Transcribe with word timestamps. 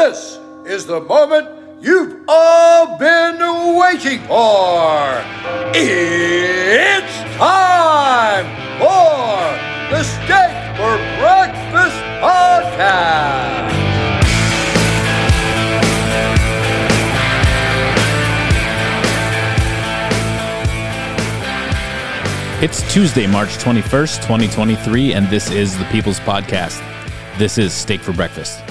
This 0.00 0.38
is 0.64 0.86
the 0.86 0.98
moment 0.98 1.46
you've 1.82 2.24
all 2.26 2.96
been 2.96 3.36
waiting 3.76 4.20
for. 4.20 5.22
It's 5.74 7.36
time 7.36 8.46
for 8.80 9.36
the 9.90 10.02
Steak 10.02 10.52
for 10.78 10.96
Breakfast 11.20 12.00
Podcast. 12.24 13.74
It's 22.62 22.90
Tuesday, 22.90 23.26
March 23.26 23.50
21st, 23.58 24.16
2023, 24.22 25.12
and 25.12 25.28
this 25.28 25.50
is 25.50 25.76
the 25.76 25.84
People's 25.92 26.20
Podcast. 26.20 26.82
This 27.36 27.58
is 27.58 27.74
Steak 27.74 28.00
for 28.00 28.14
Breakfast. 28.14 28.62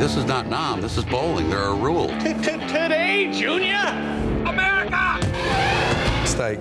Smokey, 0.00 0.06
this 0.06 0.16
is 0.16 0.24
not 0.24 0.46
Nam. 0.46 0.80
This 0.80 0.96
is 0.96 1.04
bowling. 1.04 1.50
There 1.50 1.58
are 1.58 1.76
rules. 1.76 2.10
Today, 2.22 3.30
Junior, 3.32 3.76
America. 4.46 5.18
Steak. 6.26 6.60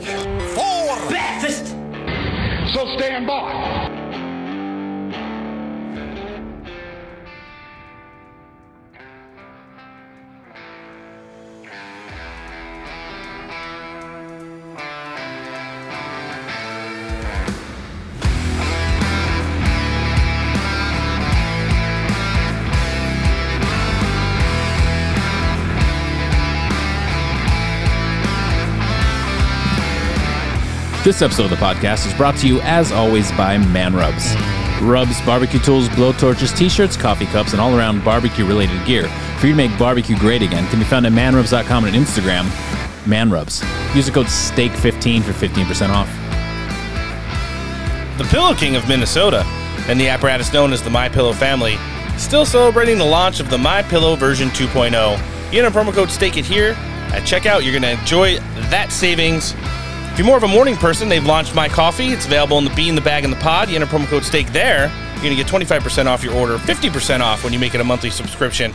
Breakfast. 1.08 1.68
So 2.74 2.98
stand 2.98 3.26
by. 3.26 3.89
This 31.10 31.24
episode 31.24 31.46
of 31.46 31.50
the 31.50 31.56
podcast 31.56 32.06
is 32.06 32.14
brought 32.14 32.38
to 32.38 32.48
you, 32.48 32.62
as 32.62 32.92
always, 32.92 33.32
by 33.32 33.58
Man 33.58 33.96
Rubs. 33.96 34.36
Rubs, 34.80 35.20
barbecue 35.26 35.60
tools, 35.60 35.90
blowtorches, 35.90 36.56
t 36.56 36.70
shirts, 36.70 36.96
coffee 36.96 37.26
cups, 37.26 37.52
and 37.52 37.60
all 37.60 37.76
around 37.76 38.06
barbecue 38.06 38.46
related 38.46 38.86
gear 38.86 39.08
for 39.40 39.48
you 39.48 39.54
to 39.54 39.58
make 39.58 39.76
barbecue 39.80 40.16
great 40.20 40.44
again 40.44 40.70
can 40.70 40.78
be 40.78 40.86
found 40.86 41.08
at 41.08 41.12
manrubs.com 41.12 41.86
and 41.86 41.96
Instagram. 41.96 42.46
Man 43.08 43.32
Rubs. 43.32 43.64
Use 43.96 44.06
the 44.06 44.12
code 44.12 44.28
STEAK15 44.28 45.24
for 45.24 45.32
15% 45.32 45.90
off. 45.90 46.08
The 48.20 48.26
Pillow 48.26 48.54
King 48.54 48.76
of 48.76 48.88
Minnesota 48.88 49.42
and 49.88 50.00
the 50.00 50.10
apparatus 50.10 50.54
known 50.54 50.72
as 50.74 50.84
the 50.84 50.92
My 50.92 51.10
Pillow 51.10 51.34
family 51.34 51.78
still 52.20 52.46
celebrating 52.46 53.00
the 53.00 53.06
launch 53.06 53.40
of 53.40 53.50
the 53.50 53.58
My 53.58 53.82
Pillow 53.82 54.16
version 54.16 54.50
2.0. 54.50 55.52
You 55.52 55.66
enter 55.66 55.76
promo 55.76 55.92
code 55.92 56.12
STAKE 56.12 56.38
IT 56.38 56.46
here 56.46 56.76
at 57.12 57.24
checkout. 57.24 57.64
You're 57.64 57.72
going 57.72 57.98
to 57.98 58.00
enjoy 58.00 58.38
that 58.70 58.92
savings. 58.92 59.56
If 60.20 60.25
you're 60.25 60.34
more 60.34 60.38
of 60.38 60.44
a 60.44 60.50
morning 60.50 60.75
person, 60.75 61.08
they've 61.08 61.25
launched 61.25 61.56
My 61.56 61.70
Coffee. 61.70 62.08
It's 62.08 62.25
available 62.25 62.58
in 62.58 62.66
the 62.66 62.72
bean, 62.72 62.94
the 62.94 63.00
bag, 63.00 63.23
and 63.23 63.31
the 63.31 63.38
pod. 63.38 63.70
You 63.70 63.78
enter 63.78 63.88
promo 63.88 64.06
code 64.06 64.25
STAKE 64.25 64.52
there. 64.52 64.92
You're 65.14 65.23
going 65.23 65.38
to 65.38 65.42
get 65.42 65.48
25% 65.48 66.08
off 66.08 66.25
your 66.25 66.34
order, 66.34 66.58
50% 66.58 67.22
off 67.22 67.42
when 67.42 67.53
you 67.53 67.59
make 67.59 67.73
it 67.73 67.80
a 67.80 67.86
monthly 67.86 68.09
subscription. 68.09 68.73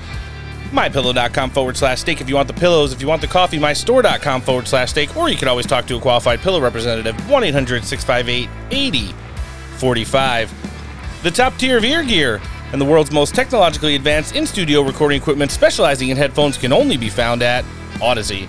MyPillow.com 0.71 1.51
forward 1.51 1.77
slash 1.77 2.01
steak 2.01 2.23
if 2.23 2.31
you 2.31 2.37
want 2.37 2.49
the 2.49 2.55
pillows. 2.55 2.95
If 2.95 3.03
you 3.03 3.09
want 3.09 3.21
the 3.21 3.27
coffee, 3.27 3.59
mystore.com 3.59 4.41
forward 4.41 4.67
slash 4.67 4.93
steak. 4.93 5.15
Or 5.19 5.29
you 5.29 5.37
can 5.37 5.49
always 5.49 5.67
talk 5.67 5.85
to 5.89 5.99
a 5.99 6.01
qualified 6.01 6.41
pillow 6.41 6.63
representative, 6.63 7.15
1 7.29 7.45
800 7.45 7.85
658 7.85 8.49
8045. 8.71 11.21
The 11.25 11.31
top 11.31 11.59
tier 11.59 11.77
of 11.77 11.85
ear 11.85 12.05
gear 12.05 12.41
and 12.73 12.81
the 12.81 12.87
world's 12.87 13.13
most 13.13 13.35
technologically 13.35 13.97
advanced 13.97 14.35
in 14.35 14.47
studio 14.47 14.81
recording 14.81 15.21
equipment 15.21 15.51
specializing 15.51 16.09
in 16.09 16.17
headphones 16.17 16.57
can 16.57 16.73
only 16.73 16.97
be 16.97 17.11
found 17.11 17.43
at 17.43 17.67
Odyssey. 18.01 18.47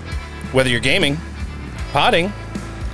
Whether 0.52 0.70
you're 0.70 0.80
gaming, 0.80 1.18
potting, 1.92 2.32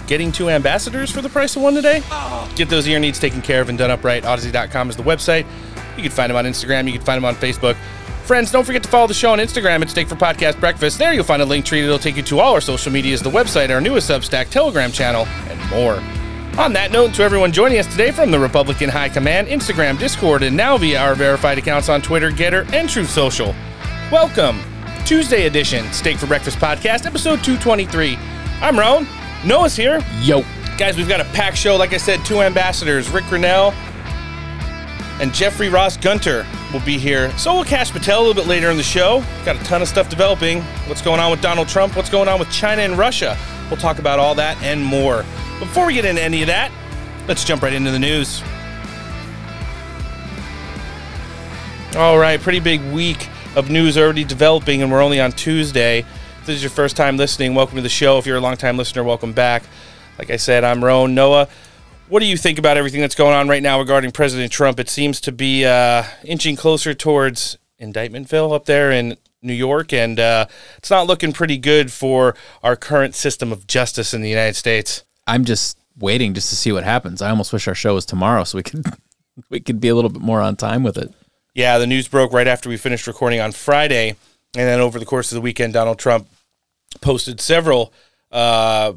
getting 0.07 0.33
two 0.33 0.51
ambassadors 0.51 1.11
for 1.11 1.21
the 1.21 1.29
price 1.29 1.57
of 1.57 1.63
one 1.63 1.75
today, 1.75 2.03
oh. 2.11 2.51
get 2.57 2.69
those 2.69 2.87
ear 2.87 2.99
needs 2.99 3.19
taken 3.19 3.43
care 3.43 3.61
of 3.61 3.69
and 3.69 3.79
done 3.79 3.91
up 3.91 4.05
right. 4.05 4.25
Odyssey.com 4.25 4.91
is 4.91 4.97
the 4.97 5.03
website. 5.03 5.47
You 5.97 6.03
can 6.03 6.11
find 6.11 6.31
them 6.31 6.37
on 6.37 6.45
Instagram, 6.45 6.87
you 6.87 6.93
can 6.93 7.03
find 7.03 7.19
them 7.19 7.25
on 7.25 7.35
Facebook. 7.35 7.77
Friends, 8.25 8.53
don't 8.53 8.65
forget 8.65 8.83
to 8.85 8.89
follow 8.89 9.09
the 9.09 9.15
show 9.15 9.33
on 9.33 9.41
Instagram 9.41 9.83
at 9.83 9.91
Steak 9.91 10.09
for 10.09 10.15
Podcast 10.15 10.61
Breakfast. 10.61 10.97
There 10.97 11.13
you'll 11.13 11.25
find 11.25 11.43
a 11.43 11.45
link 11.45 11.65
tree 11.65 11.81
that'll 11.83 11.99
take 11.99 12.17
you 12.17 12.23
to 12.23 12.39
all 12.39 12.55
our 12.55 12.61
social 12.61 12.93
medias, 12.93 13.21
the 13.21 13.31
website, 13.31 13.71
our 13.71 13.81
newest 13.81 14.09
Substack, 14.09 14.49
Telegram 14.49 14.93
channel, 14.93 15.27
and 15.27 15.71
more. 15.71 16.01
On 16.59 16.73
that 16.75 16.93
note, 16.93 17.15
to 17.15 17.23
everyone 17.23 17.51
joining 17.51 17.79
us 17.79 17.87
today 17.87 18.11
from 18.11 18.31
the 18.31 18.39
Republican 18.39 18.91
High 18.91 19.09
Command, 19.09 19.49
Instagram, 19.49 19.99
Discord, 19.99 20.43
and 20.43 20.57
now 20.57 20.77
via 20.77 21.01
our 21.01 21.15
verified 21.15 21.59
accounts 21.59 21.89
on 21.89 22.01
Twitter, 22.01 22.31
GETTR, 22.31 22.73
and 22.73 22.89
Truth 22.89 23.11
Social. 23.11 23.55
Welcome, 24.13 24.61
Tuesday 25.05 25.47
edition, 25.47 25.91
Steak 25.93 26.19
for 26.19 26.27
Breakfast 26.27 26.59
Podcast, 26.59 27.07
episode 27.07 27.43
223. 27.43 28.17
I'm 28.61 28.79
Roan. 28.79 29.07
Noah's 29.45 29.77
here. 29.77 30.01
Yo. 30.21 30.45
Guys, 30.79 30.97
we've 30.97 31.09
got 31.09 31.21
a 31.21 31.25
packed 31.27 31.57
show. 31.57 31.77
Like 31.77 31.93
I 31.93 31.97
said, 31.97 32.25
two 32.25 32.41
ambassadors, 32.43 33.11
Rick 33.11 33.25
Grenell 33.25 33.73
and 35.21 35.33
Jeffrey 35.35 35.69
Ross 35.69 35.97
Gunter 35.97 36.47
will 36.73 36.81
be 36.81 36.99
here. 36.99 37.31
So 37.39 37.55
we'll 37.55 37.65
Kash 37.65 37.93
Patel 37.93 38.19
a 38.19 38.23
little 38.25 38.35
bit 38.35 38.49
later 38.49 38.71
in 38.71 38.77
the 38.77 38.83
show. 38.83 39.23
Got 39.45 39.57
a 39.57 39.65
ton 39.65 39.83
of 39.83 39.89
stuff 39.89 40.09
developing. 40.09 40.63
What's 40.87 41.03
going 41.03 41.21
on 41.21 41.31
with 41.31 41.41
Donald 41.41 41.69
Trump? 41.69 41.97
What's 41.97 42.11
going 42.11 42.29
on 42.29 42.39
with 42.39 42.51
China 42.51 42.83
and 42.83 42.97
Russia? 42.97 43.37
We'll 43.69 43.81
talk 43.81 43.99
about 43.99 44.19
all 44.19 44.35
that 44.37 44.61
and 44.63 44.85
more. 44.85 45.25
Before 45.59 45.87
we 45.87 45.95
get 45.95 46.05
into 46.05 46.23
any 46.23 46.43
of 46.43 46.49
that, 46.49 46.73
let's 47.29 47.45
jump 47.45 47.63
right 47.63 47.73
into 47.73 47.91
the 47.91 47.99
news. 47.99 48.43
All 51.97 52.19
right, 52.19 52.41
pretty 52.41 52.61
big 52.61 52.81
week 52.93 53.29
of 53.55 53.71
news 53.71 53.99
already 53.99 54.25
developing, 54.25 54.83
and 54.83 54.91
we're 54.91 55.03
only 55.03 55.21
on 55.21 55.31
Tuesday. 55.33 56.07
If 56.43 56.47
this 56.47 56.57
is 56.57 56.63
your 56.65 56.71
first 56.71 56.97
time 56.97 57.17
listening, 57.17 57.55
welcome 57.55 57.77
to 57.77 57.83
the 57.83 57.89
show. 57.89 58.19
If 58.19 58.27
you're 58.27 58.39
a 58.39 58.41
longtime 58.41 58.77
listener, 58.77 59.05
welcome 59.05 59.33
back. 59.33 59.63
Like 60.19 60.29
I 60.29 60.39
said, 60.39 60.65
I'm 60.65 60.85
Roan 60.85 61.15
Noah. 61.15 61.47
What 62.09 62.19
do 62.19 62.27
you 62.27 62.37
think 62.37 62.59
about 62.59 62.77
everything 62.77 63.01
that's 63.01 63.15
going 63.15 63.33
on 63.33 63.47
right 63.47 63.63
now 63.63 63.79
regarding 63.79 64.11
President 64.11 64.51
Trump? 64.51 64.81
It 64.81 64.89
seems 64.89 65.21
to 65.21 65.31
be 65.31 65.65
uh, 65.65 66.03
inching 66.25 66.57
closer 66.57 66.95
towards 66.95 67.59
indictmentville 67.81 68.53
up 68.53 68.65
there 68.65 68.91
in 68.91 69.19
New 69.41 69.53
York, 69.53 69.93
and 69.93 70.19
uh, 70.19 70.47
it's 70.79 70.91
not 70.91 71.07
looking 71.07 71.33
pretty 71.33 71.59
good 71.59 71.93
for 71.93 72.35
our 72.65 72.75
current 72.75 73.15
system 73.15 73.53
of 73.53 73.69
justice 73.69 74.13
in 74.13 74.21
the 74.21 74.29
United 74.29 74.57
States. 74.57 75.05
I'm 75.29 75.45
just 75.45 75.79
waiting 75.97 76.35
just 76.35 76.49
to 76.49 76.57
see 76.57 76.73
what 76.73 76.83
happens. 76.83 77.23
I 77.23 77.31
almost 77.31 77.53
wish 77.53 77.69
our 77.69 77.75
show 77.77 77.95
was 77.95 78.05
tomorrow 78.05 78.43
so 78.43 78.59
we 78.59 78.65
could 78.65 78.85
we 79.49 79.61
could 79.61 79.79
be 79.79 79.87
a 79.87 79.95
little 79.95 80.11
bit 80.11 80.23
more 80.23 80.41
on 80.41 80.57
time 80.57 80.83
with 80.83 80.99
it. 80.99 81.15
Yeah, 81.55 81.79
the 81.79 81.87
news 81.87 82.09
broke 82.09 82.33
right 82.33 82.49
after 82.49 82.69
we 82.69 82.79
finished 82.79 83.07
recording 83.07 83.39
on 83.39 83.53
Friday, 83.53 84.17
and 84.55 84.69
then 84.69 84.81
over 84.81 84.99
the 84.99 85.07
course 85.07 85.31
of 85.31 85.37
the 85.37 85.41
weekend, 85.41 85.75
Donald 85.75 86.01
Trump 86.01 86.27
posted 87.01 87.41
several 87.41 87.93
uh, 88.31 88.95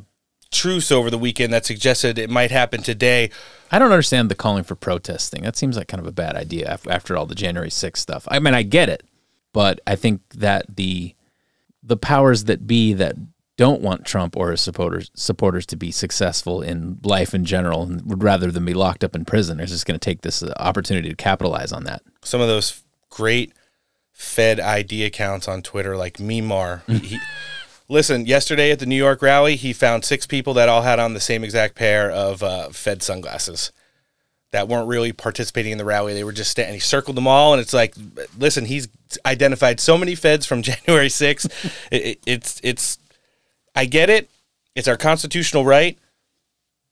truths 0.51 0.91
over 0.91 1.09
the 1.09 1.17
weekend 1.17 1.53
that 1.53 1.65
suggested 1.65 2.17
it 2.17 2.29
might 2.29 2.51
happen 2.51 2.81
today. 2.81 3.29
I 3.71 3.79
don't 3.79 3.91
understand 3.91 4.29
the 4.29 4.35
calling 4.35 4.63
for 4.63 4.75
protest 4.75 5.31
thing. 5.31 5.43
That 5.43 5.57
seems 5.57 5.77
like 5.77 5.87
kind 5.87 6.01
of 6.01 6.07
a 6.07 6.11
bad 6.11 6.35
idea 6.35 6.79
after 6.87 7.17
all 7.17 7.25
the 7.25 7.35
January 7.35 7.69
6th 7.69 7.97
stuff. 7.97 8.27
I 8.29 8.39
mean, 8.39 8.53
I 8.53 8.63
get 8.63 8.89
it, 8.89 9.03
but 9.53 9.79
I 9.85 9.95
think 9.95 10.21
that 10.35 10.75
the 10.75 11.15
the 11.83 11.97
powers 11.97 12.45
that 12.45 12.65
be 12.65 12.93
that 12.93 13.15
don't 13.57 13.81
want 13.81 14.05
Trump 14.05 14.35
or 14.35 14.51
his 14.51 14.61
supporters 14.61 15.11
supporters 15.13 15.65
to 15.67 15.75
be 15.75 15.91
successful 15.91 16.61
in 16.61 16.99
life 17.03 17.33
in 17.33 17.45
general 17.45 17.83
and 17.83 18.01
would 18.09 18.23
rather 18.23 18.51
than 18.51 18.65
be 18.65 18.73
locked 18.73 19.03
up 19.03 19.15
in 19.15 19.23
prison 19.23 19.59
is 19.59 19.69
just 19.69 19.85
going 19.85 19.97
to 19.97 20.03
take 20.03 20.21
this 20.21 20.41
uh, 20.43 20.53
opportunity 20.57 21.09
to 21.09 21.15
capitalize 21.15 21.71
on 21.71 21.83
that. 21.83 22.01
Some 22.23 22.41
of 22.41 22.47
those 22.47 22.83
great 23.09 23.53
Fed 24.11 24.59
ID 24.59 25.03
accounts 25.03 25.47
on 25.47 25.61
Twitter, 25.61 25.95
like 25.97 26.17
Mimar. 26.17 26.81
Listen, 27.87 28.25
yesterday 28.25 28.71
at 28.71 28.79
the 28.79 28.85
New 28.85 28.95
York 28.95 29.21
rally, 29.21 29.55
he 29.55 29.73
found 29.73 30.05
six 30.05 30.25
people 30.25 30.53
that 30.55 30.69
all 30.69 30.81
had 30.81 30.99
on 30.99 31.13
the 31.13 31.19
same 31.19 31.43
exact 31.43 31.75
pair 31.75 32.09
of 32.09 32.43
uh, 32.43 32.69
Fed 32.69 33.01
sunglasses 33.03 33.71
that 34.51 34.67
weren't 34.69 34.87
really 34.87 35.11
participating 35.11 35.73
in 35.73 35.77
the 35.77 35.85
rally. 35.85 36.13
They 36.13 36.23
were 36.23 36.31
just 36.31 36.51
standing. 36.51 36.75
He 36.75 36.79
circled 36.79 37.17
them 37.17 37.27
all, 37.27 37.53
and 37.53 37.61
it's 37.61 37.73
like, 37.73 37.93
listen, 38.37 38.65
he's 38.65 38.87
identified 39.25 39.79
so 39.79 39.97
many 39.97 40.15
Feds 40.15 40.45
from 40.45 40.61
January 40.63 41.07
6th. 41.07 41.73
it, 41.91 42.05
it, 42.05 42.19
it's 42.25 42.61
it's 42.63 42.97
I 43.75 43.85
get 43.85 44.09
it. 44.09 44.29
It's 44.75 44.87
our 44.87 44.97
constitutional 44.97 45.65
right. 45.65 45.97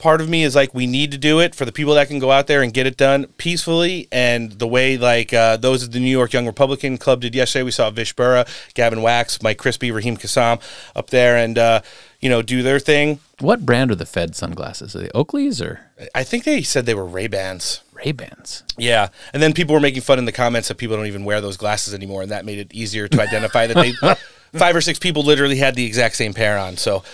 Part 0.03 0.19
of 0.19 0.27
me 0.27 0.43
is 0.43 0.53
like, 0.53 0.73
we 0.73 0.85
need 0.85 1.11
to 1.11 1.17
do 1.17 1.39
it 1.39 1.55
for 1.55 1.63
the 1.63 1.71
people 1.71 1.93
that 1.93 2.09
can 2.09 2.19
go 2.19 2.29
out 2.29 2.47
there 2.47 2.61
and 2.61 2.73
get 2.73 2.85
it 2.85 2.97
done 2.97 3.27
peacefully. 3.37 4.09
And 4.11 4.51
the 4.51 4.67
way, 4.67 4.97
like, 4.97 5.33
uh, 5.33 5.55
those 5.55 5.81
of 5.81 5.93
the 5.93 5.99
New 6.01 6.11
York 6.11 6.33
Young 6.33 6.45
Republican 6.45 6.97
Club 6.97 7.21
did 7.21 7.33
yesterday, 7.33 7.63
we 7.63 7.71
saw 7.71 7.89
Vish 7.89 8.11
Burra, 8.11 8.45
Gavin 8.73 9.01
Wax, 9.01 9.41
Mike 9.41 9.57
Crispi, 9.57 9.95
Raheem 9.95 10.17
Kassam 10.17 10.61
up 10.93 11.09
there 11.09 11.37
and, 11.37 11.57
uh, 11.57 11.79
you 12.19 12.27
know, 12.27 12.41
do 12.41 12.61
their 12.61 12.79
thing. 12.79 13.19
What 13.39 13.65
brand 13.65 13.91
are 13.91 13.95
the 13.95 14.05
Fed 14.05 14.35
sunglasses? 14.35 14.93
Are 14.93 14.99
they 14.99 15.09
Oakley's 15.15 15.61
or 15.61 15.79
I 16.13 16.25
think 16.25 16.43
they 16.43 16.63
said 16.63 16.85
they 16.85 16.95
were 16.95 17.05
Ray 17.05 17.27
Bans. 17.27 17.79
Ray 17.93 18.11
Bans? 18.11 18.63
Yeah. 18.77 19.07
And 19.31 19.41
then 19.41 19.53
people 19.53 19.73
were 19.73 19.79
making 19.79 20.01
fun 20.01 20.19
in 20.19 20.25
the 20.25 20.33
comments 20.33 20.67
that 20.67 20.75
people 20.75 20.97
don't 20.97 21.07
even 21.07 21.23
wear 21.23 21.39
those 21.39 21.55
glasses 21.55 21.93
anymore. 21.93 22.23
And 22.23 22.31
that 22.31 22.43
made 22.43 22.59
it 22.59 22.73
easier 22.73 23.07
to 23.07 23.21
identify 23.21 23.67
that 23.67 23.77
they, 23.77 23.93
five 24.59 24.75
or 24.75 24.81
six 24.81 24.99
people 24.99 25.23
literally 25.23 25.59
had 25.59 25.75
the 25.75 25.85
exact 25.85 26.17
same 26.17 26.33
pair 26.33 26.57
on. 26.57 26.75
So, 26.75 27.05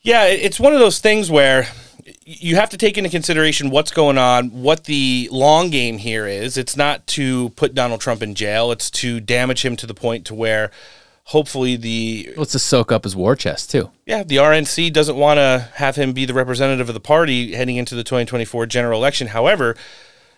yeah, 0.00 0.24
it's 0.24 0.58
one 0.58 0.72
of 0.72 0.80
those 0.80 0.98
things 0.98 1.30
where 1.30 1.68
you 2.24 2.56
have 2.56 2.70
to 2.70 2.76
take 2.76 2.98
into 2.98 3.10
consideration 3.10 3.70
what's 3.70 3.90
going 3.90 4.18
on, 4.18 4.50
what 4.50 4.84
the 4.84 5.28
long 5.30 5.70
game 5.70 5.98
here 5.98 6.26
is. 6.26 6.56
It's 6.56 6.76
not 6.76 7.06
to 7.08 7.50
put 7.50 7.74
Donald 7.74 8.00
Trump 8.00 8.22
in 8.22 8.34
jail, 8.34 8.72
it's 8.72 8.90
to 8.92 9.20
damage 9.20 9.64
him 9.64 9.76
to 9.76 9.86
the 9.86 9.94
point 9.94 10.26
to 10.26 10.34
where 10.34 10.70
hopefully 11.24 11.76
the 11.76 12.32
Let's 12.36 12.52
just 12.52 12.66
soak 12.66 12.90
up 12.90 13.04
his 13.04 13.14
war 13.14 13.36
chest 13.36 13.70
too. 13.70 13.90
yeah, 14.06 14.22
the 14.22 14.36
RNC 14.36 14.92
doesn't 14.92 15.16
want 15.16 15.38
to 15.38 15.68
have 15.74 15.96
him 15.96 16.12
be 16.12 16.24
the 16.24 16.34
representative 16.34 16.88
of 16.88 16.94
the 16.94 17.00
party 17.00 17.54
heading 17.54 17.76
into 17.76 17.94
the 17.94 18.04
2024 18.04 18.66
general 18.66 18.98
election. 18.98 19.28
However, 19.28 19.76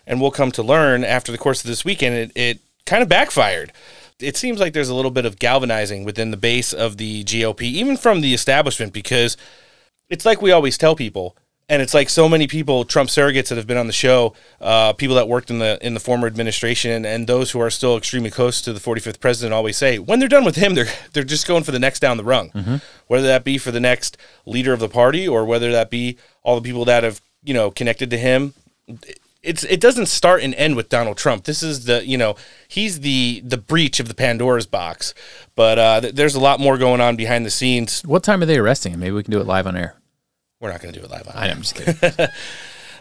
and 0.05 0.21
we'll 0.21 0.31
come 0.31 0.51
to 0.51 0.63
learn 0.63 1.03
after 1.03 1.31
the 1.31 1.37
course 1.37 1.63
of 1.63 1.67
this 1.67 1.83
weekend, 1.83 2.15
it, 2.15 2.31
it 2.35 2.59
kind 2.85 3.01
of 3.01 3.09
backfired. 3.09 3.71
It 4.19 4.37
seems 4.37 4.59
like 4.59 4.73
there's 4.73 4.89
a 4.89 4.95
little 4.95 5.11
bit 5.11 5.25
of 5.25 5.39
galvanizing 5.39 6.05
within 6.05 6.31
the 6.31 6.37
base 6.37 6.71
of 6.71 6.97
the 6.97 7.23
GOP, 7.23 7.63
even 7.63 7.97
from 7.97 8.21
the 8.21 8.33
establishment, 8.33 8.93
because 8.93 9.35
it's 10.09 10.25
like 10.25 10.41
we 10.41 10.51
always 10.51 10.77
tell 10.77 10.95
people, 10.95 11.35
and 11.67 11.81
it's 11.81 11.93
like 11.93 12.09
so 12.09 12.29
many 12.29 12.45
people, 12.45 12.85
Trump 12.85 13.09
surrogates 13.09 13.49
that 13.49 13.57
have 13.57 13.65
been 13.65 13.77
on 13.77 13.87
the 13.87 13.93
show, 13.93 14.33
uh, 14.61 14.93
people 14.93 15.15
that 15.15 15.27
worked 15.27 15.49
in 15.49 15.57
the 15.59 15.79
in 15.85 15.95
the 15.95 15.99
former 15.99 16.27
administration, 16.27 17.05
and 17.05 17.25
those 17.27 17.51
who 17.51 17.59
are 17.59 17.71
still 17.71 17.97
extremely 17.97 18.29
close 18.29 18.61
to 18.61 18.71
the 18.73 18.79
45th 18.79 19.19
president 19.19 19.53
always 19.53 19.75
say, 19.75 19.97
when 19.97 20.19
they're 20.19 20.27
done 20.27 20.45
with 20.45 20.55
him, 20.57 20.75
they're 20.75 20.87
they're 21.13 21.23
just 21.23 21.47
going 21.47 21.63
for 21.63 21.71
the 21.71 21.79
next 21.79 21.99
down 22.01 22.17
the 22.17 22.23
rung, 22.23 22.81
whether 23.07 23.25
that 23.25 23.43
be 23.43 23.57
for 23.57 23.71
the 23.71 23.79
next 23.79 24.17
leader 24.45 24.73
of 24.73 24.79
the 24.79 24.89
party 24.89 25.27
or 25.27 25.43
whether 25.45 25.71
that 25.71 25.89
be 25.89 26.17
all 26.43 26.55
the 26.55 26.61
people 26.67 26.85
that 26.85 27.03
have 27.03 27.19
you 27.43 27.53
know 27.53 27.71
connected 27.71 28.09
to 28.11 28.17
him. 28.17 28.53
It's 29.41 29.63
it 29.63 29.79
doesn't 29.81 30.07
start 30.07 30.43
and 30.43 30.53
end 30.55 30.75
with 30.75 30.89
Donald 30.89 31.17
Trump. 31.17 31.45
This 31.45 31.63
is 31.63 31.85
the 31.85 32.05
you 32.05 32.17
know 32.17 32.35
he's 32.67 32.99
the 32.99 33.41
the 33.43 33.57
breach 33.57 33.99
of 33.99 34.07
the 34.07 34.13
Pandora's 34.15 34.67
box, 34.67 35.15
but 35.55 35.79
uh, 35.79 36.01
th- 36.01 36.13
there's 36.13 36.35
a 36.35 36.39
lot 36.39 36.59
more 36.59 36.77
going 36.77 37.01
on 37.01 37.15
behind 37.15 37.43
the 37.43 37.51
scenes. 37.51 38.01
What 38.03 38.23
time 38.23 38.43
are 38.43 38.45
they 38.45 38.59
arresting 38.59 38.93
him? 38.93 38.99
Maybe 38.99 39.11
we 39.11 39.23
can 39.23 39.31
do 39.31 39.39
it 39.39 39.47
live 39.47 39.65
on 39.65 39.75
air. 39.75 39.95
We're 40.59 40.71
not 40.71 40.81
going 40.81 40.93
to 40.93 40.99
do 40.99 41.05
it 41.05 41.11
live. 41.11 41.27
I 41.33 41.49
I'm 41.49 41.61
just 41.61 41.75
kidding. 41.75 42.27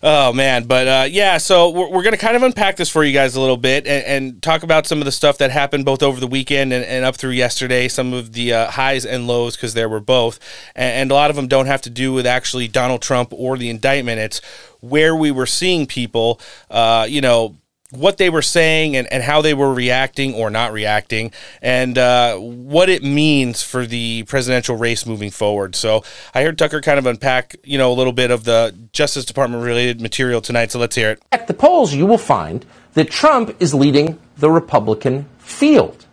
Oh 0.07 0.35
man, 0.35 0.65
but 0.65 0.87
uh, 0.87 1.07
yeah, 1.09 1.39
so 1.39 1.71
we're, 1.71 1.89
we're 1.89 2.03
going 2.03 2.13
to 2.13 2.19
kind 2.19 2.37
of 2.37 2.43
unpack 2.43 2.77
this 2.77 2.91
for 2.91 3.03
you 3.03 3.15
guys 3.15 3.37
a 3.37 3.41
little 3.41 3.57
bit 3.57 3.87
and, 3.87 4.05
and 4.05 4.43
talk 4.43 4.63
about 4.63 4.87
some 4.87 4.99
of 4.99 5.07
the 5.07 5.13
stuff 5.13 5.39
that 5.39 5.51
happened 5.51 5.87
both 5.87 6.03
over 6.03 6.21
the 6.21 6.27
weekend 6.27 6.75
and, 6.75 6.85
and 6.85 7.07
up 7.07 7.17
through 7.17 7.31
yesterday, 7.31 7.89
some 7.89 8.13
of 8.13 8.35
the 8.35 8.53
uh, 8.53 8.71
highs 8.71 9.07
and 9.07 9.27
lows 9.27 9.57
because 9.57 9.73
there 9.73 9.89
were 9.89 10.01
both, 10.01 10.39
and, 10.75 10.95
and 10.95 11.11
a 11.11 11.15
lot 11.15 11.31
of 11.31 11.37
them 11.37 11.49
don't 11.49 11.65
have 11.65 11.81
to 11.81 11.89
do 11.89 12.13
with 12.13 12.27
actually 12.27 12.69
Donald 12.69 13.01
Trump 13.01 13.33
or 13.33 13.57
the 13.57 13.71
indictment. 13.71 14.21
It's 14.21 14.43
where 14.81 15.17
we 15.17 15.31
were 15.31 15.47
seeing 15.47 15.87
people, 15.87 16.39
uh, 16.71 17.07
you 17.09 17.23
know. 17.23 17.57
What 17.97 18.19
they 18.19 18.31
were 18.31 18.43
saying 18.43 18.97
and, 18.97 19.11
and 19.13 19.23
how 19.23 19.43
they 19.43 19.55
were 19.55 19.73
reacting 19.73 20.35
or 20.35 20.51
not 20.51 20.73
reacting, 20.73 21.33
and 21.63 21.97
uh, 21.97 22.37
what 22.37 22.89
it 22.89 23.03
means 23.03 23.63
for 23.63 23.87
the 23.87 24.25
presidential 24.25 24.77
race 24.77 25.07
moving 25.07 25.31
forward. 25.31 25.77
So, 25.77 26.03
I 26.35 26.43
heard 26.43 26.59
Tucker 26.59 26.81
kind 26.81 26.99
of 26.99 27.07
unpack, 27.07 27.57
you 27.65 27.79
know, 27.79 27.93
a 27.93 27.95
little 27.95 28.13
bit 28.13 28.31
of 28.31 28.45
the 28.45 28.75
Justice 28.93 29.25
Department 29.25 29.63
related 29.65 30.01
material 30.01 30.41
tonight. 30.41 30.73
So, 30.73 30.79
let's 30.79 30.97
hear 30.97 31.11
it. 31.11 31.23
At 31.33 31.47
the 31.47 31.55
polls, 31.55 31.95
you 31.95 32.07
will 32.07 32.19
find 32.19 32.67
that 32.95 33.11
Trump 33.11 33.57
is 33.61 33.75
leading 33.75 34.19
the 34.37 34.51
Republican 34.51 35.27
field. 35.39 36.07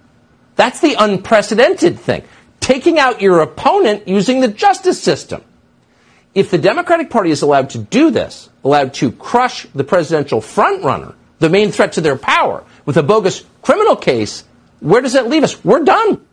That's 0.56 0.81
the 0.81 0.95
unprecedented 0.98 2.00
thing. 2.00 2.24
Taking 2.60 3.00
out 3.00 3.22
your 3.22 3.39
opponent 3.39 4.07
using 4.07 4.42
the 4.42 4.48
justice 4.48 5.01
system. 5.01 5.44
If 6.34 6.51
the 6.51 6.57
Democratic 6.57 7.10
Party 7.10 7.31
is 7.31 7.42
allowed 7.42 7.72
to 7.72 7.80
do 7.80 8.12
this, 8.12 8.50
allowed 8.63 8.94
to 8.95 9.12
crush 9.12 9.66
the 9.74 9.84
presidential 9.84 10.39
frontrunner, 10.39 11.16
the 11.42 11.50
main 11.50 11.72
threat 11.72 11.94
to 11.94 12.02
their 12.02 12.16
power, 12.16 12.64
with 12.86 12.98
a 12.98 13.04
bogus 13.04 13.44
criminal 13.64 13.96
case, 13.96 14.44
where 14.80 15.02
does 15.02 15.14
that 15.14 15.28
leave 15.28 15.44
us? 15.44 15.66
We're 15.66 15.84
done. 15.84 16.24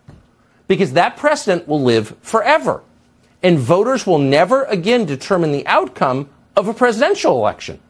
Because 0.68 0.92
that 0.92 1.16
precedent 1.16 1.66
will 1.66 1.82
live 1.82 2.14
forever. 2.20 2.82
And 3.42 3.58
voters 3.58 4.06
will 4.06 4.18
never 4.18 4.64
again 4.64 5.06
determine 5.06 5.50
the 5.50 5.66
outcome 5.66 6.28
of 6.54 6.68
a 6.68 6.74
presidential 6.74 7.36
election. 7.36 7.80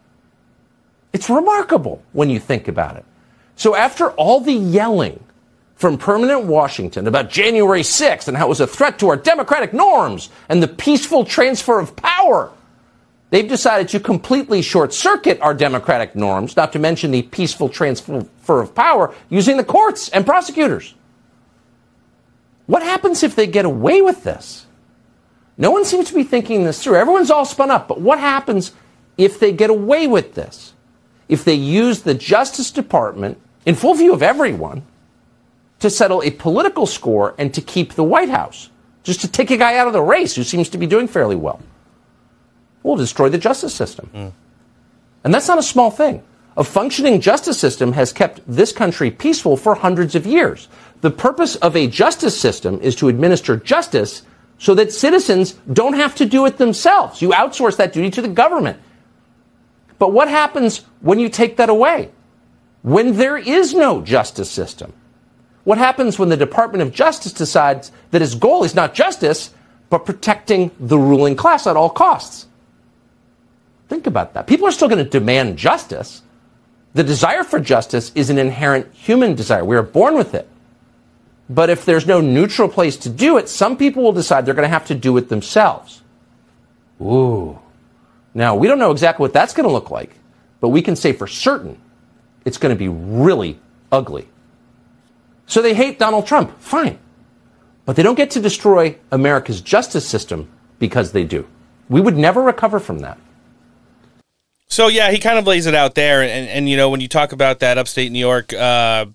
It's 1.13 1.29
remarkable 1.29 2.03
when 2.13 2.31
you 2.31 2.39
think 2.39 2.69
about 2.69 2.97
it. 2.97 3.05
So 3.57 3.75
after 3.75 4.11
all 4.13 4.41
the 4.41 4.53
yelling 4.53 5.19
from 5.75 5.99
permanent 5.99 6.45
Washington 6.45 7.09
about 7.09 7.31
January 7.31 7.83
6th 7.83 8.29
and 8.29 8.37
how 8.37 8.47
it 8.47 8.49
was 8.49 8.61
a 8.61 8.67
threat 8.69 9.01
to 9.01 9.09
our 9.09 9.17
democratic 9.17 9.73
norms 9.73 10.31
and 10.49 10.63
the 10.63 10.69
peaceful 10.69 11.25
transfer 11.25 11.81
of 11.81 11.97
power, 11.97 12.53
they've 13.31 13.49
decided 13.49 13.89
to 13.89 14.01
completely 14.01 14.63
short 14.63 14.93
circuit 14.93 15.41
our 15.41 15.55
democratic 15.55 16.15
norms, 16.15 16.57
not 16.57 16.73
to 16.73 16.79
mention 16.79 17.11
the 17.11 17.23
peaceful 17.23 17.69
transfer 17.69 18.61
of 18.61 18.75
power 18.75 19.15
using 19.29 19.57
the 19.57 19.65
courts 19.65 20.09
and 20.09 20.27
prosecutors. 20.27 20.95
What 22.67 22.83
happens 22.83 23.23
if 23.23 23.35
they 23.35 23.47
get 23.47 23.65
away 23.65 24.03
with 24.03 24.25
this? 24.25 24.67
No 25.57 25.71
one 25.71 25.85
seems 25.85 26.09
to 26.09 26.15
be 26.15 26.23
thinking 26.23 26.65
this 26.65 26.83
through. 26.83 26.97
Everyone's 26.97 27.31
all 27.31 27.45
spun 27.45 27.71
up, 27.71 27.89
but 27.89 28.01
what 28.01 28.19
happens 28.19 28.73
if 29.17 29.41
they 29.41 29.53
get 29.53 29.71
away 29.71 30.07
with 30.07 30.35
this? 30.35 30.75
If 31.29 31.45
they 31.45 31.55
use 31.55 32.03
the 32.03 32.15
Justice 32.15 32.71
Department, 32.71 33.41
in 33.67 33.75
full 33.75 33.95
view 33.95 34.13
of 34.13 34.23
everyone, 34.23 34.85
to 35.81 35.91
settle 35.91 36.23
a 36.23 36.31
political 36.31 36.87
score 36.87 37.35
and 37.39 37.53
to 37.55 37.61
keep 37.61 37.95
the 37.95 38.05
White 38.05 38.29
House, 38.29 38.71
just 39.03 39.21
to 39.23 39.29
take 39.29 39.51
a 39.51 39.57
guy 39.57 39.77
out 39.77 39.87
of 39.87 39.93
the 39.93 40.03
race 40.03 40.35
who 40.35 40.45
seems 40.45 40.69
to 40.69 40.79
be 40.79 40.87
doing 40.87 41.09
fairly 41.09 41.37
well? 41.37 41.61
We'll 42.83 42.97
destroy 42.97 43.29
the 43.29 43.39
justice 43.39 43.75
system. 43.75 44.11
Mm. 44.15 44.33
And 45.25 45.35
that's 45.35 45.49
not 45.49 45.59
a 45.59 45.63
small 45.63 45.91
thing. 45.91 46.23
A 46.57 46.65
functioning 46.65 47.21
justice 47.21 47.59
system 47.59 47.93
has 47.93 48.13
kept 48.13 48.41
this 48.47 48.73
country 48.73 49.11
peaceful 49.13 49.57
for 49.57 49.77
hundreds 49.77 50.17
of 50.17 50.27
years. 50.27 50.69
The 51.03 51.11
purpose 51.11 51.55
of 51.57 51.77
a 51.77 51.87
justice 51.87 52.39
system 52.39 52.81
is 52.81 52.97
to 52.97 53.09
administer 53.09 53.57
justice 53.57 54.23
so 54.59 54.75
that 54.75 54.93
citizens 54.93 55.53
don't 55.73 55.93
have 55.93 56.17
to 56.17 56.27
do 56.27 56.45
it 56.47 56.59
themselves. 56.59 57.23
You 57.23 57.29
outsource 57.31 57.77
that 57.77 57.93
duty 57.93 58.11
to 58.11 58.23
the 58.23 58.29
government. 58.29 58.81
But 60.01 60.13
what 60.13 60.29
happens 60.29 60.79
when 61.01 61.21
you 61.21 61.29
take 61.29 61.59
that 61.59 61.69
away? 61.69 62.11
When 62.83 63.17
there 63.17 63.37
is 63.37 63.73
no 63.73 64.03
justice 64.03 64.51
system? 64.51 64.93
What 65.63 65.79
happens 65.79 66.19
when 66.19 66.29
the 66.29 66.37
Department 66.37 66.83
of 66.83 66.93
Justice 66.93 67.33
decides 67.33 67.93
that 68.11 68.23
its 68.23 68.35
goal 68.35 68.65
is 68.65 68.75
not 68.75 68.95
justice, 68.95 69.55
but 69.91 70.07
protecting 70.07 70.73
the 70.81 70.99
ruling 70.99 71.37
class 71.37 71.67
at 71.67 71.77
all 71.77 71.91
costs? 71.91 72.48
Think 73.89 74.07
about 74.07 74.35
that. 74.35 74.47
People 74.47 74.67
are 74.67 74.73
still 74.73 74.89
going 74.89 75.03
to 75.03 75.11
demand 75.11 75.57
justice. 75.57 76.23
The 76.95 77.05
desire 77.05 77.45
for 77.45 77.59
justice 77.59 78.13
is 78.15 78.31
an 78.31 78.39
inherent 78.39 78.93
human 78.95 79.35
desire. 79.35 79.65
We 79.65 79.77
are 79.77 79.83
born 79.83 80.17
with 80.17 80.35
it. 80.35 80.49
But 81.51 81.71
if 81.71 81.85
there's 81.85 82.07
no 82.07 82.21
neutral 82.21 82.69
place 82.69 82.97
to 82.99 83.09
do 83.09 83.39
it, 83.39 83.49
some 83.49 83.77
people 83.77 84.03
will 84.03 84.13
decide 84.13 84.45
they're 84.45 84.55
going 84.55 84.69
to 84.69 84.69
have 84.69 84.87
to 84.89 84.95
do 84.95 85.17
it 85.17 85.29
themselves. 85.29 86.03
Ooh. 87.01 87.59
Now, 88.35 88.55
we 88.55 88.69
don't 88.69 88.79
know 88.79 88.91
exactly 88.91 89.25
what 89.25 89.33
that's 89.33 89.55
going 89.55 89.67
to 89.67 89.73
look 89.73 89.91
like, 89.91 90.15
but 90.61 90.69
we 90.69 90.83
can 90.83 90.95
say 90.95 91.13
for 91.13 91.27
certain 91.27 91.81
it's 92.45 92.59
going 92.59 92.75
to 92.75 92.79
be 92.79 92.89
really 92.89 93.59
ugly. 93.91 94.29
So 95.47 95.63
they 95.63 95.73
hate 95.73 95.99
Donald 95.99 96.27
Trump. 96.27 96.61
Fine. 96.61 96.99
But 97.87 97.97
they 97.97 98.03
don't 98.03 98.17
get 98.17 98.33
to 98.33 98.41
destroy 98.41 98.99
America's 99.11 99.63
justice 99.63 100.07
system 100.07 100.51
because 100.79 101.13
they 101.13 101.25
do. 101.25 101.49
We 101.89 102.03
would 102.03 102.19
never 102.19 102.43
recover 102.43 102.79
from 102.79 102.99
that. 102.99 103.19
So 104.69 104.89
yeah, 104.89 105.11
he 105.11 105.19
kind 105.19 105.39
of 105.39 105.47
lays 105.47 105.67
it 105.67 105.75
out 105.75 105.95
there, 105.95 106.23
and 106.23 106.49
and 106.49 106.69
you 106.69 106.77
know 106.77 106.91
when 106.91 107.01
you 107.01 107.09
talk 107.09 107.33
about 107.33 107.61
that 107.61 107.79
upstate 107.79 108.13
New 108.13 108.19
York 108.19 108.53
uh, 108.53 109.07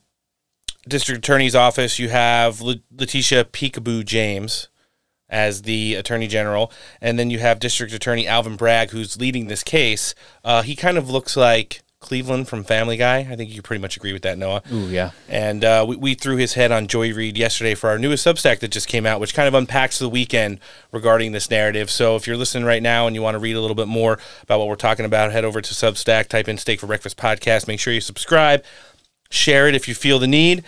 district 0.87 1.19
attorney's 1.19 1.55
office, 1.55 1.99
you 1.99 2.09
have 2.09 2.59
Letitia 2.61 3.45
Peekaboo 3.45 4.03
James 4.03 4.69
as 5.29 5.61
the 5.63 5.95
attorney 5.95 6.27
general, 6.27 6.71
and 7.01 7.17
then 7.19 7.29
you 7.29 7.39
have 7.39 7.59
District 7.59 7.93
Attorney 7.93 8.27
Alvin 8.27 8.55
Bragg 8.55 8.91
who's 8.91 9.19
leading 9.19 9.47
this 9.47 9.63
case. 9.63 10.15
Uh, 10.43 10.63
he 10.63 10.75
kind 10.75 10.97
of 10.97 11.09
looks 11.09 11.37
like 11.37 11.82
Cleveland 12.03 12.47
from 12.47 12.63
Family 12.63 12.97
Guy. 12.97 13.27
I 13.29 13.35
think 13.35 13.49
you 13.49 13.63
pretty 13.63 13.81
much 13.81 13.97
agree 13.97 14.13
with 14.13 14.21
that, 14.21 14.37
Noah. 14.37 14.61
Ooh, 14.71 14.87
yeah. 14.87 15.11
And 15.27 15.65
uh, 15.65 15.85
we, 15.87 15.95
we 15.95 16.13
threw 16.13 16.35
his 16.35 16.53
head 16.53 16.71
on 16.71 16.85
Joy 16.85 17.11
Reid 17.13 17.37
yesterday 17.37 17.73
for 17.73 17.89
our 17.89 17.97
newest 17.97 18.25
Substack 18.25 18.59
that 18.59 18.71
just 18.71 18.87
came 18.87 19.05
out, 19.07 19.19
which 19.19 19.33
kind 19.33 19.47
of 19.47 19.55
unpacks 19.55 19.97
the 19.97 20.09
weekend 20.09 20.59
regarding 20.91 21.31
this 21.31 21.49
narrative. 21.49 21.89
So 21.89 22.15
if 22.15 22.27
you're 22.27 22.37
listening 22.37 22.65
right 22.65 22.83
now 22.83 23.07
and 23.07 23.15
you 23.15 23.21
want 23.23 23.35
to 23.35 23.39
read 23.39 23.55
a 23.55 23.61
little 23.61 23.75
bit 23.75 23.87
more 23.87 24.19
about 24.43 24.59
what 24.59 24.67
we're 24.67 24.75
talking 24.75 25.05
about, 25.05 25.31
head 25.31 25.45
over 25.45 25.61
to 25.61 25.73
Substack, 25.73 26.27
type 26.27 26.47
in 26.47 26.57
Steak 26.59 26.79
for 26.79 26.87
Breakfast 26.87 27.17
podcast. 27.17 27.67
Make 27.67 27.79
sure 27.79 27.93
you 27.93 28.01
subscribe, 28.01 28.63
share 29.31 29.67
it 29.67 29.73
if 29.73 29.87
you 29.87 29.95
feel 29.95 30.19
the 30.19 30.27
need. 30.27 30.63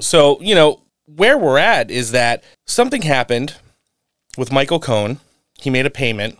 So, 0.00 0.40
you 0.40 0.54
know, 0.54 0.82
where 1.06 1.38
we're 1.38 1.58
at 1.58 1.90
is 1.90 2.12
that 2.12 2.44
something 2.66 3.02
happened 3.02 3.56
with 4.36 4.52
Michael 4.52 4.80
Cohen. 4.80 5.20
He 5.58 5.70
made 5.70 5.86
a 5.86 5.90
payment. 5.90 6.38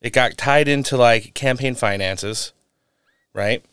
It 0.00 0.12
got 0.12 0.36
tied 0.36 0.68
into 0.68 0.96
like 0.98 1.32
campaign 1.32 1.74
finances, 1.74 2.52
right? 3.32 3.64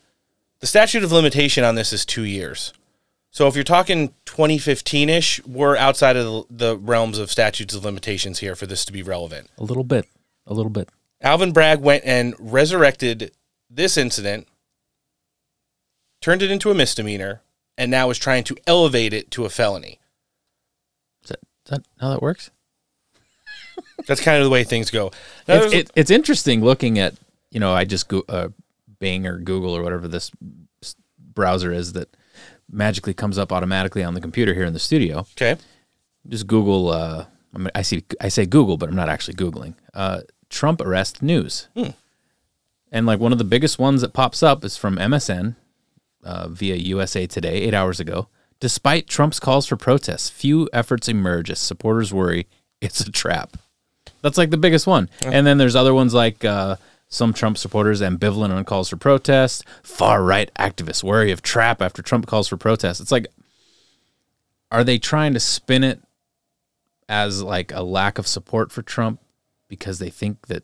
The 0.62 0.68
statute 0.68 1.04
of 1.04 1.12
limitation 1.12 1.64
on 1.64 1.74
this 1.74 1.92
is 1.92 2.06
two 2.06 2.24
years. 2.24 2.72
So 3.32 3.48
if 3.48 3.56
you're 3.56 3.64
talking 3.64 4.10
2015 4.26 5.10
ish, 5.10 5.44
we're 5.46 5.76
outside 5.76 6.16
of 6.16 6.46
the, 6.50 6.78
realms 6.78 7.18
of 7.18 7.32
statutes 7.32 7.74
of 7.74 7.84
limitations 7.84 8.40
here 8.40 8.56
for 8.56 8.68
this 8.68 8.86
to 8.86 8.94
be 8.94 9.02
relevant. 9.02 9.50
A 9.58 9.64
little 9.64 9.84
bit. 9.84 10.08
A 10.46 10.54
little 10.54 10.70
bit. 10.70 10.90
Alvin 11.22 11.52
Bragg 11.52 11.80
went 11.80 12.04
and 12.06 12.36
resurrected 12.38 13.32
this 13.70 13.98
incident, 13.98 14.48
turned 16.20 16.42
it 16.44 16.52
into 16.52 16.70
a 16.70 16.76
misdemeanor, 16.76 17.42
and 17.78 17.90
now 17.90 18.10
is 18.10 18.20
trying 18.20 18.44
to 18.44 18.58
elevate 18.68 19.14
it 19.14 19.32
to 19.32 19.46
a 19.46 19.50
felony. 19.50 20.00
Is 21.24 21.30
that, 21.30 21.40
is 21.66 21.72
that 21.72 21.86
how 22.00 22.10
that 22.10 22.22
works? 22.22 22.52
That's 24.08 24.22
kind 24.22 24.38
of 24.38 24.44
the 24.44 24.50
way 24.50 24.64
things 24.64 24.92
go. 24.92 25.12
Now, 25.48 25.64
It's, 25.64 25.74
it, 25.74 25.92
it's 25.96 26.12
interesting 26.12 26.64
looking 26.64 27.00
at 27.00 27.16
you 27.52 27.60
know, 27.60 27.74
I 27.74 27.84
just 27.84 28.08
go, 28.08 28.24
uh, 28.30 28.48
Bing 29.02 29.28
or 29.28 29.38
Google 29.38 29.76
or 29.76 29.84
whatever 29.84 30.08
this 30.08 30.32
browser 31.20 31.74
is 31.74 31.92
that 31.94 32.16
magically 32.72 33.14
comes 33.14 33.38
up 33.38 33.52
automatically 33.52 34.04
on 34.04 34.14
the 34.14 34.22
computer 34.22 34.54
here 34.54 34.64
in 34.64 34.72
the 34.72 34.80
studio. 34.80 35.26
Okay. 35.38 35.58
Just 36.30 36.48
Google. 36.48 36.90
Uh, 36.90 37.26
I, 37.54 37.58
mean, 37.58 37.72
I 37.76 37.82
see. 37.82 38.06
I 38.22 38.30
say 38.30 38.46
Google, 38.46 38.78
but 38.78 38.88
I'm 38.88 38.96
not 38.96 39.10
actually 39.10 39.34
googling. 39.34 39.74
Uh, 39.94 40.22
Trump 40.50 40.80
arrest 40.80 41.22
news, 41.22 41.68
and 42.92 43.06
like 43.06 43.20
one 43.20 43.32
of 43.34 43.38
the 43.38 43.44
biggest 43.44 43.80
ones 43.80 44.02
that 44.02 44.14
pops 44.14 44.42
up 44.44 44.64
is 44.64 44.78
from 44.78 44.98
MSN 44.98 45.56
uh, 46.24 46.48
via 46.48 46.76
USA 46.76 47.26
Today 47.28 47.56
eight 47.56 47.74
hours 47.74 48.00
ago. 48.00 48.28
Despite 48.60 49.08
Trump's 49.08 49.40
calls 49.40 49.66
for 49.66 49.76
protests, 49.76 50.30
few 50.30 50.70
efforts 50.72 51.10
emerge 51.10 51.50
as 51.50 51.60
supporters 51.60 52.14
worry 52.14 52.48
it's 52.82 53.00
a 53.02 53.12
trap. 53.12 53.58
That's 54.22 54.38
like 54.38 54.50
the 54.50 54.58
biggest 54.58 54.88
one. 54.88 55.10
And 55.32 55.48
then 55.48 55.58
there's 55.58 55.76
other 55.76 55.94
ones 55.94 56.14
like 56.14 56.44
uh, 56.44 56.76
some 57.12 57.34
Trump 57.34 57.58
supporters 57.58 58.02
ambivalent 58.02 58.56
on 58.56 58.64
calls 58.64 58.90
for 58.90 58.96
protest, 58.96 59.66
far 59.84 60.24
right 60.24 60.50
activists 60.58 61.04
worry 61.04 61.30
of 61.32 61.42
trap 61.42 61.82
after 61.82 62.02
Trump 62.02 62.26
calls 62.26 62.48
for 62.48 62.56
protest. 62.56 63.02
It's 63.02 63.12
like, 63.12 63.28
are 64.72 64.86
they 64.86 64.98
trying 64.98 65.34
to 65.34 65.40
spin 65.40 65.84
it 65.84 66.02
as 67.10 67.44
like 67.44 67.74
a 67.74 67.84
lack 67.84 68.18
of 68.18 68.26
support 68.26 68.72
for 68.72 68.82
Trump 68.82 69.20
because 69.68 70.00
they 70.00 70.10
think 70.10 70.48
that 70.48 70.64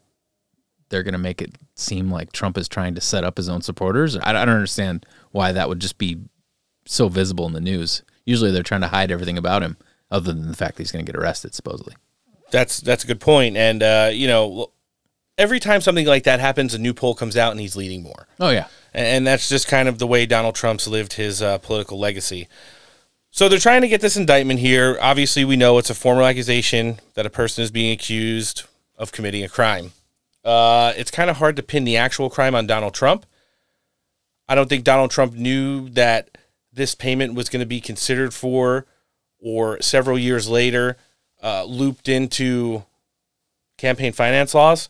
they're 0.87 1.03
going 1.03 1.11
to 1.11 1.17
make 1.17 1.41
it 1.41 1.57
seem 1.75 2.09
like 2.09 2.31
Trump 2.31 2.57
is 2.57 2.69
trying 2.69 2.95
to 2.95 3.01
set 3.01 3.25
up 3.25 3.35
his 3.35 3.49
own 3.49 3.61
supporters? 3.61 4.15
I, 4.15 4.31
don't 4.31 4.47
understand 4.47 5.05
why 5.31 5.51
that 5.51 5.67
would 5.67 5.81
just 5.81 5.97
be 5.97 6.21
so 6.85 7.09
visible 7.09 7.45
in 7.45 7.51
the 7.51 7.59
news. 7.59 8.03
Usually 8.25 8.51
they're 8.51 8.63
trying 8.63 8.81
to 8.81 8.87
hide 8.87 9.11
everything 9.11 9.37
about 9.37 9.63
him, 9.63 9.75
other 10.09 10.31
than 10.31 10.47
the 10.47 10.55
fact 10.55 10.77
that 10.77 10.83
he's 10.83 10.93
going 10.93 11.05
to 11.05 11.11
get 11.11 11.19
arrested, 11.19 11.53
supposedly. 11.53 11.95
That's 12.51 12.79
that's 12.79 13.03
a 13.03 13.07
good. 13.07 13.21
And 13.57 13.83
uh, 13.83 14.09
you 14.13 14.27
know, 14.27 14.71
every 15.37 15.59
time 15.59 15.81
something 15.81 16.05
like 16.05 16.23
that 16.23 16.39
happens, 16.39 16.73
a 16.73 16.79
new 16.79 16.93
poll 16.93 17.15
comes 17.15 17.37
out 17.37 17.51
and 17.51 17.59
he's 17.59 17.75
leading 17.75 18.03
more. 18.03 18.27
Oh 18.39 18.49
yeah, 18.49 18.67
And, 18.93 19.05
and 19.07 19.27
that's 19.27 19.49
just 19.49 19.67
kind 19.67 19.87
of 19.87 19.99
the 19.99 20.07
way 20.07 20.25
Donald 20.25 20.55
Trump's 20.55 20.87
lived 20.87 21.13
his 21.13 21.41
uh, 21.41 21.57
political 21.59 21.99
legacy. 21.99 22.47
So 23.31 23.47
they're 23.47 23.59
trying 23.59 23.81
to 23.81 23.87
get 23.87 24.01
this 24.01 24.17
indictment 24.17 24.59
here. 24.59 24.97
Obviously, 25.01 25.45
we 25.45 25.57
know 25.57 25.77
it's 25.77 25.89
a 25.89 25.95
formal 25.95 26.25
accusation 26.25 26.99
that 27.13 27.25
a 27.25 27.29
person 27.29 27.63
is 27.63 27.71
being 27.71 27.91
accused 27.91 28.63
of 28.97 29.11
committing 29.11 29.43
a 29.43 29.49
crime. 29.49 29.91
Uh, 30.43 30.93
it's 30.95 31.11
kind 31.11 31.29
of 31.29 31.37
hard 31.37 31.55
to 31.57 31.63
pin 31.63 31.83
the 31.83 31.97
actual 31.97 32.29
crime 32.29 32.55
on 32.55 32.65
Donald 32.65 32.93
Trump. 32.93 33.25
I 34.47 34.55
don't 34.55 34.69
think 34.69 34.85
Donald 34.85 35.11
Trump 35.11 35.33
knew 35.33 35.89
that 35.89 36.37
this 36.71 36.95
payment 36.95 37.33
was 37.33 37.49
going 37.49 37.59
to 37.59 37.65
be 37.65 37.81
considered 37.81 38.33
for, 38.33 38.85
or 39.39 39.81
several 39.81 40.17
years 40.17 40.47
later, 40.47 40.95
uh, 41.43 41.63
looped 41.65 42.07
into 42.07 42.85
campaign 43.77 44.13
finance 44.13 44.53
laws. 44.53 44.89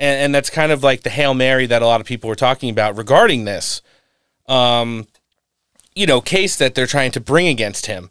And, 0.00 0.20
and 0.20 0.34
that's 0.34 0.50
kind 0.50 0.72
of 0.72 0.82
like 0.82 1.02
the 1.02 1.10
Hail 1.10 1.34
Mary 1.34 1.66
that 1.66 1.82
a 1.82 1.86
lot 1.86 2.00
of 2.00 2.06
people 2.06 2.28
were 2.28 2.36
talking 2.36 2.70
about 2.70 2.96
regarding 2.96 3.44
this, 3.44 3.82
um, 4.46 5.06
you 5.94 6.06
know, 6.06 6.20
case 6.20 6.56
that 6.56 6.74
they're 6.74 6.86
trying 6.86 7.10
to 7.12 7.20
bring 7.20 7.48
against 7.48 7.86
him. 7.86 8.10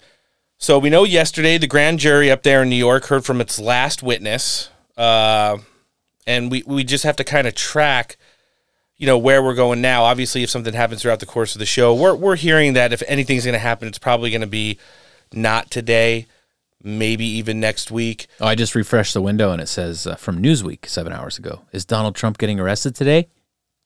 So 0.57 0.79
we 0.79 0.89
know 0.89 1.03
yesterday 1.03 1.57
the 1.57 1.67
grand 1.67 1.99
jury 1.99 2.31
up 2.31 2.43
there 2.43 2.63
in 2.63 2.69
New 2.69 2.75
York 2.75 3.05
heard 3.05 3.25
from 3.25 3.39
its 3.39 3.59
last 3.59 4.03
witness. 4.03 4.69
Uh, 4.97 5.59
and 6.25 6.51
we, 6.51 6.63
we 6.65 6.83
just 6.83 7.03
have 7.03 7.15
to 7.17 7.23
kind 7.23 7.47
of 7.47 7.55
track 7.55 8.17
you 8.97 9.05
know 9.05 9.17
where 9.17 9.43
we're 9.43 9.53
going 9.53 9.79
now. 9.79 10.03
Obviously, 10.03 10.43
if 10.43 10.49
something 10.49 10.73
happens 10.73 11.01
throughout 11.01 11.19
the 11.19 11.25
course 11.25 11.55
of 11.55 11.59
the 11.59 11.65
show, 11.65 11.93
we're 11.93 12.15
we're 12.15 12.35
hearing 12.35 12.73
that 12.73 12.91
if 12.91 13.03
anything's 13.07 13.45
going 13.45 13.53
to 13.53 13.59
happen, 13.59 13.87
it's 13.87 13.99
probably 13.99 14.31
going 14.31 14.41
to 14.41 14.47
be 14.47 14.79
not 15.31 15.69
today, 15.69 16.25
maybe 16.87 17.25
even 17.25 17.59
next 17.59 17.91
week. 17.91 18.27
Oh, 18.39 18.47
I 18.47 18.55
just 18.55 18.75
refreshed 18.75 19.13
the 19.13 19.21
window 19.21 19.51
and 19.51 19.61
it 19.61 19.67
says 19.67 20.07
uh, 20.07 20.15
from 20.15 20.41
Newsweek 20.41 20.87
seven 20.87 21.13
hours 21.13 21.37
ago. 21.37 21.61
Is 21.71 21.85
Donald 21.85 22.15
Trump 22.15 22.37
getting 22.37 22.59
arrested 22.59 22.95
today? 22.95 23.27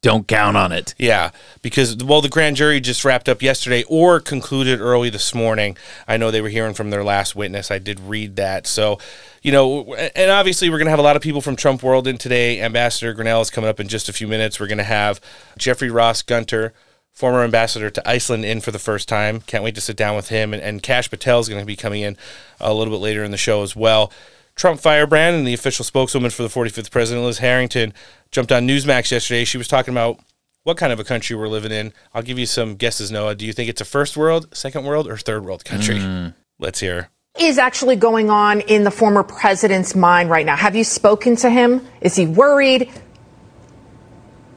Don't 0.01 0.27
count 0.27 0.57
on 0.57 0.71
it. 0.71 0.95
Yeah, 0.97 1.29
because 1.61 1.95
well, 1.97 2.21
the 2.21 2.29
grand 2.29 2.55
jury 2.55 2.79
just 2.79 3.05
wrapped 3.05 3.29
up 3.29 3.43
yesterday 3.43 3.83
or 3.87 4.19
concluded 4.19 4.81
early 4.81 5.11
this 5.11 5.35
morning. 5.35 5.77
I 6.07 6.17
know 6.17 6.31
they 6.31 6.41
were 6.41 6.49
hearing 6.49 6.73
from 6.73 6.89
their 6.89 7.03
last 7.03 7.35
witness. 7.35 7.69
I 7.69 7.77
did 7.77 7.99
read 7.99 8.35
that. 8.37 8.65
So, 8.65 8.97
you 9.43 9.51
know, 9.51 9.93
and 9.93 10.31
obviously 10.31 10.71
we're 10.71 10.79
going 10.79 10.87
to 10.87 10.91
have 10.91 10.97
a 10.97 11.03
lot 11.03 11.15
of 11.15 11.21
people 11.21 11.39
from 11.39 11.55
Trump 11.55 11.83
World 11.83 12.07
in 12.07 12.17
today. 12.17 12.59
Ambassador 12.61 13.13
Grenell 13.13 13.43
is 13.43 13.51
coming 13.51 13.69
up 13.69 13.79
in 13.79 13.87
just 13.87 14.09
a 14.09 14.13
few 14.13 14.27
minutes. 14.27 14.59
We're 14.59 14.65
going 14.65 14.79
to 14.79 14.83
have 14.83 15.21
Jeffrey 15.59 15.91
Ross 15.91 16.23
Gunter, 16.23 16.73
former 17.13 17.43
ambassador 17.43 17.89
to 17.89 18.09
Iceland, 18.09 18.45
in 18.45 18.61
for 18.61 18.71
the 18.71 18.79
first 18.79 19.07
time. 19.07 19.41
Can't 19.41 19.63
wait 19.63 19.75
to 19.75 19.81
sit 19.81 19.97
down 19.97 20.15
with 20.15 20.29
him. 20.29 20.53
And, 20.53 20.61
and 20.61 20.81
Kash 20.81 21.09
Patel 21.09 21.39
is 21.39 21.49
going 21.49 21.61
to 21.61 21.65
be 21.65 21.75
coming 21.75 22.01
in 22.01 22.17
a 22.59 22.73
little 22.73 22.93
bit 22.93 23.01
later 23.01 23.23
in 23.23 23.31
the 23.31 23.37
show 23.37 23.63
as 23.63 23.75
well. 23.75 24.11
Trump 24.55 24.79
firebrand 24.79 25.35
and 25.35 25.47
the 25.47 25.53
official 25.53 25.85
spokeswoman 25.85 26.31
for 26.31 26.43
the 26.43 26.49
45th 26.49 26.91
president, 26.91 27.25
Liz 27.25 27.39
Harrington, 27.39 27.93
jumped 28.31 28.51
on 28.51 28.67
Newsmax 28.67 29.11
yesterday. 29.11 29.43
She 29.45 29.57
was 29.57 29.67
talking 29.67 29.93
about 29.93 30.19
what 30.63 30.77
kind 30.77 30.93
of 30.93 30.99
a 30.99 31.03
country 31.03 31.35
we're 31.35 31.47
living 31.47 31.71
in. 31.71 31.93
I'll 32.13 32.21
give 32.21 32.37
you 32.37 32.45
some 32.45 32.75
guesses, 32.75 33.11
Noah. 33.11 33.35
Do 33.35 33.45
you 33.45 33.53
think 33.53 33.69
it's 33.69 33.81
a 33.81 33.85
first 33.85 34.15
world, 34.15 34.55
second 34.55 34.85
world, 34.85 35.07
or 35.07 35.17
third 35.17 35.43
world 35.45 35.65
country? 35.65 35.95
Mm. 35.95 36.35
Let's 36.59 36.79
hear. 36.79 37.09
is 37.39 37.57
actually 37.57 37.95
going 37.95 38.29
on 38.29 38.61
in 38.61 38.83
the 38.83 38.91
former 38.91 39.23
president's 39.23 39.95
mind 39.95 40.29
right 40.29 40.45
now? 40.45 40.55
Have 40.55 40.75
you 40.75 40.83
spoken 40.83 41.35
to 41.37 41.49
him? 41.49 41.87
Is 42.01 42.15
he 42.15 42.27
worried? 42.27 42.91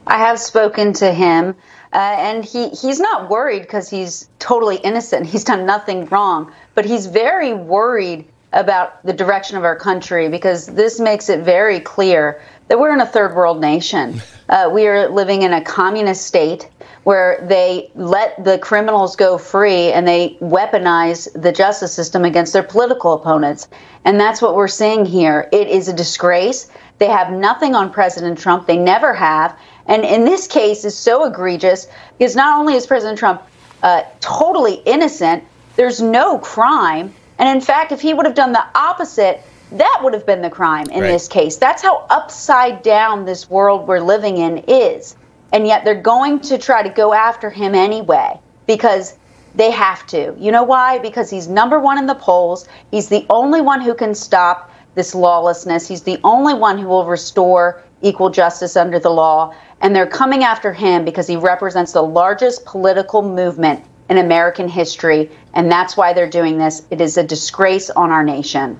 I 0.07 0.19
have 0.19 0.39
spoken 0.39 0.93
to 0.93 1.11
him, 1.11 1.55
uh, 1.95 2.17
and 2.19 2.43
he, 2.43 2.67
he's 2.69 2.99
not 2.99 3.29
worried 3.29 3.61
because 3.61 3.89
he's 3.89 4.29
totally 4.39 4.75
innocent. 4.77 5.25
He's 5.25 5.45
done 5.45 5.65
nothing 5.65 6.05
wrong, 6.07 6.51
but 6.73 6.83
he's 6.83 7.07
very 7.07 7.53
worried 7.53 8.27
about 8.51 9.01
the 9.05 9.13
direction 9.13 9.55
of 9.55 9.63
our 9.63 9.77
country 9.77 10.27
because 10.27 10.65
this 10.67 10.99
makes 10.99 11.29
it 11.29 11.45
very 11.45 11.79
clear 11.79 12.41
that 12.67 12.77
we're 12.77 12.93
in 12.93 12.99
a 12.99 13.05
third 13.05 13.33
world 13.33 13.61
nation. 13.61 14.21
Uh, 14.47 14.69
we 14.71 14.85
are 14.85 15.09
living 15.09 15.41
in 15.41 15.53
a 15.53 15.61
communist 15.63 16.27
state 16.27 16.69
where 17.03 17.43
they 17.47 17.89
let 17.95 18.43
the 18.43 18.59
criminals 18.59 19.15
go 19.15 19.39
free 19.39 19.91
and 19.91 20.07
they 20.07 20.37
weaponize 20.39 21.27
the 21.41 21.51
justice 21.51 21.91
system 21.91 22.23
against 22.23 22.53
their 22.53 22.61
political 22.61 23.13
opponents. 23.13 23.67
And 24.03 24.19
that's 24.19 24.43
what 24.43 24.55
we're 24.55 24.67
seeing 24.67 25.03
here. 25.03 25.49
It 25.51 25.67
is 25.67 25.87
a 25.87 25.93
disgrace. 25.93 26.69
They 26.99 27.07
have 27.07 27.31
nothing 27.31 27.73
on 27.73 27.91
President 27.91 28.37
Trump. 28.37 28.67
They 28.67 28.77
never 28.77 29.15
have. 29.15 29.57
And 29.87 30.03
in 30.03 30.25
this 30.25 30.47
case 30.47 30.83
is 30.85 30.97
so 30.97 31.25
egregious 31.25 31.87
because 32.17 32.35
not 32.35 32.59
only 32.59 32.75
is 32.75 32.87
President 32.87 33.19
Trump 33.19 33.41
uh, 33.83 34.03
totally 34.19 34.75
innocent, 34.85 35.43
there's 35.75 36.01
no 36.01 36.39
crime. 36.39 37.13
And 37.37 37.49
in 37.49 37.61
fact, 37.61 37.91
if 37.91 38.01
he 38.01 38.13
would 38.13 38.25
have 38.25 38.35
done 38.35 38.51
the 38.53 38.65
opposite, 38.75 39.41
that 39.73 39.99
would 40.03 40.13
have 40.13 40.25
been 40.25 40.41
the 40.41 40.49
crime 40.49 40.87
in 40.89 41.01
Right. 41.01 41.11
this 41.11 41.27
case. 41.27 41.57
That's 41.57 41.81
how 41.83 42.05
upside 42.09 42.81
down 42.81 43.25
this 43.25 43.49
world 43.49 43.87
we're 43.87 43.99
living 43.99 44.37
in 44.37 44.59
is. 44.67 45.15
And 45.51 45.67
yet 45.67 45.85
they're 45.85 46.01
going 46.01 46.39
to 46.41 46.57
try 46.57 46.81
to 46.81 46.89
go 46.89 47.13
after 47.13 47.49
him 47.49 47.75
anyway 47.75 48.39
because 48.65 49.17
they 49.53 49.71
have 49.71 50.05
to. 50.07 50.35
You 50.37 50.51
know 50.51 50.63
why? 50.63 50.97
Because 50.99 51.29
he's 51.29 51.47
number 51.47 51.79
one 51.79 51.97
in 51.97 52.07
the 52.07 52.15
polls. 52.15 52.67
He's 52.91 53.07
the 53.09 53.25
only 53.29 53.61
one 53.61 53.81
who 53.81 53.93
can 53.93 54.13
stop 54.15 54.71
this 54.95 55.13
lawlessness. 55.13 55.87
He's 55.87 56.03
the 56.03 56.19
only 56.23 56.53
one 56.53 56.77
who 56.77 56.87
will 56.87 57.05
restore 57.05 57.81
equal 58.05 58.29
justice 58.29 58.77
under 58.77 58.99
the 58.99 59.09
law. 59.09 59.53
And 59.81 59.95
they're 59.95 60.07
coming 60.07 60.43
after 60.43 60.71
him 60.71 61.03
because 61.03 61.27
he 61.27 61.35
represents 61.35 61.91
the 61.91 62.03
largest 62.03 62.65
political 62.65 63.21
movement 63.21 63.83
in 64.09 64.19
American 64.19 64.69
history. 64.69 65.29
And 65.53 65.71
that's 65.71 65.97
why 65.97 66.13
they're 66.13 66.29
doing 66.29 66.57
this. 66.57 66.83
It 66.91 67.01
is 67.01 67.17
a 67.17 67.23
disgrace 67.23 67.89
on 67.89 68.11
our 68.11 68.23
nation. 68.23 68.79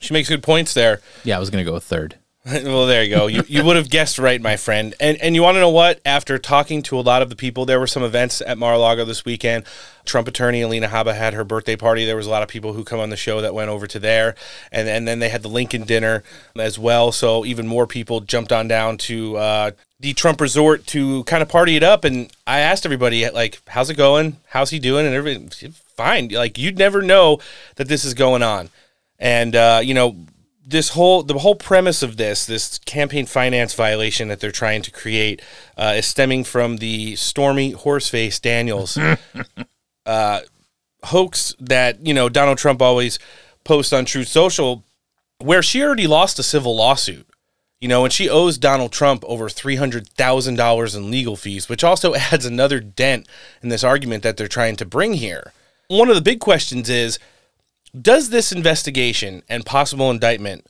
She 0.00 0.12
makes 0.12 0.28
good 0.28 0.42
points 0.42 0.74
there. 0.74 1.00
Yeah, 1.24 1.36
I 1.36 1.40
was 1.40 1.48
going 1.48 1.64
to 1.64 1.68
go 1.68 1.74
with 1.74 1.84
third. 1.84 2.18
well, 2.64 2.86
there 2.86 3.02
you 3.02 3.10
go. 3.10 3.26
You, 3.26 3.42
you 3.48 3.64
would 3.64 3.74
have 3.74 3.90
guessed 3.90 4.20
right, 4.20 4.40
my 4.40 4.56
friend. 4.56 4.94
And 5.00 5.20
and 5.20 5.34
you 5.34 5.42
want 5.42 5.56
to 5.56 5.60
know 5.60 5.70
what? 5.70 6.00
After 6.06 6.38
talking 6.38 6.80
to 6.84 6.96
a 6.96 7.02
lot 7.02 7.20
of 7.20 7.28
the 7.28 7.34
people, 7.34 7.66
there 7.66 7.80
were 7.80 7.88
some 7.88 8.04
events 8.04 8.40
at 8.40 8.56
Mar-a-Lago 8.56 9.04
this 9.04 9.24
weekend. 9.24 9.64
Trump 10.04 10.28
attorney 10.28 10.62
Alina 10.62 10.86
Habba 10.86 11.16
had 11.16 11.34
her 11.34 11.42
birthday 11.42 11.74
party. 11.74 12.04
There 12.04 12.14
was 12.14 12.28
a 12.28 12.30
lot 12.30 12.44
of 12.44 12.48
people 12.48 12.72
who 12.72 12.84
come 12.84 13.00
on 13.00 13.10
the 13.10 13.16
show 13.16 13.40
that 13.40 13.52
went 13.52 13.70
over 13.70 13.88
to 13.88 13.98
there, 13.98 14.36
and 14.70 14.88
and 14.88 15.08
then 15.08 15.18
they 15.18 15.28
had 15.28 15.42
the 15.42 15.48
Lincoln 15.48 15.82
dinner 15.82 16.22
as 16.56 16.78
well. 16.78 17.10
So 17.10 17.44
even 17.44 17.66
more 17.66 17.84
people 17.84 18.20
jumped 18.20 18.52
on 18.52 18.68
down 18.68 18.96
to 18.98 19.36
uh, 19.38 19.70
the 19.98 20.14
Trump 20.14 20.40
resort 20.40 20.86
to 20.88 21.24
kind 21.24 21.42
of 21.42 21.48
party 21.48 21.74
it 21.74 21.82
up. 21.82 22.04
And 22.04 22.30
I 22.46 22.60
asked 22.60 22.86
everybody 22.86 23.28
like, 23.28 23.60
"How's 23.66 23.90
it 23.90 23.96
going? 23.96 24.36
How's 24.50 24.70
he 24.70 24.78
doing?" 24.78 25.04
And 25.04 25.16
everything 25.16 25.48
fine. 25.96 26.28
Like 26.28 26.58
you'd 26.58 26.78
never 26.78 27.02
know 27.02 27.40
that 27.74 27.88
this 27.88 28.04
is 28.04 28.14
going 28.14 28.44
on, 28.44 28.70
and 29.18 29.56
uh, 29.56 29.80
you 29.82 29.94
know 29.94 30.14
this 30.66 30.90
whole 30.90 31.22
the 31.22 31.38
whole 31.38 31.54
premise 31.54 32.02
of 32.02 32.16
this 32.16 32.44
this 32.44 32.78
campaign 32.80 33.24
finance 33.24 33.72
violation 33.72 34.26
that 34.28 34.40
they're 34.40 34.50
trying 34.50 34.82
to 34.82 34.90
create 34.90 35.40
uh, 35.76 35.94
is 35.96 36.06
stemming 36.06 36.42
from 36.42 36.78
the 36.78 37.14
Stormy 37.14 37.72
Horseface 37.72 38.40
Daniels 38.40 38.98
uh, 40.06 40.40
hoax 41.04 41.54
that 41.60 42.04
you 42.04 42.12
know 42.12 42.28
Donald 42.28 42.58
Trump 42.58 42.82
always 42.82 43.20
posts 43.62 43.92
on 43.92 44.04
Truth 44.04 44.28
Social, 44.28 44.84
where 45.38 45.62
she 45.62 45.82
already 45.82 46.08
lost 46.08 46.38
a 46.38 46.42
civil 46.42 46.76
lawsuit. 46.76 47.26
You 47.80 47.88
know, 47.88 48.04
and 48.04 48.12
she 48.12 48.28
owes 48.28 48.56
Donald 48.56 48.90
Trump 48.90 49.22
over 49.26 49.48
three 49.48 49.76
hundred 49.76 50.08
thousand 50.08 50.56
dollars 50.56 50.96
in 50.96 51.10
legal 51.10 51.36
fees, 51.36 51.68
which 51.68 51.84
also 51.84 52.14
adds 52.32 52.44
another 52.44 52.80
dent 52.80 53.28
in 53.62 53.68
this 53.68 53.84
argument 53.84 54.24
that 54.24 54.36
they're 54.36 54.48
trying 54.48 54.76
to 54.76 54.84
bring 54.84 55.14
here. 55.14 55.52
One 55.88 56.08
of 56.08 56.16
the 56.16 56.22
big 56.22 56.40
questions 56.40 56.90
is 56.90 57.20
does 58.00 58.30
this 58.30 58.52
investigation 58.52 59.42
and 59.48 59.64
possible 59.64 60.10
indictment 60.10 60.66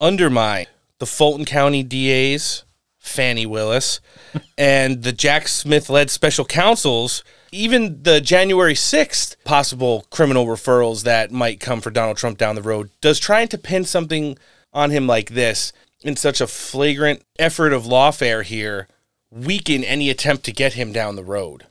undermine 0.00 0.66
the 0.98 1.06
Fulton 1.06 1.44
County 1.44 1.82
DA's 1.82 2.64
Fani 2.98 3.46
Willis, 3.46 4.00
and 4.58 5.02
the 5.02 5.12
Jack 5.12 5.48
Smith 5.48 5.88
led 5.88 6.10
special 6.10 6.44
counsels, 6.44 7.24
even 7.50 8.02
the 8.02 8.20
January 8.20 8.74
6th 8.74 9.36
possible 9.44 10.06
criminal 10.10 10.46
referrals 10.46 11.04
that 11.04 11.32
might 11.32 11.60
come 11.60 11.80
for 11.80 11.90
Donald 11.90 12.16
Trump 12.16 12.38
down 12.38 12.54
the 12.54 12.62
road, 12.62 12.90
does 13.00 13.18
trying 13.18 13.48
to 13.48 13.58
pin 13.58 13.84
something 13.84 14.36
on 14.72 14.90
him 14.90 15.06
like 15.06 15.30
this 15.30 15.72
in 16.02 16.16
such 16.16 16.40
a 16.40 16.46
flagrant 16.46 17.22
effort 17.38 17.72
of 17.72 17.84
lawfare 17.84 18.44
here 18.44 18.86
weaken 19.30 19.82
any 19.84 20.10
attempt 20.10 20.44
to 20.44 20.52
get 20.52 20.74
him 20.74 20.92
down 20.92 21.16
the 21.16 21.24
road? 21.24 21.64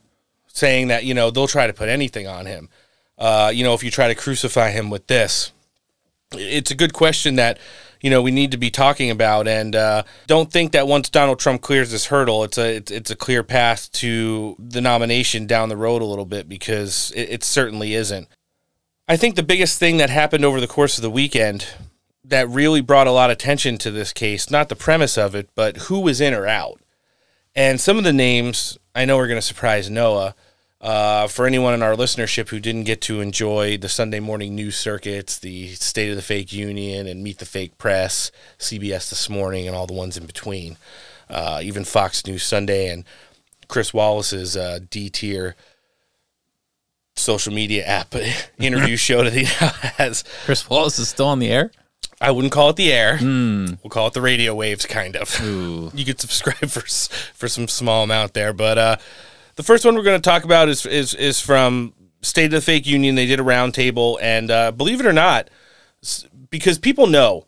Saying 0.48 0.88
that, 0.88 1.04
you 1.04 1.14
know, 1.14 1.30
they'll 1.30 1.46
try 1.46 1.68
to 1.68 1.72
put 1.72 1.88
anything 1.88 2.26
on 2.26 2.46
him. 2.46 2.68
Uh, 3.18 3.50
you 3.52 3.64
know, 3.64 3.74
if 3.74 3.82
you 3.82 3.90
try 3.90 4.08
to 4.08 4.14
crucify 4.14 4.70
him 4.70 4.90
with 4.90 5.06
this, 5.08 5.52
it's 6.32 6.70
a 6.70 6.74
good 6.74 6.92
question 6.92 7.36
that 7.36 7.58
you 8.00 8.10
know 8.10 8.22
we 8.22 8.30
need 8.30 8.50
to 8.52 8.56
be 8.56 8.70
talking 8.70 9.10
about. 9.10 9.48
And 9.48 9.74
uh, 9.74 10.04
don't 10.26 10.52
think 10.52 10.72
that 10.72 10.86
once 10.86 11.08
Donald 11.08 11.38
Trump 11.38 11.62
clears 11.62 11.90
this 11.90 12.06
hurdle 12.06 12.44
it's 12.44 12.58
a 12.58 12.76
it's, 12.76 12.90
it's 12.90 13.10
a 13.10 13.16
clear 13.16 13.42
path 13.42 13.90
to 13.92 14.56
the 14.58 14.80
nomination 14.80 15.46
down 15.46 15.68
the 15.68 15.76
road 15.76 16.02
a 16.02 16.06
little 16.06 16.26
bit 16.26 16.48
because 16.48 17.12
it, 17.16 17.30
it 17.30 17.44
certainly 17.44 17.94
isn't. 17.94 18.28
I 19.08 19.16
think 19.16 19.36
the 19.36 19.42
biggest 19.42 19.78
thing 19.78 19.96
that 19.96 20.10
happened 20.10 20.44
over 20.44 20.60
the 20.60 20.66
course 20.66 20.98
of 20.98 21.02
the 21.02 21.10
weekend 21.10 21.66
that 22.22 22.48
really 22.48 22.82
brought 22.82 23.06
a 23.06 23.12
lot 23.12 23.30
of 23.30 23.34
attention 23.34 23.78
to 23.78 23.90
this 23.90 24.12
case 24.12 24.50
not 24.50 24.68
the 24.68 24.76
premise 24.76 25.16
of 25.16 25.34
it 25.34 25.48
but 25.54 25.76
who 25.88 26.00
was 26.00 26.20
in 26.20 26.34
or 26.34 26.46
out. 26.46 26.80
And 27.54 27.80
some 27.80 27.98
of 27.98 28.04
the 28.04 28.12
names 28.12 28.78
I 28.94 29.04
know 29.04 29.18
are 29.18 29.26
going 29.26 29.40
to 29.40 29.42
surprise 29.42 29.90
Noah 29.90 30.34
uh, 30.80 31.26
for 31.26 31.46
anyone 31.46 31.74
in 31.74 31.82
our 31.82 31.94
listenership 31.94 32.48
who 32.48 32.60
didn't 32.60 32.84
get 32.84 33.00
to 33.02 33.20
enjoy 33.20 33.76
the 33.76 33.88
Sunday 33.88 34.20
morning 34.20 34.54
news 34.54 34.76
circuits, 34.76 35.38
the 35.38 35.68
State 35.74 36.10
of 36.10 36.16
the 36.16 36.22
Fake 36.22 36.52
Union, 36.52 37.06
and 37.06 37.22
Meet 37.22 37.38
the 37.38 37.46
Fake 37.46 37.78
Press, 37.78 38.30
CBS 38.58 39.10
This 39.10 39.28
Morning, 39.28 39.66
and 39.66 39.74
all 39.76 39.86
the 39.86 39.92
ones 39.92 40.16
in 40.16 40.26
between, 40.26 40.76
uh, 41.28 41.60
even 41.62 41.84
Fox 41.84 42.24
News 42.26 42.44
Sunday 42.44 42.88
and 42.90 43.04
Chris 43.66 43.92
Wallace's 43.92 44.56
uh, 44.56 44.78
D 44.88 45.10
tier 45.10 45.56
social 47.16 47.52
media 47.52 47.84
app 47.84 48.14
interview 48.58 48.96
show 48.98 49.24
that 49.24 49.32
he 49.32 49.44
has. 49.98 50.22
Chris 50.44 50.68
Wallace 50.70 50.98
is 50.98 51.08
still 51.08 51.26
on 51.26 51.40
the 51.40 51.50
air. 51.50 51.72
I 52.20 52.32
wouldn't 52.32 52.52
call 52.52 52.70
it 52.70 52.76
the 52.76 52.92
air. 52.92 53.18
Mm. 53.18 53.78
We'll 53.82 53.90
call 53.90 54.08
it 54.08 54.12
the 54.12 54.20
radio 54.20 54.54
waves, 54.54 54.86
kind 54.86 55.14
of. 55.16 55.40
Ooh. 55.40 55.92
You 55.94 56.04
could 56.04 56.20
subscribe 56.20 56.68
for 56.68 56.80
for 57.34 57.48
some 57.48 57.68
small 57.68 58.02
amount 58.02 58.34
there, 58.34 58.52
but 58.52 58.78
uh, 58.78 58.96
the 59.58 59.64
first 59.64 59.84
one 59.84 59.96
we're 59.96 60.04
going 60.04 60.20
to 60.20 60.30
talk 60.30 60.44
about 60.44 60.68
is 60.68 60.86
is 60.86 61.14
is 61.14 61.40
from 61.40 61.92
State 62.22 62.46
of 62.46 62.50
the 62.52 62.60
Fake 62.60 62.86
Union. 62.86 63.16
They 63.16 63.26
did 63.26 63.40
a 63.40 63.42
roundtable, 63.42 64.16
and 64.22 64.52
uh, 64.52 64.70
believe 64.70 65.00
it 65.00 65.06
or 65.06 65.12
not, 65.12 65.50
because 66.48 66.78
people 66.78 67.08
know, 67.08 67.44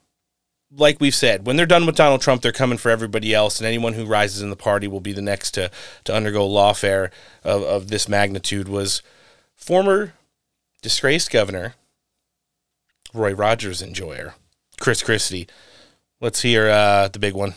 like 0.76 1.00
we've 1.00 1.14
said, 1.14 1.46
when 1.46 1.54
they're 1.54 1.66
done 1.66 1.86
with 1.86 1.94
Donald 1.94 2.20
Trump, 2.20 2.42
they're 2.42 2.50
coming 2.50 2.78
for 2.78 2.90
everybody 2.90 3.32
else, 3.32 3.60
and 3.60 3.66
anyone 3.66 3.92
who 3.92 4.04
rises 4.06 4.42
in 4.42 4.50
the 4.50 4.56
party 4.56 4.88
will 4.88 5.00
be 5.00 5.12
the 5.12 5.22
next 5.22 5.52
to 5.52 5.70
to 6.02 6.12
undergo 6.12 6.48
lawfare 6.48 7.12
of, 7.44 7.62
of 7.62 7.88
this 7.88 8.08
magnitude. 8.08 8.68
Was 8.68 9.02
former 9.54 10.14
disgraced 10.82 11.30
governor 11.30 11.74
Roy 13.14 13.34
Rogers 13.34 13.82
enjoyer 13.82 14.34
Chris 14.80 15.00
Christie. 15.00 15.46
Let's 16.20 16.42
hear 16.42 16.68
uh, 16.68 17.06
the 17.06 17.20
big 17.20 17.34
one. 17.34 17.54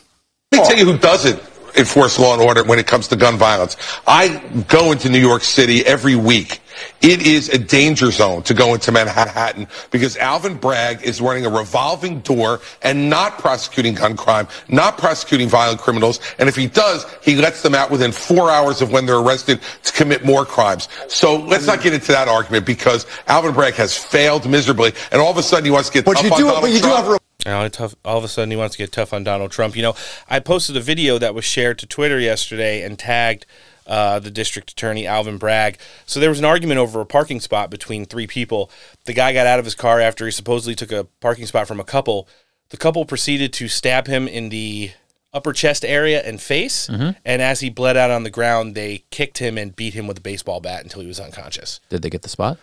Let 0.51 0.61
me 0.61 0.67
tell 0.67 0.77
you 0.77 0.85
who 0.91 0.99
doesn't 0.99 1.41
enforce 1.75 2.19
law 2.19 2.33
and 2.33 2.41
order 2.41 2.63
when 2.63 2.79
it 2.79 2.87
comes 2.87 3.07
to 3.09 3.15
gun 3.15 3.37
violence. 3.37 3.77
I 4.07 4.41
go 4.67 4.91
into 4.91 5.09
New 5.09 5.19
York 5.19 5.43
City 5.43 5.85
every 5.85 6.15
week. 6.15 6.61
It 7.01 7.25
is 7.27 7.49
a 7.49 7.57
danger 7.57 8.11
zone 8.11 8.43
to 8.43 8.53
go 8.53 8.73
into 8.73 8.91
Manhattan 8.91 9.67
because 9.91 10.17
Alvin 10.17 10.55
Bragg 10.55 11.03
is 11.03 11.21
running 11.21 11.45
a 11.45 11.49
revolving 11.49 12.21
door 12.21 12.61
and 12.81 13.09
not 13.09 13.37
prosecuting 13.37 13.93
gun 13.93 14.17
crime, 14.17 14.47
not 14.69 14.97
prosecuting 14.97 15.47
violent 15.47 15.79
criminals. 15.79 16.19
And 16.39 16.49
if 16.49 16.55
he 16.55 16.67
does, 16.67 17.05
he 17.21 17.35
lets 17.35 17.61
them 17.61 17.75
out 17.75 17.91
within 17.91 18.11
four 18.11 18.49
hours 18.49 18.81
of 18.81 18.91
when 18.91 19.05
they're 19.05 19.19
arrested 19.19 19.61
to 19.83 19.93
commit 19.93 20.25
more 20.25 20.45
crimes. 20.45 20.87
So 21.07 21.35
let's 21.35 21.67
not 21.67 21.81
get 21.81 21.93
into 21.93 22.11
that 22.11 22.27
argument 22.27 22.65
because 22.65 23.05
Alvin 23.27 23.53
Bragg 23.53 23.75
has 23.75 23.95
failed 23.95 24.49
miserably 24.49 24.93
and 25.11 25.21
all 25.21 25.29
of 25.29 25.37
a 25.37 25.43
sudden 25.43 25.65
he 25.65 25.71
wants 25.71 25.89
to 25.89 25.93
get 25.93 26.05
but 26.05 26.13
tough 26.15 26.25
you 26.25 26.31
on 26.31 26.37
do, 26.37 26.43
Donald 26.45 26.61
but 26.63 26.71
you 26.71 26.79
Trump. 26.79 27.05
do 27.05 27.11
have 27.11 27.22
now, 27.45 27.67
tough, 27.67 27.95
all 28.05 28.17
of 28.17 28.23
a 28.23 28.27
sudden, 28.27 28.51
he 28.51 28.57
wants 28.57 28.75
to 28.75 28.83
get 28.83 28.91
tough 28.91 29.13
on 29.13 29.23
Donald 29.23 29.51
Trump. 29.51 29.75
You 29.75 29.81
know, 29.81 29.95
I 30.29 30.39
posted 30.39 30.77
a 30.77 30.81
video 30.81 31.17
that 31.17 31.35
was 31.35 31.45
shared 31.45 31.77
to 31.79 31.87
Twitter 31.87 32.19
yesterday 32.19 32.83
and 32.83 32.97
tagged 32.97 33.45
uh, 33.85 34.19
the 34.19 34.31
district 34.31 34.71
attorney, 34.71 35.05
Alvin 35.05 35.37
Bragg. 35.37 35.77
So 36.05 36.19
there 36.19 36.29
was 36.29 36.39
an 36.39 36.45
argument 36.45 36.79
over 36.79 37.01
a 37.01 37.05
parking 37.05 37.39
spot 37.39 37.69
between 37.69 38.05
three 38.05 38.27
people. 38.27 38.71
The 39.05 39.13
guy 39.13 39.33
got 39.33 39.47
out 39.47 39.59
of 39.59 39.65
his 39.65 39.75
car 39.75 39.99
after 39.99 40.25
he 40.25 40.31
supposedly 40.31 40.75
took 40.75 40.91
a 40.91 41.03
parking 41.19 41.45
spot 41.45 41.67
from 41.67 41.79
a 41.79 41.83
couple. 41.83 42.27
The 42.69 42.77
couple 42.77 43.03
proceeded 43.05 43.51
to 43.53 43.67
stab 43.67 44.07
him 44.07 44.27
in 44.27 44.49
the 44.49 44.91
upper 45.33 45.51
chest 45.51 45.83
area 45.83 46.21
and 46.21 46.41
face. 46.41 46.87
Mhm. 46.87 47.15
And 47.25 47.41
as 47.41 47.59
he 47.59 47.69
bled 47.69 47.97
out 47.97 48.11
on 48.11 48.23
the 48.23 48.29
ground, 48.29 48.75
they 48.75 49.03
kicked 49.09 49.39
him 49.39 49.57
and 49.57 49.75
beat 49.75 49.95
him 49.95 50.07
with 50.07 50.17
a 50.19 50.21
baseball 50.21 50.59
bat 50.61 50.83
until 50.83 51.01
he 51.01 51.07
was 51.07 51.19
unconscious. 51.19 51.79
Did 51.89 52.03
they 52.03 52.09
get 52.09 52.21
the 52.21 52.29
spot? 52.29 52.59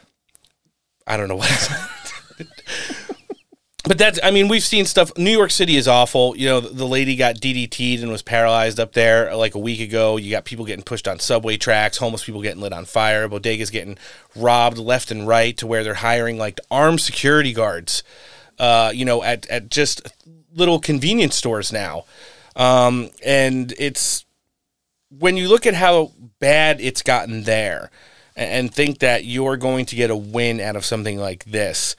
I 1.06 1.16
don't 1.16 1.28
know 1.28 1.36
what. 1.36 1.70
but 3.84 3.96
that's, 3.96 4.20
I 4.22 4.30
mean, 4.30 4.48
we've 4.48 4.62
seen 4.62 4.84
stuff. 4.84 5.10
New 5.16 5.30
York 5.30 5.50
City 5.50 5.76
is 5.76 5.88
awful. 5.88 6.36
You 6.36 6.48
know, 6.48 6.60
the 6.60 6.86
lady 6.86 7.16
got 7.16 7.36
DDT'd 7.36 8.02
and 8.02 8.12
was 8.12 8.22
paralyzed 8.22 8.78
up 8.78 8.92
there 8.92 9.34
like 9.34 9.54
a 9.54 9.58
week 9.58 9.80
ago. 9.80 10.16
You 10.16 10.30
got 10.30 10.44
people 10.44 10.64
getting 10.66 10.84
pushed 10.84 11.08
on 11.08 11.18
subway 11.18 11.56
tracks, 11.56 11.96
homeless 11.96 12.24
people 12.24 12.42
getting 12.42 12.60
lit 12.60 12.72
on 12.72 12.84
fire, 12.84 13.28
bodegas 13.28 13.72
getting 13.72 13.96
robbed 14.36 14.78
left 14.78 15.10
and 15.10 15.26
right 15.26 15.56
to 15.56 15.66
where 15.66 15.82
they're 15.82 15.94
hiring 15.94 16.36
like 16.36 16.60
armed 16.70 17.00
security 17.00 17.52
guards, 17.52 18.02
uh, 18.58 18.92
you 18.94 19.04
know, 19.04 19.22
at, 19.22 19.46
at 19.48 19.70
just 19.70 20.02
little 20.54 20.78
convenience 20.78 21.36
stores 21.36 21.72
now. 21.72 22.04
Um, 22.56 23.10
and 23.24 23.72
it's, 23.78 24.26
when 25.08 25.36
you 25.36 25.48
look 25.48 25.66
at 25.66 25.74
how 25.74 26.12
bad 26.38 26.80
it's 26.80 27.02
gotten 27.02 27.44
there 27.44 27.90
and, 28.36 28.50
and 28.50 28.74
think 28.74 28.98
that 28.98 29.24
you're 29.24 29.56
going 29.56 29.86
to 29.86 29.96
get 29.96 30.10
a 30.10 30.16
win 30.16 30.60
out 30.60 30.76
of 30.76 30.84
something 30.84 31.16
like 31.18 31.44
this, 31.44 31.96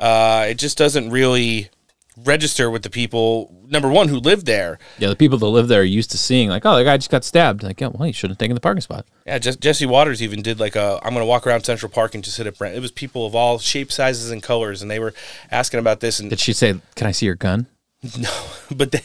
uh, 0.00 0.46
it 0.48 0.54
just 0.54 0.76
doesn't 0.78 1.10
really 1.10 1.70
register 2.16 2.70
with 2.70 2.82
the 2.82 2.90
people, 2.90 3.54
number 3.68 3.88
one, 3.88 4.08
who 4.08 4.16
live 4.16 4.44
there. 4.44 4.78
Yeah, 4.98 5.08
the 5.08 5.16
people 5.16 5.38
that 5.38 5.46
live 5.46 5.68
there 5.68 5.82
are 5.82 5.84
used 5.84 6.10
to 6.12 6.18
seeing 6.18 6.48
like, 6.48 6.66
oh, 6.66 6.76
the 6.76 6.84
guy 6.84 6.96
just 6.96 7.10
got 7.10 7.24
stabbed. 7.24 7.62
Like, 7.62 7.80
yeah, 7.80 7.88
well, 7.88 8.06
he 8.06 8.12
shouldn't 8.12 8.32
have 8.32 8.38
taken 8.38 8.54
the 8.54 8.60
parking 8.60 8.80
spot. 8.80 9.06
Yeah, 9.26 9.38
just, 9.38 9.60
Jesse 9.60 9.86
Watters 9.86 10.22
even 10.22 10.42
did 10.42 10.58
like 10.58 10.74
a 10.74 10.98
I'm 11.02 11.12
going 11.12 11.22
to 11.22 11.26
walk 11.28 11.46
around 11.46 11.62
Central 11.62 11.90
Park 11.90 12.14
and 12.14 12.24
just 12.24 12.38
hit 12.38 12.46
at 12.46 12.58
Brent. 12.58 12.74
It 12.74 12.80
was 12.80 12.90
people 12.90 13.26
of 13.26 13.34
all 13.34 13.58
shapes, 13.58 13.94
sizes, 13.94 14.30
and 14.30 14.42
colors, 14.42 14.82
and 14.82 14.90
they 14.90 14.98
were 14.98 15.14
asking 15.50 15.80
about 15.80 16.00
this. 16.00 16.18
And 16.18 16.30
Did 16.30 16.40
she 16.40 16.52
say, 16.52 16.80
"Can 16.96 17.06
I 17.06 17.12
see 17.12 17.26
your 17.26 17.36
gun"? 17.36 17.66
No, 18.18 18.30
but 18.74 18.92
they, 18.92 19.02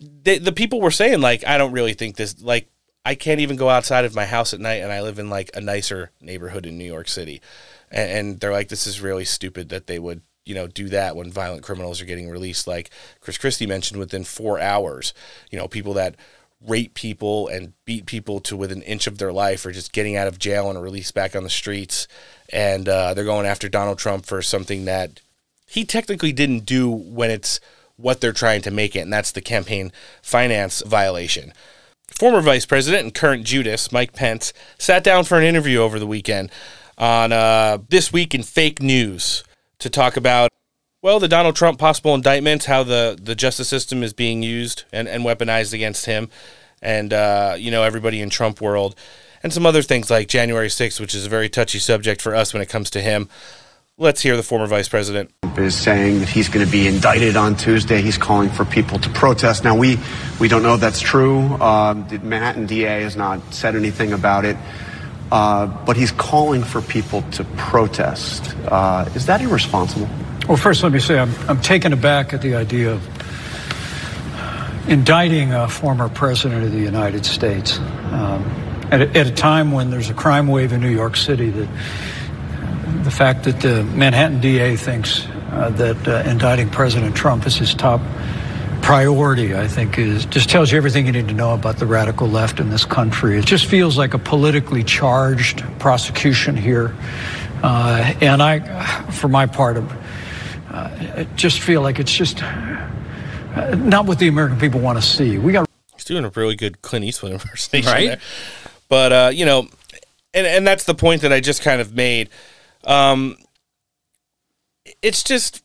they, 0.00 0.38
the 0.38 0.50
people 0.50 0.80
were 0.80 0.90
saying 0.90 1.20
like, 1.20 1.46
I 1.46 1.56
don't 1.56 1.70
really 1.70 1.94
think 1.94 2.16
this. 2.16 2.42
Like, 2.42 2.68
I 3.04 3.14
can't 3.14 3.40
even 3.40 3.56
go 3.56 3.68
outside 3.68 4.04
of 4.04 4.14
my 4.14 4.24
house 4.24 4.52
at 4.52 4.58
night, 4.58 4.82
and 4.82 4.90
I 4.90 5.02
live 5.02 5.20
in 5.20 5.30
like 5.30 5.50
a 5.54 5.60
nicer 5.60 6.10
neighborhood 6.20 6.66
in 6.66 6.76
New 6.76 6.84
York 6.84 7.06
City, 7.06 7.40
and, 7.94 8.10
and 8.10 8.40
they're 8.40 8.52
like, 8.52 8.68
this 8.68 8.86
is 8.86 9.00
really 9.00 9.24
stupid 9.24 9.70
that 9.70 9.86
they 9.86 9.98
would 9.98 10.20
you 10.44 10.54
know 10.54 10.66
do 10.66 10.90
that 10.90 11.16
when 11.16 11.32
violent 11.32 11.62
criminals 11.62 12.02
are 12.02 12.06
getting 12.06 12.28
released. 12.28 12.66
Like 12.66 12.90
Chris 13.20 13.38
Christie 13.38 13.66
mentioned, 13.66 13.98
within 13.98 14.24
four 14.24 14.60
hours, 14.60 15.14
you 15.50 15.58
know, 15.58 15.68
people 15.68 15.94
that 15.94 16.16
rape 16.66 16.94
people 16.94 17.46
and 17.48 17.72
beat 17.84 18.06
people 18.06 18.40
to 18.40 18.56
within 18.56 18.78
an 18.78 18.84
inch 18.84 19.06
of 19.06 19.18
their 19.18 19.32
life 19.32 19.64
are 19.64 19.72
just 19.72 19.92
getting 19.92 20.16
out 20.16 20.26
of 20.26 20.38
jail 20.38 20.70
and 20.70 20.82
released 20.82 21.14
back 21.14 21.36
on 21.36 21.44
the 21.44 21.50
streets, 21.50 22.08
and 22.50 22.88
uh, 22.88 23.14
they're 23.14 23.24
going 23.24 23.46
after 23.46 23.68
Donald 23.68 23.98
Trump 23.98 24.26
for 24.26 24.42
something 24.42 24.84
that 24.84 25.20
he 25.66 25.84
technically 25.84 26.32
didn't 26.32 26.66
do 26.66 26.90
when 26.90 27.30
it's 27.30 27.60
what 27.96 28.20
they're 28.20 28.32
trying 28.32 28.60
to 28.62 28.70
make 28.70 28.96
it, 28.96 29.00
and 29.00 29.12
that's 29.12 29.30
the 29.30 29.40
campaign 29.40 29.92
finance 30.20 30.82
violation. 30.82 31.52
Former 32.18 32.40
Vice 32.40 32.66
President 32.66 33.04
and 33.04 33.14
current 33.14 33.44
Judas, 33.44 33.90
Mike 33.90 34.12
Pence, 34.12 34.52
sat 34.78 35.02
down 35.02 35.24
for 35.24 35.38
an 35.38 35.44
interview 35.44 35.78
over 35.78 35.98
the 35.98 36.06
weekend 36.06 36.50
on 36.98 37.32
uh, 37.32 37.78
This 37.88 38.12
Week 38.12 38.34
in 38.34 38.42
Fake 38.42 38.82
News 38.82 39.44
to 39.78 39.90
talk 39.90 40.16
about, 40.16 40.50
well, 41.02 41.20
the 41.20 41.28
Donald 41.28 41.56
Trump 41.56 41.78
possible 41.78 42.14
indictments, 42.14 42.66
how 42.66 42.82
the, 42.82 43.18
the 43.20 43.34
justice 43.34 43.68
system 43.68 44.02
is 44.02 44.12
being 44.12 44.42
used 44.42 44.84
and, 44.92 45.08
and 45.08 45.24
weaponized 45.24 45.72
against 45.72 46.06
him, 46.06 46.28
and, 46.80 47.12
uh, 47.12 47.56
you 47.58 47.70
know, 47.70 47.82
everybody 47.82 48.20
in 48.20 48.30
Trump 48.30 48.60
world, 48.60 48.94
and 49.42 49.52
some 49.52 49.66
other 49.66 49.82
things 49.82 50.10
like 50.10 50.28
January 50.28 50.68
6th, 50.68 51.00
which 51.00 51.14
is 51.14 51.26
a 51.26 51.28
very 51.28 51.48
touchy 51.48 51.78
subject 51.78 52.22
for 52.22 52.34
us 52.34 52.54
when 52.54 52.62
it 52.62 52.68
comes 52.68 52.90
to 52.90 53.00
him. 53.00 53.28
Let's 53.96 54.22
hear 54.22 54.36
the 54.36 54.42
former 54.42 54.66
vice 54.66 54.88
president. 54.88 55.30
is 55.56 55.76
saying 55.76 56.18
that 56.18 56.28
he's 56.28 56.48
going 56.48 56.66
to 56.66 56.72
be 56.72 56.88
indicted 56.88 57.36
on 57.36 57.54
Tuesday. 57.54 58.02
He's 58.02 58.18
calling 58.18 58.48
for 58.48 58.64
people 58.64 58.98
to 58.98 59.08
protest. 59.10 59.62
Now, 59.62 59.76
we, 59.76 60.00
we 60.40 60.48
don't 60.48 60.64
know 60.64 60.74
if 60.74 60.80
that's 60.80 61.00
true. 61.00 61.42
Um, 61.60 62.08
the 62.08 62.18
Manhattan 62.18 62.66
DA 62.66 63.02
has 63.02 63.14
not 63.14 63.54
said 63.54 63.76
anything 63.76 64.12
about 64.12 64.44
it. 64.44 64.56
Uh, 65.34 65.66
but 65.84 65.96
he's 65.96 66.12
calling 66.12 66.62
for 66.62 66.80
people 66.80 67.22
to 67.32 67.42
protest. 67.56 68.54
Uh, 68.68 69.04
is 69.16 69.26
that 69.26 69.42
irresponsible? 69.42 70.08
Well, 70.46 70.56
first, 70.56 70.84
let 70.84 70.92
me 70.92 71.00
say 71.00 71.18
I'm, 71.18 71.34
I'm 71.48 71.60
taken 71.60 71.92
aback 71.92 72.32
at 72.32 72.40
the 72.40 72.54
idea 72.54 72.92
of 72.92 73.02
indicting 74.88 75.52
a 75.52 75.68
former 75.68 76.08
president 76.08 76.62
of 76.62 76.70
the 76.70 76.78
United 76.78 77.26
States 77.26 77.78
um, 77.78 78.44
at, 78.92 79.00
a, 79.00 79.18
at 79.18 79.26
a 79.26 79.32
time 79.32 79.72
when 79.72 79.90
there's 79.90 80.08
a 80.08 80.14
crime 80.14 80.46
wave 80.46 80.72
in 80.72 80.80
New 80.80 80.94
York 80.94 81.16
City. 81.16 81.50
That 81.50 81.68
the 83.02 83.10
fact 83.10 83.42
that 83.42 83.60
the 83.60 83.82
Manhattan 83.82 84.40
DA 84.40 84.76
thinks 84.76 85.26
uh, 85.50 85.70
that 85.70 86.06
uh, 86.06 86.30
indicting 86.30 86.70
President 86.70 87.16
Trump 87.16 87.44
is 87.44 87.56
his 87.56 87.74
top 87.74 88.00
priority, 88.84 89.54
I 89.56 89.66
think, 89.66 89.98
is 89.98 90.26
just 90.26 90.50
tells 90.50 90.70
you 90.70 90.76
everything 90.76 91.06
you 91.06 91.12
need 91.12 91.28
to 91.28 91.34
know 91.34 91.54
about 91.54 91.78
the 91.78 91.86
radical 91.86 92.28
left 92.28 92.60
in 92.60 92.68
this 92.68 92.84
country. 92.84 93.38
It 93.38 93.46
just 93.46 93.64
feels 93.64 93.96
like 93.96 94.12
a 94.12 94.18
politically 94.18 94.84
charged 94.84 95.64
prosecution 95.78 96.54
here. 96.54 96.94
Uh, 97.62 98.12
and 98.20 98.42
I, 98.42 98.60
for 99.10 99.28
my 99.28 99.46
part, 99.46 99.78
uh, 100.70 101.24
just 101.34 101.60
feel 101.60 101.80
like 101.80 101.98
it's 101.98 102.12
just 102.12 102.42
uh, 102.42 103.74
not 103.76 104.04
what 104.04 104.18
the 104.18 104.28
American 104.28 104.58
people 104.58 104.80
want 104.80 104.98
to 104.98 105.02
see. 105.02 105.38
We 105.38 105.52
got. 105.52 105.66
He's 105.94 106.04
doing 106.04 106.26
a 106.26 106.28
really 106.30 106.54
good 106.56 106.82
Clint 106.82 107.06
Eastwood 107.06 107.32
impersonation, 107.38 107.90
Right? 107.90 108.08
there. 108.08 108.20
But 108.90 109.12
uh, 109.12 109.30
you 109.32 109.46
know, 109.46 109.66
and 110.34 110.46
and 110.46 110.66
that's 110.66 110.84
the 110.84 110.94
point 110.94 111.22
that 111.22 111.32
I 111.32 111.40
just 111.40 111.62
kind 111.62 111.80
of 111.80 111.94
made. 111.94 112.28
Um, 112.84 113.38
it's 115.00 115.24
just 115.24 115.62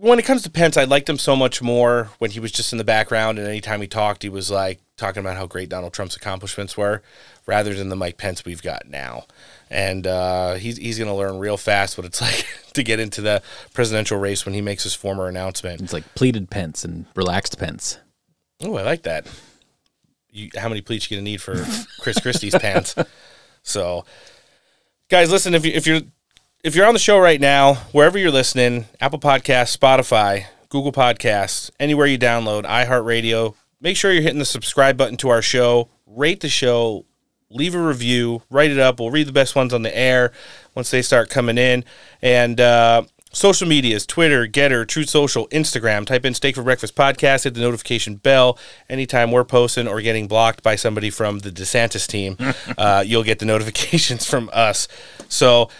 when 0.00 0.18
it 0.18 0.24
comes 0.24 0.42
to 0.42 0.50
Pence, 0.50 0.78
I 0.78 0.84
liked 0.84 1.08
him 1.08 1.18
so 1.18 1.36
much 1.36 1.60
more 1.60 2.10
when 2.18 2.30
he 2.30 2.40
was 2.40 2.52
just 2.52 2.72
in 2.72 2.78
the 2.78 2.84
background, 2.84 3.38
and 3.38 3.46
anytime 3.46 3.82
he 3.82 3.86
talked, 3.86 4.22
he 4.22 4.30
was 4.30 4.50
like 4.50 4.80
talking 4.96 5.20
about 5.20 5.36
how 5.36 5.46
great 5.46 5.68
Donald 5.68 5.92
Trump's 5.92 6.16
accomplishments 6.16 6.76
were, 6.76 7.02
rather 7.46 7.74
than 7.74 7.90
the 7.90 7.96
Mike 7.96 8.16
Pence 8.16 8.44
we've 8.44 8.62
got 8.62 8.88
now. 8.88 9.24
And 9.68 10.06
uh, 10.06 10.54
he's 10.54 10.78
he's 10.78 10.96
going 10.96 11.10
to 11.10 11.14
learn 11.14 11.38
real 11.38 11.58
fast 11.58 11.98
what 11.98 12.06
it's 12.06 12.20
like 12.22 12.46
to 12.72 12.82
get 12.82 12.98
into 12.98 13.20
the 13.20 13.42
presidential 13.74 14.18
race 14.18 14.46
when 14.46 14.54
he 14.54 14.62
makes 14.62 14.84
his 14.84 14.94
former 14.94 15.28
announcement. 15.28 15.82
It's 15.82 15.92
like 15.92 16.14
pleated 16.14 16.50
pence 16.50 16.82
and 16.82 17.04
relaxed 17.14 17.58
pence. 17.58 17.98
Oh, 18.62 18.76
I 18.76 18.82
like 18.82 19.02
that. 19.02 19.26
You, 20.30 20.48
how 20.56 20.68
many 20.68 20.80
pleats 20.80 21.10
you 21.10 21.16
gonna 21.16 21.24
need 21.24 21.42
for 21.42 21.62
Chris 22.00 22.18
Christie's 22.18 22.54
pants? 22.58 22.94
So, 23.62 24.06
guys, 25.10 25.30
listen. 25.30 25.52
If 25.54 25.66
you 25.66 25.72
if 25.72 25.86
you're 25.86 26.02
if 26.62 26.74
you're 26.74 26.86
on 26.86 26.94
the 26.94 27.00
show 27.00 27.18
right 27.18 27.40
now, 27.40 27.74
wherever 27.92 28.18
you're 28.18 28.30
listening, 28.30 28.86
Apple 29.00 29.18
Podcasts, 29.18 29.76
Spotify, 29.76 30.46
Google 30.68 30.92
Podcasts, 30.92 31.70
anywhere 31.80 32.06
you 32.06 32.18
download, 32.18 32.64
iHeartRadio, 32.64 33.54
make 33.80 33.96
sure 33.96 34.12
you're 34.12 34.22
hitting 34.22 34.38
the 34.38 34.44
subscribe 34.44 34.96
button 34.96 35.16
to 35.18 35.30
our 35.30 35.42
show. 35.42 35.88
Rate 36.06 36.40
the 36.40 36.48
show. 36.48 37.06
Leave 37.48 37.74
a 37.74 37.82
review. 37.82 38.42
Write 38.50 38.70
it 38.70 38.78
up. 38.78 39.00
We'll 39.00 39.10
read 39.10 39.26
the 39.26 39.32
best 39.32 39.56
ones 39.56 39.72
on 39.72 39.82
the 39.82 39.96
air 39.96 40.32
once 40.74 40.90
they 40.90 41.02
start 41.02 41.30
coming 41.30 41.58
in. 41.58 41.84
And 42.20 42.60
uh, 42.60 43.04
social 43.32 43.66
medias 43.66 44.06
Twitter, 44.06 44.46
GETTR, 44.46 44.86
Truth 44.86 45.08
Social, 45.08 45.48
Instagram. 45.48 46.04
Type 46.06 46.24
in 46.24 46.34
Steak 46.34 46.54
for 46.54 46.62
Breakfast 46.62 46.94
Podcast, 46.94 47.44
hit 47.44 47.54
the 47.54 47.60
notification 47.60 48.16
bell. 48.16 48.58
Anytime 48.88 49.32
we're 49.32 49.44
posting 49.44 49.88
or 49.88 50.00
getting 50.00 50.28
blocked 50.28 50.62
by 50.62 50.76
somebody 50.76 51.10
from 51.10 51.40
the 51.40 51.50
DeSantis 51.50 52.06
team, 52.06 52.36
uh, 52.78 53.02
you'll 53.04 53.24
get 53.24 53.38
the 53.38 53.46
notifications 53.46 54.26
from 54.26 54.50
us. 54.52 54.86
So, 55.28 55.70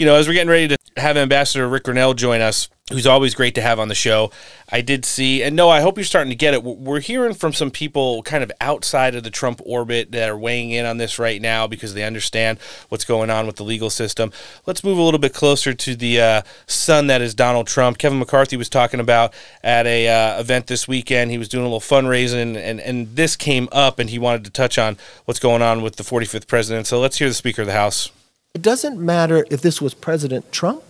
you 0.00 0.06
know, 0.06 0.14
as 0.14 0.26
we're 0.26 0.32
getting 0.32 0.48
ready 0.48 0.66
to 0.66 0.78
have 0.96 1.18
Ambassador 1.18 1.68
Rick 1.68 1.84
Grenell 1.84 2.16
join 2.16 2.40
us, 2.40 2.70
who's 2.90 3.06
always 3.06 3.34
great 3.34 3.54
to 3.56 3.60
have 3.60 3.78
on 3.78 3.88
the 3.88 3.94
show, 3.94 4.32
I 4.72 4.80
did 4.80 5.04
see, 5.04 5.42
and 5.42 5.54
no, 5.54 5.68
I 5.68 5.82
hope 5.82 5.98
you're 5.98 6.04
starting 6.04 6.30
to 6.30 6.36
get 6.36 6.54
it. 6.54 6.64
We're 6.64 7.00
hearing 7.00 7.34
from 7.34 7.52
some 7.52 7.70
people 7.70 8.22
kind 8.22 8.42
of 8.42 8.50
outside 8.62 9.14
of 9.14 9.24
the 9.24 9.30
Trump 9.30 9.60
orbit 9.62 10.10
that 10.12 10.30
are 10.30 10.38
weighing 10.38 10.70
in 10.70 10.86
on 10.86 10.96
this 10.96 11.18
right 11.18 11.38
now 11.38 11.66
because 11.66 11.92
they 11.92 12.02
understand 12.02 12.58
what's 12.88 13.04
going 13.04 13.28
on 13.28 13.46
with 13.46 13.56
the 13.56 13.62
legal 13.62 13.90
system. 13.90 14.32
Let's 14.64 14.82
move 14.82 14.96
a 14.96 15.02
little 15.02 15.20
bit 15.20 15.34
closer 15.34 15.74
to 15.74 15.94
the 15.94 16.18
uh, 16.18 16.42
sun 16.66 17.08
that 17.08 17.20
is 17.20 17.34
Donald 17.34 17.66
Trump. 17.66 17.98
Kevin 17.98 18.20
McCarthy 18.20 18.56
was 18.56 18.70
talking 18.70 19.00
about 19.00 19.34
at 19.62 19.86
a 19.86 20.08
uh, 20.08 20.40
event 20.40 20.66
this 20.66 20.88
weekend. 20.88 21.30
He 21.30 21.36
was 21.36 21.50
doing 21.50 21.66
a 21.66 21.68
little 21.68 21.78
fundraising, 21.78 22.56
and 22.56 22.80
and 22.80 23.16
this 23.16 23.36
came 23.36 23.68
up, 23.70 23.98
and 23.98 24.08
he 24.08 24.18
wanted 24.18 24.46
to 24.46 24.50
touch 24.50 24.78
on 24.78 24.96
what's 25.26 25.40
going 25.40 25.60
on 25.60 25.82
with 25.82 25.96
the 25.96 26.04
45th 26.04 26.46
president. 26.46 26.86
So 26.86 26.98
let's 26.98 27.18
hear 27.18 27.28
the 27.28 27.34
Speaker 27.34 27.60
of 27.60 27.66
the 27.66 27.74
House. 27.74 28.10
It 28.54 28.62
doesn't 28.62 28.98
matter 28.98 29.46
if 29.48 29.62
this 29.62 29.80
was 29.80 29.94
President 29.94 30.50
Trump 30.50 30.82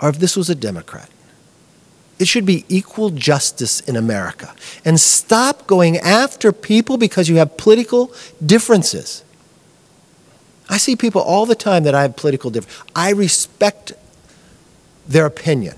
or 0.00 0.08
if 0.08 0.18
this 0.18 0.34
was 0.34 0.48
a 0.48 0.54
Democrat. 0.54 1.10
It 2.18 2.26
should 2.26 2.46
be 2.46 2.64
equal 2.70 3.10
justice 3.10 3.80
in 3.80 3.96
America. 3.96 4.54
And 4.82 4.98
stop 4.98 5.66
going 5.66 5.98
after 5.98 6.52
people 6.52 6.96
because 6.96 7.28
you 7.28 7.36
have 7.36 7.58
political 7.58 8.14
differences. 8.44 9.22
I 10.70 10.78
see 10.78 10.96
people 10.96 11.20
all 11.20 11.44
the 11.44 11.54
time 11.54 11.84
that 11.84 11.94
I 11.94 12.00
have 12.00 12.16
political 12.16 12.48
differences. 12.48 12.82
I 12.96 13.10
respect 13.10 13.92
their 15.06 15.26
opinion. 15.26 15.76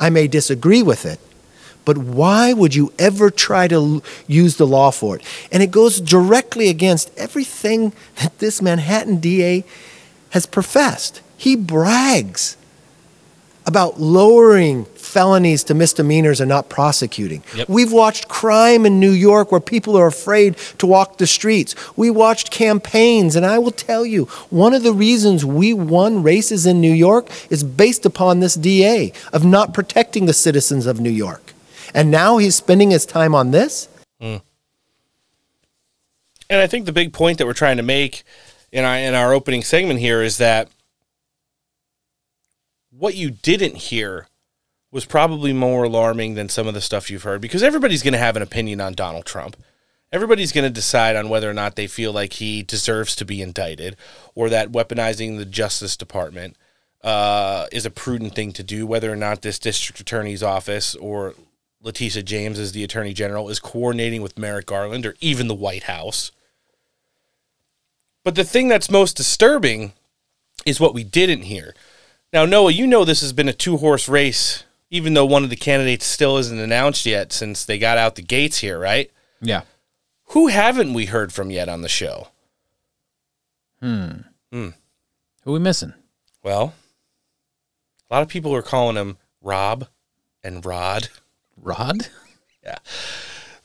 I 0.00 0.10
may 0.10 0.26
disagree 0.26 0.82
with 0.82 1.06
it, 1.06 1.20
but 1.84 1.96
why 1.96 2.52
would 2.52 2.74
you 2.74 2.92
ever 2.98 3.30
try 3.30 3.68
to 3.68 4.02
use 4.26 4.56
the 4.56 4.66
law 4.66 4.90
for 4.90 5.16
it? 5.16 5.22
And 5.52 5.62
it 5.62 5.70
goes 5.70 6.00
directly 6.00 6.68
against 6.68 7.16
everything 7.16 7.92
that 8.16 8.40
this 8.40 8.60
Manhattan 8.60 9.18
DA 9.18 9.64
has 10.30 10.46
professed. 10.46 11.20
He 11.36 11.56
brags 11.56 12.56
about 13.66 14.00
lowering 14.00 14.86
felonies 14.94 15.62
to 15.64 15.74
misdemeanors 15.74 16.40
and 16.40 16.48
not 16.48 16.70
prosecuting. 16.70 17.42
Yep. 17.54 17.68
We've 17.68 17.92
watched 17.92 18.28
crime 18.28 18.86
in 18.86 18.98
New 18.98 19.10
York 19.10 19.52
where 19.52 19.60
people 19.60 19.96
are 19.96 20.06
afraid 20.06 20.56
to 20.78 20.86
walk 20.86 21.18
the 21.18 21.26
streets. 21.26 21.74
We 21.96 22.10
watched 22.10 22.50
campaigns, 22.50 23.36
and 23.36 23.44
I 23.44 23.58
will 23.58 23.70
tell 23.70 24.06
you, 24.06 24.24
one 24.48 24.72
of 24.72 24.82
the 24.82 24.92
reasons 24.92 25.44
we 25.44 25.74
won 25.74 26.22
races 26.22 26.64
in 26.64 26.80
New 26.80 26.92
York 26.92 27.28
is 27.50 27.62
based 27.62 28.06
upon 28.06 28.40
this 28.40 28.54
DA 28.54 29.12
of 29.32 29.44
not 29.44 29.74
protecting 29.74 30.26
the 30.26 30.32
citizens 30.32 30.86
of 30.86 30.98
New 30.98 31.10
York. 31.10 31.52
And 31.94 32.10
now 32.10 32.38
he's 32.38 32.54
spending 32.54 32.90
his 32.90 33.04
time 33.04 33.34
on 33.34 33.50
this? 33.50 33.88
Mm. 34.20 34.40
And 36.50 36.60
I 36.60 36.66
think 36.66 36.86
the 36.86 36.92
big 36.92 37.12
point 37.12 37.36
that 37.38 37.46
we're 37.46 37.52
trying 37.52 37.76
to 37.76 37.82
make 37.82 38.24
in 38.72 38.84
our, 38.84 38.96
in 38.96 39.14
our 39.14 39.32
opening 39.32 39.62
segment 39.62 40.00
here 40.00 40.22
is 40.22 40.38
that 40.38 40.68
what 42.90 43.14
you 43.14 43.30
didn't 43.30 43.76
hear 43.76 44.26
was 44.90 45.04
probably 45.04 45.52
more 45.52 45.84
alarming 45.84 46.34
than 46.34 46.48
some 46.48 46.66
of 46.66 46.74
the 46.74 46.80
stuff 46.80 47.10
you've 47.10 47.22
heard 47.22 47.40
because 47.40 47.62
everybody's 47.62 48.02
going 48.02 48.12
to 48.12 48.18
have 48.18 48.36
an 48.36 48.42
opinion 48.42 48.80
on 48.80 48.94
Donald 48.94 49.26
Trump. 49.26 49.56
Everybody's 50.10 50.52
going 50.52 50.64
to 50.64 50.70
decide 50.70 51.16
on 51.16 51.28
whether 51.28 51.50
or 51.50 51.54
not 51.54 51.76
they 51.76 51.86
feel 51.86 52.12
like 52.12 52.34
he 52.34 52.62
deserves 52.62 53.14
to 53.16 53.26
be 53.26 53.42
indicted 53.42 53.96
or 54.34 54.48
that 54.48 54.72
weaponizing 54.72 55.36
the 55.36 55.44
Justice 55.44 55.96
Department 55.96 56.56
uh, 57.04 57.66
is 57.70 57.84
a 57.84 57.90
prudent 57.90 58.34
thing 58.34 58.52
to 58.52 58.62
do, 58.62 58.86
whether 58.86 59.12
or 59.12 59.16
not 59.16 59.42
this 59.42 59.58
district 59.58 60.00
attorney's 60.00 60.42
office 60.42 60.94
or 60.94 61.34
Letitia 61.82 62.22
James 62.22 62.58
as 62.58 62.72
the 62.72 62.82
attorney 62.82 63.12
general 63.12 63.50
is 63.50 63.60
coordinating 63.60 64.22
with 64.22 64.38
Merrick 64.38 64.66
Garland 64.66 65.04
or 65.04 65.14
even 65.20 65.46
the 65.46 65.54
White 65.54 65.84
House. 65.84 66.32
But 68.28 68.34
the 68.34 68.44
thing 68.44 68.68
that's 68.68 68.90
most 68.90 69.16
disturbing 69.16 69.94
is 70.66 70.78
what 70.78 70.92
we 70.92 71.02
didn't 71.02 71.44
hear. 71.44 71.74
Now, 72.30 72.44
Noah, 72.44 72.72
you 72.72 72.86
know 72.86 73.02
this 73.02 73.22
has 73.22 73.32
been 73.32 73.48
a 73.48 73.54
two 73.54 73.78
horse 73.78 74.06
race, 74.06 74.64
even 74.90 75.14
though 75.14 75.24
one 75.24 75.44
of 75.44 75.48
the 75.48 75.56
candidates 75.56 76.04
still 76.04 76.36
isn't 76.36 76.58
announced 76.58 77.06
yet 77.06 77.32
since 77.32 77.64
they 77.64 77.78
got 77.78 77.96
out 77.96 78.16
the 78.16 78.22
gates 78.22 78.58
here, 78.58 78.78
right? 78.78 79.10
Yeah. 79.40 79.62
Who 80.32 80.48
haven't 80.48 80.92
we 80.92 81.06
heard 81.06 81.32
from 81.32 81.50
yet 81.50 81.70
on 81.70 81.80
the 81.80 81.88
show? 81.88 82.28
Hmm. 83.80 84.10
Hmm. 84.52 84.68
Who 85.44 85.52
we 85.52 85.58
missing? 85.58 85.94
Well, 86.42 86.74
a 88.10 88.14
lot 88.14 88.22
of 88.22 88.28
people 88.28 88.54
are 88.54 88.60
calling 88.60 88.96
him 88.96 89.16
Rob 89.40 89.88
and 90.44 90.66
Rod. 90.66 91.08
Rod? 91.56 92.08
Yeah. 92.62 92.76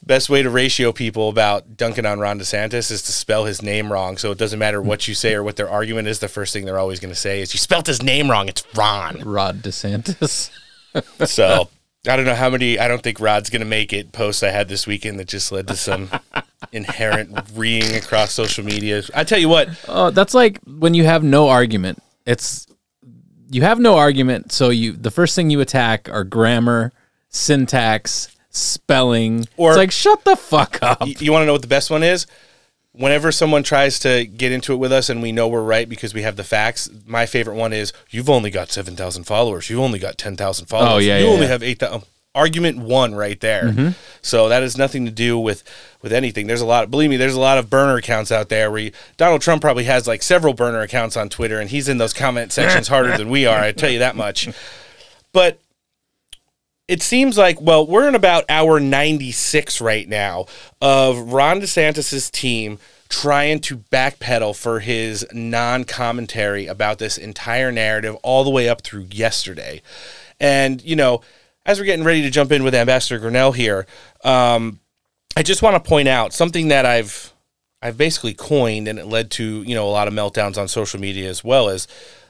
Best 0.05 0.29
way 0.29 0.43
to 0.43 0.49
ratio 0.49 0.91
people 0.91 1.29
about 1.29 1.77
dunking 1.77 2.05
on 2.05 2.19
Ron 2.19 2.37
DeSantis 2.37 2.91
is 2.91 3.01
to 3.03 3.11
spell 3.13 3.45
his 3.45 3.61
name 3.61 3.91
wrong. 3.91 4.17
So 4.17 4.31
it 4.31 4.37
doesn't 4.37 4.59
matter 4.59 4.81
what 4.81 5.07
you 5.07 5.13
say 5.13 5.33
or 5.33 5.43
what 5.43 5.55
their 5.55 5.69
argument 5.69 6.09
is. 6.09 6.19
The 6.19 6.27
first 6.27 6.51
thing 6.51 6.65
they're 6.65 6.79
always 6.79 6.99
going 6.99 7.13
to 7.13 7.19
say 7.19 7.41
is, 7.41 7.53
You 7.53 7.57
spelt 7.57 7.87
his 7.87 8.03
name 8.03 8.29
wrong. 8.29 8.49
It's 8.49 8.63
Ron. 8.75 9.21
Rod 9.23 9.61
DeSantis. 9.61 10.51
so 11.25 11.69
I 12.05 12.17
don't 12.17 12.25
know 12.25 12.35
how 12.35 12.49
many, 12.49 12.77
I 12.77 12.89
don't 12.89 13.01
think 13.01 13.21
Rod's 13.21 13.49
going 13.49 13.61
to 13.61 13.65
make 13.65 13.93
it 13.93 14.11
posts 14.11 14.43
I 14.43 14.49
had 14.49 14.67
this 14.67 14.85
weekend 14.85 15.19
that 15.19 15.29
just 15.29 15.53
led 15.53 15.67
to 15.69 15.75
some 15.75 16.09
inherent 16.73 17.39
reading 17.55 17.95
across 17.95 18.33
social 18.33 18.65
media. 18.65 19.03
I 19.15 19.23
tell 19.23 19.39
you 19.39 19.47
what, 19.47 19.69
Oh, 19.87 20.09
that's 20.09 20.33
like 20.33 20.59
when 20.65 20.93
you 20.93 21.05
have 21.05 21.23
no 21.23 21.47
argument. 21.47 22.03
It's 22.25 22.67
you 23.49 23.61
have 23.61 23.79
no 23.79 23.95
argument, 23.97 24.51
so 24.51 24.69
you 24.69 24.93
the 24.93 25.11
first 25.11 25.35
thing 25.35 25.49
you 25.49 25.61
attack 25.61 26.09
are 26.09 26.23
grammar, 26.23 26.91
syntax, 27.29 28.32
spelling. 28.53 29.45
Or- 29.57 29.71
it's 29.71 29.77
like 29.77 29.91
shut 29.91 30.23
the 30.23 30.35
fuck 30.35 30.79
up. 30.81 30.99
You, 31.21 31.31
want 31.31 31.41
to 31.43 31.45
know 31.47 31.53
what 31.53 31.61
the 31.61 31.67
best 31.67 31.89
one 31.89 32.03
is? 32.03 32.25
Whenever 32.93 33.31
someone 33.31 33.63
tries 33.63 33.97
to 33.99 34.23
get 34.25 34.51
into 34.51 34.71
it 34.73 34.77
with 34.77 34.91
us 34.91 35.09
and 35.09 35.19
we 35.21 35.31
know 35.31 35.47
we're 35.47 35.63
right 35.63 35.89
because 35.89 36.13
we 36.13 36.21
have 36.21 36.35
the 36.35 36.43
facts, 36.43 36.87
my 37.07 37.25
favorite 37.25 37.55
one 37.55 37.73
is 37.73 37.91
you've 38.11 38.29
only 38.29 38.51
got 38.51 38.71
7,000 38.71 39.23
followers. 39.23 39.67
You've 39.69 39.79
only 39.79 39.97
got 39.97 40.19
10,000 40.19 40.67
followers. 40.67 40.91
Oh, 40.93 40.97
yeah, 40.99 41.17
You 41.17 41.25
yeah, 41.25 41.31
only 41.31 41.45
yeah. 41.47 41.51
have 41.51 41.63
8,000. 41.63 42.03
Argument 42.35 42.79
one 42.79 43.13
right 43.13 43.39
there. 43.41 43.65
Mhm. 43.65 43.93
So 44.23 44.49
that 44.49 44.63
has 44.63 44.75
nothing 44.75 45.05
to 45.05 45.11
do 45.11 45.37
with 45.37 45.63
with 46.01 46.11
anything. 46.11 46.47
There's 46.47 46.61
a 46.61 46.65
lot, 46.65 46.89
believe 46.89 47.11
me, 47.11 47.17
there's 47.17 47.35
a 47.35 47.39
lot 47.39 47.59
of 47.59 47.69
burner 47.69 47.95
accounts 47.97 48.31
out 48.31 48.49
there 48.49 48.71
where 48.71 48.79
you, 48.79 48.91
Donald 49.17 49.41
Trump 49.41 49.61
probably 49.61 49.83
has 49.83 50.07
like 50.07 50.23
several 50.23 50.53
burner 50.55 50.81
accounts 50.81 51.15
on 51.15 51.29
Twitter 51.29 51.59
and 51.59 51.69
he's 51.69 51.87
in 51.87 51.99
those 51.99 52.11
comment 52.11 52.51
sections 52.51 52.87
harder 52.87 53.15
than 53.17 53.29
we 53.29 53.45
are. 53.45 53.59
I 53.59 53.71
tell 53.71 53.89
you 53.91 53.99
that 53.99 54.15
much. 54.15 54.49
But 55.31 55.59
it 56.87 57.01
seems 57.01 57.37
like 57.37 57.59
well 57.61 57.85
we're 57.85 58.07
in 58.07 58.15
about 58.15 58.43
hour 58.49 58.79
96 58.79 59.79
right 59.81 60.07
now 60.07 60.45
of 60.81 61.33
ron 61.33 61.61
desantis's 61.61 62.29
team 62.29 62.77
trying 63.09 63.59
to 63.59 63.77
backpedal 63.77 64.55
for 64.55 64.79
his 64.79 65.25
non-commentary 65.33 66.65
about 66.67 66.97
this 66.97 67.17
entire 67.17 67.71
narrative 67.71 68.15
all 68.23 68.43
the 68.43 68.49
way 68.49 68.67
up 68.67 68.81
through 68.81 69.07
yesterday. 69.11 69.81
And 70.39 70.81
you 70.83 70.95
know 70.95 71.21
as 71.65 71.79
we're 71.79 71.85
getting 71.85 72.05
ready 72.05 72.21
to 72.23 72.29
jump 72.29 72.51
in 72.51 72.63
with 72.63 72.75
ambassador 72.75 73.19
grenell 73.19 73.55
here 73.55 73.85
um, 74.23 74.79
I 75.35 75.43
just 75.43 75.61
want 75.61 75.81
to 75.81 75.89
point 75.89 76.07
out 76.07 76.33
something 76.33 76.67
that 76.67 76.85
I've 76.85 77.33
I've 77.81 77.97
basically 77.97 78.33
coined, 78.33 78.87
and 78.87 78.97
it 78.97 79.07
led 79.07 79.31
to 79.31 79.63
you 79.63 79.75
know 79.75 79.87
a 79.87 79.91
lot 79.91 80.07
of 80.07 80.13
meltdowns 80.13 80.57
on 80.57 80.67
social 80.67 80.99
media 80.99 81.29
as 81.29 81.43
well 81.43 81.69
as 81.69 81.87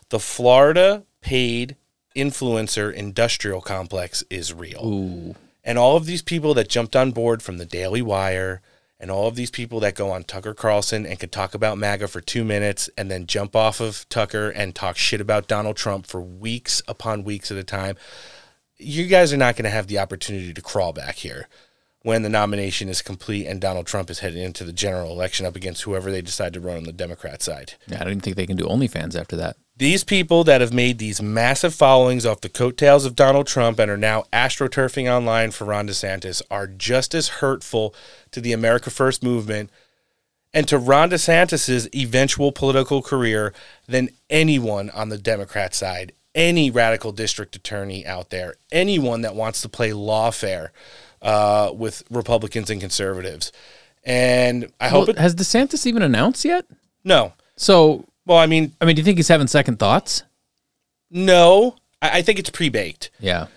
the 0.09 0.19
Florida 0.19 1.03
paid 1.21 1.75
influencer 2.15 2.93
industrial 2.93 3.61
complex 3.61 4.23
is 4.29 4.53
real. 4.53 4.85
Ooh. 4.85 5.35
And 5.63 5.77
all 5.77 5.95
of 5.95 6.05
these 6.05 6.21
people 6.21 6.53
that 6.55 6.69
jumped 6.69 6.95
on 6.95 7.11
board 7.11 7.41
from 7.41 7.57
the 7.57 7.65
Daily 7.65 8.01
Wire 8.01 8.61
and 8.99 9.11
all 9.11 9.27
of 9.27 9.35
these 9.35 9.51
people 9.51 9.79
that 9.81 9.95
go 9.95 10.11
on 10.11 10.23
Tucker 10.23 10.53
Carlson 10.53 11.05
and 11.05 11.19
can 11.19 11.29
talk 11.29 11.53
about 11.53 11.77
MAGA 11.77 12.07
for 12.07 12.21
two 12.21 12.43
minutes 12.43 12.89
and 12.97 13.09
then 13.09 13.27
jump 13.27 13.55
off 13.55 13.79
of 13.79 14.07
Tucker 14.09 14.49
and 14.49 14.73
talk 14.73 14.97
shit 14.97 15.19
about 15.19 15.47
Donald 15.47 15.75
Trump 15.75 16.05
for 16.05 16.21
weeks 16.21 16.81
upon 16.87 17.23
weeks 17.23 17.51
at 17.51 17.57
a 17.57 17.63
time, 17.63 17.97
you 18.77 19.07
guys 19.07 19.33
are 19.33 19.37
not 19.37 19.55
going 19.55 19.65
to 19.65 19.69
have 19.69 19.87
the 19.87 19.99
opportunity 19.99 20.53
to 20.53 20.61
crawl 20.61 20.93
back 20.93 21.15
here 21.15 21.47
when 22.01 22.21
the 22.21 22.29
nomination 22.29 22.89
is 22.89 23.01
complete 23.01 23.47
and 23.47 23.61
Donald 23.61 23.87
Trump 23.87 24.09
is 24.09 24.19
heading 24.19 24.43
into 24.43 24.63
the 24.63 24.73
general 24.73 25.11
election 25.11 25.45
up 25.45 25.55
against 25.55 25.83
whoever 25.83 26.11
they 26.11 26.21
decide 26.21 26.53
to 26.53 26.59
run 26.59 26.77
on 26.77 26.83
the 26.83 26.93
Democrat 26.93 27.41
side. 27.41 27.73
Yeah, 27.87 27.97
I 27.97 27.99
don't 27.99 28.09
even 28.09 28.21
think 28.21 28.35
they 28.35 28.47
can 28.47 28.57
do 28.57 28.65
OnlyFans 28.65 29.19
after 29.19 29.35
that. 29.37 29.57
These 29.75 30.03
people 30.03 30.43
that 30.43 30.61
have 30.61 30.71
made 30.73 30.99
these 30.99 31.21
massive 31.21 31.73
followings 31.73 32.25
off 32.25 32.41
the 32.41 32.49
coattails 32.49 33.05
of 33.05 33.15
Donald 33.15 33.47
Trump 33.47 33.79
and 33.79 33.89
are 33.89 33.97
now 33.97 34.25
astroturfing 34.31 35.11
online 35.11 35.49
for 35.49 35.65
Ron 35.65 35.87
DeSantis 35.87 36.43
are 36.51 36.67
just 36.67 37.15
as 37.15 37.27
hurtful 37.27 37.95
to 38.31 38.39
the 38.39 38.53
America 38.53 38.91
First 38.91 39.23
movement 39.23 39.71
and 40.53 40.67
to 40.67 40.77
Ron 40.77 41.09
DeSantis's 41.09 41.89
eventual 41.95 42.51
political 42.51 43.01
career 43.01 43.51
than 43.87 44.09
anyone 44.29 44.91
on 44.91 45.09
the 45.09 45.17
Democrat 45.17 45.73
side, 45.73 46.13
any 46.35 46.69
radical 46.69 47.11
district 47.11 47.55
attorney 47.55 48.05
out 48.05 48.29
there, 48.29 48.53
anyone 48.71 49.21
that 49.21 49.33
wants 49.33 49.63
to 49.63 49.69
play 49.69 49.89
lawfare 49.89 50.69
uh, 51.23 51.71
with 51.73 52.03
Republicans 52.11 52.69
and 52.69 52.79
conservatives. 52.79 53.51
And 54.03 54.71
I 54.79 54.89
hope 54.89 55.07
Well, 55.07 55.15
it 55.15 55.19
has 55.19 55.33
DeSantis 55.33 55.87
even 55.87 56.03
announced 56.03 56.45
yet? 56.45 56.65
no. 57.03 57.33
So, 57.55 58.05
Well, 58.25 58.37
I 58.37 58.45
mean, 58.45 58.73
I 58.79 58.85
mean, 58.85 58.95
do 58.95 59.01
you 59.01 59.05
think 59.05 59.17
he's 59.17 59.27
having 59.27 59.47
second 59.47 59.79
thoughts? 59.79 60.23
no. 61.09 61.75
I, 62.01 62.19
I 62.19 62.21
think 62.21 62.39
it's 62.39 62.49
pre-baked. 62.49 63.11
Yeah. 63.19 63.47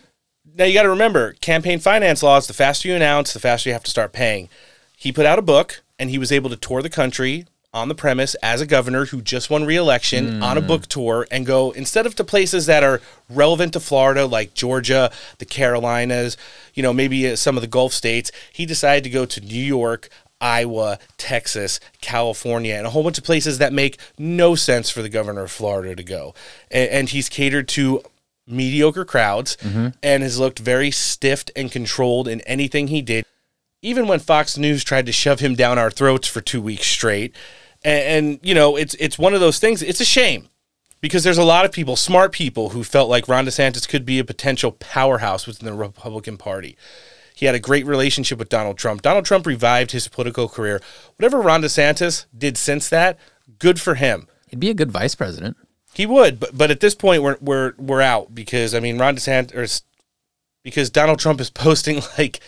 Now 0.54 0.64
you 0.64 0.74
got 0.74 0.84
to 0.84 0.90
remember, 0.90 1.32
campaign 1.34 1.78
finance 1.78 2.22
laws. 2.22 2.46
The 2.46 2.54
faster 2.54 2.88
you 2.88 2.94
announce, 2.94 3.32
the 3.32 3.40
faster 3.40 3.68
you 3.68 3.74
have 3.74 3.84
to 3.84 3.90
start 3.90 4.12
paying. 4.12 4.48
He 4.96 5.12
put 5.12 5.26
out 5.26 5.38
a 5.38 5.42
book, 5.42 5.82
and 5.98 6.08
he 6.10 6.18
was 6.18 6.32
able 6.32 6.48
to 6.50 6.56
tour 6.56 6.80
the 6.80 6.88
country 6.88 7.46
on 7.74 7.88
the 7.88 7.94
premise 7.94 8.34
as 8.36 8.62
a 8.62 8.66
governor 8.66 9.04
who 9.06 9.20
just 9.20 9.50
won 9.50 9.66
re-election 9.66 10.42
on 10.42 10.56
a 10.56 10.62
book 10.62 10.86
tour 10.86 11.26
and 11.30 11.44
go 11.44 11.72
instead 11.72 12.06
of 12.06 12.14
to 12.14 12.24
places 12.24 12.64
that 12.64 12.82
are 12.82 13.02
relevant 13.28 13.74
to 13.74 13.80
Florida 13.80 14.24
like 14.24 14.54
Georgia, 14.54 15.12
the 15.38 15.44
Carolinas, 15.44 16.38
you 16.72 16.82
know, 16.82 16.94
maybe 16.94 17.30
uh, 17.30 17.36
some 17.36 17.54
of 17.56 17.60
the 17.60 17.66
Gulf 17.66 17.92
states, 17.92 18.32
he 18.50 18.64
decided 18.64 19.04
to 19.04 19.10
go 19.10 19.26
to 19.26 19.40
New 19.42 19.62
York, 19.62 20.08
Iowa, 20.40 20.98
Texas, 21.16 21.80
California, 22.00 22.74
and 22.74 22.86
a 22.86 22.90
whole 22.90 23.02
bunch 23.02 23.18
of 23.18 23.24
places 23.24 23.58
that 23.58 23.72
make 23.72 23.98
no 24.18 24.54
sense 24.54 24.90
for 24.90 25.02
the 25.02 25.08
governor 25.08 25.44
of 25.44 25.50
Florida 25.50 25.96
to 25.96 26.02
go. 26.02 26.34
And, 26.70 26.90
and 26.90 27.08
he's 27.08 27.28
catered 27.28 27.68
to 27.68 28.02
mediocre 28.46 29.04
crowds 29.04 29.56
mm-hmm. 29.56 29.88
and 30.02 30.22
has 30.22 30.38
looked 30.38 30.58
very 30.58 30.90
stiffed 30.90 31.50
and 31.56 31.72
controlled 31.72 32.28
in 32.28 32.40
anything 32.42 32.88
he 32.88 33.02
did. 33.02 33.24
Even 33.82 34.06
when 34.06 34.20
Fox 34.20 34.56
News 34.56 34.84
tried 34.84 35.06
to 35.06 35.12
shove 35.12 35.40
him 35.40 35.54
down 35.54 35.78
our 35.78 35.90
throats 35.90 36.28
for 36.28 36.40
two 36.40 36.60
weeks 36.60 36.86
straight, 36.86 37.34
and, 37.84 38.26
and 38.26 38.40
you 38.42 38.54
know, 38.54 38.76
it's 38.76 38.94
it's 38.94 39.18
one 39.18 39.34
of 39.34 39.40
those 39.40 39.58
things. 39.58 39.82
It's 39.82 40.00
a 40.00 40.04
shame 40.04 40.48
because 41.00 41.24
there's 41.24 41.38
a 41.38 41.44
lot 41.44 41.64
of 41.64 41.72
people, 41.72 41.94
smart 41.94 42.32
people, 42.32 42.70
who 42.70 42.82
felt 42.82 43.08
like 43.08 43.28
Ron 43.28 43.46
DeSantis 43.46 43.88
could 43.88 44.04
be 44.04 44.18
a 44.18 44.24
potential 44.24 44.72
powerhouse 44.72 45.46
within 45.46 45.66
the 45.66 45.74
Republican 45.74 46.36
Party. 46.36 46.76
He 47.36 47.46
had 47.46 47.54
a 47.54 47.60
great 47.60 47.84
relationship 47.86 48.38
with 48.38 48.48
Donald 48.48 48.78
Trump. 48.78 49.02
Donald 49.02 49.26
Trump 49.26 49.46
revived 49.46 49.92
his 49.92 50.08
political 50.08 50.48
career. 50.48 50.80
Whatever 51.18 51.40
Ron 51.40 51.60
DeSantis 51.62 52.24
did 52.36 52.56
since 52.56 52.88
that, 52.88 53.18
good 53.58 53.78
for 53.80 53.94
him. 53.94 54.26
He'd 54.48 54.58
be 54.58 54.70
a 54.70 54.74
good 54.74 54.90
vice 54.90 55.14
president. 55.14 55.56
He 55.92 56.06
would, 56.06 56.40
but 56.40 56.56
but 56.56 56.70
at 56.70 56.80
this 56.80 56.94
point 56.94 57.22
we're 57.22 57.36
we're 57.40 57.74
we're 57.78 58.00
out 58.02 58.34
because 58.34 58.74
I 58.74 58.80
mean 58.80 58.98
Ron 58.98 59.16
DeSantis 59.16 59.82
because 60.62 60.88
Donald 60.90 61.18
Trump 61.18 61.40
is 61.40 61.50
posting 61.64 62.00
like 62.18 62.40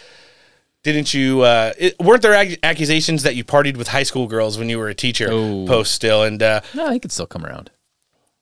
didn't 0.82 1.12
you 1.12 1.42
uh 1.42 1.72
it, 1.78 1.94
weren't 2.00 2.22
there 2.22 2.34
ac- 2.34 2.58
accusations 2.62 3.22
that 3.24 3.36
you 3.36 3.44
partied 3.44 3.76
with 3.76 3.88
high 3.88 4.02
school 4.04 4.26
girls 4.26 4.58
when 4.58 4.68
you 4.68 4.78
were 4.78 4.88
a 4.88 4.94
teacher 4.94 5.28
Oh. 5.30 5.66
post 5.66 5.92
still 5.92 6.22
and 6.22 6.42
uh 6.42 6.60
No, 6.74 6.90
he 6.92 6.98
could 6.98 7.12
still 7.12 7.26
come 7.26 7.44
around. 7.44 7.70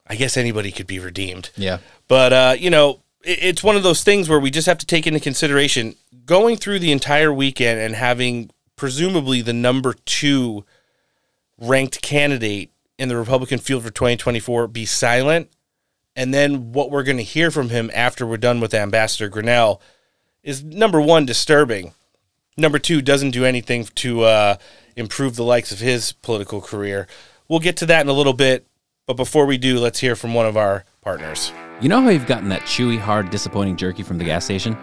I 0.07 0.15
guess 0.15 0.37
anybody 0.37 0.71
could 0.71 0.87
be 0.87 0.99
redeemed. 1.01 1.51
Yeah. 1.57 1.79
But 2.09 2.33
uh, 2.33 2.55
you 2.59 2.71
know, 2.71 3.01
it, 3.25 3.39
it's 3.43 3.63
one 3.65 3.75
of 3.77 3.83
those 3.83 4.05
things 4.05 4.29
where 4.29 4.39
we 4.39 4.51
just 4.53 4.67
have 4.67 4.79
to 4.79 4.87
take 4.87 5.07
into 5.07 5.19
consideration 5.19 5.97
going 6.27 6.57
through 6.57 6.81
the 6.81 6.93
entire 6.93 7.33
weekend 7.33 7.81
and 7.81 7.95
having 7.95 8.51
presumably 8.75 9.41
the 9.41 9.53
number 9.53 9.95
two 10.05 10.65
ranked 11.59 12.03
candidate 12.03 12.71
in 12.99 13.09
the 13.09 13.17
Republican 13.17 13.59
field 13.59 13.83
for 13.83 13.91
2024 13.91 14.69
be 14.69 14.85
silent, 14.85 15.51
and 16.15 16.35
then 16.35 16.73
what 16.73 16.91
we're 16.91 17.03
going 17.03 17.17
to 17.17 17.23
hear 17.23 17.51
from 17.51 17.69
him 17.69 17.91
after 17.95 18.27
we're 18.27 18.37
done 18.37 18.61
with 18.61 18.75
Ambassador 18.75 19.31
Grenell 19.31 19.81
is 20.43 20.62
number 20.62 21.01
one 21.01 21.27
disturbing. 21.27 21.93
Number 22.57 22.79
two 22.79 23.03
doesn't 23.03 23.31
do 23.31 23.45
anything 23.45 23.85
to 23.97 24.23
uh, 24.23 24.57
improve 24.97 25.37
the 25.37 25.45
likes 25.45 25.73
of 25.73 25.79
his 25.79 26.12
political 26.12 26.61
career. 26.61 27.07
We'll 27.49 27.61
get 27.61 27.77
to 27.79 27.87
that 27.87 28.01
in 28.01 28.09
a 28.09 28.15
little 28.15 28.33
bit, 28.33 28.67
but 29.07 29.15
before 29.15 29.47
we 29.47 29.59
do, 29.59 29.79
let's 29.79 30.01
hear 30.01 30.17
from 30.17 30.35
one 30.35 30.47
of 30.47 30.57
our 30.57 30.85
partners. 31.03 31.53
You 31.81 31.91
know 31.91 32.01
how 32.01 32.09
you've 32.09 32.27
gotten 32.27 32.49
that 32.49 32.62
chewy, 32.62 32.99
hard, 32.99 33.29
disappointing 33.31 33.77
jerky 33.77 34.03
from 34.03 34.17
the 34.17 34.25
gas 34.25 34.47
station? 34.47 34.77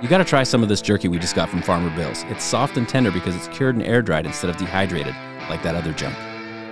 You 0.00 0.08
gotta 0.08 0.24
try 0.24 0.44
some 0.44 0.62
of 0.62 0.70
this 0.70 0.80
jerky 0.80 1.08
we 1.08 1.18
just 1.18 1.36
got 1.36 1.50
from 1.50 1.60
Farmer 1.60 1.94
Bill's. 1.94 2.22
It's 2.30 2.42
soft 2.42 2.78
and 2.78 2.88
tender 2.88 3.10
because 3.10 3.36
it's 3.36 3.48
cured 3.48 3.76
and 3.76 3.84
air 3.84 4.00
dried 4.00 4.24
instead 4.24 4.48
of 4.48 4.56
dehydrated, 4.56 5.14
like 5.50 5.62
that 5.62 5.74
other 5.74 5.92
junk. 5.92 6.16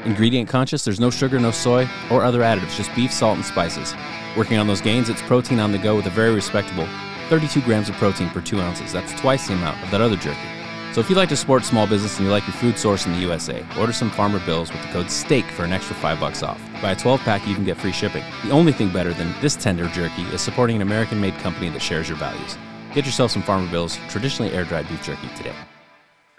Ingredient 0.07 0.49
conscious, 0.49 0.83
there's 0.83 0.99
no 0.99 1.11
sugar, 1.11 1.38
no 1.38 1.51
soy, 1.51 1.87
or 2.11 2.25
other 2.25 2.41
additives, 2.41 2.75
just 2.75 2.95
beef, 2.95 3.12
salt, 3.12 3.37
and 3.37 3.45
spices. 3.45 3.95
Working 4.35 4.57
on 4.57 4.67
those 4.67 4.81
gains, 4.81 5.11
it's 5.11 5.21
protein 5.21 5.61
on 5.61 5.73
the 5.73 5.79
go 5.79 5.95
with 5.95 6.07
a 6.07 6.11
very 6.11 6.35
respectable 6.35 6.88
32 7.29 7.61
grams 7.61 7.91
of 7.91 7.97
protein 7.97 8.31
per 8.31 8.41
2 8.41 8.62
ounces. 8.62 8.95
That's 8.95 9.12
twice 9.21 9.47
the 9.47 9.53
amount 9.53 9.83
of 9.85 9.91
that 9.91 10.01
other 10.01 10.17
jerky. 10.17 10.49
So 10.95 11.03
if 11.03 11.11
you 11.11 11.17
like 11.17 11.29
to 11.29 11.37
support 11.37 11.67
small 11.67 11.87
business 11.87 12.17
and 12.17 12.25
you 12.25 12.33
like 12.33 12.47
your 12.47 12.57
food 12.57 12.79
source 12.79 13.05
in 13.05 13.12
the 13.12 13.19
USA, 13.19 13.62
order 13.79 13.93
some 13.93 14.11
Farmer 14.11 14.41
Bills 14.47 14.73
with 14.73 14.81
the 14.81 14.88
code 14.88 15.11
STEAK 15.11 15.45
for 15.51 15.64
an 15.64 15.75
extra 15.75 15.95
5 15.97 16.19
bucks 16.19 16.43
off. 16.43 16.59
Buy 16.81 16.93
a 16.93 16.97
12 16.97 17.21
pack, 17.21 17.47
you 17.47 17.55
can 17.55 17.64
get 17.64 17.77
free 17.77 17.93
shipping. 17.93 18.25
The 18.43 18.53
only 18.53 18.73
thing 18.73 18.91
better 18.91 19.12
than 19.12 19.38
this 19.43 19.55
tender 19.55 19.87
jerky 19.88 20.23
is 20.23 20.41
supporting 20.41 20.77
an 20.77 20.83
American 20.83 21.21
made 21.21 21.35
company 21.41 21.69
that 21.69 21.83
shares 21.83 22.09
your 22.09 22.17
values. 22.17 22.57
Get 22.94 23.05
yourself 23.05 23.31
some 23.31 23.42
Farmer 23.42 23.70
Bills, 23.70 23.98
traditionally 24.09 24.53
air 24.53 24.64
dried 24.64 24.88
beef 24.88 25.03
jerky 25.03 25.29
today. 25.37 25.55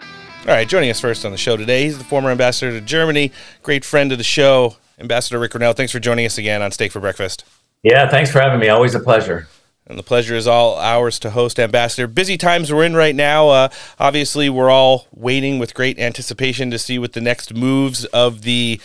All 0.00 0.46
right, 0.46 0.66
joining 0.68 0.90
us 0.90 1.00
first 1.00 1.24
on 1.24 1.32
the 1.32 1.38
show 1.38 1.56
today, 1.56 1.84
he's 1.84 1.98
the 1.98 2.04
former 2.04 2.30
ambassador 2.30 2.72
to 2.72 2.84
Germany, 2.84 3.30
great 3.62 3.84
friend 3.84 4.10
of 4.10 4.18
the 4.18 4.24
show, 4.24 4.76
Ambassador 4.98 5.38
Rick 5.38 5.52
Grenell. 5.52 5.76
Thanks 5.76 5.92
for 5.92 6.00
joining 6.00 6.26
us 6.26 6.38
again 6.38 6.60
on 6.60 6.72
Steak 6.72 6.92
for 6.92 7.00
Breakfast. 7.00 7.44
Yeah, 7.82 8.08
thanks 8.08 8.30
for 8.32 8.40
having 8.40 8.58
me. 8.58 8.68
Always 8.68 8.94
a 8.94 9.00
pleasure. 9.00 9.48
And 9.86 9.98
the 9.98 10.02
pleasure 10.02 10.34
is 10.34 10.46
all 10.46 10.76
ours 10.78 11.18
to 11.20 11.30
host 11.30 11.58
Ambassador. 11.58 12.06
Busy 12.06 12.36
times 12.36 12.72
we're 12.72 12.84
in 12.84 12.94
right 12.94 13.14
now. 13.14 13.48
Uh, 13.48 13.68
obviously, 13.98 14.48
we're 14.48 14.70
all 14.70 15.06
waiting 15.12 15.58
with 15.58 15.74
great 15.74 15.98
anticipation 15.98 16.70
to 16.70 16.78
see 16.78 16.98
what 16.98 17.12
the 17.12 17.20
next 17.20 17.54
moves 17.54 18.04
of 18.06 18.42
the 18.42 18.80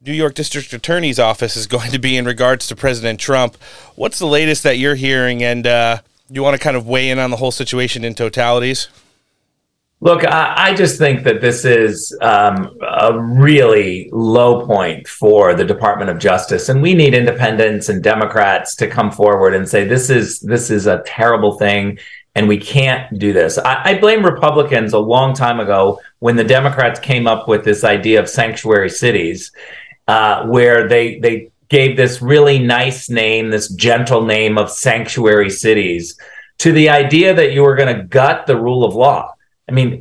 New 0.00 0.12
York 0.12 0.34
District 0.34 0.72
Attorney's 0.72 1.18
Office 1.18 1.56
is 1.56 1.66
going 1.68 1.90
to 1.90 1.98
be 1.98 2.16
in 2.16 2.24
regards 2.24 2.66
to 2.68 2.76
President 2.76 3.20
Trump. 3.20 3.56
What's 3.94 4.18
the 4.18 4.26
latest 4.26 4.62
that 4.62 4.78
you're 4.78 4.94
hearing? 4.94 5.42
And 5.42 5.66
uh, 5.66 6.00
you 6.30 6.42
want 6.42 6.54
to 6.54 6.62
kind 6.62 6.76
of 6.76 6.86
weigh 6.86 7.10
in 7.10 7.18
on 7.18 7.30
the 7.30 7.36
whole 7.36 7.50
situation 7.50 8.04
in 8.04 8.14
totalities? 8.14 8.88
Look, 10.00 10.24
I, 10.24 10.54
I 10.56 10.74
just 10.74 10.96
think 10.96 11.24
that 11.24 11.40
this 11.40 11.64
is 11.64 12.16
um, 12.22 12.78
a 12.82 13.18
really 13.18 14.08
low 14.12 14.64
point 14.64 15.08
for 15.08 15.54
the 15.54 15.64
Department 15.64 16.08
of 16.08 16.20
Justice, 16.20 16.68
and 16.68 16.80
we 16.80 16.94
need 16.94 17.14
independents 17.14 17.88
and 17.88 18.00
Democrats 18.00 18.76
to 18.76 18.86
come 18.86 19.10
forward 19.10 19.54
and 19.54 19.68
say 19.68 19.84
this 19.84 20.08
is 20.08 20.38
this 20.40 20.70
is 20.70 20.86
a 20.86 21.02
terrible 21.04 21.58
thing, 21.58 21.98
and 22.36 22.46
we 22.46 22.58
can't 22.58 23.18
do 23.18 23.32
this. 23.32 23.58
I, 23.58 23.90
I 23.90 23.98
blame 23.98 24.24
Republicans 24.24 24.92
a 24.92 25.00
long 25.00 25.34
time 25.34 25.58
ago 25.58 26.00
when 26.20 26.36
the 26.36 26.44
Democrats 26.44 27.00
came 27.00 27.26
up 27.26 27.48
with 27.48 27.64
this 27.64 27.82
idea 27.82 28.20
of 28.20 28.28
sanctuary 28.28 28.90
cities, 28.90 29.50
uh, 30.06 30.46
where 30.46 30.86
they 30.86 31.18
they 31.18 31.50
gave 31.68 31.96
this 31.96 32.22
really 32.22 32.58
nice 32.58 33.10
name, 33.10 33.50
this 33.50 33.68
gentle 33.68 34.24
name 34.24 34.58
of 34.58 34.70
sanctuary 34.70 35.50
cities, 35.50 36.18
to 36.58 36.72
the 36.72 36.90
idea 36.90 37.34
that 37.34 37.52
you 37.52 37.62
were 37.62 37.76
going 37.76 37.94
to 37.94 38.04
gut 38.04 38.46
the 38.46 38.60
rule 38.60 38.84
of 38.84 38.94
law. 38.94 39.34
I 39.68 39.72
mean, 39.72 40.00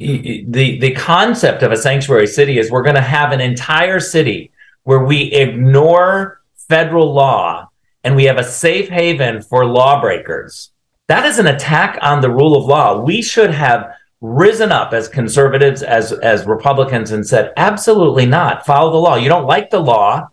the 0.49 0.79
the 0.79 0.93
concept 0.93 1.61
of 1.61 1.71
a 1.71 1.77
sanctuary 1.77 2.27
city 2.27 2.57
is 2.57 2.71
we're 2.71 2.83
going 2.83 2.95
to 2.95 3.01
have 3.01 3.31
an 3.33 3.41
entire 3.41 3.99
city 3.99 4.51
where 4.83 5.03
we 5.03 5.23
ignore 5.33 6.41
federal 6.69 7.13
law 7.13 7.69
and 8.03 8.15
we 8.15 8.23
have 8.23 8.37
a 8.37 8.43
safe 8.43 8.87
haven 8.87 9.41
for 9.41 9.65
lawbreakers. 9.65 10.71
That 11.07 11.25
is 11.25 11.39
an 11.39 11.47
attack 11.47 11.99
on 12.01 12.21
the 12.21 12.31
rule 12.31 12.55
of 12.55 12.65
law. 12.65 13.01
We 13.01 13.21
should 13.21 13.51
have 13.51 13.93
risen 14.21 14.71
up 14.71 14.93
as 14.93 15.09
conservatives, 15.09 15.83
as 15.83 16.13
as 16.13 16.45
Republicans, 16.45 17.11
and 17.11 17.27
said, 17.27 17.51
absolutely 17.57 18.25
not. 18.25 18.65
Follow 18.65 18.91
the 18.91 18.97
law. 18.97 19.15
You 19.15 19.27
don't 19.27 19.45
like 19.45 19.69
the 19.69 19.79
law, 19.79 20.29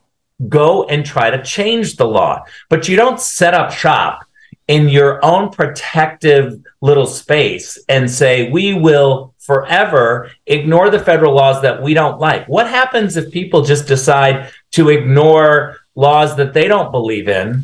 go 0.49 0.85
and 0.85 1.05
try 1.05 1.31
to 1.31 1.43
change 1.43 1.97
the 1.97 2.07
law. 2.07 2.45
But 2.69 2.89
you 2.89 2.97
don't 2.97 3.21
set 3.21 3.55
up 3.55 3.73
shop 3.73 4.25
in 4.69 4.89
your 4.89 5.25
own 5.25 5.51
protective 5.51 6.63
little 6.81 7.07
space 7.07 7.79
and 7.89 8.11
say, 8.11 8.51
we 8.51 8.75
will 8.75 9.35
forever 9.39 10.31
ignore 10.47 10.89
the 10.89 10.99
federal 10.99 11.35
laws 11.35 11.61
that 11.63 11.83
we 11.83 11.93
don't 11.93 12.19
like? 12.19 12.47
What 12.49 12.69
happens 12.69 13.17
if 13.17 13.31
people 13.31 13.63
just 13.63 13.87
decide 13.87 14.51
to 14.73 14.89
ignore 14.89 15.77
laws 15.95 16.37
that 16.37 16.55
they 16.55 16.67
don't 16.67 16.91
believe 16.91 17.29
in 17.29 17.63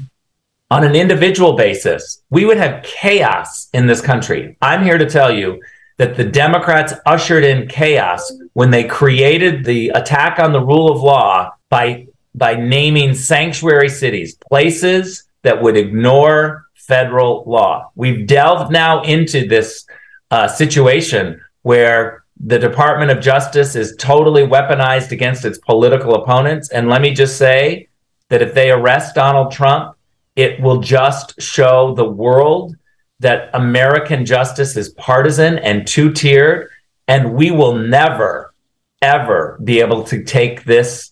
on 0.70 0.84
an 0.84 0.94
individual 0.94 1.54
basis? 1.54 2.22
We 2.28 2.44
would 2.44 2.58
have 2.58 2.82
chaos 2.82 3.68
in 3.72 3.86
this 3.86 4.02
country. 4.02 4.56
I'm 4.60 4.84
here 4.84 4.98
to 4.98 5.08
tell 5.08 5.32
you 5.34 5.62
that 5.96 6.16
the 6.16 6.24
Democrats 6.24 6.94
ushered 7.06 7.44
in 7.44 7.68
chaos 7.68 8.30
when 8.52 8.70
they 8.70 8.84
created 8.84 9.64
the 9.64 9.90
attack 9.90 10.38
on 10.38 10.52
the 10.52 10.64
rule 10.64 10.90
of 10.90 11.02
law 11.02 11.50
by 11.68 12.06
by 12.34 12.54
naming 12.54 13.14
sanctuary 13.14 13.88
cities, 13.88 14.36
places 14.48 15.24
that 15.42 15.62
would 15.62 15.76
ignore 15.76 16.66
federal 16.74 17.44
law. 17.46 17.90
We've 17.94 18.26
delved 18.26 18.72
now 18.72 19.02
into 19.02 19.46
this 19.46 19.86
uh, 20.30 20.48
situation 20.48 21.40
where 21.62 22.24
the 22.42 22.58
Department 22.58 23.10
of 23.10 23.20
Justice 23.20 23.76
is 23.76 23.94
totally 23.96 24.42
weaponized 24.42 25.10
against 25.10 25.44
its 25.44 25.58
political 25.58 26.14
opponents. 26.14 26.70
And 26.70 26.88
let 26.88 27.02
me 27.02 27.12
just 27.12 27.36
say 27.36 27.88
that 28.28 28.42
if 28.42 28.54
they 28.54 28.70
arrest 28.70 29.14
Donald 29.14 29.52
Trump, 29.52 29.96
it 30.36 30.60
will 30.60 30.80
just 30.80 31.40
show 31.40 31.94
the 31.94 32.08
world 32.08 32.76
that 33.18 33.50
American 33.52 34.24
justice 34.24 34.76
is 34.76 34.88
partisan 34.90 35.58
and 35.58 35.86
two 35.86 36.12
tiered. 36.12 36.70
And 37.06 37.34
we 37.34 37.50
will 37.50 37.74
never, 37.74 38.54
ever 39.02 39.58
be 39.62 39.80
able 39.80 40.04
to 40.04 40.24
take 40.24 40.64
this 40.64 41.09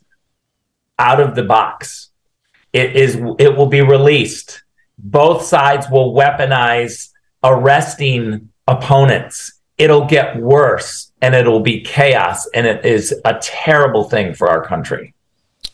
out 0.99 1.21
of 1.21 1.35
the 1.35 1.43
box. 1.43 2.11
It 2.73 2.97
is 2.97 3.17
it 3.39 3.57
will 3.57 3.67
be 3.67 3.83
released. 3.83 4.63
Both 4.99 5.45
sides 5.45 5.87
will 5.91 6.13
weaponize 6.15 7.11
arresting 7.43 8.51
opponents. 8.67 9.61
It'll 9.79 10.07
get 10.07 10.37
worse 10.37 11.13
and 11.23 11.35
it'll 11.35 11.61
be 11.61 11.83
chaos 11.83 12.49
and 12.49 12.67
it 12.67 12.85
is 12.85 13.15
a 13.25 13.39
terrible 13.41 14.05
thing 14.05 14.35
for 14.35 14.49
our 14.49 14.65
country. 14.65 15.15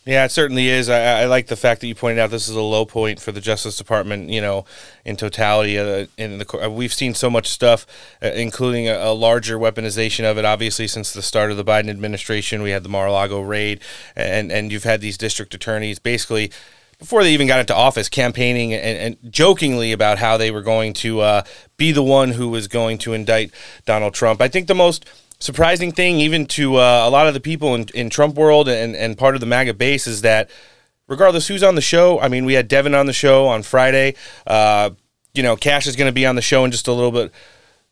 Yeah, 0.05 0.25
it 0.25 0.31
certainly 0.31 0.67
is. 0.67 0.87
I, 0.87 1.21
I, 1.21 1.25
like 1.25 1.47
the 1.47 1.55
fact 1.55 1.81
that 1.81 1.87
you 1.87 1.95
pointed 1.95 2.19
out 2.19 2.29
this 2.29 2.47
is 2.47 2.55
a 2.55 2.61
low 2.61 2.85
point 2.85 3.19
for 3.19 3.31
the 3.31 3.41
Justice 3.41 3.75
Department. 3.75 4.29
You 4.29 4.39
know, 4.39 4.65
in 5.03 5.17
totality, 5.17 5.79
uh, 5.79 6.05
in 6.15 6.37
the 6.37 6.69
we've 6.69 6.93
seen 6.93 7.15
so 7.15 7.27
much 7.27 7.47
stuff, 7.47 7.87
uh, 8.21 8.27
including 8.27 8.87
a, 8.87 8.93
a, 8.93 9.13
larger 9.13 9.57
weaponization 9.57 10.23
of 10.23 10.37
it. 10.37 10.45
Obviously, 10.45 10.87
since 10.87 11.11
the 11.11 11.23
start 11.23 11.49
of 11.49 11.57
the 11.57 11.65
Biden 11.65 11.89
administration, 11.89 12.61
we 12.61 12.69
had 12.69 12.83
the 12.83 12.89
Mar-a-Lago 12.89 13.41
raid, 13.41 13.81
and 14.15 14.51
and 14.51 14.71
you've 14.71 14.83
had 14.83 15.01
these 15.01 15.17
district 15.17 15.55
attorneys 15.55 15.97
basically 15.97 16.51
before 16.99 17.23
they 17.23 17.33
even 17.33 17.47
got 17.47 17.59
into 17.59 17.75
office, 17.75 18.07
campaigning 18.07 18.73
and, 18.73 19.17
and 19.23 19.33
jokingly 19.33 19.91
about 19.91 20.17
how 20.17 20.37
they 20.37 20.51
were 20.51 20.61
going 20.61 20.93
to 20.93 21.19
uh, 21.19 21.43
be 21.77 21.91
the 21.91 22.03
one 22.03 22.31
who 22.31 22.49
was 22.49 22.67
going 22.67 22.97
to 22.99 23.13
indict 23.13 23.51
Donald 23.85 24.13
Trump. 24.13 24.39
I 24.39 24.47
think 24.47 24.67
the 24.67 24.75
most 24.75 25.05
surprising 25.39 25.91
thing, 25.91 26.19
even 26.19 26.45
to 26.47 26.77
uh, 26.77 27.03
a 27.05 27.09
lot 27.09 27.27
of 27.27 27.33
the 27.33 27.39
people 27.39 27.75
in, 27.75 27.87
in 27.93 28.09
Trump 28.09 28.35
world 28.35 28.67
and, 28.67 28.95
and 28.95 29.17
part 29.17 29.35
of 29.35 29.41
the 29.41 29.47
MAGA 29.47 29.73
base, 29.73 30.07
is 30.07 30.21
that 30.21 30.49
regardless 31.07 31.47
who's 31.47 31.63
on 31.63 31.75
the 31.75 31.81
show, 31.81 32.19
I 32.19 32.27
mean, 32.27 32.45
we 32.45 32.53
had 32.53 32.67
Devin 32.67 32.95
on 32.95 33.05
the 33.05 33.13
show 33.13 33.47
on 33.47 33.63
Friday. 33.63 34.15
Uh, 34.47 34.91
you 35.33 35.43
know, 35.43 35.55
Kash 35.55 35.87
is 35.87 35.95
going 35.95 36.09
to 36.09 36.13
be 36.13 36.25
on 36.25 36.35
the 36.35 36.41
show 36.41 36.65
in 36.65 36.71
just 36.71 36.87
a 36.87 36.93
little 36.93 37.11
bit 37.11 37.31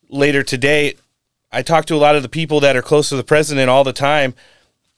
later 0.09 0.43
today. 0.43 0.95
I 1.51 1.61
talked 1.61 1.87
to 1.89 1.95
a 1.95 1.97
lot 1.97 2.15
of 2.15 2.23
the 2.23 2.29
people 2.29 2.59
that 2.61 2.75
are 2.75 2.81
close 2.81 3.09
to 3.09 3.15
the 3.15 3.23
president 3.23 3.69
all 3.69 3.83
the 3.83 3.93
time 3.93 4.33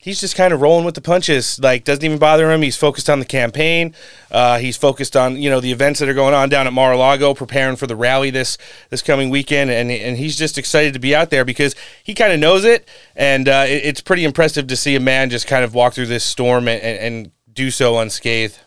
he's 0.06 0.22
just 0.22 0.36
kind 0.36 0.54
of 0.54 0.62
rolling 0.62 0.86
with 0.86 0.94
the 0.94 1.02
punches. 1.02 1.60
Like 1.60 1.84
doesn't 1.84 2.06
even 2.06 2.20
bother 2.20 2.52
him. 2.52 2.62
He's 2.62 2.78
focused 2.78 3.10
on 3.10 3.20
the 3.20 3.26
campaign. 3.26 3.96
Uh, 4.32 4.60
he's 4.60 4.78
focused 4.78 5.18
on 5.18 5.42
you 5.42 5.50
know 5.50 5.60
the 5.60 5.72
events 5.72 6.00
that 6.00 6.08
are 6.08 6.14
going 6.14 6.36
on 6.36 6.48
down 6.48 6.68
at 6.68 6.74
Mar-a-Lago, 6.74 7.34
preparing 7.34 7.76
for 7.76 7.88
the 7.88 7.96
rally 7.96 8.30
this 8.30 8.58
this 8.92 9.02
coming 9.02 9.30
weekend, 9.30 9.72
and 9.72 9.92
and 9.92 10.18
he's 10.18 10.38
just 10.38 10.58
excited 10.58 10.94
to 10.94 11.00
be 11.00 11.14
out 11.14 11.32
there 11.32 11.44
because 11.44 11.76
he 12.04 12.14
kind 12.14 12.32
of 12.32 12.40
knows 12.40 12.64
it, 12.64 12.88
and 13.16 13.50
uh, 13.50 13.66
it, 13.68 13.84
it's 13.84 14.00
pretty 14.00 14.24
impressive 14.24 14.68
to 14.68 14.78
see 14.78 14.96
a 14.96 15.00
man 15.00 15.30
just 15.30 15.48
kind 15.48 15.66
of 15.66 15.74
walk 15.74 15.94
through 15.94 16.06
this 16.06 16.24
storm 16.24 16.68
and, 16.68 16.82
and, 16.82 17.00
and 17.00 17.32
do 17.52 17.72
so 17.72 17.98
unscathed. 17.98 18.60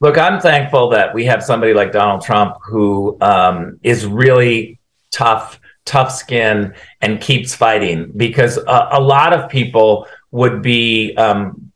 Look, 0.00 0.18
I'm 0.18 0.40
thankful 0.40 0.90
that 0.90 1.14
we 1.14 1.24
have 1.26 1.42
somebody 1.42 1.74
like 1.74 1.92
Donald 1.92 2.22
Trump 2.22 2.56
who 2.64 3.16
um, 3.20 3.78
is 3.82 4.04
really 4.06 4.78
tough, 5.10 5.58
tough 5.86 6.12
skin, 6.12 6.74
and 7.00 7.20
keeps 7.20 7.54
fighting 7.54 8.12
because 8.16 8.58
a, 8.58 8.88
a 8.92 9.00
lot 9.00 9.32
of 9.32 9.48
people 9.50 10.06
would 10.36 10.60
be 10.60 11.14
um, 11.16 11.72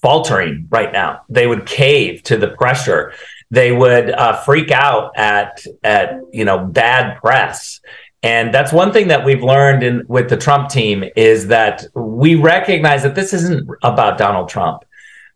faltering 0.00 0.68
right 0.70 0.92
now. 0.92 1.22
They 1.28 1.48
would 1.48 1.66
cave 1.66 2.22
to 2.24 2.36
the 2.36 2.48
pressure. 2.48 3.12
They 3.50 3.72
would 3.72 4.10
uh, 4.10 4.36
freak 4.42 4.70
out 4.70 5.16
at 5.16 5.64
at 5.82 6.20
you 6.32 6.44
know 6.44 6.58
bad 6.58 7.18
press. 7.18 7.80
And 8.22 8.54
that's 8.54 8.72
one 8.72 8.92
thing 8.92 9.08
that 9.08 9.24
we've 9.24 9.42
learned 9.42 9.82
in 9.82 10.04
with 10.06 10.30
the 10.30 10.36
Trump 10.36 10.70
team 10.70 11.04
is 11.14 11.48
that 11.48 11.84
we 11.94 12.36
recognize 12.36 13.02
that 13.02 13.14
this 13.14 13.34
isn't 13.34 13.68
about 13.82 14.16
Donald 14.16 14.48
Trump. 14.48 14.84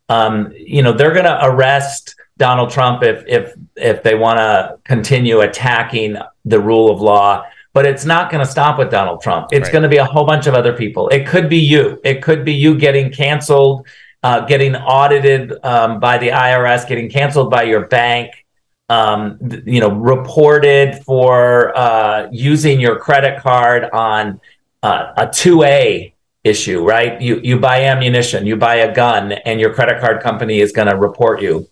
Um, 0.08 0.52
you 0.56 0.82
know, 0.82 0.92
they're 0.92 1.12
going 1.12 1.26
to 1.26 1.44
arrest 1.44 2.14
Donald 2.38 2.70
Trump 2.70 3.02
if 3.02 3.24
if 3.26 3.54
if 3.76 4.02
they 4.04 4.14
want 4.14 4.38
to 4.38 4.78
continue 4.84 5.40
attacking 5.40 6.16
the 6.44 6.60
rule 6.60 6.90
of 6.90 7.00
law 7.00 7.44
but 7.78 7.86
it's 7.86 8.04
not 8.04 8.28
going 8.28 8.44
to 8.44 8.50
stop 8.50 8.76
with 8.76 8.90
Donald 8.90 9.22
Trump. 9.22 9.52
It's 9.52 9.66
right. 9.66 9.72
going 9.72 9.84
to 9.84 9.88
be 9.88 9.98
a 9.98 10.04
whole 10.04 10.26
bunch 10.26 10.48
of 10.48 10.54
other 10.54 10.72
people. 10.72 11.08
It 11.10 11.28
could 11.28 11.48
be 11.48 11.58
you. 11.58 12.00
It 12.02 12.20
could 12.24 12.44
be 12.44 12.52
you 12.52 12.76
getting 12.76 13.12
canceled, 13.12 13.86
uh, 14.24 14.46
getting 14.46 14.74
audited 14.74 15.52
um, 15.64 16.00
by 16.00 16.18
the 16.18 16.30
IRS, 16.30 16.88
getting 16.88 17.08
canceled 17.08 17.52
by 17.52 17.62
your 17.62 17.86
bank. 17.86 18.44
Um, 18.88 19.38
you 19.64 19.78
know, 19.78 19.92
reported 19.92 21.04
for 21.04 21.72
uh, 21.78 22.26
using 22.32 22.80
your 22.80 22.98
credit 22.98 23.40
card 23.40 23.84
on 23.90 24.40
uh, 24.82 25.12
a 25.16 25.28
two 25.28 25.62
A 25.62 26.12
issue, 26.42 26.84
right? 26.84 27.20
You 27.22 27.38
you 27.44 27.60
buy 27.60 27.82
ammunition, 27.82 28.44
you 28.44 28.56
buy 28.56 28.74
a 28.88 28.92
gun, 28.92 29.30
and 29.30 29.60
your 29.60 29.72
credit 29.72 30.00
card 30.00 30.20
company 30.20 30.58
is 30.58 30.72
going 30.72 30.88
to 30.88 30.96
report 30.96 31.40
you. 31.40 31.68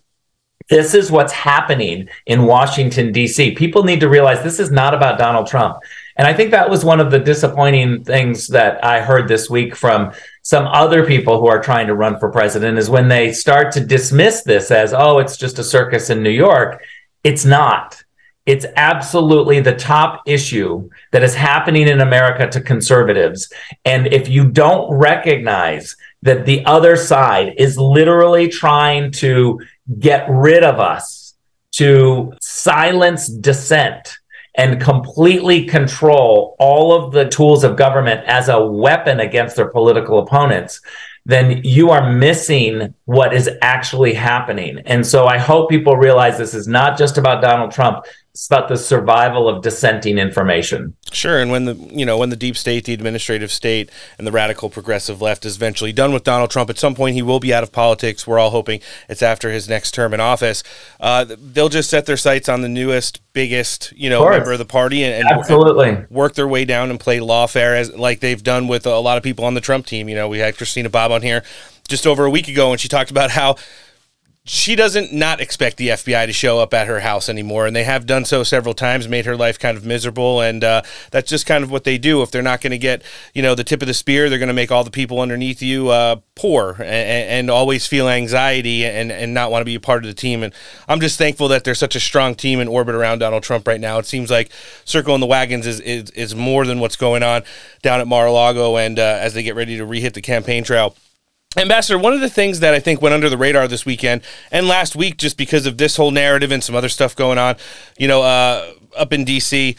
This 0.69 0.93
is 0.93 1.11
what's 1.11 1.31
happening 1.31 2.09
in 2.25 2.45
Washington, 2.45 3.11
D.C. 3.11 3.55
People 3.55 3.83
need 3.83 4.01
to 4.01 4.09
realize 4.09 4.43
this 4.43 4.59
is 4.59 4.71
not 4.71 4.93
about 4.93 5.17
Donald 5.17 5.47
Trump. 5.47 5.77
And 6.17 6.27
I 6.27 6.33
think 6.33 6.51
that 6.51 6.69
was 6.69 6.83
one 6.83 6.99
of 6.99 7.11
the 7.11 7.19
disappointing 7.19 8.03
things 8.03 8.47
that 8.47 8.83
I 8.83 9.01
heard 9.01 9.27
this 9.27 9.49
week 9.49 9.75
from 9.75 10.11
some 10.41 10.65
other 10.67 11.05
people 11.05 11.39
who 11.39 11.47
are 11.47 11.61
trying 11.61 11.87
to 11.87 11.95
run 11.95 12.19
for 12.19 12.31
president 12.31 12.77
is 12.77 12.89
when 12.89 13.07
they 13.07 13.31
start 13.31 13.71
to 13.73 13.79
dismiss 13.79 14.43
this 14.43 14.71
as, 14.71 14.93
oh, 14.93 15.19
it's 15.19 15.37
just 15.37 15.59
a 15.59 15.63
circus 15.63 16.09
in 16.09 16.23
New 16.23 16.31
York. 16.31 16.83
It's 17.23 17.45
not. 17.45 18.03
It's 18.47 18.65
absolutely 18.77 19.59
the 19.59 19.75
top 19.75 20.21
issue 20.25 20.89
that 21.11 21.21
is 21.21 21.35
happening 21.35 21.87
in 21.89 21.99
America 21.99 22.47
to 22.47 22.61
conservatives. 22.61 23.51
And 23.83 24.07
if 24.07 24.29
you 24.29 24.49
don't 24.49 24.89
recognize 24.89 25.97
that 26.21 26.45
the 26.45 26.65
other 26.65 26.95
side 26.95 27.53
is 27.57 27.77
literally 27.77 28.47
trying 28.47 29.11
to 29.11 29.59
get 29.99 30.25
rid 30.29 30.63
of 30.63 30.79
us, 30.79 31.35
to 31.71 32.33
silence 32.41 33.27
dissent, 33.27 34.17
and 34.55 34.81
completely 34.81 35.65
control 35.65 36.55
all 36.57 36.91
of 36.91 37.13
the 37.13 37.29
tools 37.29 37.63
of 37.63 37.77
government 37.77 38.25
as 38.25 38.49
a 38.49 38.65
weapon 38.65 39.19
against 39.19 39.55
their 39.55 39.69
political 39.69 40.17
opponents, 40.19 40.81
then 41.27 41.61
you 41.63 41.91
are 41.91 42.11
missing 42.11 42.93
what 43.05 43.33
is 43.33 43.49
actually 43.61 44.13
happening. 44.13 44.79
And 44.85 45.05
so 45.05 45.27
I 45.27 45.37
hope 45.37 45.69
people 45.69 45.95
realize 45.95 46.37
this 46.37 46.55
is 46.55 46.67
not 46.67 46.97
just 46.97 47.17
about 47.17 47.41
Donald 47.41 47.71
Trump 47.71 48.05
it's 48.37 48.45
about 48.45 48.69
the 48.69 48.77
survival 48.77 49.49
of 49.49 49.63
dissenting 49.63 50.19
information. 50.19 50.95
Sure, 51.11 51.39
and 51.39 51.49
when 51.49 51.65
the 51.65 51.73
you 51.73 52.05
know 52.05 52.19
when 52.19 52.29
the 52.29 52.35
deep 52.35 52.55
state, 52.55 52.85
the 52.85 52.93
administrative 52.93 53.51
state, 53.51 53.89
and 54.19 54.27
the 54.27 54.31
radical 54.31 54.69
progressive 54.69 55.19
left 55.23 55.43
is 55.43 55.55
eventually 55.55 55.91
done 55.91 56.13
with 56.13 56.23
Donald 56.23 56.51
Trump, 56.51 56.69
at 56.69 56.77
some 56.77 56.93
point 56.93 57.15
he 57.15 57.23
will 57.23 57.39
be 57.39 57.51
out 57.51 57.63
of 57.63 57.71
politics. 57.71 58.27
We're 58.27 58.37
all 58.37 58.51
hoping 58.51 58.79
it's 59.09 59.23
after 59.23 59.49
his 59.49 59.67
next 59.67 59.95
term 59.95 60.13
in 60.13 60.19
office. 60.19 60.61
Uh, 60.99 61.25
they'll 61.27 61.67
just 61.67 61.89
set 61.89 62.05
their 62.05 62.15
sights 62.15 62.47
on 62.47 62.61
the 62.61 62.69
newest, 62.69 63.21
biggest 63.33 63.91
you 63.93 64.07
know 64.07 64.23
of 64.23 64.29
member 64.29 64.51
of 64.51 64.59
the 64.59 64.65
party 64.65 65.03
and, 65.03 65.15
and 65.15 65.39
absolutely 65.39 65.89
and 65.89 66.11
work 66.11 66.35
their 66.35 66.47
way 66.47 66.63
down 66.63 66.91
and 66.91 66.99
play 66.99 67.17
lawfare 67.17 67.75
as 67.75 67.91
like 67.95 68.19
they've 68.19 68.43
done 68.43 68.67
with 68.67 68.85
a 68.85 68.99
lot 68.99 69.17
of 69.17 69.23
people 69.23 69.45
on 69.45 69.55
the 69.55 69.61
Trump 69.61 69.87
team. 69.87 70.07
You 70.07 70.15
know, 70.15 70.27
we 70.27 70.37
had 70.37 70.55
Christina 70.55 70.91
Bobb 70.91 71.11
on 71.11 71.23
here 71.23 71.43
just 71.87 72.05
over 72.05 72.23
a 72.23 72.29
week 72.29 72.47
ago, 72.47 72.71
and 72.71 72.79
she 72.79 72.87
talked 72.87 73.09
about 73.09 73.31
how 73.31 73.55
she 74.47 74.77
doesn't 74.77 75.11
not 75.11 75.41
expect 75.41 75.75
the 75.75 75.89
FBI 75.89 76.25
to 76.25 76.31
show 76.31 76.59
up 76.59 76.73
at 76.73 76.87
her 76.87 77.01
house 77.01 77.27
anymore, 77.27 77.67
and 77.67 77.75
they 77.75 77.83
have 77.83 78.05
done 78.05 78.23
so 78.23 78.43
several 78.43 78.73
times, 78.73 79.05
made 79.05 79.25
her 79.25 79.35
life 79.35 79.59
kind 79.59 79.77
of 79.77 79.85
miserable, 79.85 80.39
and 80.39 80.63
uh, 80.63 80.83
that's 81.11 81.29
just 81.29 81.45
kind 81.45 81.65
of 81.65 81.69
what 81.69 81.83
they 81.83 81.97
do. 81.97 82.21
If 82.21 82.31
they're 82.31 82.41
not 82.41 82.61
going 82.61 82.71
to 82.71 82.77
get, 82.77 83.03
you 83.33 83.41
know, 83.41 83.55
the 83.55 83.65
tip 83.65 83.81
of 83.81 83.89
the 83.89 83.93
spear, 83.93 84.29
they're 84.29 84.39
going 84.39 84.47
to 84.47 84.53
make 84.53 84.71
all 84.71 84.85
the 84.85 84.89
people 84.91 85.19
underneath 85.19 85.61
you 85.61 85.89
uh, 85.89 86.15
poor 86.35 86.75
and, 86.79 86.87
and, 86.87 87.49
always 87.49 87.87
feel 87.87 88.07
anxiety 88.07 88.85
and, 88.85 89.11
and 89.11 89.33
not 89.33 89.51
want 89.51 89.61
to 89.61 89.65
be 89.65 89.75
a 89.75 89.79
part 89.81 90.03
of 90.03 90.07
the 90.07 90.13
team. 90.13 90.43
And 90.43 90.53
I'm 90.87 91.01
just 91.01 91.17
thankful 91.17 91.49
that 91.49 91.65
there's 91.65 91.79
such 91.79 91.95
a 91.95 91.99
strong 91.99 92.33
team 92.33 92.61
in 92.61 92.69
orbit 92.69 92.95
around 92.95 93.19
Donald 93.19 93.43
Trump 93.43 93.67
right 93.67 93.81
now. 93.81 93.97
It 93.99 94.05
seems 94.05 94.31
like 94.31 94.49
circling 94.85 95.19
the 95.19 95.25
wagons 95.25 95.67
is, 95.67 95.81
is, 95.81 96.09
is 96.11 96.35
more 96.35 96.65
than 96.65 96.79
what's 96.79 96.95
going 96.95 97.23
on 97.23 97.43
down 97.81 97.99
at 97.99 98.07
Mar-a-Lago, 98.07 98.77
and 98.77 98.97
uh, 98.97 99.17
as 99.19 99.33
they 99.33 99.43
get 99.43 99.55
ready 99.55 99.77
to 99.77 99.85
rehit 99.85 100.13
the 100.13 100.21
campaign 100.21 100.63
trail. 100.63 100.95
Ambassador, 101.57 101.97
one 101.97 102.13
of 102.13 102.21
the 102.21 102.29
things 102.29 102.59
that 102.59 102.73
I 102.75 102.79
think 102.79 103.01
went 103.01 103.15
under 103.15 103.29
the 103.29 103.37
radar 103.37 103.67
this 103.67 103.85
weekend 103.85 104.21
and 104.51 104.67
last 104.67 104.95
week, 104.95 105.17
just 105.17 105.37
because 105.37 105.65
of 105.65 105.77
this 105.77 105.95
whole 105.95 106.11
narrative 106.11 106.51
and 106.51 106.63
some 106.63 106.75
other 106.75 106.89
stuff 106.89 107.15
going 107.15 107.39
on, 107.39 107.55
you 107.97 108.07
know, 108.07 108.21
uh, 108.21 108.73
up 108.95 109.11
in 109.11 109.25
DC, 109.25 109.75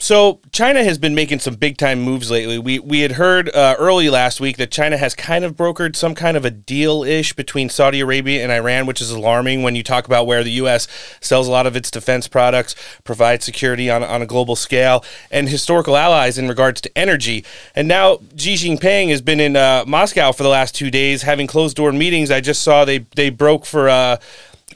So 0.00 0.38
China 0.52 0.84
has 0.84 0.96
been 0.96 1.16
making 1.16 1.40
some 1.40 1.56
big 1.56 1.76
time 1.76 2.00
moves 2.00 2.30
lately. 2.30 2.56
We 2.56 2.78
we 2.78 3.00
had 3.00 3.12
heard 3.12 3.48
uh, 3.48 3.74
early 3.80 4.08
last 4.08 4.40
week 4.40 4.56
that 4.58 4.70
China 4.70 4.96
has 4.96 5.12
kind 5.12 5.44
of 5.44 5.56
brokered 5.56 5.96
some 5.96 6.14
kind 6.14 6.36
of 6.36 6.44
a 6.44 6.52
deal 6.52 7.02
ish 7.02 7.32
between 7.32 7.68
Saudi 7.68 7.98
Arabia 7.98 8.44
and 8.44 8.52
Iran, 8.52 8.86
which 8.86 9.00
is 9.00 9.10
alarming 9.10 9.64
when 9.64 9.74
you 9.74 9.82
talk 9.82 10.06
about 10.06 10.28
where 10.28 10.44
the 10.44 10.52
U.S. 10.52 10.86
sells 11.20 11.48
a 11.48 11.50
lot 11.50 11.66
of 11.66 11.74
its 11.74 11.90
defense 11.90 12.28
products, 12.28 12.76
provides 13.02 13.44
security 13.44 13.90
on 13.90 14.04
on 14.04 14.22
a 14.22 14.26
global 14.26 14.54
scale, 14.54 15.04
and 15.32 15.48
historical 15.48 15.96
allies 15.96 16.38
in 16.38 16.46
regards 16.46 16.80
to 16.82 16.96
energy. 16.96 17.44
And 17.74 17.88
now 17.88 18.20
Xi 18.36 18.54
Jinping 18.54 19.08
has 19.08 19.20
been 19.20 19.40
in 19.40 19.56
uh, 19.56 19.82
Moscow 19.84 20.30
for 20.30 20.44
the 20.44 20.48
last 20.48 20.76
two 20.76 20.92
days, 20.92 21.22
having 21.22 21.48
closed 21.48 21.76
door 21.76 21.90
meetings. 21.90 22.30
I 22.30 22.40
just 22.40 22.62
saw 22.62 22.84
they 22.84 22.98
they 23.16 23.30
broke 23.30 23.66
for. 23.66 23.88
Uh, 23.88 24.18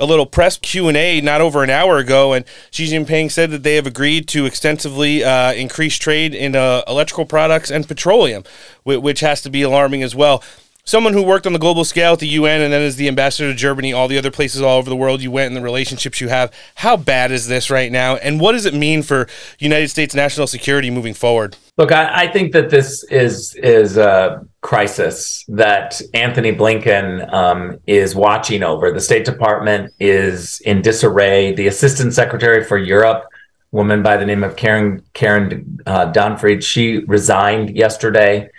a 0.03 0.07
little 0.07 0.26
press 0.26 0.59
q&a 0.59 1.20
not 1.20 1.40
over 1.40 1.62
an 1.62 1.70
hour 1.70 1.98
ago 1.98 2.32
and 2.32 2.44
xi 2.72 2.86
jinping 2.86 3.30
said 3.30 3.50
that 3.53 3.62
they 3.62 3.76
have 3.76 3.86
agreed 3.86 4.26
to 4.26 4.44
extensively 4.44 5.22
uh, 5.22 5.53
increase 5.53 5.96
trade 5.96 6.34
in 6.34 6.57
uh, 6.57 6.82
electrical 6.88 7.24
products 7.24 7.70
and 7.70 7.86
petroleum 7.86 8.42
which 8.84 9.20
has 9.20 9.40
to 9.40 9.48
be 9.48 9.62
alarming 9.62 10.03
as 10.03 10.14
well 10.14 10.42
someone 10.85 11.12
who 11.12 11.22
worked 11.22 11.47
on 11.47 11.53
the 11.53 11.59
global 11.59 11.85
scale 11.85 12.14
at 12.14 12.18
the 12.18 12.28
UN 12.28 12.61
and 12.61 12.72
then 12.72 12.83
is 12.83 12.97
the 12.97 13.09
ambassador 13.09 13.51
to 13.51 13.57
Germany, 13.57 13.93
all 13.93 14.09
the 14.09 14.18
other 14.18 14.30
places 14.30 14.62
all 14.62 14.78
over 14.78 14.91
the 14.91 14.97
world 14.97 15.22
you 15.22 15.30
went 15.30 15.49
and 15.49 15.57
the 15.57 15.61
relationships 15.61 16.20
you 16.20 16.28
have. 16.28 16.53
How 16.76 16.97
bad 16.97 17.30
is 17.30 17.47
this 17.47 17.70
right 17.70 17.91
now? 17.91 18.16
And 18.16 18.41
what 18.41 18.53
does 18.53 18.66
it 18.66 18.74
mean 18.74 19.03
for 19.03 19.28
United 19.59 19.89
States 19.89 20.14
national 20.14 20.47
security 20.47 20.91
moving 20.91 21.14
forward? 21.14 21.57
Look, 21.78 21.93
I, 21.93 22.24
I 22.24 22.26
think 22.28 22.53
that 22.53 22.70
this 22.70 23.05
is 23.05 23.55
is 23.55 23.97
a 23.97 24.47
crisis 24.61 25.45
that 25.49 26.01
Antony 26.12 26.53
Blinken 26.53 27.33
um, 27.33 27.78
is 27.87 28.14
watching 28.14 28.62
over. 28.62 28.93
The 28.93 29.01
State 29.01 29.24
Department 29.24 29.93
is 29.99 30.61
in 30.61 30.83
disarray. 30.83 31.55
The 31.55 31.68
Assistant 31.68 32.12
Secretary 32.12 32.62
for 32.62 32.76
Europe, 32.76 33.24
woman 33.70 34.03
by 34.03 34.18
the 34.18 34.26
name 34.26 34.45
of 34.45 34.57
Karen 34.57 35.03
Karen 35.14 35.80
uh, 35.87 36.12
Donfried, 36.12 36.62
she 36.62 36.99
resigned 37.07 37.74
yesterday. 37.74 38.51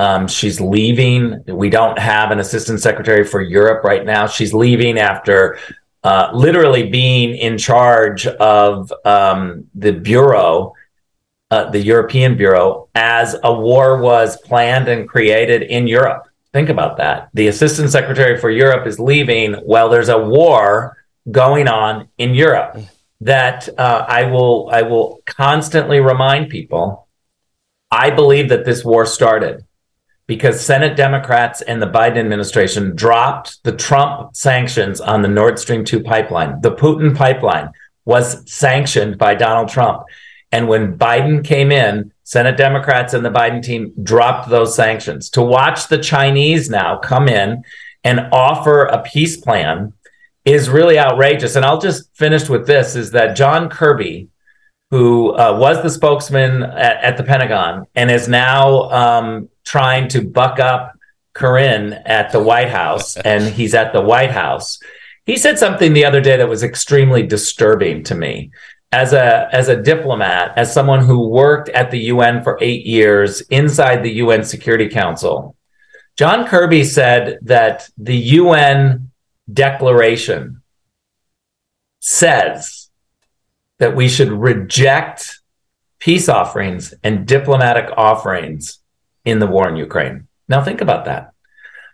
Um, 0.00 0.28
she's 0.28 0.62
leaving. 0.62 1.44
We 1.46 1.68
don't 1.68 1.98
have 1.98 2.30
an 2.30 2.38
assistant 2.38 2.80
secretary 2.80 3.22
for 3.22 3.42
Europe 3.42 3.84
right 3.84 4.02
now. 4.02 4.26
She's 4.26 4.54
leaving 4.54 4.98
after 4.98 5.58
uh, 6.02 6.30
literally 6.32 6.88
being 6.88 7.36
in 7.36 7.58
charge 7.58 8.26
of 8.26 8.90
um, 9.04 9.66
the 9.74 9.92
bureau, 9.92 10.72
uh, 11.50 11.68
the 11.68 11.80
European 11.80 12.34
Bureau, 12.34 12.88
as 12.94 13.36
a 13.44 13.52
war 13.52 14.00
was 14.00 14.40
planned 14.40 14.88
and 14.88 15.06
created 15.06 15.64
in 15.64 15.86
Europe. 15.86 16.28
Think 16.54 16.70
about 16.70 16.96
that. 16.96 17.28
The 17.34 17.48
assistant 17.48 17.90
secretary 17.90 18.38
for 18.38 18.48
Europe 18.48 18.86
is 18.86 18.98
leaving 18.98 19.52
while 19.52 19.90
there's 19.90 20.08
a 20.08 20.18
war 20.18 20.96
going 21.30 21.68
on 21.68 22.08
in 22.16 22.32
Europe. 22.32 22.78
That 23.20 23.68
uh, 23.78 24.06
I 24.08 24.30
will 24.30 24.70
I 24.72 24.80
will 24.80 25.20
constantly 25.26 26.00
remind 26.00 26.48
people. 26.48 27.06
I 27.90 28.08
believe 28.08 28.48
that 28.48 28.64
this 28.64 28.82
war 28.82 29.04
started 29.04 29.66
because 30.30 30.64
Senate 30.64 30.96
Democrats 30.96 31.60
and 31.60 31.82
the 31.82 31.88
Biden 31.88 32.18
administration 32.18 32.94
dropped 32.94 33.60
the 33.64 33.72
Trump 33.72 34.36
sanctions 34.36 35.00
on 35.00 35.22
the 35.22 35.28
Nord 35.28 35.58
Stream 35.58 35.84
2 35.84 36.04
pipeline. 36.04 36.60
The 36.60 36.70
Putin 36.70 37.16
pipeline 37.16 37.70
was 38.04 38.48
sanctioned 38.48 39.18
by 39.18 39.34
Donald 39.34 39.70
Trump. 39.70 40.04
And 40.52 40.68
when 40.68 40.96
Biden 40.96 41.44
came 41.44 41.72
in, 41.72 42.12
Senate 42.22 42.56
Democrats 42.56 43.12
and 43.12 43.24
the 43.24 43.30
Biden 43.32 43.60
team 43.60 43.92
dropped 44.04 44.48
those 44.48 44.76
sanctions. 44.76 45.30
To 45.30 45.42
watch 45.42 45.88
the 45.88 45.98
Chinese 45.98 46.70
now 46.70 46.96
come 46.98 47.26
in 47.28 47.64
and 48.04 48.28
offer 48.30 48.84
a 48.84 49.02
peace 49.02 49.36
plan 49.36 49.94
is 50.44 50.70
really 50.70 50.96
outrageous. 50.96 51.56
And 51.56 51.64
I'll 51.64 51.80
just 51.80 52.08
finish 52.16 52.48
with 52.48 52.68
this 52.68 52.94
is 52.94 53.10
that 53.10 53.34
John 53.34 53.68
Kirby, 53.68 54.28
who 54.90 55.30
uh, 55.30 55.56
was 55.58 55.82
the 55.82 55.90
spokesman 55.90 56.62
at, 56.62 56.96
at, 57.04 57.16
the 57.16 57.22
Pentagon 57.22 57.86
and 57.94 58.10
is 58.10 58.28
now 58.28 58.90
um, 58.90 59.48
trying 59.64 60.08
to 60.08 60.20
buck 60.20 60.58
up 60.58 60.98
Karine 61.34 61.92
at 62.04 62.32
the 62.32 62.42
White 62.42 62.70
House, 62.70 63.16
and 63.24 63.44
he's 63.44 63.74
at 63.74 63.92
the 63.92 64.00
White 64.00 64.32
House. 64.32 64.80
He 65.26 65.36
said 65.36 65.58
something 65.58 65.92
the 65.92 66.04
other 66.04 66.20
day 66.20 66.36
that 66.36 66.48
was 66.48 66.64
extremely 66.64 67.22
disturbing 67.22 68.02
to 68.04 68.14
me. 68.14 68.50
As 68.92 69.12
a 69.12 69.48
as 69.52 69.68
a 69.68 69.80
diplomat, 69.80 70.54
as 70.56 70.74
someone 70.74 71.04
who 71.04 71.28
worked 71.28 71.68
at 71.68 71.92
the 71.92 72.00
UN 72.14 72.42
for 72.42 72.58
eight 72.60 72.84
years 72.84 73.40
inside 73.42 74.02
the 74.02 74.14
UN 74.14 74.42
Security 74.42 74.88
Council, 74.88 75.54
John 76.16 76.44
Kirby 76.44 76.82
said 76.82 77.38
that 77.42 77.88
the 77.96 78.16
UN 78.16 79.12
declaration 79.52 80.62
says 82.00 82.79
that 83.80 83.96
we 83.96 84.08
should 84.08 84.30
reject 84.30 85.40
peace 85.98 86.28
offerings 86.28 86.94
and 87.02 87.26
diplomatic 87.26 87.90
offerings 87.96 88.78
in 89.24 89.40
the 89.40 89.46
war 89.46 89.68
in 89.68 89.76
Ukraine. 89.76 90.28
Now, 90.48 90.62
think 90.62 90.80
about 90.80 91.06
that. 91.06 91.32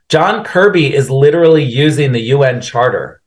John 0.08 0.44
Kirby 0.44 0.94
is 0.94 1.10
literally 1.10 1.64
using 1.64 2.12
the 2.12 2.20
UN 2.20 2.60
Charter 2.60 3.22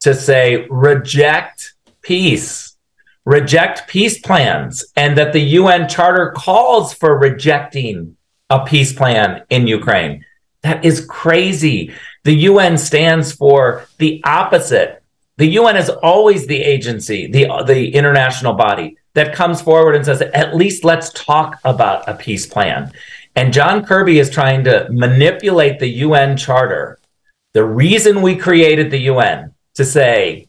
to 0.00 0.14
say, 0.14 0.66
reject 0.68 1.74
peace, 2.02 2.76
reject 3.24 3.88
peace 3.88 4.20
plans, 4.20 4.84
and 4.96 5.16
that 5.18 5.32
the 5.32 5.40
UN 5.40 5.88
Charter 5.88 6.32
calls 6.36 6.92
for 6.92 7.18
rejecting 7.18 8.16
a 8.50 8.64
peace 8.64 8.92
plan 8.92 9.42
in 9.50 9.66
Ukraine. 9.66 10.24
That 10.62 10.84
is 10.84 11.04
crazy. 11.06 11.92
The 12.24 12.34
UN 12.50 12.78
stands 12.78 13.32
for 13.32 13.86
the 13.98 14.22
opposite. 14.24 15.01
The 15.42 15.58
UN 15.58 15.76
is 15.76 15.88
always 15.90 16.46
the 16.46 16.62
agency, 16.62 17.26
the, 17.26 17.64
the 17.66 17.92
international 17.94 18.52
body 18.52 18.96
that 19.14 19.34
comes 19.34 19.60
forward 19.60 19.96
and 19.96 20.04
says, 20.04 20.22
at 20.22 20.54
least 20.54 20.84
let's 20.84 21.10
talk 21.10 21.58
about 21.64 22.08
a 22.08 22.14
peace 22.14 22.46
plan. 22.46 22.92
And 23.34 23.52
John 23.52 23.84
Kirby 23.84 24.20
is 24.20 24.30
trying 24.30 24.62
to 24.62 24.86
manipulate 24.92 25.80
the 25.80 25.88
UN 26.06 26.36
charter. 26.36 27.00
The 27.54 27.64
reason 27.64 28.22
we 28.22 28.36
created 28.36 28.92
the 28.92 29.00
UN 29.10 29.52
to 29.74 29.84
say 29.84 30.46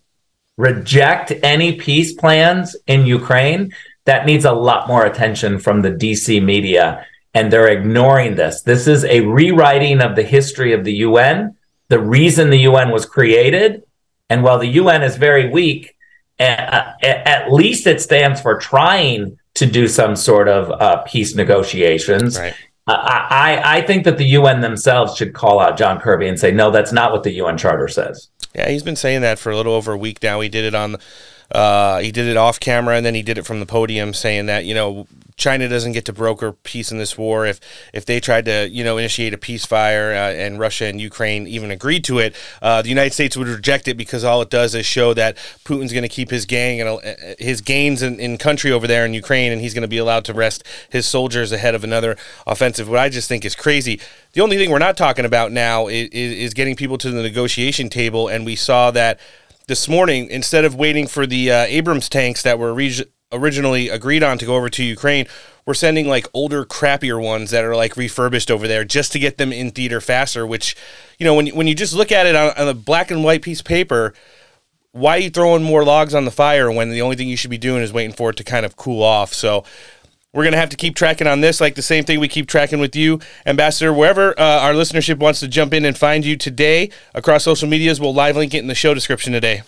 reject 0.57 1.33
any 1.41 1.73
peace 1.73 2.13
plans 2.13 2.75
in 2.85 3.07
Ukraine, 3.07 3.73
that 4.05 4.27
needs 4.27 4.45
a 4.45 4.51
lot 4.51 4.87
more 4.87 5.07
attention 5.07 5.57
from 5.57 5.81
the 5.81 5.89
DC 5.89 6.39
media. 6.39 7.03
And 7.33 7.51
they're 7.51 7.69
ignoring 7.79 8.35
this. 8.35 8.61
This 8.61 8.85
is 8.85 9.05
a 9.05 9.21
rewriting 9.21 10.01
of 10.01 10.15
the 10.15 10.21
history 10.21 10.71
of 10.71 10.83
the 10.83 10.97
UN, 10.97 11.57
the 11.87 11.97
reason 11.99 12.51
the 12.51 12.67
UN 12.69 12.91
was 12.91 13.07
created. 13.07 13.81
And 14.33 14.41
while 14.41 14.57
the 14.57 14.67
UN 14.67 15.03
is 15.03 15.15
very 15.15 15.47
weak, 15.47 15.95
at 16.39 17.51
least 17.51 17.85
it 17.85 18.01
stands 18.01 18.41
for 18.41 18.57
trying 18.57 19.37
to 19.53 19.67
do 19.67 19.87
some 19.87 20.15
sort 20.15 20.47
of 20.47 20.71
uh, 20.71 21.03
peace 21.03 21.35
negotiations. 21.35 22.39
Right. 22.39 22.55
I, 22.87 23.61
I 23.63 23.81
think 23.83 24.05
that 24.05 24.17
the 24.17 24.25
UN 24.25 24.61
themselves 24.61 25.15
should 25.15 25.35
call 25.35 25.59
out 25.59 25.77
John 25.77 25.99
Kirby 25.99 26.27
and 26.27 26.39
say, 26.39 26.51
no, 26.51 26.71
that's 26.71 26.91
not 26.91 27.11
what 27.11 27.21
the 27.21 27.31
UN 27.33 27.59
Charter 27.59 27.87
says. 27.87 28.29
Yeah, 28.55 28.69
he's 28.69 28.81
been 28.81 28.95
saying 28.95 29.21
that 29.21 29.37
for 29.37 29.51
a 29.51 29.55
little 29.55 29.73
over 29.73 29.93
a 29.93 29.97
week 29.97 30.23
now. 30.23 30.41
He 30.41 30.49
did 30.49 30.65
it 30.65 30.73
on, 30.73 30.97
uh, 31.51 31.99
he 31.99 32.11
did 32.11 32.27
it 32.27 32.37
off 32.37 32.59
camera, 32.59 32.95
and 32.95 33.05
then 33.05 33.15
he 33.15 33.23
did 33.23 33.37
it 33.37 33.45
from 33.45 33.59
the 33.59 33.65
podium, 33.65 34.13
saying 34.13 34.45
that 34.47 34.65
you 34.65 34.73
know 34.73 35.07
China 35.35 35.67
doesn't 35.67 35.93
get 35.93 36.05
to 36.05 36.13
broker 36.13 36.51
peace 36.51 36.91
in 36.91 36.97
this 36.97 37.17
war. 37.17 37.45
If 37.45 37.59
if 37.93 38.05
they 38.05 38.19
tried 38.19 38.45
to 38.45 38.69
you 38.69 38.83
know 38.83 38.97
initiate 38.97 39.33
a 39.33 39.37
peace 39.37 39.65
fire 39.65 40.11
uh, 40.11 40.33
and 40.33 40.59
Russia 40.59 40.85
and 40.85 41.01
Ukraine 41.01 41.47
even 41.47 41.71
agreed 41.71 42.03
to 42.05 42.19
it, 42.19 42.35
uh, 42.61 42.81
the 42.81 42.89
United 42.89 43.13
States 43.13 43.35
would 43.37 43.47
reject 43.47 43.87
it 43.87 43.95
because 43.95 44.23
all 44.23 44.41
it 44.41 44.49
does 44.49 44.75
is 44.75 44.85
show 44.85 45.13
that 45.13 45.37
Putin's 45.65 45.91
going 45.91 46.03
to 46.03 46.09
keep 46.09 46.29
his 46.29 46.45
gang 46.45 46.81
and 46.81 46.89
uh, 46.89 47.35
his 47.39 47.61
gains 47.61 48.01
in, 48.01 48.19
in 48.19 48.37
country 48.37 48.71
over 48.71 48.87
there 48.87 49.05
in 49.05 49.13
Ukraine, 49.13 49.51
and 49.51 49.61
he's 49.61 49.73
going 49.73 49.83
to 49.83 49.87
be 49.87 49.97
allowed 49.97 50.25
to 50.25 50.33
rest 50.33 50.63
his 50.89 51.05
soldiers 51.05 51.51
ahead 51.51 51.75
of 51.75 51.83
another 51.83 52.17
offensive. 52.45 52.89
What 52.89 52.99
I 52.99 53.09
just 53.09 53.27
think 53.27 53.45
is 53.45 53.55
crazy. 53.55 53.99
The 54.33 54.41
only 54.41 54.57
thing 54.57 54.71
we're 54.71 54.79
not 54.79 54.97
talking 54.97 55.25
about 55.25 55.51
now 55.51 55.87
is, 55.87 56.09
is 56.09 56.53
getting 56.53 56.75
people 56.75 56.97
to 56.99 57.11
the 57.11 57.21
negotiation 57.21 57.89
table, 57.89 58.27
and 58.27 58.45
we 58.45 58.55
saw 58.55 58.91
that 58.91 59.19
this 59.67 59.87
morning 59.87 60.29
instead 60.29 60.65
of 60.65 60.75
waiting 60.75 61.07
for 61.07 61.25
the 61.25 61.51
uh, 61.51 61.61
Abrams 61.63 62.09
tanks 62.09 62.43
that 62.43 62.59
were 62.59 62.73
originally 63.31 63.89
agreed 63.89 64.23
on 64.23 64.37
to 64.37 64.45
go 64.45 64.55
over 64.55 64.69
to 64.69 64.83
Ukraine, 64.83 65.25
we're 65.65 65.73
sending 65.73 66.07
like 66.07 66.27
older, 66.33 66.65
crappier 66.65 67.21
ones 67.21 67.51
that 67.51 67.63
are 67.63 67.75
like 67.75 67.95
refurbished 67.95 68.51
over 68.51 68.67
there 68.67 68.83
just 68.83 69.11
to 69.13 69.19
get 69.19 69.37
them 69.37 69.53
in 69.53 69.71
theater 69.71 70.01
faster. 70.01 70.45
Which, 70.45 70.75
you 71.17 71.25
know, 71.25 71.35
when 71.35 71.47
when 71.47 71.67
you 71.67 71.75
just 71.75 71.93
look 71.93 72.11
at 72.11 72.25
it 72.25 72.35
on, 72.35 72.51
on 72.57 72.67
a 72.67 72.73
black 72.73 73.11
and 73.11 73.23
white 73.23 73.41
piece 73.41 73.59
of 73.59 73.65
paper, 73.65 74.13
why 74.91 75.17
are 75.17 75.21
you 75.21 75.29
throwing 75.29 75.63
more 75.63 75.83
logs 75.83 76.13
on 76.13 76.25
the 76.25 76.31
fire 76.31 76.71
when 76.71 76.89
the 76.89 77.01
only 77.01 77.15
thing 77.15 77.27
you 77.27 77.37
should 77.37 77.49
be 77.49 77.57
doing 77.57 77.81
is 77.81 77.93
waiting 77.93 78.15
for 78.15 78.29
it 78.29 78.37
to 78.37 78.43
kind 78.43 78.65
of 78.65 78.75
cool 78.75 79.01
off? 79.01 79.33
So 79.33 79.63
we're 80.33 80.43
going 80.43 80.53
to 80.53 80.59
have 80.59 80.69
to 80.69 80.77
keep 80.77 80.95
tracking 80.95 81.27
on 81.27 81.41
this, 81.41 81.61
like 81.61 81.75
the 81.75 81.81
same 81.81 82.03
thing 82.03 82.19
we 82.19 82.27
keep 82.27 82.47
tracking 82.47 82.79
with 82.79 82.95
you, 82.95 83.19
Ambassador. 83.45 83.93
Wherever 83.93 84.37
uh, 84.39 84.61
our 84.61 84.73
listenership 84.73 85.19
wants 85.19 85.39
to 85.41 85.47
jump 85.47 85.73
in 85.73 85.85
and 85.85 85.97
find 85.97 86.25
you 86.25 86.35
today 86.35 86.89
across 87.13 87.43
social 87.43 87.69
medias, 87.69 88.01
we'll 88.01 88.13
live 88.13 88.35
link 88.35 88.53
it 88.53 88.59
in 88.59 88.67
the 88.67 88.75
show 88.75 88.93
description 88.93 89.31
today. 89.31 89.61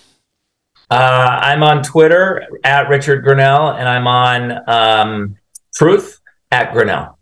Uh, 0.89 1.39
I'm 1.41 1.63
on 1.63 1.83
Twitter 1.83 2.47
at 2.63 2.89
Richard 2.89 3.23
Grenell, 3.23 3.77
and 3.77 3.87
I'm 3.87 4.07
on 4.07 4.63
um, 4.67 5.37
Truth 5.75 6.19
at 6.51 6.73
Grenell. 6.73 7.15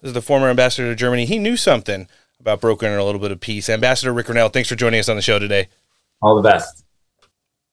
This 0.00 0.10
is 0.10 0.14
the 0.14 0.22
former 0.22 0.48
ambassador 0.48 0.88
to 0.88 0.94
Germany. 0.94 1.24
He 1.24 1.38
knew 1.38 1.56
something 1.56 2.08
about 2.38 2.60
brokering 2.60 2.94
a 2.94 3.04
little 3.04 3.20
bit 3.20 3.32
of 3.32 3.40
peace. 3.40 3.68
Ambassador 3.68 4.12
Rick 4.12 4.26
Grenell, 4.26 4.52
thanks 4.52 4.68
for 4.68 4.76
joining 4.76 5.00
us 5.00 5.08
on 5.08 5.16
the 5.16 5.22
show 5.22 5.40
today. 5.40 5.68
All 6.22 6.36
the 6.36 6.48
best. 6.48 6.84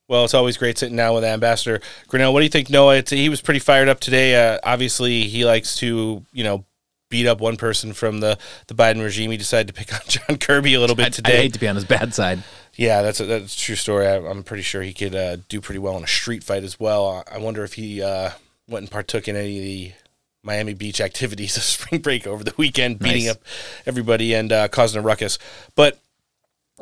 Well, 0.07 0.23
it's 0.23 0.33
always 0.35 0.57
great 0.57 0.77
sitting 0.77 0.95
down 0.95 1.15
with 1.15 1.23
Ambassador 1.23 1.81
Grenell. 2.07 2.31
What 2.31 2.39
do 2.41 2.43
you 2.43 2.49
think, 2.49 2.69
Noah? 2.69 2.97
It's, 2.97 3.11
he 3.11 3.29
was 3.29 3.41
pretty 3.41 3.59
fired 3.59 3.89
up 3.89 3.99
today. 3.99 4.35
Uh, 4.35 4.59
obviously, 4.63 5.23
he 5.23 5.45
likes 5.45 5.77
to, 5.77 6.23
you 6.31 6.43
know, 6.43 6.63
beat 7.09 7.27
up 7.27 7.39
one 7.39 7.57
person 7.57 7.93
from 7.93 8.19
the, 8.19 8.37
the 8.67 8.75
Biden 8.75 9.01
regime. 9.01 9.31
He 9.31 9.37
decided 9.37 9.67
to 9.67 9.73
pick 9.73 9.93
on 9.93 10.01
John 10.07 10.37
Kirby 10.37 10.75
a 10.75 10.79
little 10.79 10.95
bit 10.95 11.07
I, 11.07 11.09
today. 11.09 11.37
I 11.39 11.41
hate 11.43 11.53
to 11.53 11.59
be 11.59 11.67
on 11.67 11.75
his 11.75 11.85
bad 11.85 12.13
side. 12.13 12.43
Yeah, 12.75 13.01
that's 13.01 13.19
a, 13.19 13.25
that's 13.25 13.55
a 13.55 13.57
true 13.57 13.75
story. 13.75 14.05
I, 14.05 14.17
I'm 14.17 14.43
pretty 14.43 14.63
sure 14.63 14.81
he 14.81 14.93
could 14.93 15.15
uh, 15.15 15.37
do 15.49 15.59
pretty 15.61 15.79
well 15.79 15.97
in 15.97 16.03
a 16.03 16.07
street 16.07 16.43
fight 16.43 16.63
as 16.63 16.79
well. 16.79 17.23
I, 17.27 17.35
I 17.35 17.37
wonder 17.39 17.63
if 17.63 17.73
he 17.73 18.01
uh, 18.03 18.31
went 18.67 18.83
and 18.83 18.91
partook 18.91 19.27
in 19.27 19.35
any 19.35 19.57
of 19.57 19.63
the 19.63 19.91
Miami 20.43 20.73
Beach 20.75 21.01
activities 21.01 21.57
of 21.57 21.63
spring 21.63 22.01
break 22.01 22.27
over 22.27 22.43
the 22.43 22.53
weekend, 22.57 22.99
beating 22.99 23.25
Nice. 23.25 23.35
up 23.35 23.41
everybody 23.87 24.35
and 24.35 24.51
uh, 24.51 24.67
causing 24.67 24.99
a 24.99 25.03
ruckus. 25.03 25.39
But 25.75 25.99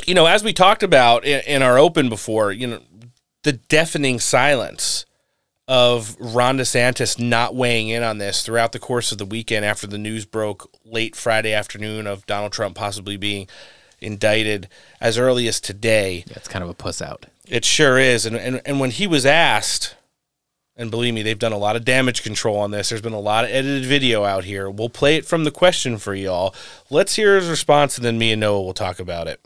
you 0.07 0.15
know, 0.15 0.25
as 0.25 0.43
we 0.43 0.53
talked 0.53 0.81
about 0.83 1.23
in, 1.23 1.41
in 1.45 1.61
our 1.61 1.77
open 1.77 2.09
before, 2.09 2.51
you 2.51 2.65
know, 2.67 2.79
the 3.43 3.53
deafening 3.53 4.19
silence 4.19 5.05
of 5.67 6.17
Ron 6.19 6.57
DeSantis 6.57 7.19
not 7.19 7.55
weighing 7.55 7.89
in 7.89 8.03
on 8.03 8.17
this 8.17 8.43
throughout 8.43 8.73
the 8.73 8.79
course 8.79 9.11
of 9.11 9.17
the 9.17 9.25
weekend 9.25 9.63
after 9.63 9.87
the 9.87 9.97
news 9.97 10.25
broke 10.25 10.69
late 10.85 11.15
Friday 11.15 11.53
afternoon 11.53 12.05
of 12.05 12.25
Donald 12.25 12.51
Trump 12.51 12.75
possibly 12.75 13.15
being 13.15 13.47
indicted 14.01 14.67
as 14.99 15.17
early 15.17 15.47
as 15.47 15.61
today. 15.61 16.25
Yeah, 16.27 16.33
it's 16.35 16.49
kind 16.49 16.63
of 16.63 16.69
a 16.69 16.73
puss 16.73 17.01
out. 17.01 17.27
It 17.47 17.63
sure 17.63 17.97
is. 17.97 18.25
And, 18.25 18.35
and, 18.35 18.61
and 18.65 18.79
when 18.79 18.91
he 18.91 19.07
was 19.07 19.25
asked, 19.25 19.95
and 20.75 20.91
believe 20.91 21.13
me, 21.13 21.21
they've 21.21 21.39
done 21.39 21.53
a 21.53 21.57
lot 21.57 21.75
of 21.75 21.85
damage 21.85 22.23
control 22.23 22.57
on 22.57 22.71
this. 22.71 22.89
There's 22.89 23.01
been 23.01 23.13
a 23.13 23.19
lot 23.19 23.45
of 23.45 23.51
edited 23.51 23.85
video 23.85 24.23
out 24.23 24.43
here. 24.43 24.69
We'll 24.69 24.89
play 24.89 25.15
it 25.15 25.25
from 25.25 25.43
the 25.43 25.51
question 25.51 25.97
for 25.97 26.13
y'all. 26.13 26.53
Let's 26.89 27.15
hear 27.15 27.35
his 27.35 27.47
response, 27.47 27.97
and 27.97 28.03
then 28.03 28.17
me 28.17 28.31
and 28.31 28.41
Noah 28.41 28.63
will 28.63 28.73
talk 28.73 28.99
about 28.99 29.27
it. 29.27 29.39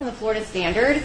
the 0.00 0.10
Florida 0.12 0.44
Standard. 0.44 1.02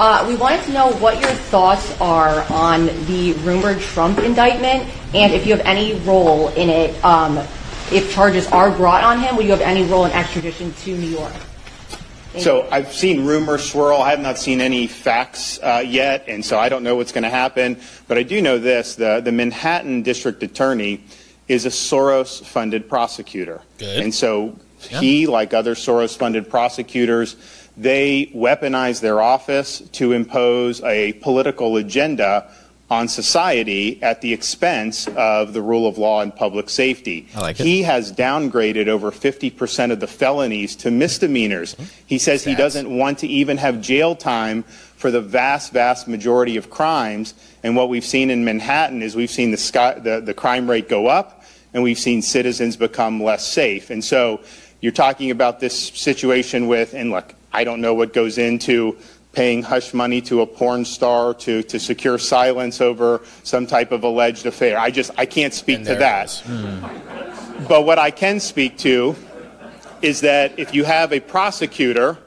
Uh, 0.00 0.24
we 0.26 0.34
wanted 0.34 0.64
to 0.64 0.72
know 0.72 0.90
what 0.92 1.20
your 1.20 1.28
thoughts 1.28 2.00
are 2.00 2.50
on 2.50 2.86
the 3.04 3.34
rumored 3.42 3.78
Trump 3.82 4.18
indictment 4.20 4.88
and 5.14 5.30
if 5.34 5.46
you 5.46 5.54
have 5.54 5.66
any 5.66 5.92
role 6.00 6.48
in 6.54 6.70
it. 6.70 7.04
Um, 7.04 7.36
if 7.92 8.10
charges 8.10 8.46
are 8.46 8.70
brought 8.70 9.04
on 9.04 9.20
him, 9.20 9.36
will 9.36 9.42
you 9.42 9.50
have 9.50 9.60
any 9.60 9.84
role 9.84 10.06
in 10.06 10.12
extradition 10.12 10.72
to 10.72 10.96
New 10.96 11.06
York? 11.06 11.34
Thank 12.32 12.42
So 12.42 12.66
I've 12.70 12.94
seen 12.94 13.26
rumors 13.26 13.70
swirl. 13.70 14.00
I 14.00 14.08
have 14.08 14.20
not 14.20 14.38
seen 14.38 14.62
any 14.62 14.86
facts 14.86 15.60
uh, 15.62 15.84
yet, 15.86 16.24
and 16.28 16.42
so 16.42 16.58
I 16.58 16.70
don't 16.70 16.82
know 16.82 16.96
what's 16.96 17.12
going 17.12 17.24
to 17.24 17.28
happen. 17.28 17.78
But 18.08 18.16
I 18.16 18.22
do 18.22 18.40
know 18.40 18.58
this: 18.58 18.94
the 18.94 19.20
the 19.20 19.32
Manhattan 19.32 20.00
District 20.00 20.42
Attorney 20.42 21.04
is 21.46 21.66
a 21.66 21.70
Soros-funded 21.70 22.88
prosecutor, 22.88 23.60
Good. 23.76 24.02
and 24.02 24.14
so 24.14 24.56
he, 24.78 25.26
like 25.26 25.52
other 25.52 25.74
Soros-funded 25.74 26.48
prosecutors, 26.48 27.36
they 27.80 28.26
weaponize 28.34 29.00
their 29.00 29.22
office 29.22 29.80
to 29.92 30.12
impose 30.12 30.82
a 30.82 31.14
political 31.14 31.78
agenda 31.78 32.50
on 32.90 33.06
society 33.06 34.02
at 34.02 34.20
the 34.20 34.32
expense 34.32 35.06
of 35.16 35.52
the 35.52 35.62
rule 35.62 35.86
of 35.86 35.96
law 35.96 36.20
and 36.20 36.34
public 36.34 36.68
safety. 36.68 37.28
Like. 37.36 37.56
He 37.56 37.82
has 37.84 38.12
downgraded 38.12 38.88
over 38.88 39.12
50% 39.12 39.92
of 39.92 40.00
the 40.00 40.08
felonies 40.08 40.74
to 40.76 40.90
misdemeanors. 40.90 41.76
He 42.04 42.18
says 42.18 42.42
he 42.42 42.56
doesn't 42.56 42.90
want 42.90 43.20
to 43.20 43.28
even 43.28 43.56
have 43.58 43.80
jail 43.80 44.16
time 44.16 44.64
for 44.64 45.12
the 45.12 45.20
vast, 45.20 45.72
vast 45.72 46.08
majority 46.08 46.56
of 46.56 46.68
crimes. 46.68 47.32
And 47.62 47.76
what 47.76 47.88
we've 47.88 48.04
seen 48.04 48.28
in 48.28 48.44
Manhattan 48.44 49.02
is 49.02 49.14
we've 49.14 49.30
seen 49.30 49.52
the, 49.52 49.56
sky, 49.56 49.94
the, 49.94 50.20
the 50.20 50.34
crime 50.34 50.68
rate 50.68 50.88
go 50.88 51.06
up 51.06 51.44
and 51.72 51.82
we've 51.84 51.98
seen 51.98 52.20
citizens 52.20 52.76
become 52.76 53.22
less 53.22 53.46
safe. 53.46 53.90
And 53.90 54.04
so 54.04 54.40
you're 54.80 54.92
talking 54.92 55.30
about 55.30 55.60
this 55.60 55.78
situation 55.78 56.66
with, 56.66 56.92
and 56.92 57.12
look, 57.12 57.34
I 57.52 57.64
don't 57.64 57.80
know 57.80 57.94
what 57.94 58.12
goes 58.12 58.38
into 58.38 58.96
paying 59.32 59.62
hush 59.62 59.94
money 59.94 60.20
to 60.20 60.40
a 60.40 60.46
porn 60.46 60.84
star 60.84 61.34
to, 61.34 61.62
to 61.62 61.78
secure 61.78 62.18
silence 62.18 62.80
over 62.80 63.20
some 63.42 63.66
type 63.66 63.92
of 63.92 64.02
alleged 64.02 64.46
affair. 64.46 64.78
I 64.78 64.90
just, 64.90 65.10
I 65.16 65.26
can't 65.26 65.54
speak 65.54 65.84
to 65.84 65.94
that. 65.96 66.42
But 67.68 67.84
what 67.84 67.98
I 67.98 68.10
can 68.10 68.40
speak 68.40 68.78
to 68.78 69.14
is 70.02 70.22
that 70.22 70.58
if 70.58 70.74
you 70.74 70.84
have 70.84 71.12
a 71.12 71.20
prosecutor 71.20 72.18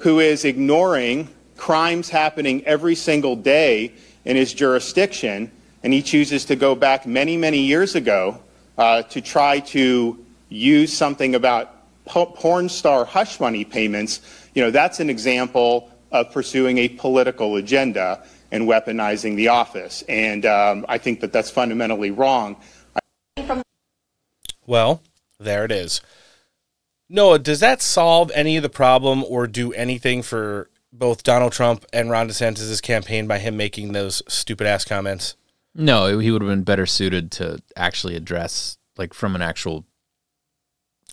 who 0.00 0.20
is 0.20 0.44
ignoring 0.44 1.28
crimes 1.56 2.10
happening 2.10 2.64
every 2.64 2.94
single 2.94 3.36
day 3.36 3.92
in 4.24 4.36
his 4.36 4.52
jurisdiction, 4.52 5.50
and 5.82 5.92
he 5.92 6.02
chooses 6.02 6.44
to 6.46 6.56
go 6.56 6.74
back 6.74 7.06
many, 7.06 7.36
many 7.36 7.60
years 7.60 7.94
ago 7.94 8.40
uh, 8.76 9.02
to 9.02 9.20
try 9.20 9.60
to 9.60 10.22
use 10.48 10.92
something 10.92 11.34
about 11.34 11.75
porn 12.06 12.68
star 12.68 13.04
hush 13.04 13.40
money 13.40 13.64
payments, 13.64 14.20
you 14.54 14.62
know, 14.62 14.70
that's 14.70 15.00
an 15.00 15.10
example 15.10 15.90
of 16.12 16.32
pursuing 16.32 16.78
a 16.78 16.88
political 16.88 17.56
agenda 17.56 18.24
and 18.52 18.68
weaponizing 18.68 19.36
the 19.36 19.48
office. 19.48 20.02
And 20.08 20.46
um, 20.46 20.86
I 20.88 20.98
think 20.98 21.20
that 21.20 21.32
that's 21.32 21.50
fundamentally 21.50 22.10
wrong. 22.10 22.56
Well, 24.66 25.02
there 25.38 25.64
it 25.64 25.72
is. 25.72 26.00
Noah, 27.08 27.38
does 27.38 27.60
that 27.60 27.82
solve 27.82 28.32
any 28.34 28.56
of 28.56 28.62
the 28.62 28.68
problem 28.68 29.22
or 29.24 29.46
do 29.46 29.72
anything 29.72 30.22
for 30.22 30.70
both 30.92 31.22
Donald 31.22 31.52
Trump 31.52 31.84
and 31.92 32.10
Ron 32.10 32.28
DeSantis' 32.28 32.82
campaign 32.82 33.26
by 33.26 33.38
him 33.38 33.56
making 33.56 33.92
those 33.92 34.22
stupid 34.26 34.66
ass 34.66 34.84
comments? 34.84 35.36
No, 35.74 36.18
he 36.18 36.30
would 36.30 36.42
have 36.42 36.50
been 36.50 36.64
better 36.64 36.86
suited 36.86 37.30
to 37.32 37.60
actually 37.76 38.16
address, 38.16 38.78
like, 38.96 39.12
from 39.12 39.34
an 39.34 39.42
actual. 39.42 39.84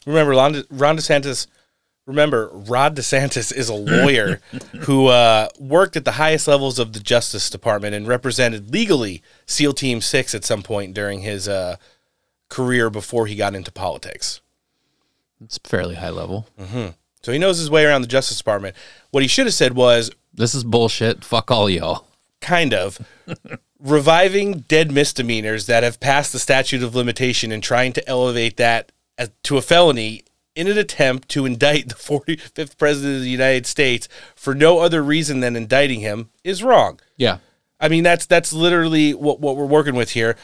Remember, 0.05 0.31
Ron, 0.31 0.53
DeSantis. 0.97 1.47
Remember, 2.05 2.49
Rod 2.51 2.97
DeSantis 2.97 3.53
is 3.55 3.69
a 3.69 3.73
lawyer 3.73 4.41
who 4.81 5.07
uh, 5.07 5.47
worked 5.57 5.95
at 5.95 6.03
the 6.03 6.13
highest 6.13 6.49
levels 6.49 6.77
of 6.77 6.91
the 6.91 6.99
Justice 6.99 7.49
Department 7.49 7.95
and 7.95 8.05
represented 8.07 8.73
legally 8.73 9.21
SEAL 9.45 9.73
Team 9.73 10.01
Six 10.01 10.35
at 10.35 10.43
some 10.43 10.63
point 10.63 10.93
during 10.93 11.21
his 11.21 11.47
uh, 11.47 11.77
career 12.49 12.89
before 12.89 13.27
he 13.27 13.35
got 13.35 13.55
into 13.55 13.71
politics. 13.71 14.41
It's 15.41 15.57
fairly 15.63 15.95
high 15.95 16.09
level. 16.09 16.47
hmm 16.59 16.87
So 17.21 17.31
he 17.31 17.39
knows 17.39 17.57
his 17.57 17.69
way 17.69 17.85
around 17.85 18.01
the 18.01 18.07
Justice 18.07 18.37
Department. 18.37 18.75
What 19.11 19.23
he 19.23 19.27
should 19.29 19.45
have 19.45 19.53
said 19.53 19.73
was, 19.73 20.11
"This 20.33 20.53
is 20.53 20.63
bullshit. 20.65 21.23
Fuck 21.23 21.51
all 21.51 21.69
y'all." 21.69 22.07
Kind 22.41 22.73
of 22.73 22.99
reviving 23.79 24.59
dead 24.67 24.91
misdemeanors 24.91 25.65
that 25.67 25.83
have 25.83 25.99
passed 25.99 26.31
the 26.33 26.39
statute 26.39 26.83
of 26.83 26.95
limitation 26.95 27.51
and 27.51 27.61
trying 27.63 27.93
to 27.93 28.07
elevate 28.07 28.57
that 28.57 28.91
as, 29.17 29.31
to 29.43 29.57
a 29.57 29.61
felony 29.61 30.23
in 30.55 30.67
an 30.67 30.77
attempt 30.77 31.29
to 31.29 31.45
indict 31.45 31.89
the 31.89 31.95
45th 31.95 32.77
president 32.77 33.15
of 33.17 33.21
the 33.21 33.29
United 33.29 33.65
States 33.65 34.07
for 34.35 34.53
no 34.53 34.79
other 34.79 35.01
reason 35.03 35.39
than 35.39 35.55
indicting 35.55 35.99
him 36.01 36.29
is 36.43 36.63
wrong. 36.63 36.99
Yeah. 37.17 37.37
I 37.79 37.89
mean 37.89 38.03
that's 38.03 38.25
that's 38.25 38.53
literally 38.53 39.13
what 39.13 39.39
what 39.39 39.57
we're 39.57 39.65
working 39.65 39.95
with 39.95 40.11
here. 40.11 40.35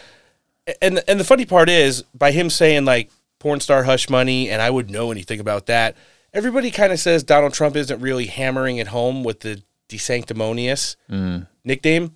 And 0.82 1.02
and 1.08 1.20
the 1.20 1.24
funny 1.24 1.46
part 1.46 1.70
is 1.70 2.04
by 2.14 2.32
him 2.32 2.50
saying 2.50 2.86
like 2.86 3.10
porn 3.40 3.60
star 3.60 3.84
hush 3.84 4.10
money 4.10 4.50
and 4.50 4.62
I 4.62 4.70
would 4.70 4.90
know 4.90 5.12
anything 5.12 5.40
about 5.40 5.68
that. 5.68 5.96
Everybody 6.34 6.70
kind 6.70 6.92
of 6.92 7.00
says 7.00 7.24
Donald 7.24 7.54
Trump 7.54 7.76
isn't 7.76 8.02
really 8.02 8.26
hammering 8.26 8.78
it 8.78 8.88
home 8.88 9.24
with 9.24 9.40
the 9.42 9.62
desanctimonious 9.88 10.96
Mm. 11.10 11.48
nickname. 11.64 12.16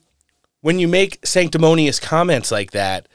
When 0.61 0.79
you 0.79 0.87
make 0.87 1.25
sanctimonious 1.25 1.99
comments 1.99 2.51
like 2.51 2.71
that, 2.71 3.07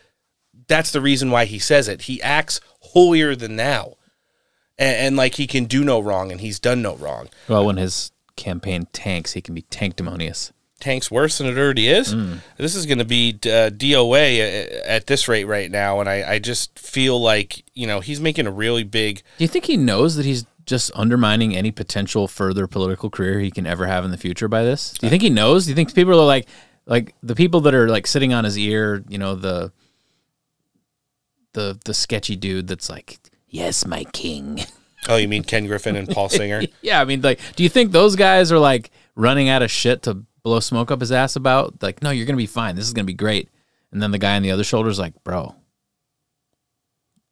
that's 0.67 0.91
the 0.93 1.01
reason 1.01 1.31
why 1.31 1.45
he 1.47 1.59
says 1.59 1.89
it. 1.89 2.03
He 2.03 2.21
acts 2.23 2.61
holier 2.93 3.35
than 3.35 3.57
thou. 3.57 3.97
And, 4.79 4.97
and 4.97 5.17
like 5.17 5.35
he 5.35 5.47
can 5.47 5.65
do 5.65 5.85
no 5.85 6.01
wrong 6.01 6.31
and 6.31 6.41
he's 6.41 6.59
done 6.59 6.83
no 6.83 6.97
wrong. 6.97 7.29
Well, 7.49 7.67
when 7.67 7.77
his 7.77 8.13
campaign 8.37 8.87
tanks, 8.93 9.33
he 9.33 9.41
can 9.41 9.55
be 9.55 9.63
tanktimonious. 9.63 10.53
Tanks 10.81 11.11
worse 11.11 11.39
than 11.39 11.49
it 11.49 11.59
already 11.59 11.89
is. 11.89 12.15
This 12.57 12.77
is 12.77 12.87
going 12.87 12.99
to 12.99 13.05
be 13.05 13.31
uh, 13.43 13.71
DOA 13.71 14.39
at, 14.39 14.73
at 14.87 15.07
this 15.09 15.27
rate 15.27 15.45
right 15.45 15.69
now. 15.71 15.99
And 15.99 16.09
I, 16.09 16.35
I 16.35 16.39
just 16.39 16.79
feel 16.79 17.21
like, 17.21 17.65
you 17.75 17.87
know, 17.89 17.99
he's 17.99 18.21
making 18.21 18.47
a 18.47 18.53
really 18.53 18.85
big. 18.85 19.23
Do 19.39 19.45
you 19.45 19.49
think 19.49 19.65
he 19.65 19.77
knows 19.77 20.15
that 20.15 20.25
he's 20.25 20.47
just 20.67 20.93
undermining 20.95 21.57
any 21.57 21.73
potential 21.73 22.29
further 22.29 22.69
political 22.69 23.11
career 23.11 23.41
he 23.41 23.51
can 23.51 23.67
ever 23.67 23.87
have 23.87 24.05
in 24.05 24.13
the 24.13 24.17
future 24.17 24.47
by 24.47 24.63
this? 24.63 24.93
Do 24.93 25.07
you 25.07 25.11
think 25.11 25.23
he 25.23 25.31
knows? 25.31 25.65
Do 25.65 25.71
you 25.71 25.75
think 25.75 25.93
people 25.93 26.13
are 26.13 26.27
like, 26.27 26.47
like 26.87 27.13
the 27.25 27.35
people 27.35 27.61
that 27.63 27.75
are 27.75 27.89
like 27.89 28.07
sitting 28.07 28.33
on 28.33 28.45
his 28.45 28.57
ear, 28.57 29.03
you 29.09 29.19
know, 29.19 29.35
the, 29.35 29.73
the, 31.53 31.79
the 31.85 31.95
sketchy 31.95 32.37
dude 32.37 32.69
that's 32.69 32.89
like, 32.91 33.19
yes, 33.49 33.87
my 33.87 34.05
king. 34.05 34.61
Oh, 35.09 35.17
you 35.17 35.29
mean 35.29 35.45
Ken 35.45 35.67
Griffin 35.67 35.97
and 35.97 36.09
Paul 36.09 36.29
Singer? 36.29 36.63
yeah, 36.83 37.01
I 37.01 37.05
mean, 37.05 37.21
like, 37.21 37.41
do 37.57 37.63
you 37.63 37.69
think 37.69 37.93
those 37.93 38.17
guys 38.17 38.51
are 38.51 38.59
like 38.59 38.91
running 39.15 39.49
out 39.49 39.63
of 39.63 39.71
shit 39.71 40.03
to 40.03 40.25
blow 40.43 40.61
smoke 40.61 40.91
up 40.91 41.01
his 41.01 41.13
ass 41.13 41.37
about? 41.37 41.83
Like, 41.83 42.03
no, 42.03 42.11
you're 42.11 42.27
gonna 42.27 42.37
be 42.37 42.47
fine. 42.47 42.77
This 42.77 42.87
is 42.87 42.93
gonna 42.93 43.05
be 43.05 43.15
great. 43.15 43.49
And 43.93 44.03
then 44.03 44.11
the 44.11 44.19
guy 44.19 44.37
on 44.37 44.43
the 44.43 44.51
other 44.51 44.65
shoulder 44.65 44.91
is 44.91 44.99
like, 44.99 45.15
bro, 45.25 45.55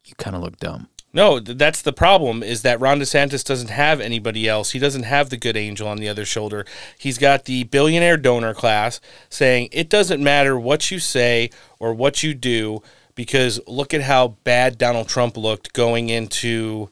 you 0.05 0.15
kind 0.17 0.37
of 0.37 0.43
look 0.43 0.59
dumb. 0.59 0.89
No, 1.13 1.41
that's 1.41 1.81
the 1.81 1.95
problem 1.95 2.43
is 2.43 2.61
that 2.61 2.79
Ron 2.79 3.01
DeSantis 3.01 3.43
doesn't 3.43 3.71
have 3.71 4.03
anybody 4.03 4.47
else. 4.47 4.73
He 4.73 4.79
doesn't 4.79 5.05
have 5.05 5.31
the 5.31 5.39
good 5.39 5.57
angel 5.57 5.89
on 5.89 5.97
the 5.97 6.11
other 6.11 6.27
shoulder. 6.27 6.67
He's 6.99 7.17
got 7.17 7.47
the 7.47 7.65
billionaire 7.65 8.19
donor 8.19 8.53
class 8.53 9.01
saying 9.31 9.71
it 9.73 9.89
doesn't 9.89 10.23
matter 10.23 10.59
what 10.59 10.91
you 10.91 10.99
say 10.99 11.49
or 11.79 11.95
what 11.95 12.23
you 12.23 12.35
do 12.35 12.83
because 13.17 13.59
look 13.67 13.93
at 13.93 14.03
how 14.03 14.29
bad 14.45 14.79
Donald 14.79 15.09
Trump 15.09 15.37
looked 15.37 15.73
going 15.73 16.09
into 16.09 16.91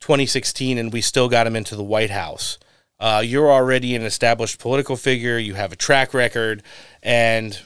2016 0.00 0.76
and 0.76 0.92
we 0.92 1.00
still 1.00 1.30
got 1.30 1.46
him 1.46 1.56
into 1.56 1.74
the 1.74 1.82
White 1.82 2.10
House. 2.10 2.58
Uh, 3.00 3.22
you're 3.24 3.50
already 3.50 3.94
an 3.94 4.02
established 4.02 4.58
political 4.58 4.96
figure. 4.96 5.38
You 5.38 5.54
have 5.54 5.72
a 5.72 5.76
track 5.76 6.12
record, 6.12 6.62
and 7.02 7.58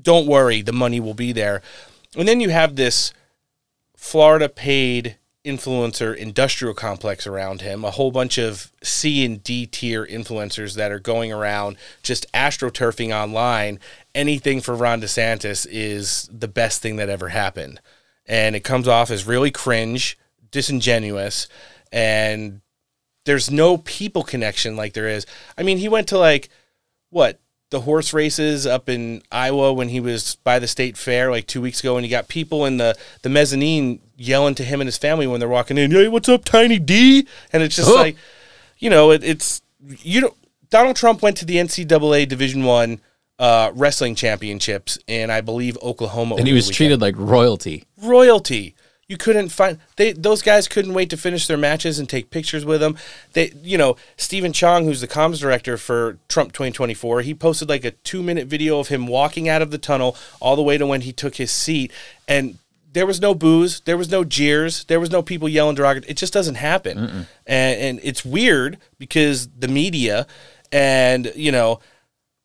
don't 0.00 0.26
worry, 0.26 0.62
the 0.62 0.72
money 0.72 1.00
will 1.00 1.14
be 1.14 1.32
there. 1.32 1.62
And 2.16 2.28
then 2.28 2.40
you 2.40 2.50
have 2.50 2.76
this 2.76 3.12
Florida 3.96 4.48
paid 4.48 5.16
influencer 5.44 6.16
industrial 6.16 6.74
complex 6.74 7.26
around 7.26 7.60
him, 7.60 7.84
a 7.84 7.90
whole 7.90 8.10
bunch 8.10 8.38
of 8.38 8.72
C 8.82 9.24
and 9.24 9.42
D 9.42 9.66
tier 9.66 10.06
influencers 10.06 10.74
that 10.76 10.90
are 10.90 10.98
going 10.98 11.32
around 11.32 11.76
just 12.02 12.30
astroturfing 12.32 13.14
online. 13.14 13.78
Anything 14.14 14.60
for 14.60 14.74
Ron 14.74 15.02
DeSantis 15.02 15.66
is 15.70 16.28
the 16.32 16.48
best 16.48 16.80
thing 16.80 16.96
that 16.96 17.10
ever 17.10 17.28
happened. 17.28 17.80
And 18.26 18.56
it 18.56 18.64
comes 18.64 18.88
off 18.88 19.10
as 19.10 19.26
really 19.26 19.50
cringe, 19.50 20.18
disingenuous, 20.50 21.46
and 21.92 22.62
there's 23.26 23.50
no 23.50 23.78
people 23.78 24.22
connection 24.22 24.76
like 24.76 24.94
there 24.94 25.08
is. 25.08 25.26
I 25.58 25.62
mean, 25.62 25.78
he 25.78 25.88
went 25.88 26.08
to 26.08 26.18
like 26.18 26.48
what 27.10 27.38
the 27.70 27.80
horse 27.80 28.14
races 28.14 28.66
up 28.66 28.88
in 28.88 29.22
Iowa 29.30 29.72
when 29.72 29.88
he 29.88 30.00
was 30.00 30.36
by 30.36 30.58
the 30.58 30.68
state 30.68 30.96
fair 30.96 31.30
like 31.30 31.46
two 31.46 31.60
weeks 31.60 31.80
ago, 31.80 31.96
and 31.96 32.04
he 32.04 32.10
got 32.10 32.28
people 32.28 32.64
in 32.64 32.78
the 32.78 32.96
the 33.22 33.28
mezzanine 33.28 34.00
yelling 34.16 34.54
to 34.56 34.64
him 34.64 34.80
and 34.80 34.86
his 34.88 34.98
family 34.98 35.26
when 35.26 35.40
they're 35.40 35.48
walking 35.48 35.78
in. 35.78 35.90
Hey, 35.90 36.08
what's 36.08 36.28
up, 36.28 36.44
Tiny 36.44 36.78
D? 36.78 37.26
And 37.52 37.62
it's 37.62 37.76
just 37.76 37.90
Oh. 37.90 37.94
like, 37.94 38.16
you 38.78 38.90
know, 38.90 39.10
it, 39.10 39.22
it's 39.24 39.62
you 40.02 40.20
know, 40.20 40.34
Donald 40.70 40.96
Trump 40.96 41.22
went 41.22 41.36
to 41.38 41.44
the 41.44 41.56
NCAA 41.56 42.28
Division 42.28 42.64
One 42.64 43.00
uh, 43.38 43.70
wrestling 43.74 44.14
championships 44.14 44.96
in 45.06 45.30
I 45.30 45.40
believe 45.40 45.76
Oklahoma, 45.82 46.36
And 46.36 46.46
he 46.46 46.52
was 46.52 46.68
treated 46.68 47.00
like 47.00 47.14
royalty. 47.16 47.84
royalty. 48.02 48.74
You 49.06 49.18
couldn't 49.18 49.50
find 49.50 49.78
they 49.96 50.12
those 50.12 50.40
guys 50.40 50.66
couldn't 50.66 50.94
wait 50.94 51.10
to 51.10 51.18
finish 51.18 51.46
their 51.46 51.58
matches 51.58 51.98
and 51.98 52.08
take 52.08 52.30
pictures 52.30 52.64
with 52.64 52.80
them. 52.80 52.96
They 53.34 53.52
you 53.62 53.76
know, 53.76 53.96
Steven 54.16 54.52
Cheung, 54.52 54.84
who's 54.84 55.02
the 55.02 55.08
comms 55.08 55.38
director 55.40 55.76
for 55.76 56.16
Trump 56.28 56.52
2024, 56.52 57.20
he 57.20 57.34
posted 57.34 57.68
like 57.68 57.84
a 57.84 57.90
2-minute 57.92 58.46
video 58.46 58.78
of 58.78 58.88
him 58.88 59.06
walking 59.06 59.46
out 59.46 59.60
of 59.60 59.70
the 59.70 59.76
tunnel 59.78 60.16
all 60.40 60.56
the 60.56 60.62
way 60.62 60.78
to 60.78 60.86
when 60.86 61.02
he 61.02 61.12
took 61.12 61.34
his 61.36 61.52
seat 61.52 61.92
and 62.26 62.56
there 62.94 63.06
was 63.06 63.20
no 63.20 63.34
booze, 63.34 63.80
there 63.80 63.98
was 63.98 64.10
no 64.10 64.24
jeers, 64.24 64.84
there 64.84 65.00
was 65.00 65.10
no 65.10 65.22
people 65.22 65.48
yelling 65.48 65.74
derogatory. 65.74 66.10
It 66.10 66.16
just 66.16 66.32
doesn't 66.32 66.54
happen. 66.54 66.98
And 67.46 67.80
and 67.80 68.00
it's 68.02 68.24
weird 68.24 68.78
because 68.98 69.48
the 69.48 69.68
media 69.68 70.26
and 70.72 71.30
you 71.34 71.52
know, 71.52 71.80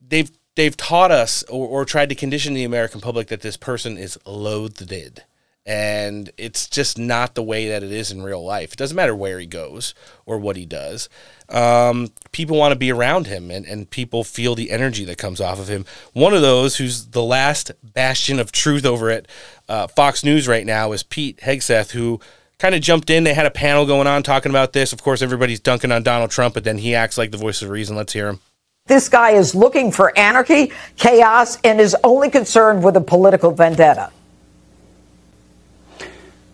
they've 0.06 0.30
they've 0.56 0.76
taught 0.76 1.12
us 1.12 1.43
or, 1.43 1.68
or 1.68 1.86
tried 1.86 2.10
to 2.10 2.16
condition 2.16 2.54
the 2.54 2.64
American 2.66 3.00
public 3.00 3.28
that 3.28 3.41
this 3.41 3.58
person 3.58 3.97
is 3.97 4.20
loathed. 4.26 5.24
And 5.66 6.32
it's 6.38 6.68
just 6.68 6.97
not 6.97 7.36
the 7.36 7.43
way 7.43 7.70
that 7.70 7.84
it 7.84 7.91
is 7.91 8.12
in 8.12 8.24
real 8.24 8.43
life. 8.43 8.74
It 8.74 8.78
doesn't 8.78 8.95
matter 8.95 9.16
where 9.16 9.39
he 9.39 9.45
goes 9.45 9.93
or 10.26 10.39
what 10.39 10.56
he 10.58 10.66
does. 10.66 11.10
Um, 11.52 12.12
people 12.32 12.58
want 12.58 12.74
to 12.74 12.78
be 12.78 12.91
around 12.91 13.28
him 13.28 13.50
and, 13.50 13.66
and 13.66 13.89
people 13.89 14.24
feel 14.24 14.56
the 14.56 14.72
energy 14.72 15.04
that 15.06 15.18
comes 15.18 15.41
off 15.41 15.60
of 15.60 15.68
him. 15.68 15.86
One 16.14 16.34
of 16.34 16.41
those 16.41 16.76
who's 16.76 17.08
the 17.08 17.24
last 17.24 17.72
bastion 17.84 18.39
of 18.39 18.52
truth 18.52 18.86
over 18.86 19.10
at 19.10 19.28
uh, 19.68 19.88
Fox 19.88 20.24
News 20.24 20.47
right 20.47 20.66
now 20.66 20.91
is 20.91 21.04
Pete 21.04 21.38
Hegseth, 21.38 21.91
who 21.91 22.20
kind 22.60 22.76
of 22.76 22.82
jumped 22.82 23.10
in. 23.10 23.24
They 23.24 23.34
had 23.34 23.45
a 23.45 23.52
panel 23.52 23.86
going 23.86 24.06
on 24.06 24.22
talking 24.22 24.52
about 24.52 24.74
this. 24.74 24.93
Of 24.93 25.02
course, 25.02 25.22
everybody's 25.22 25.60
dunking 25.60 25.91
on 25.91 26.04
Donald 26.04 26.30
Trump, 26.30 26.54
but 26.54 26.64
then 26.64 26.78
he 26.78 26.93
acts 26.93 27.18
like 27.18 27.32
the 27.32 27.38
voice 27.38 27.62
of 27.62 27.70
reason. 27.70 27.95
Let's 27.95 28.14
hear 28.14 28.28
him. 28.28 28.41
This 28.86 29.08
guy 29.08 29.32
is 29.32 29.54
looking 29.54 29.91
for 29.91 30.18
anarchy, 30.18 30.72
chaos, 30.97 31.60
and 31.64 31.80
is 31.80 31.95
only 32.04 32.30
concerned 32.30 32.84
with 32.84 32.97
a 32.97 33.02
political 33.02 33.52
vendetta. 33.52 34.12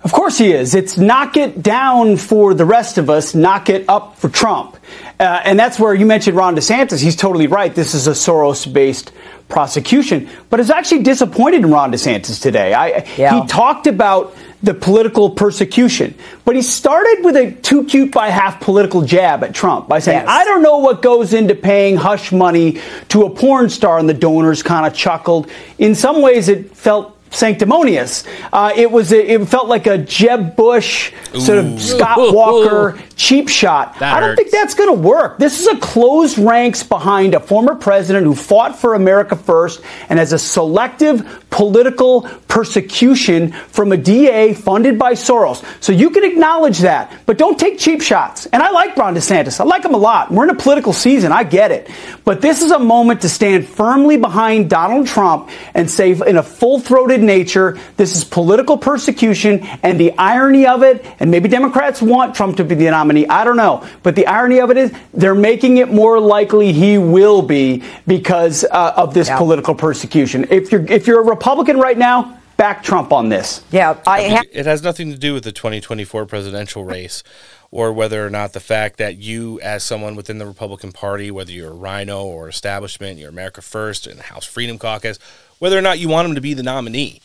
Of 0.05 0.11
course 0.13 0.37
he 0.37 0.53
is. 0.53 0.75
It's 0.75 0.99
knock 0.99 1.35
it 1.35 1.63
down 1.63 2.17
for 2.17 2.53
the 2.53 2.63
rest 2.63 2.99
of 2.99 3.09
us, 3.09 3.33
knock 3.33 3.69
it 3.69 3.85
up 3.89 4.17
for 4.19 4.29
Trump. 4.29 4.77
Uh, 5.19 5.41
and 5.43 5.57
that's 5.57 5.79
where 5.79 5.95
you 5.95 6.05
mentioned 6.05 6.37
Ron 6.37 6.55
DeSantis. 6.55 7.01
He's 7.01 7.15
totally 7.15 7.47
right. 7.47 7.73
This 7.73 7.95
is 7.95 8.05
a 8.05 8.11
Soros 8.11 8.71
based 8.71 9.11
prosecution. 9.49 10.29
But 10.51 10.59
it's 10.59 10.69
actually 10.69 11.01
disappointed 11.01 11.63
in 11.63 11.71
Ron 11.71 11.91
DeSantis 11.91 12.39
today. 12.39 12.75
I, 12.75 12.99
He 13.41 13.47
talked 13.47 13.87
about 13.87 14.35
the 14.61 14.75
political 14.75 15.31
persecution, 15.31 16.13
but 16.43 16.55
he 16.55 16.61
started 16.61 17.23
with 17.23 17.35
a 17.35 17.51
too 17.51 17.83
cute 17.85 18.11
by 18.11 18.29
half 18.29 18.59
political 18.59 19.01
jab 19.01 19.43
at 19.43 19.55
Trump 19.55 19.87
by 19.87 19.97
saying, 19.97 20.19
Yes. 20.19 20.29
I 20.29 20.43
don't 20.45 20.61
know 20.61 20.77
what 20.79 21.01
goes 21.01 21.33
into 21.33 21.55
paying 21.55 21.95
hush 21.95 22.31
money 22.31 22.79
to 23.09 23.23
a 23.23 23.29
porn 23.31 23.69
star, 23.69 23.97
and 23.97 24.07
the 24.07 24.13
donors 24.13 24.61
kind 24.61 24.85
of 24.85 24.93
chuckled. 24.93 25.49
In 25.79 25.95
some 25.95 26.21
ways, 26.21 26.47
it 26.47 26.75
felt 26.75 27.14
sanctimonious. 27.35 28.23
Uh, 28.51 28.71
it 28.75 28.89
was 28.89 29.11
a, 29.11 29.33
it 29.33 29.45
felt 29.47 29.67
like 29.67 29.87
a 29.87 29.97
Jeb 29.97 30.55
Bush 30.55 31.11
sort 31.33 31.57
Ooh. 31.57 31.73
of 31.73 31.81
Scott 31.81 32.17
Walker 32.33 32.99
cheap 33.15 33.49
shot. 33.49 33.97
That 33.99 34.15
I 34.15 34.19
don't 34.19 34.29
hurts. 34.29 34.41
think 34.41 34.51
that's 34.51 34.75
going 34.75 34.95
to 34.95 35.01
work. 35.01 35.37
This 35.37 35.59
is 35.59 35.67
a 35.67 35.77
closed 35.77 36.37
ranks 36.37 36.83
behind 36.83 37.33
a 37.33 37.39
former 37.39 37.75
president 37.75 38.25
who 38.25 38.35
fought 38.35 38.77
for 38.77 38.93
America 38.93 39.35
first 39.35 39.81
and 40.09 40.19
has 40.19 40.33
a 40.33 40.39
selective 40.39 41.45
political 41.49 42.23
persecution 42.47 43.51
from 43.51 43.91
a 43.91 43.97
DA 43.97 44.53
funded 44.53 44.99
by 44.99 45.13
Soros. 45.13 45.63
So 45.81 45.91
you 45.91 46.09
can 46.09 46.23
acknowledge 46.23 46.79
that, 46.79 47.11
but 47.25 47.37
don't 47.37 47.57
take 47.59 47.79
cheap 47.79 48.01
shots. 48.01 48.45
And 48.47 48.61
I 48.61 48.71
like 48.71 48.95
Ron 48.97 49.15
DeSantis. 49.15 49.59
I 49.59 49.63
like 49.63 49.85
him 49.85 49.93
a 49.93 49.97
lot. 49.97 50.31
We're 50.31 50.43
in 50.43 50.49
a 50.49 50.55
political 50.55 50.93
season. 50.93 51.31
I 51.31 51.43
get 51.43 51.71
it. 51.71 51.89
But 52.25 52.41
this 52.41 52.61
is 52.61 52.71
a 52.71 52.79
moment 52.79 53.21
to 53.21 53.29
stand 53.29 53.67
firmly 53.67 54.17
behind 54.17 54.69
Donald 54.69 55.07
Trump 55.07 55.49
and 55.73 55.89
say 55.89 56.11
in 56.11 56.37
a 56.37 56.43
full-throated 56.43 57.21
nature, 57.25 57.77
this 57.97 58.15
is 58.15 58.23
political 58.23 58.77
persecution 58.77 59.63
and 59.83 59.99
the 59.99 60.11
irony 60.17 60.65
of 60.65 60.83
it, 60.83 61.05
and 61.19 61.31
maybe 61.31 61.49
Democrats 61.49 62.01
want 62.01 62.35
Trump 62.35 62.57
to 62.57 62.63
be 62.63 62.75
the 62.75 62.89
nominee. 62.91 63.27
I 63.27 63.43
don't 63.43 63.57
know. 63.57 63.87
But 64.03 64.15
the 64.15 64.27
irony 64.27 64.59
of 64.59 64.71
it 64.71 64.77
is 64.77 64.93
they're 65.13 65.35
making 65.35 65.77
it 65.77 65.89
more 65.89 66.19
likely 66.19 66.73
he 66.73 66.97
will 66.97 67.41
be 67.41 67.83
because 68.07 68.63
uh, 68.63 68.93
of 68.95 69.13
this 69.13 69.29
political 69.29 69.75
persecution. 69.75 70.47
If 70.49 70.71
you're 70.71 70.85
if 70.85 71.07
you're 71.07 71.21
a 71.21 71.25
Republican 71.25 71.79
right 71.79 71.97
now, 71.97 72.39
back 72.57 72.83
Trump 72.83 73.11
on 73.11 73.29
this. 73.29 73.63
Yeah, 73.71 73.99
I 74.05 74.43
it 74.51 74.65
has 74.65 74.81
nothing 74.81 75.11
to 75.11 75.17
do 75.17 75.33
with 75.33 75.43
the 75.43 75.51
2024 75.51 76.25
presidential 76.25 76.83
race 76.83 77.23
or 77.71 77.91
whether 77.91 78.25
or 78.25 78.29
not 78.29 78.53
the 78.53 78.59
fact 78.59 78.97
that 78.97 79.17
you 79.17 79.59
as 79.61 79.83
someone 79.83 80.15
within 80.15 80.37
the 80.37 80.45
Republican 80.45 80.91
Party 80.91 81.31
whether 81.31 81.51
you're 81.51 81.71
a 81.71 81.75
rhino 81.75 82.23
or 82.23 82.47
establishment 82.47 83.19
you're 83.19 83.29
America 83.29 83.61
First 83.61 84.07
and 84.07 84.19
the 84.19 84.23
House 84.23 84.45
Freedom 84.45 84.77
Caucus 84.77 85.19
whether 85.59 85.77
or 85.77 85.81
not 85.81 85.99
you 85.99 86.09
want 86.09 86.27
him 86.27 86.35
to 86.35 86.41
be 86.41 86.53
the 86.53 86.63
nominee. 86.63 87.21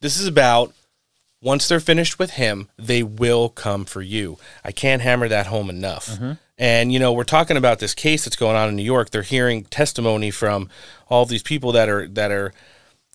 This 0.00 0.18
is 0.18 0.26
about 0.26 0.72
once 1.42 1.68
they're 1.68 1.80
finished 1.80 2.18
with 2.18 2.32
him 2.32 2.68
they 2.76 3.02
will 3.02 3.48
come 3.48 3.84
for 3.84 4.02
you. 4.02 4.38
I 4.64 4.72
can't 4.72 5.02
hammer 5.02 5.28
that 5.28 5.46
home 5.46 5.70
enough. 5.70 6.08
Mm-hmm. 6.08 6.32
And 6.58 6.92
you 6.92 6.98
know 6.98 7.12
we're 7.12 7.24
talking 7.24 7.56
about 7.56 7.78
this 7.78 7.94
case 7.94 8.24
that's 8.24 8.36
going 8.36 8.56
on 8.56 8.68
in 8.68 8.76
New 8.76 8.82
York. 8.82 9.10
They're 9.10 9.22
hearing 9.22 9.64
testimony 9.64 10.30
from 10.30 10.68
all 11.08 11.24
these 11.24 11.42
people 11.42 11.72
that 11.72 11.88
are 11.88 12.06
that 12.08 12.30
are 12.30 12.52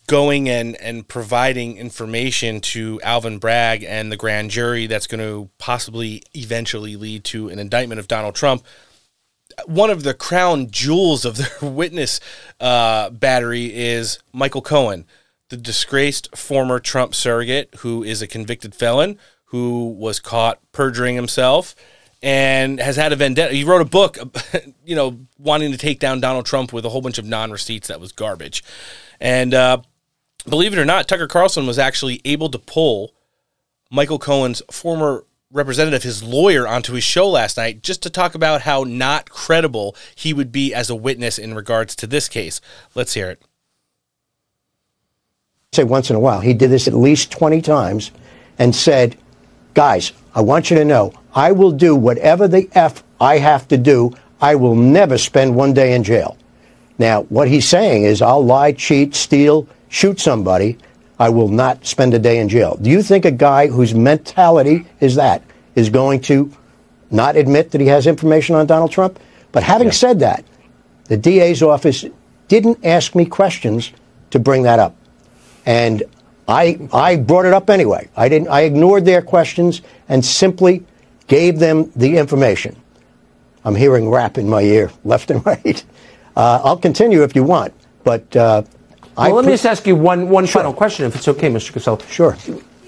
going 0.08 0.50
and 0.50 0.76
and 0.78 1.08
providing 1.08 1.78
information 1.78 2.62
to 2.62 3.00
Alvin 3.04 3.38
Bragg 3.38 3.84
and 3.84 4.12
the 4.12 4.18
grand 4.18 4.52
jury 4.52 4.88
that's 4.88 5.08
going 5.08 5.20
to 5.22 5.50
possibly 5.58 6.24
eventually 6.34 6.96
lead 6.96 7.24
to 7.26 7.50
an 7.50 7.60
indictment 7.60 8.00
of 8.00 8.08
Donald 8.08 8.36
Trump. 8.36 8.64
One 9.66 9.90
of 9.90 10.04
the 10.04 10.14
crown 10.14 10.70
jewels 10.70 11.26
of 11.26 11.38
their 11.38 11.50
witness 11.70 12.20
uh, 12.60 13.10
battery 13.10 13.74
is 13.74 14.20
Michael 14.34 14.62
Cohen, 14.62 15.06
the 15.50 15.58
disgraced 15.58 16.36
former 16.36 16.80
Trump 16.80 17.16
surrogate 17.16 17.74
who 17.80 18.04
is 18.04 18.22
a 18.22 18.28
convicted 18.28 18.76
felon 18.76 19.18
who 19.46 19.90
was 19.92 20.20
caught 20.20 20.60
perjuring 20.72 21.16
himself 21.16 21.76
and 22.22 22.80
has 22.80 22.96
had 22.96 23.14
a 23.14 23.16
vendetta. 23.16 23.54
He 23.54 23.64
wrote 23.64 23.82
a 23.82 23.86
book, 23.86 24.18
you 24.86 24.96
know, 24.96 25.20
wanting 25.38 25.72
to 25.72 25.78
take 25.78 26.00
down 26.00 26.20
Donald 26.20 26.46
Trump 26.46 26.74
with 26.74 26.86
a 26.86 26.90
whole 26.90 27.02
bunch 27.02 27.18
of 27.18 27.26
non 27.26 27.52
receipts 27.52 27.88
that 27.88 28.00
was 28.00 28.12
garbage. 28.12 28.64
And 29.20 29.54
uh, 29.54 29.82
believe 30.48 30.74
it 30.74 30.80
or 30.80 30.86
not, 30.86 31.08
Tucker 31.08 31.28
Carlson 31.28 31.68
was 31.68 31.78
actually 31.80 32.22
able 32.26 32.50
to 32.50 32.60
pull 32.60 33.14
Michael 33.92 34.20
Cohen's 34.20 34.62
former 34.72 35.24
representative, 35.52 36.04
his 36.04 36.24
lawyer, 36.24 36.68
onto 36.68 36.94
his 36.94 37.04
show 37.04 37.30
last 37.30 37.58
night 37.58 37.82
just 37.84 38.02
to 38.04 38.10
talk 38.10 38.36
about 38.36 38.62
how 38.62 38.84
not 38.84 39.30
credible 39.30 39.96
he 40.16 40.34
would 40.34 40.52
be 40.52 40.74
as 40.74 40.90
a 40.90 40.96
witness 40.96 41.38
in 41.38 41.54
regards 41.54 41.96
to 41.96 42.08
this 42.08 42.28
case. 42.28 42.62
Let's 42.94 43.14
hear 43.14 43.30
it. 43.30 43.42
say 45.74 45.84
once 45.84 46.10
in 46.10 46.16
a 46.16 46.20
while. 46.20 46.40
He 46.40 46.54
did 46.54 46.72
this 46.72 46.88
at 46.88 46.94
least 46.94 47.32
20 47.32 47.62
times 47.62 48.12
and 48.58 48.76
said, 48.76 49.18
Guys, 49.74 50.14
I 50.34 50.42
want 50.42 50.70
you 50.70 50.78
to 50.78 50.86
know, 50.86 51.14
I 51.34 51.52
will 51.52 51.72
do 51.72 51.96
whatever 51.96 52.48
the 52.48 52.70
F 52.74 53.04
I 53.20 53.38
have 53.38 53.68
to 53.70 53.78
do. 53.78 54.14
I 54.42 54.56
will 54.56 54.76
never 54.76 55.18
spend 55.18 55.56
one 55.56 55.74
day 55.74 55.94
in 55.94 56.04
jail. 56.04 56.38
Now, 56.98 57.24
what 57.24 57.48
he's 57.50 57.68
saying 57.68 58.04
is, 58.04 58.22
I'll 58.22 58.46
lie, 58.46 58.72
cheat, 58.72 59.16
steal, 59.16 59.68
shoot 59.90 60.20
somebody. 60.20 60.78
I 61.20 61.30
will 61.30 61.48
not 61.48 61.86
spend 61.86 62.14
a 62.14 62.20
day 62.20 62.40
in 62.40 62.50
jail. 62.50 62.78
Do 62.82 62.90
you 62.90 63.02
think 63.02 63.26
a 63.26 63.32
guy 63.32 63.68
whose 63.68 63.94
mentality 63.94 64.86
is 65.00 65.16
that 65.16 65.44
is 65.76 65.90
going 65.90 66.22
to 66.22 66.52
not 67.12 67.36
admit 67.36 67.72
that 67.72 67.82
he 67.82 67.88
has 67.88 68.08
information 68.08 68.56
on 68.56 68.66
Donald 68.66 68.92
Trump? 68.92 69.20
But 69.52 69.64
having 69.64 69.92
said 69.92 70.20
that, 70.20 70.44
the 71.06 71.18
DA's 71.18 71.62
office 71.62 72.06
didn't 72.48 72.86
ask 72.86 73.16
me 73.16 73.26
questions 73.26 73.92
to 74.32 74.40
bring 74.40 74.64
that 74.64 74.80
up. 74.80 74.96
And 75.66 76.04
I, 76.48 76.88
I 76.94 77.16
brought 77.16 77.46
it 77.46 77.54
up 77.54 77.70
anyway. 77.70 78.10
I, 78.16 78.30
didn't, 78.30 78.50
I 78.50 78.62
ignored 78.62 79.06
their 79.06 79.22
questions 79.22 79.82
and 80.10 80.24
simply 80.24 80.86
gave 81.28 81.60
them 81.60 81.92
the 81.96 82.18
information. 82.18 82.76
I'm 83.64 83.76
hearing 83.76 84.10
rap 84.10 84.38
in 84.38 84.48
my 84.48 84.62
ear, 84.62 84.92
left 85.04 85.32
and 85.32 85.46
right. 85.46 85.84
Uh, 86.36 86.62
I'll 86.64 86.78
continue 86.78 87.24
if 87.24 87.36
you 87.36 87.44
want, 87.44 87.74
but 88.04 88.36
uh, 88.36 88.64
I. 89.18 89.28
Well, 89.28 89.38
let 89.38 89.46
me 89.46 89.52
just 89.52 89.66
ask 89.66 89.88
you 89.88 89.96
one, 89.96 90.30
one 90.30 90.48
final 90.48 90.74
question, 90.74 91.06
if 91.06 91.16
it's 91.16 91.28
okay, 91.28 91.50
Mr. 91.50 91.74
Costello. 91.74 92.00
Sure. 92.10 92.38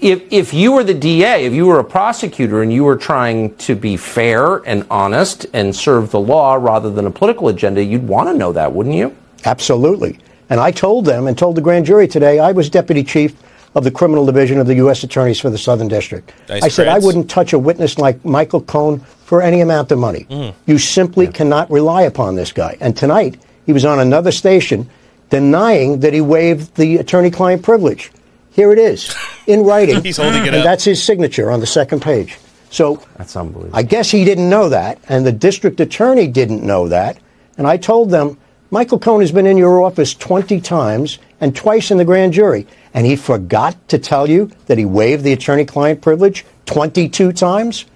If, 0.00 0.32
if 0.32 0.54
you 0.54 0.72
were 0.72 0.84
the 0.84 0.94
DA, 0.94 1.44
if 1.44 1.52
you 1.52 1.66
were 1.66 1.80
a 1.80 1.84
prosecutor 1.84 2.62
and 2.62 2.72
you 2.72 2.84
were 2.84 2.96
trying 2.96 3.56
to 3.56 3.74
be 3.74 3.96
fair 3.96 4.58
and 4.58 4.86
honest 4.90 5.46
and 5.52 5.74
serve 5.74 6.12
the 6.12 6.20
law 6.20 6.54
rather 6.54 6.88
than 6.88 7.06
a 7.06 7.10
political 7.10 7.48
agenda, 7.48 7.82
you'd 7.82 8.06
want 8.06 8.28
to 8.28 8.34
know 8.34 8.52
that, 8.52 8.72
wouldn't 8.72 8.94
you? 8.94 9.16
Absolutely. 9.44 10.20
And 10.50 10.60
I 10.60 10.70
told 10.70 11.04
them 11.04 11.26
and 11.26 11.36
told 11.36 11.56
the 11.56 11.60
grand 11.60 11.86
jury 11.86 12.06
today 12.06 12.38
I 12.38 12.52
was 12.52 12.70
deputy 12.70 13.02
chief 13.02 13.34
of 13.74 13.84
the 13.84 13.90
criminal 13.90 14.24
division 14.24 14.58
of 14.58 14.66
the 14.66 14.76
U.S. 14.76 15.02
attorneys 15.02 15.40
for 15.40 15.50
the 15.50 15.58
Southern 15.58 15.88
District. 15.88 16.32
Nice 16.48 16.62
I 16.62 16.68
said 16.68 16.88
I 16.88 16.98
wouldn't 16.98 17.28
touch 17.28 17.52
a 17.52 17.58
witness 17.58 17.98
like 17.98 18.24
Michael 18.24 18.60
Cohen 18.60 19.00
for 19.00 19.42
any 19.42 19.60
amount 19.60 19.90
of 19.92 19.98
money. 19.98 20.26
Mm. 20.30 20.54
You 20.66 20.78
simply 20.78 21.26
cannot 21.26 21.70
rely 21.70 22.02
upon 22.02 22.34
this 22.34 22.52
guy. 22.52 22.76
And 22.80 22.96
tonight, 22.96 23.38
he 23.66 23.72
was 23.72 23.84
on 23.84 23.98
another 23.98 24.32
station 24.32 24.88
denying 25.30 26.00
that 26.00 26.12
he 26.12 26.20
waived 26.20 26.74
the 26.76 26.96
attorney 26.96 27.30
client 27.30 27.62
privilege. 27.62 28.10
Here 28.50 28.72
it 28.72 28.78
is, 28.78 29.14
in 29.46 29.62
writing. 29.64 30.02
He's 30.02 30.16
holding 30.16 30.42
it 30.42 30.48
and 30.48 30.56
up. 30.56 30.64
that's 30.64 30.84
his 30.84 31.02
signature 31.02 31.50
on 31.50 31.60
the 31.60 31.66
second 31.66 32.02
page. 32.02 32.38
So 32.70 33.02
That's 33.16 33.34
unbelievable. 33.36 33.76
I 33.76 33.82
guess 33.82 34.10
he 34.10 34.24
didn't 34.24 34.50
know 34.50 34.68
that, 34.68 34.98
and 35.08 35.24
the 35.24 35.32
district 35.32 35.80
attorney 35.80 36.26
didn't 36.26 36.62
know 36.62 36.88
that. 36.88 37.18
And 37.56 37.66
I 37.66 37.76
told 37.76 38.10
them, 38.10 38.36
Michael 38.70 38.98
Cohen 38.98 39.22
has 39.22 39.32
been 39.32 39.46
in 39.46 39.56
your 39.56 39.82
office 39.82 40.12
20 40.12 40.60
times 40.60 41.18
and 41.40 41.56
twice 41.56 41.90
in 41.90 41.98
the 41.98 42.04
grand 42.04 42.32
jury, 42.34 42.66
and 42.92 43.06
he 43.06 43.16
forgot 43.16 43.76
to 43.88 43.98
tell 43.98 44.28
you 44.28 44.50
that 44.66 44.76
he 44.76 44.84
waived 44.84 45.24
the 45.24 45.32
attorney 45.32 45.64
client 45.64 46.02
privilege 46.02 46.44
22 46.66 47.32
times? 47.32 47.86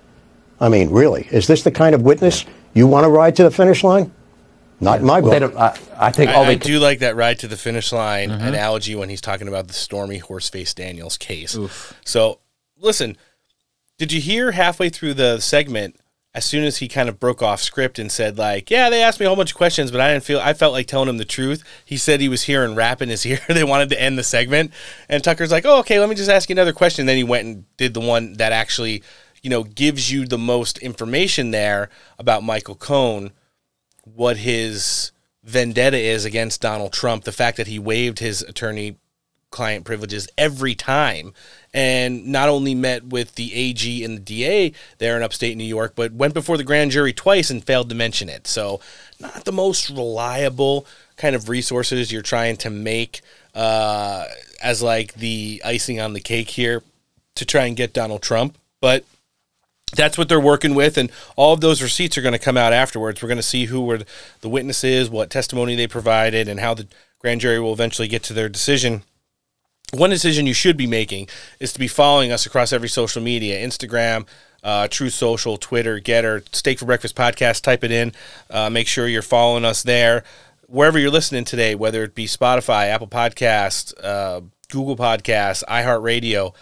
I 0.61 0.69
mean, 0.69 0.91
really, 0.91 1.29
is 1.31 1.47
this 1.47 1.63
the 1.63 1.71
kind 1.71 1.95
of 1.95 2.03
witness 2.03 2.47
you 2.73 2.87
want 2.87 3.05
to 3.05 3.11
ride 3.11 3.37
to 3.37 3.43
the 3.43 3.51
finish 3.51 3.85
line? 3.85 4.13
Not 4.83 5.01
in 5.01 5.07
my 5.07 5.21
Well, 5.21 5.31
they 5.31 5.39
book. 5.39 5.53
don't, 5.55 5.61
I, 5.61 5.79
I 6.09 6.11
think 6.11 6.31
I, 6.31 6.35
all 6.35 6.45
they 6.45 6.53
I 6.53 6.57
do 6.57 6.79
like 6.79 6.99
that 6.99 7.17
ride 7.17 7.39
to 7.41 7.49
the 7.49 7.57
finish 7.57 7.93
line 7.93 8.31
Mm-hmm. 8.31 8.47
analogy 8.49 8.95
when 8.95 9.09
he's 9.09 9.21
talking 9.21 9.49
about 9.49 9.69
the 9.69 9.73
Stormy 9.75 10.21
Horseface 10.21 10.75
Daniels 10.75 11.17
case. 11.17 11.57
So, 12.05 12.41
listen, 12.79 13.17
did 13.99 14.13
you 14.13 14.21
hear 14.21 14.51
halfway 14.53 14.89
through 14.89 15.15
the 15.15 15.39
segment? 15.41 15.97
As 16.35 16.47
soon 16.47 16.65
as 16.65 16.79
he 16.79 16.89
kind 16.89 17.11
of 17.11 17.21
broke 17.21 17.43
off 17.43 17.61
script 17.61 17.99
and 17.99 18.11
said, 18.11 18.39
like, 18.39 18.71
yeah, 18.71 18.89
they 18.89 19.03
asked 19.03 19.21
me 19.21 19.27
a 19.27 19.29
whole 19.29 19.37
bunch 19.37 19.51
of 19.51 19.57
questions, 19.59 19.91
but 19.91 20.01
I 20.01 20.11
didn't 20.11 20.25
feel, 20.25 20.41
I 20.41 20.55
felt 20.55 20.73
like 20.73 20.87
telling 20.87 21.11
him 21.11 21.19
the 21.19 21.27
truth. 21.27 21.63
He 21.85 21.99
said 21.99 22.21
he 22.23 22.29
was 22.31 22.45
hearing 22.45 22.75
rap 22.75 23.03
in 23.03 23.11
his 23.11 23.27
ear. 23.27 23.39
they 23.49 23.65
wanted 23.65 23.91
to 23.91 24.01
end 24.01 24.17
the 24.19 24.23
segment. 24.23 24.73
And 25.11 25.23
Tucker's 25.23 25.53
like, 25.53 25.67
oh, 25.67 25.81
okay, 25.81 26.01
let 26.01 26.09
me 26.09 26.15
just 26.15 26.31
ask 26.31 26.49
you 26.49 26.55
another 26.55 26.73
question. 26.73 27.05
then 27.05 27.19
he 27.19 27.23
went 27.25 27.47
and 27.47 27.77
did 27.77 27.93
the 27.93 28.01
one 28.01 28.33
that 28.35 28.51
actually, 28.51 29.03
you 29.43 29.51
know, 29.51 29.63
gives 29.63 30.11
you 30.11 30.25
the 30.27 30.39
most 30.39 30.79
information 30.79 31.51
there 31.51 31.91
about 32.19 32.43
Michael 32.43 32.77
Cohen 32.77 33.33
what 34.03 34.39
his 34.39 35.13
vendetta 35.45 35.99
is 35.99 36.25
against 36.25 36.61
Donald 36.61 36.93
Trump, 36.93 37.25
the 37.25 37.33
fact 37.33 37.57
that 37.57 37.67
he 37.67 37.79
waived 37.79 38.19
his 38.19 38.43
attorney 38.43 38.97
client 39.51 39.85
privileges 39.85 40.29
every 40.39 40.75
time 40.75 41.35
and 41.75 42.27
not 42.27 42.49
only 42.49 42.75
met 42.75 43.05
with 43.05 43.35
the 43.37 43.55
AG 43.55 44.05
and 44.05 44.17
the 44.17 44.21
DA 44.21 44.73
there 44.99 45.17
in 45.17 45.23
upstate 45.23 45.57
New 45.57 45.65
York, 45.65 45.93
but 45.95 46.13
went 46.13 46.35
before 46.35 46.57
the 46.57 46.65
grand 46.65 46.91
jury 46.91 47.13
twice 47.13 47.51
and 47.51 47.63
failed 47.65 47.89
to 47.89 47.95
mention 47.95 48.29
it. 48.29 48.47
So, 48.47 48.81
not 49.21 49.45
the 49.45 49.53
most 49.53 49.91
reliable 49.91 50.87
kind 51.17 51.37
of 51.37 51.49
resources 51.49 52.11
you're 52.11 52.23
trying 52.23 52.57
to 52.59 52.71
make 52.71 53.21
uh, 53.55 54.25
as 54.63 54.83
like 54.83 55.15
the 55.15 55.63
icing 55.65 56.01
on 56.01 56.15
the 56.15 56.21
cake 56.21 56.51
here 56.51 56.83
to 57.37 57.45
try 57.45 57.67
and 57.67 57.77
get 57.77 57.93
Donald 57.93 58.23
Trump. 58.23 58.59
But 58.81 59.05
that's 59.95 60.17
what 60.17 60.29
they're 60.29 60.41
working 60.41 60.75
with, 60.75 60.97
and 60.99 61.11
all 61.37 61.53
of 61.53 61.61
those 61.61 61.83
receipts 61.83 62.17
are 62.17 62.23
going 62.23 62.33
to 62.33 62.39
come 62.39 62.57
out 62.57 62.73
afterwards. 62.73 63.23
We're 63.23 63.29
going 63.29 63.37
to 63.37 63.43
see 63.43 63.67
who 63.67 63.83
were 63.83 64.01
the 64.41 64.49
witnesses, 64.49 65.11
what 65.11 65.31
testimony 65.31 65.75
they 65.77 65.87
provided, 65.87 66.49
and 66.49 66.61
how 66.61 66.75
the 66.75 66.87
grand 67.19 67.41
jury 67.41 67.61
will 67.61 67.73
eventually 67.73 68.09
get 68.09 68.23
to 68.25 68.33
their 68.33 68.49
decision. 68.49 69.03
One 69.93 70.11
decision 70.11 70.47
you 70.47 70.55
should 70.55 70.79
be 70.79 70.87
making 70.87 71.29
is 71.61 71.73
to 71.75 71.79
be 71.79 71.89
following 71.89 72.33
us 72.33 72.47
across 72.47 72.73
every 72.73 72.89
social 72.89 73.23
media 73.23 73.65
Instagram, 73.65 74.27
uh, 74.63 74.89
True 74.89 75.11
Social, 75.11 75.59
Twitter, 75.59 76.01
GETTR, 76.01 76.55
Steak 76.55 76.79
for 76.79 76.87
Breakfast 76.87 77.15
podcast. 77.15 77.61
Type 77.61 77.85
it 77.85 77.91
in. 77.91 78.13
Uh, 78.49 78.71
make 78.71 78.87
sure 78.87 79.07
you're 79.07 79.21
following 79.21 79.65
us 79.65 79.83
there. 79.83 80.25
Wherever 80.67 80.99
you're 80.99 81.11
listening 81.11 81.45
today, 81.45 81.75
whether 81.75 82.03
it 82.03 82.15
be 82.15 82.27
Spotify, 82.27 82.89
Apple 82.89 83.09
Podcast, 83.09 83.93
uh, 84.03 84.41
Google 84.71 84.97
Podcasts, 84.97 85.63
iHeartRadio, 85.69 86.55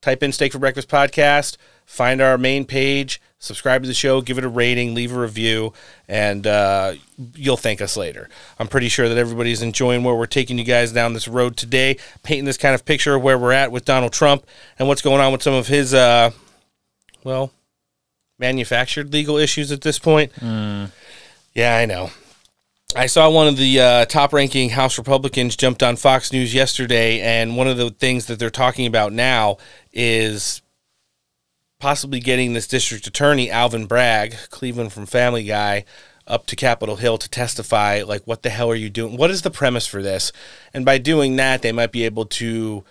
type 0.00 0.22
in 0.22 0.32
Steak 0.32 0.52
for 0.52 0.58
Breakfast 0.58 0.88
podcast, 0.88 1.58
find 1.90 2.20
our 2.20 2.38
main 2.38 2.64
page, 2.64 3.20
subscribe 3.40 3.82
to 3.82 3.88
the 3.88 3.94
show, 3.94 4.20
give 4.20 4.38
it 4.38 4.44
a 4.44 4.48
rating, 4.48 4.94
leave 4.94 5.12
a 5.12 5.18
review, 5.18 5.72
and 6.06 6.46
uh, 6.46 6.94
you'll 7.34 7.56
thank 7.56 7.80
us 7.80 7.96
later. 7.96 8.28
I'm 8.60 8.68
pretty 8.68 8.88
sure 8.88 9.08
that 9.08 9.18
everybody's 9.18 9.60
enjoying 9.60 10.04
where 10.04 10.14
we're 10.14 10.26
taking 10.26 10.56
you 10.56 10.62
guys 10.62 10.92
down 10.92 11.14
this 11.14 11.26
road 11.26 11.56
today, 11.56 11.96
painting 12.22 12.44
this 12.44 12.56
kind 12.56 12.76
of 12.76 12.84
picture 12.84 13.16
of 13.16 13.22
where 13.22 13.36
we're 13.36 13.50
at 13.50 13.72
with 13.72 13.84
Donald 13.84 14.12
Trump 14.12 14.46
and 14.78 14.86
what's 14.86 15.02
going 15.02 15.20
on 15.20 15.32
with 15.32 15.42
some 15.42 15.52
of 15.52 15.66
his, 15.66 15.92
uh, 15.92 16.30
well, 17.24 17.50
manufactured 18.38 19.12
legal 19.12 19.36
issues 19.36 19.72
at 19.72 19.80
this 19.80 19.98
point. 19.98 20.30
Yeah, 20.40 21.76
I 21.76 21.86
know. 21.86 22.10
I 22.94 23.06
saw 23.06 23.28
one 23.28 23.48
of 23.48 23.56
the 23.56 23.80
uh, 23.80 24.04
top 24.04 24.32
ranking 24.32 24.70
House 24.70 24.96
Republicans 24.96 25.56
jumped 25.56 25.82
on 25.82 25.96
Fox 25.96 26.32
News 26.32 26.54
yesterday, 26.54 27.20
and 27.20 27.56
one 27.56 27.66
of 27.66 27.76
the 27.76 27.90
things 27.90 28.26
that 28.26 28.38
they're 28.38 28.48
talking 28.48 28.86
about 28.86 29.12
now 29.12 29.58
is 29.92 30.62
possibly 31.80 32.20
getting 32.20 32.52
this 32.52 32.68
district 32.68 33.06
attorney, 33.06 33.50
Alvin 33.50 33.86
Bragg, 33.86 34.36
Cleveland 34.50 34.92
from 34.92 35.06
Family 35.06 35.44
Guy, 35.44 35.84
up 36.26 36.46
to 36.46 36.54
Capitol 36.54 36.96
Hill 36.96 37.18
to 37.18 37.28
testify. 37.28 38.02
Like, 38.06 38.24
what 38.26 38.42
the 38.42 38.50
hell 38.50 38.70
are 38.70 38.76
you 38.76 38.90
doing? 38.90 39.16
What 39.16 39.30
is 39.30 39.42
the 39.42 39.50
premise 39.50 39.86
for 39.86 40.02
this? 40.02 40.30
And 40.72 40.84
by 40.84 40.98
doing 40.98 41.36
that, 41.36 41.62
they 41.62 41.72
might 41.72 41.90
be 41.90 42.04
able 42.04 42.26
to 42.26 42.84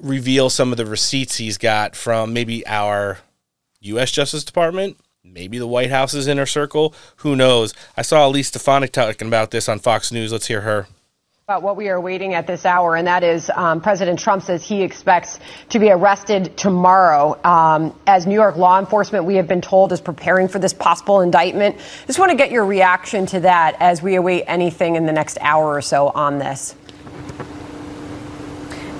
reveal 0.00 0.50
some 0.50 0.72
of 0.72 0.76
the 0.76 0.86
receipts 0.86 1.36
he's 1.36 1.56
got 1.56 1.96
from 1.96 2.32
maybe 2.32 2.66
our 2.66 3.18
U.S. 3.80 4.10
Justice 4.10 4.44
Department, 4.44 4.98
maybe 5.24 5.58
the 5.58 5.66
White 5.66 5.90
House's 5.90 6.26
inner 6.26 6.46
circle. 6.46 6.94
Who 7.16 7.36
knows? 7.36 7.72
I 7.96 8.02
saw 8.02 8.26
Elise 8.26 8.48
Stefanik 8.48 8.92
talking 8.92 9.28
about 9.28 9.52
this 9.52 9.68
on 9.68 9.78
Fox 9.78 10.12
News. 10.12 10.32
Let's 10.32 10.48
hear 10.48 10.62
her. 10.62 10.86
About 11.50 11.64
what 11.64 11.76
we 11.76 11.88
are 11.88 12.00
waiting 12.00 12.34
at 12.34 12.46
this 12.46 12.64
hour, 12.64 12.94
and 12.94 13.08
that 13.08 13.24
is 13.24 13.50
um, 13.56 13.80
President 13.80 14.20
Trump 14.20 14.40
says 14.40 14.64
he 14.64 14.84
expects 14.84 15.40
to 15.68 15.80
be 15.80 15.90
arrested 15.90 16.56
tomorrow. 16.56 17.36
Um, 17.42 17.92
as 18.06 18.24
New 18.24 18.36
York 18.36 18.56
law 18.56 18.78
enforcement, 18.78 19.24
we 19.24 19.34
have 19.34 19.48
been 19.48 19.60
told, 19.60 19.90
is 19.90 20.00
preparing 20.00 20.46
for 20.46 20.60
this 20.60 20.72
possible 20.72 21.22
indictment. 21.22 21.76
Just 22.06 22.20
want 22.20 22.30
to 22.30 22.36
get 22.36 22.52
your 22.52 22.64
reaction 22.64 23.26
to 23.26 23.40
that 23.40 23.76
as 23.80 24.00
we 24.00 24.14
await 24.14 24.44
anything 24.46 24.94
in 24.94 25.06
the 25.06 25.12
next 25.12 25.38
hour 25.40 25.74
or 25.74 25.82
so 25.82 26.10
on 26.10 26.38
this. 26.38 26.76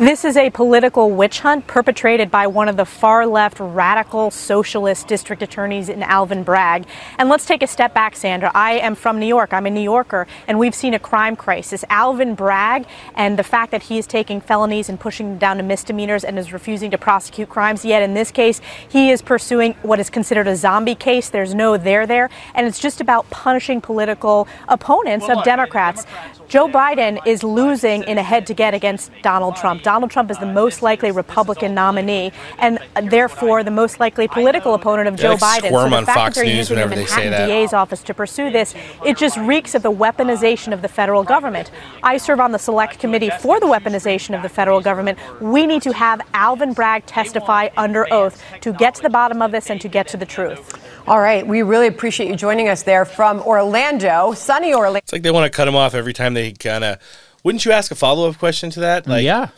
This 0.01 0.25
is 0.25 0.39
a 0.39 0.49
political 0.49 1.11
witch 1.11 1.41
hunt 1.41 1.67
perpetrated 1.67 2.31
by 2.31 2.47
one 2.47 2.71
of 2.71 2.79
the 2.79 2.87
far 2.87 3.27
left 3.27 3.61
radical 3.61 4.31
socialist 4.31 5.07
district 5.09 5.43
attorneys 5.43 5.91
in 5.91 6.03
Alvin 6.03 6.43
Bragg. 6.43 6.87
And 7.19 7.29
let's 7.29 7.45
take 7.45 7.63
a 7.63 7.67
step 7.67 7.93
back, 7.93 8.17
Sandra. 8.17 8.51
I 8.55 8.79
am 8.79 8.95
from 8.95 9.21
New 9.21 9.27
York. 9.27 9.53
I'm 9.53 9.67
a 9.67 9.71
New 9.71 9.83
Yorker, 9.83 10.27
and 10.49 10.59
we've 10.59 10.75
seen 10.75 10.95
a 10.95 10.99
crime 10.99 11.37
crisis. 11.37 11.85
Alvin 11.91 12.35
Bragg 12.35 12.87
and 13.15 13.39
the 13.39 13.43
fact 13.43 13.73
that 13.73 13.83
he 13.83 13.99
is 13.99 14.07
taking 14.07 14.41
felonies 14.41 14.89
and 14.89 14.99
pushing 14.99 15.33
them 15.33 15.39
down 15.39 15.59
to 15.59 15.63
misdemeanors 15.63 16.25
and 16.25 16.39
is 16.39 16.51
refusing 16.51 16.91
to 16.93 16.97
prosecute 16.97 17.51
crimes. 17.51 17.85
Yet 17.85 18.03
in 18.03 18.15
this 18.15 18.31
case, 18.31 18.63
he 18.89 19.11
is 19.11 19.21
pursuing 19.21 19.75
what 19.83 20.01
is 20.01 20.09
considered 20.09 20.49
a 20.49 20.57
zombie 20.57 20.95
case. 20.95 21.29
There's 21.29 21.55
no 21.55 21.77
there 21.77 22.07
there, 22.07 22.31
and 22.55 22.67
it's 22.67 22.79
just 22.79 23.03
about 23.03 23.29
punishing 23.29 23.83
political 23.83 24.49
opponents 24.67 25.29
of 25.29 25.45
Democrats. 25.45 26.07
Joe 26.49 26.69
Biden 26.69 27.25
is 27.27 27.45
losing 27.45 28.03
in 28.05 28.19
a 28.19 28.25
head 28.25 28.47
to 28.49 28.55
get 28.55 28.75
against 28.75 29.13
Donald 29.23 29.55
Trump. 29.55 29.85
Donald 29.91 30.13
Trump 30.13 30.31
is 30.31 30.39
the 30.39 30.47
most 30.47 30.83
likely 30.83 31.11
Republican 31.11 31.75
nominee 31.75 32.31
and 32.61 32.79
uh, 32.95 33.01
therefore 33.01 33.65
the 33.65 33.73
most 33.73 33.99
likely 33.99 34.29
political 34.29 34.75
opponent 34.75 35.09
of 35.09 35.17
Joe 35.17 35.31
like 35.31 35.41
Biden. 35.41 35.67
squirm 35.67 35.91
so 35.91 35.97
on 35.97 36.03
the 36.03 36.07
fact 36.07 36.17
Fox 36.17 36.37
that 36.37 36.45
they're 36.45 36.55
News 36.55 36.71
using 36.71 36.77
the 36.77 36.83
whenever 36.83 36.95
they 36.95 37.07
say 37.07 37.25
Manhattan 37.25 37.49
that. 37.49 37.61
DA's 37.63 37.73
office 37.73 38.01
to 38.05 38.15
pursue 38.15 38.53
this, 38.53 38.73
it 39.05 39.17
just 39.17 39.37
reeks 39.39 39.75
of 39.75 39.83
the 39.83 39.91
weaponization 39.91 40.73
of 40.73 40.81
the 40.81 40.87
federal 40.87 41.25
government. 41.25 41.73
I 42.05 42.19
serve 42.19 42.39
on 42.39 42.53
the 42.53 42.59
select 42.59 43.01
committee 43.01 43.31
for 43.41 43.59
the 43.59 43.67
weaponization 43.67 44.37
of 44.37 44.43
the 44.43 44.49
federal 44.49 44.81
government. 44.81 45.19
We 45.41 45.67
need 45.67 45.83
to 45.83 45.93
have 45.93 46.21
Alvin 46.35 46.73
Bragg 46.73 47.05
testify 47.07 47.71
under 47.77 48.07
oath 48.13 48.41
to 48.61 48.73
get 48.73 48.95
to 48.95 49.03
the 49.03 49.11
bottom 49.11 49.43
of 49.43 49.51
this 49.51 49.71
and 49.71 49.81
to 49.81 49.89
get 49.89 50.07
to 50.07 50.17
the 50.17 50.27
truth. 50.27 50.79
All 51.09 51.19
right, 51.19 51.45
we 51.45 51.63
really 51.63 51.89
appreciate 51.89 52.29
you 52.29 52.37
joining 52.37 52.69
us 52.69 52.85
there 52.85 53.05
from 53.05 53.41
Orlando, 53.41 54.35
sunny 54.35 54.73
Orlando. 54.73 54.99
It's 54.99 55.13
like 55.13 55.23
they 55.23 55.33
want 55.33 55.53
to 55.53 55.57
cut 55.57 55.67
him 55.67 55.75
off 55.75 55.95
every 55.95 56.13
time 56.13 56.35
they 56.35 56.53
kind 56.53 56.85
of. 56.85 57.01
Wouldn't 57.43 57.65
you 57.65 57.73
ask 57.73 57.91
a 57.91 57.95
follow 57.95 58.29
up 58.29 58.39
question 58.39 58.71
to 58.71 58.81
that? 58.81 59.07
Like, 59.09 59.25
yeah. 59.25 59.49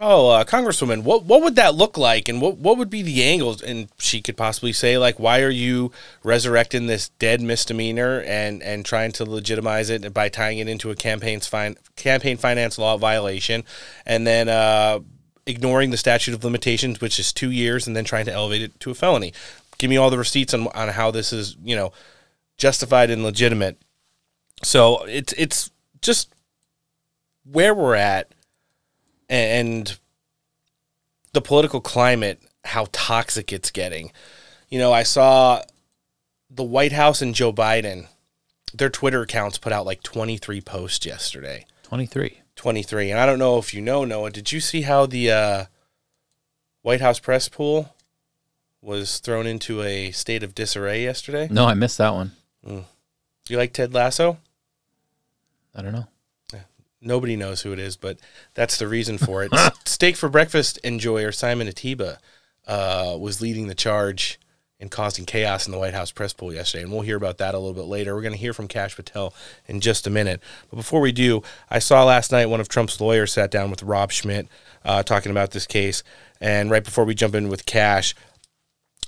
Oh, 0.00 0.28
uh, 0.30 0.44
Congresswoman, 0.44 1.02
what 1.02 1.24
what 1.24 1.42
would 1.42 1.56
that 1.56 1.74
look 1.74 1.98
like, 1.98 2.28
and 2.28 2.40
what 2.40 2.56
what 2.58 2.78
would 2.78 2.88
be 2.88 3.02
the 3.02 3.24
angles? 3.24 3.60
And 3.60 3.88
she 3.98 4.22
could 4.22 4.36
possibly 4.36 4.72
say, 4.72 4.96
like, 4.96 5.18
why 5.18 5.42
are 5.42 5.50
you 5.50 5.90
resurrecting 6.22 6.86
this 6.86 7.08
dead 7.08 7.40
misdemeanor 7.40 8.20
and 8.20 8.62
and 8.62 8.84
trying 8.84 9.10
to 9.12 9.24
legitimize 9.24 9.90
it 9.90 10.14
by 10.14 10.28
tying 10.28 10.58
it 10.58 10.68
into 10.68 10.92
a 10.92 10.94
campaign's 10.94 11.48
fine 11.48 11.76
campaign 11.96 12.36
finance 12.36 12.78
law 12.78 12.96
violation, 12.96 13.64
and 14.06 14.24
then 14.24 14.48
uh, 14.48 15.00
ignoring 15.46 15.90
the 15.90 15.96
statute 15.96 16.32
of 16.32 16.44
limitations, 16.44 17.00
which 17.00 17.18
is 17.18 17.32
two 17.32 17.50
years, 17.50 17.88
and 17.88 17.96
then 17.96 18.04
trying 18.04 18.26
to 18.26 18.32
elevate 18.32 18.62
it 18.62 18.78
to 18.78 18.92
a 18.92 18.94
felony. 18.94 19.32
Give 19.78 19.90
me 19.90 19.96
all 19.96 20.10
the 20.10 20.18
receipts 20.18 20.54
on 20.54 20.68
on 20.68 20.90
how 20.90 21.10
this 21.10 21.32
is, 21.32 21.56
you 21.64 21.74
know, 21.74 21.92
justified 22.56 23.10
and 23.10 23.24
legitimate. 23.24 23.82
So 24.62 25.04
it's 25.06 25.32
it's 25.32 25.72
just 26.02 26.32
where 27.42 27.74
we're 27.74 27.96
at 27.96 28.32
and 29.28 29.98
the 31.32 31.40
political 31.40 31.80
climate, 31.80 32.40
how 32.64 32.86
toxic 32.92 33.52
it's 33.52 33.70
getting. 33.70 34.12
You 34.68 34.78
know, 34.78 34.92
I 34.92 35.02
saw 35.02 35.62
the 36.50 36.64
White 36.64 36.92
House 36.92 37.22
and 37.22 37.34
Joe 37.34 37.52
Biden, 37.52 38.06
their 38.74 38.90
Twitter 38.90 39.22
accounts 39.22 39.58
put 39.58 39.72
out 39.72 39.86
like 39.86 40.02
23 40.02 40.60
posts 40.60 41.06
yesterday. 41.06 41.66
23. 41.84 42.40
23. 42.56 43.10
And 43.10 43.20
I 43.20 43.26
don't 43.26 43.38
know 43.38 43.58
if 43.58 43.72
you 43.72 43.80
know, 43.80 44.04
Noah, 44.04 44.30
did 44.30 44.52
you 44.52 44.60
see 44.60 44.82
how 44.82 45.06
the 45.06 45.30
uh, 45.30 45.64
White 46.82 47.00
House 47.00 47.18
press 47.18 47.48
pool 47.48 47.94
was 48.80 49.18
thrown 49.18 49.46
into 49.46 49.82
a 49.82 50.10
state 50.10 50.42
of 50.42 50.54
disarray 50.54 51.02
yesterday? 51.02 51.48
No, 51.50 51.66
I 51.66 51.74
missed 51.74 51.98
that 51.98 52.14
one. 52.14 52.32
Mm. 52.66 52.84
Do 53.44 53.54
you 53.54 53.58
like 53.58 53.72
Ted 53.72 53.94
Lasso? 53.94 54.38
I 55.74 55.82
don't 55.82 55.92
know. 55.92 56.08
Nobody 57.00 57.36
knows 57.36 57.62
who 57.62 57.72
it 57.72 57.78
is, 57.78 57.96
but 57.96 58.18
that's 58.54 58.78
the 58.78 58.88
reason 58.88 59.18
for 59.18 59.42
it. 59.44 59.52
Steak 59.84 60.16
for 60.16 60.28
breakfast 60.28 60.78
enjoyer 60.84 61.32
Simon 61.32 61.68
Ateba 61.68 62.18
uh, 62.66 63.16
was 63.18 63.40
leading 63.40 63.68
the 63.68 63.74
charge 63.74 64.38
and 64.80 64.90
causing 64.90 65.24
chaos 65.24 65.66
in 65.66 65.72
the 65.72 65.78
White 65.78 65.94
House 65.94 66.12
press 66.12 66.32
pool 66.32 66.52
yesterday, 66.52 66.84
and 66.84 66.92
we'll 66.92 67.00
hear 67.00 67.16
about 67.16 67.38
that 67.38 67.54
a 67.54 67.58
little 67.58 67.74
bit 67.74 67.86
later. 67.86 68.14
We're 68.14 68.22
going 68.22 68.34
to 68.34 68.38
hear 68.38 68.52
from 68.52 68.68
Kash 68.68 68.94
Patel 68.94 69.34
in 69.66 69.80
just 69.80 70.06
a 70.06 70.10
minute, 70.10 70.40
but 70.70 70.76
before 70.76 71.00
we 71.00 71.10
do, 71.10 71.42
I 71.68 71.80
saw 71.80 72.04
last 72.04 72.30
night 72.30 72.46
one 72.46 72.60
of 72.60 72.68
Trump's 72.68 73.00
lawyers 73.00 73.32
sat 73.32 73.50
down 73.50 73.70
with 73.70 73.82
Rob 73.82 74.12
Schmitt 74.12 74.46
uh, 74.84 75.02
talking 75.02 75.32
about 75.32 75.50
this 75.50 75.66
case, 75.66 76.04
and 76.40 76.70
right 76.70 76.84
before 76.84 77.04
we 77.04 77.14
jump 77.14 77.34
in 77.34 77.48
with 77.48 77.66
Kash, 77.66 78.14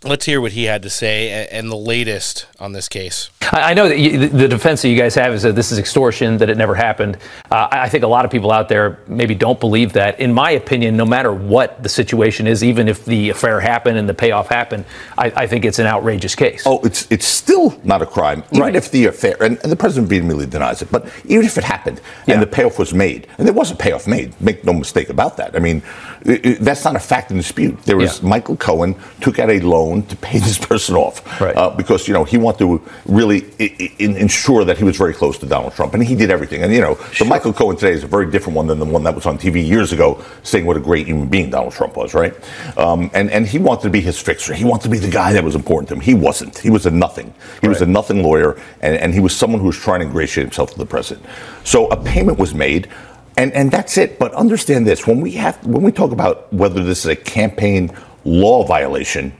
Let's 0.02 0.24
hear 0.24 0.40
what 0.40 0.52
he 0.52 0.64
had 0.64 0.82
to 0.84 0.88
say 0.90 1.46
and 1.48 1.70
the 1.70 1.76
latest 1.76 2.46
on 2.58 2.72
this 2.72 2.88
case. 2.88 3.28
I 3.52 3.74
know 3.74 3.86
that 3.88 3.98
you, 3.98 4.28
the 4.28 4.48
defense 4.48 4.80
that 4.80 4.88
you 4.88 4.96
guys 4.96 5.14
have 5.16 5.34
is 5.34 5.42
that 5.42 5.54
this 5.56 5.72
is 5.72 5.78
extortion, 5.78 6.38
that 6.38 6.48
it 6.48 6.56
never 6.56 6.74
happened. 6.74 7.18
Uh, 7.50 7.68
I 7.70 7.88
think 7.90 8.04
a 8.04 8.06
lot 8.06 8.24
of 8.24 8.30
people 8.30 8.50
out 8.50 8.70
there 8.70 9.00
maybe 9.08 9.34
don't 9.34 9.60
believe 9.60 9.92
that. 9.94 10.18
In 10.20 10.32
my 10.32 10.52
opinion, 10.52 10.96
no 10.96 11.04
matter 11.04 11.34
what 11.34 11.82
the 11.82 11.88
situation 11.90 12.46
is, 12.46 12.64
even 12.64 12.88
if 12.88 13.04
the 13.04 13.28
affair 13.28 13.60
happened 13.60 13.98
and 13.98 14.08
the 14.08 14.14
payoff 14.14 14.48
happened, 14.48 14.86
I, 15.18 15.32
I 15.36 15.46
think 15.46 15.64
it's 15.66 15.78
an 15.80 15.86
outrageous 15.86 16.34
case. 16.34 16.62
Oh, 16.64 16.80
it's 16.82 17.10
it's 17.10 17.26
still 17.26 17.78
not 17.84 18.00
a 18.00 18.06
crime, 18.06 18.42
even 18.52 18.60
Right. 18.62 18.76
if 18.76 18.90
the 18.90 19.06
affair 19.06 19.36
and, 19.42 19.58
and 19.62 19.70
the 19.72 19.76
president 19.76 20.08
vehemently 20.08 20.46
denies 20.46 20.80
it. 20.80 20.90
But 20.90 21.10
even 21.26 21.44
if 21.44 21.58
it 21.58 21.64
happened 21.64 22.00
and 22.26 22.40
the 22.40 22.46
payoff 22.46 22.78
was 22.78 22.94
made, 22.94 23.26
and 23.36 23.46
there 23.46 23.54
was 23.54 23.70
a 23.70 23.76
payoff 23.76 24.06
made, 24.06 24.40
make 24.40 24.64
no 24.64 24.72
mistake 24.72 25.10
about 25.10 25.36
that. 25.38 25.56
I 25.56 25.58
mean, 25.58 25.82
i 26.26 26.40
i- 26.44 26.56
that's 26.60 26.84
not 26.84 26.94
a 26.96 27.00
fact 27.00 27.32
in 27.32 27.36
dispute. 27.36 27.82
There 27.82 27.96
was 27.98 28.22
Michael 28.22 28.56
Cohen 28.56 28.94
took 29.20 29.38
out 29.40 29.50
a 29.50 29.58
loan 29.60 29.89
to 29.98 30.16
pay 30.16 30.38
this 30.38 30.58
person 30.70 30.94
off 30.96 31.22
uh, 31.56 31.70
because 31.70 32.06
you 32.08 32.14
know 32.14 32.24
he 32.24 32.38
wanted 32.38 32.58
to 32.58 32.82
really 33.06 33.44
I- 33.58 33.76
I- 33.80 34.04
ensure 34.04 34.64
that 34.64 34.78
he 34.78 34.84
was 34.84 34.96
very 34.96 35.14
close 35.14 35.36
to 35.38 35.46
Donald 35.46 35.74
Trump, 35.74 35.94
and 35.94 36.02
he 36.02 36.14
did 36.14 36.30
everything. 36.30 36.62
And 36.62 36.72
you 36.72 36.80
know, 36.80 36.94
the 37.18 37.24
Michael 37.24 37.52
Cohen 37.52 37.76
today 37.76 37.92
is 37.92 38.04
a 38.04 38.06
very 38.06 38.30
different 38.30 38.56
one 38.56 38.66
than 38.66 38.78
the 38.78 38.84
one 38.84 39.02
that 39.04 39.14
was 39.14 39.26
on 39.26 39.38
TV 39.38 39.66
years 39.66 39.92
ago, 39.92 40.22
saying 40.42 40.64
what 40.66 40.76
a 40.76 40.80
great 40.80 41.06
human 41.06 41.28
being 41.28 41.50
Donald 41.50 41.72
Trump 41.72 41.96
was, 41.96 42.14
right? 42.14 42.34
Um, 42.78 43.10
and 43.14 43.30
and 43.30 43.46
he 43.46 43.58
wanted 43.58 43.82
to 43.82 43.90
be 43.90 44.00
his 44.00 44.18
fixer. 44.20 44.54
He 44.54 44.64
wanted 44.64 44.84
to 44.84 44.88
be 44.90 44.98
the 44.98 45.10
guy 45.10 45.32
that 45.32 45.44
was 45.44 45.54
important 45.54 45.88
to 45.88 45.94
him. 45.94 46.00
He 46.00 46.14
wasn't. 46.14 46.56
He 46.58 46.70
was 46.70 46.86
a 46.86 46.90
nothing. 46.90 47.34
He 47.60 47.68
was 47.68 47.80
a 47.82 47.86
nothing 47.86 48.22
lawyer, 48.22 48.56
and, 48.80 48.96
and 48.96 49.14
he 49.14 49.20
was 49.20 49.34
someone 49.36 49.60
who 49.60 49.66
was 49.66 49.76
trying 49.78 50.00
to 50.00 50.06
ingratiate 50.06 50.46
himself 50.46 50.72
to 50.72 50.78
the 50.78 50.86
president. 50.86 51.26
So 51.64 51.88
a 51.88 51.96
payment 51.96 52.38
was 52.38 52.54
made. 52.54 52.88
And, 53.36 53.52
and 53.52 53.70
that's 53.70 53.96
it. 53.96 54.18
But 54.18 54.34
understand 54.34 54.86
this: 54.86 55.06
when 55.06 55.20
we 55.20 55.30
have 55.32 55.64
when 55.66 55.82
we 55.82 55.92
talk 55.92 56.12
about 56.12 56.52
whether 56.52 56.82
this 56.84 57.00
is 57.00 57.06
a 57.06 57.16
campaign 57.16 57.90
law 58.24 58.64
violation, 58.64 59.32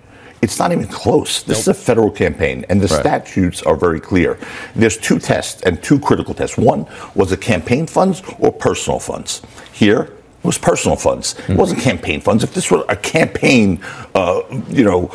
it's 0.43 0.59
not 0.59 0.73
even 0.73 0.87
close. 0.89 1.43
This 1.43 1.61
is 1.61 1.69
a 1.69 1.75
federal 1.75 2.11
campaign, 2.11 2.65
and 2.69 2.81
the 2.81 2.89
statutes 2.89 3.63
are 3.63 3.77
very 3.77 4.01
clear. 4.01 4.39
There's 4.75 4.97
two 4.97 5.19
tests 5.19 5.63
and 5.63 5.83
two 5.83 5.99
critical 5.99 6.35
tests. 6.35 6.57
One 6.57 6.87
was 7.15 7.31
it 7.33 7.41
campaign 7.41 7.87
funds 7.87 8.23
or 8.39 8.51
personal 8.53 8.99
funds. 8.99 9.43
Here 9.73 10.03
it 10.03 10.45
was 10.47 10.57
personal 10.57 10.97
funds. 10.97 11.35
It 11.49 11.57
wasn't 11.57 11.81
campaign 11.81 12.21
funds. 12.23 12.43
If 12.43 12.55
this 12.55 12.71
were 12.71 12.85
a 12.89 12.97
campaign, 12.97 13.83
uh, 14.15 14.43
you 14.69 14.85
know, 14.85 15.15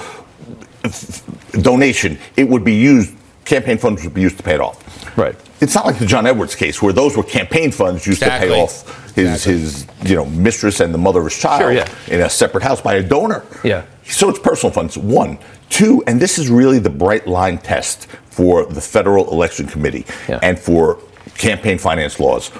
donation, 1.62 2.20
it 2.38 2.48
would 2.48 2.64
be 2.64 2.76
used. 2.76 3.16
Campaign 3.46 3.78
funds 3.78 4.04
would 4.04 4.14
be 4.14 4.22
used 4.22 4.38
to 4.38 4.44
pay 4.44 4.56
it 4.56 4.62
off. 4.62 5.18
Right. 5.18 5.36
It's 5.62 5.74
not 5.76 5.86
like 5.86 5.98
the 6.00 6.06
John 6.06 6.26
Edwards 6.28 6.56
case 6.56 6.82
where 6.82 6.94
those 6.94 7.16
were 7.16 7.24
campaign 7.24 7.72
funds 7.72 8.06
used 8.06 8.22
Exactly. 8.22 8.50
to 8.50 8.54
pay 8.56 8.62
off 8.62 9.05
his 9.16 9.44
his 9.44 9.88
you 10.04 10.16
know 10.16 10.26
mistress 10.26 10.80
and 10.82 10.94
the 10.94 10.98
mother 10.98 11.20
of 11.20 11.26
his 11.26 11.40
child 11.40 11.62
Sure, 11.62 11.72
yeah. 11.72 11.90
in 12.08 12.22
a 12.22 12.30
separate 12.30 12.64
house 12.64 12.82
by 12.82 12.96
a 12.96 13.04
donor. 13.04 13.44
Yeah. 13.64 13.86
So 14.04 14.30
it's 14.30 14.40
personal 14.40 14.72
funds. 14.72 14.98
One, 14.98 15.40
two, 15.70 16.04
and 16.06 16.20
this 16.22 16.38
is 16.38 16.50
really 16.50 16.78
the 16.80 16.90
bright 16.92 17.26
line 17.28 17.58
test 17.58 18.06
for 18.30 18.66
the 18.66 18.82
Federal 18.82 19.32
Election 19.32 19.66
Committee 19.68 20.06
and 20.44 20.60
for 20.60 21.00
campaign 21.38 21.78
finance 21.80 22.20
laws. 22.20 22.52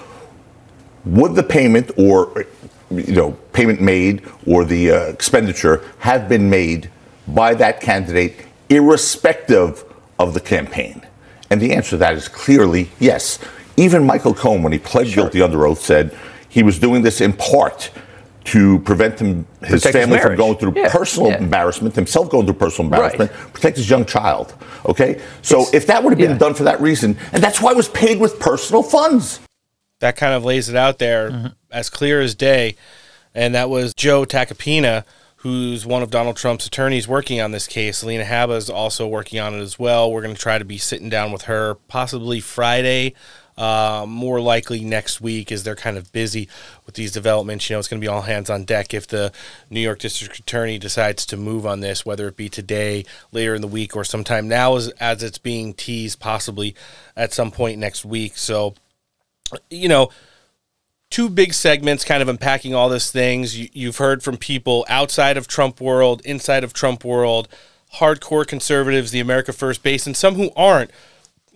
Would 1.06 1.36
the 1.36 1.44
payment 1.44 1.92
or 1.98 2.46
you 2.90 3.14
know 3.16 3.32
payment 3.54 3.82
made 3.82 4.24
or 4.48 4.66
the 4.66 4.92
uh, 4.92 5.00
expenditure 5.10 5.84
have 6.00 6.28
been 6.30 6.50
made 6.50 6.90
by 7.28 7.54
that 7.56 7.82
candidate, 7.82 8.46
irrespective 8.70 9.84
of 10.18 10.34
the 10.34 10.40
campaign? 10.40 11.06
And 11.52 11.62
the 11.62 11.74
answer 11.74 11.92
to 11.92 11.98
that 11.98 12.16
is 12.16 12.28
clearly 12.28 12.90
yes. 13.00 13.38
Even 13.78 14.06
Michael 14.06 14.34
Cohen, 14.34 14.64
when 14.64 14.72
he 14.72 14.80
pled 14.80 15.08
guilty 15.14 15.42
under 15.42 15.68
oath, 15.68 15.82
said 15.82 16.18
he 16.56 16.64
was 16.64 16.80
doing 16.80 17.02
this 17.02 17.20
in 17.20 17.34
part 17.34 17.92
to 18.46 18.80
prevent 18.80 19.20
him, 19.20 19.46
his 19.60 19.84
Protect 19.84 19.84
his 19.84 19.92
family 19.92 20.20
from 20.20 20.36
going 20.38 20.56
through 20.58 20.74
Yeah, 20.78 20.90
personal 20.90 21.32
yeah. 21.32 21.40
embarrassment, 21.40 21.96
himself 21.96 22.30
going 22.30 22.46
through 22.46 22.56
personal 22.56 22.90
Right. 22.90 23.12
embarrassment, 23.14 23.54
protect 23.54 23.76
his 23.76 23.90
young 23.90 24.06
child. 24.06 24.54
Okay? 24.86 25.20
So 25.42 25.66
if 25.74 25.86
that 25.88 26.02
would 26.02 26.12
have 26.12 26.18
been 26.18 26.38
done 26.38 26.54
for 26.54 26.64
that 26.64 26.80
reason, 26.80 27.18
and 27.34 27.44
that's 27.44 27.60
why 27.62 27.72
it 27.72 27.78
was 27.78 27.90
paid 27.90 28.22
with 28.22 28.40
personal 28.40 28.84
funds. 28.84 29.42
that 30.00 30.16
kind 30.16 30.34
of 30.34 30.46
lays 30.46 30.70
it 30.70 30.76
out 30.78 31.00
there 31.00 31.30
mm-hmm. 31.32 31.48
as 31.72 31.90
clear 31.90 32.22
as 32.22 32.36
day. 32.36 32.76
And 33.34 33.54
that 33.54 33.70
was 33.70 33.94
Joe 33.94 34.24
Tacopina, 34.24 35.04
who's 35.38 35.86
one 35.86 36.04
of 36.04 36.10
Donald 36.10 36.38
Trump's 36.38 36.68
attorneys 36.68 37.08
working 37.08 37.42
on 37.42 37.52
this 37.52 37.68
case. 37.68 38.02
Lena 38.04 38.24
Habba 38.24 38.56
is 38.56 38.70
also 38.70 39.06
working 39.08 39.40
on 39.40 39.54
it 39.56 39.60
as 39.60 39.78
well. 39.78 40.10
We're 40.12 40.22
going 40.22 40.36
to 40.36 40.42
try 40.42 40.58
to 40.58 40.66
be 40.66 40.78
sitting 40.78 41.10
down 41.10 41.32
with 41.34 41.44
her 41.44 41.76
possibly 41.90 42.40
Friday. 42.40 43.14
Uh, 43.58 44.06
more 44.06 44.42
likely 44.42 44.84
next 44.84 45.22
week 45.22 45.50
as 45.50 45.64
they're 45.64 45.78
kind 45.78 45.98
of 45.98 46.12
busy 46.12 46.50
with 46.86 46.96
these 46.96 47.14
developments. 47.14 47.70
You 47.70 47.76
know, 47.76 47.80
it's 47.80 47.88
going 47.88 48.02
to 48.02 48.06
be 48.06 48.10
all 48.10 48.24
hands 48.24 48.50
on 48.50 48.66
deck 48.66 48.94
if 48.94 49.08
the 49.08 49.32
New 49.70 49.80
York 49.80 50.00
District 50.00 50.38
Attorney 50.38 50.78
decides 50.78 51.26
to 51.28 51.38
move 51.38 51.66
on 51.66 51.80
this, 51.80 52.06
whether 52.06 52.28
it 52.28 52.36
be 52.36 52.50
today, 52.50 53.06
later 53.32 53.56
in 53.56 53.62
the 53.62 53.68
week, 53.70 53.96
or 53.96 54.04
sometime 54.04 54.50
now 54.50 54.76
as, 54.76 54.90
as 55.00 55.24
it's 55.24 55.38
being 55.38 55.74
teased, 55.74 56.20
possibly 56.20 56.76
at 57.16 57.32
some 57.32 57.50
point 57.50 57.80
next 57.80 58.04
week. 58.04 58.36
So, 58.36 58.74
you 59.70 59.88
know, 59.88 60.10
two 61.10 61.30
big 61.30 61.54
segments 61.54 62.04
kind 62.04 62.22
of 62.22 62.28
unpacking 62.28 62.76
all 62.76 62.90
these 62.90 63.10
things. 63.10 63.58
You, 63.58 63.70
you've 63.72 64.00
heard 64.00 64.22
from 64.22 64.36
people 64.36 64.86
outside 64.90 65.38
of 65.38 65.48
Trump 65.48 65.80
world, 65.80 66.22
inside 66.26 66.66
of 66.66 66.74
Trump 66.74 67.06
world, 67.06 67.48
hardcore 67.96 68.46
conservatives, 68.46 69.12
the 69.12 69.22
America 69.22 69.54
First 69.54 69.82
base, 69.82 70.06
and 70.06 70.18
some 70.18 70.36
who 70.36 70.52
aren't, 70.58 70.92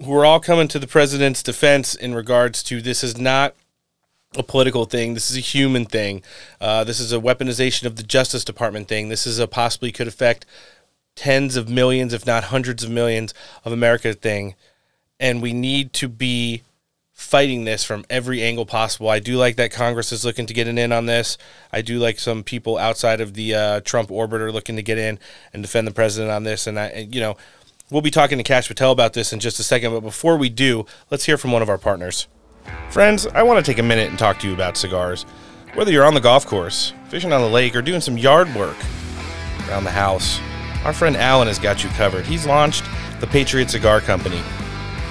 who 0.03 0.13
are 0.13 0.25
all 0.25 0.39
coming 0.39 0.67
to 0.69 0.79
the 0.79 0.87
president's 0.87 1.43
defense 1.43 1.95
in 1.95 2.15
regards 2.15 2.63
to 2.63 2.81
this 2.81 3.03
is 3.03 3.17
not 3.17 3.53
a 4.37 4.43
political 4.43 4.85
thing. 4.85 5.13
This 5.13 5.31
is 5.31 5.37
a 5.37 5.41
human 5.41 5.85
thing. 5.85 6.21
Uh, 6.61 6.83
this 6.83 6.99
is 6.99 7.11
a 7.11 7.19
weaponization 7.19 7.85
of 7.85 7.95
the 7.95 8.03
Justice 8.03 8.45
Department 8.45 8.87
thing. 8.87 9.09
This 9.09 9.25
is 9.25 9.39
a 9.39 9.47
possibly 9.47 9.91
could 9.91 10.07
affect 10.07 10.45
tens 11.15 11.55
of 11.55 11.67
millions, 11.67 12.13
if 12.13 12.25
not 12.25 12.45
hundreds 12.45 12.83
of 12.83 12.89
millions 12.89 13.33
of 13.65 13.71
America 13.71 14.13
thing. 14.13 14.55
And 15.19 15.41
we 15.41 15.51
need 15.51 15.91
to 15.93 16.07
be 16.07 16.61
fighting 17.11 17.65
this 17.65 17.83
from 17.83 18.05
every 18.09 18.41
angle 18.41 18.65
possible. 18.65 19.09
I 19.09 19.19
do 19.19 19.35
like 19.35 19.57
that 19.57 19.73
Congress 19.73 20.13
is 20.13 20.23
looking 20.23 20.45
to 20.45 20.53
get 20.53 20.69
an 20.69 20.77
in 20.77 20.93
on 20.93 21.05
this. 21.05 21.37
I 21.73 21.81
do 21.81 21.99
like 21.99 22.17
some 22.17 22.43
people 22.43 22.77
outside 22.77 23.19
of 23.19 23.33
the 23.33 23.53
uh, 23.53 23.79
Trump 23.81 24.09
orbit 24.09 24.39
are 24.39 24.53
looking 24.53 24.77
to 24.77 24.81
get 24.81 24.97
in 24.97 25.19
and 25.51 25.61
defend 25.61 25.85
the 25.85 25.91
president 25.91 26.31
on 26.31 26.43
this. 26.43 26.65
And 26.65 26.79
I, 26.79 26.85
and, 26.85 27.13
you 27.13 27.19
know, 27.19 27.35
we'll 27.91 28.01
be 28.01 28.11
talking 28.11 28.37
to 28.37 28.43
Kash 28.43 28.67
Patel 28.67 28.91
about 28.91 29.13
this 29.13 29.33
in 29.33 29.39
just 29.39 29.59
a 29.59 29.63
second. 29.63 29.91
But 29.91 30.01
before 30.01 30.37
we 30.37 30.49
do, 30.49 30.85
let's 31.09 31.25
hear 31.25 31.37
from 31.37 31.51
one 31.51 31.61
of 31.61 31.69
our 31.69 31.77
partners. 31.77 32.27
Friends, 32.89 33.25
I 33.27 33.43
want 33.43 33.63
to 33.63 33.71
take 33.71 33.79
a 33.79 33.83
minute 33.83 34.09
and 34.09 34.19
talk 34.19 34.39
to 34.39 34.47
you 34.47 34.53
about 34.53 34.77
cigars. 34.77 35.23
Whether 35.73 35.91
you're 35.91 36.05
on 36.05 36.13
the 36.13 36.21
golf 36.21 36.45
course, 36.45 36.93
fishing 37.09 37.31
on 37.31 37.41
the 37.41 37.47
lake, 37.47 37.75
or 37.75 37.81
doing 37.81 38.01
some 38.01 38.17
yard 38.17 38.53
work 38.55 38.77
around 39.67 39.83
the 39.83 39.91
house, 39.91 40.39
our 40.83 40.93
friend 40.93 41.15
Alan 41.15 41.47
has 41.47 41.59
got 41.59 41.83
you 41.83 41.89
covered. 41.91 42.25
He's 42.25 42.45
launched 42.45 42.83
the 43.19 43.27
Patriot 43.27 43.69
Cigar 43.69 44.01
Company. 44.01 44.41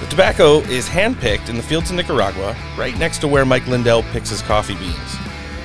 The 0.01 0.07
tobacco 0.07 0.59
is 0.61 0.87
handpicked 0.87 1.49
in 1.49 1.57
the 1.57 1.63
fields 1.63 1.89
of 1.89 1.97
Nicaragua, 1.97 2.55
right 2.77 2.97
next 2.97 3.19
to 3.19 3.27
where 3.27 3.45
Mike 3.45 3.67
Lindell 3.67 4.03
picks 4.03 4.29
his 4.29 4.41
coffee 4.41 4.75
beans. 4.75 5.17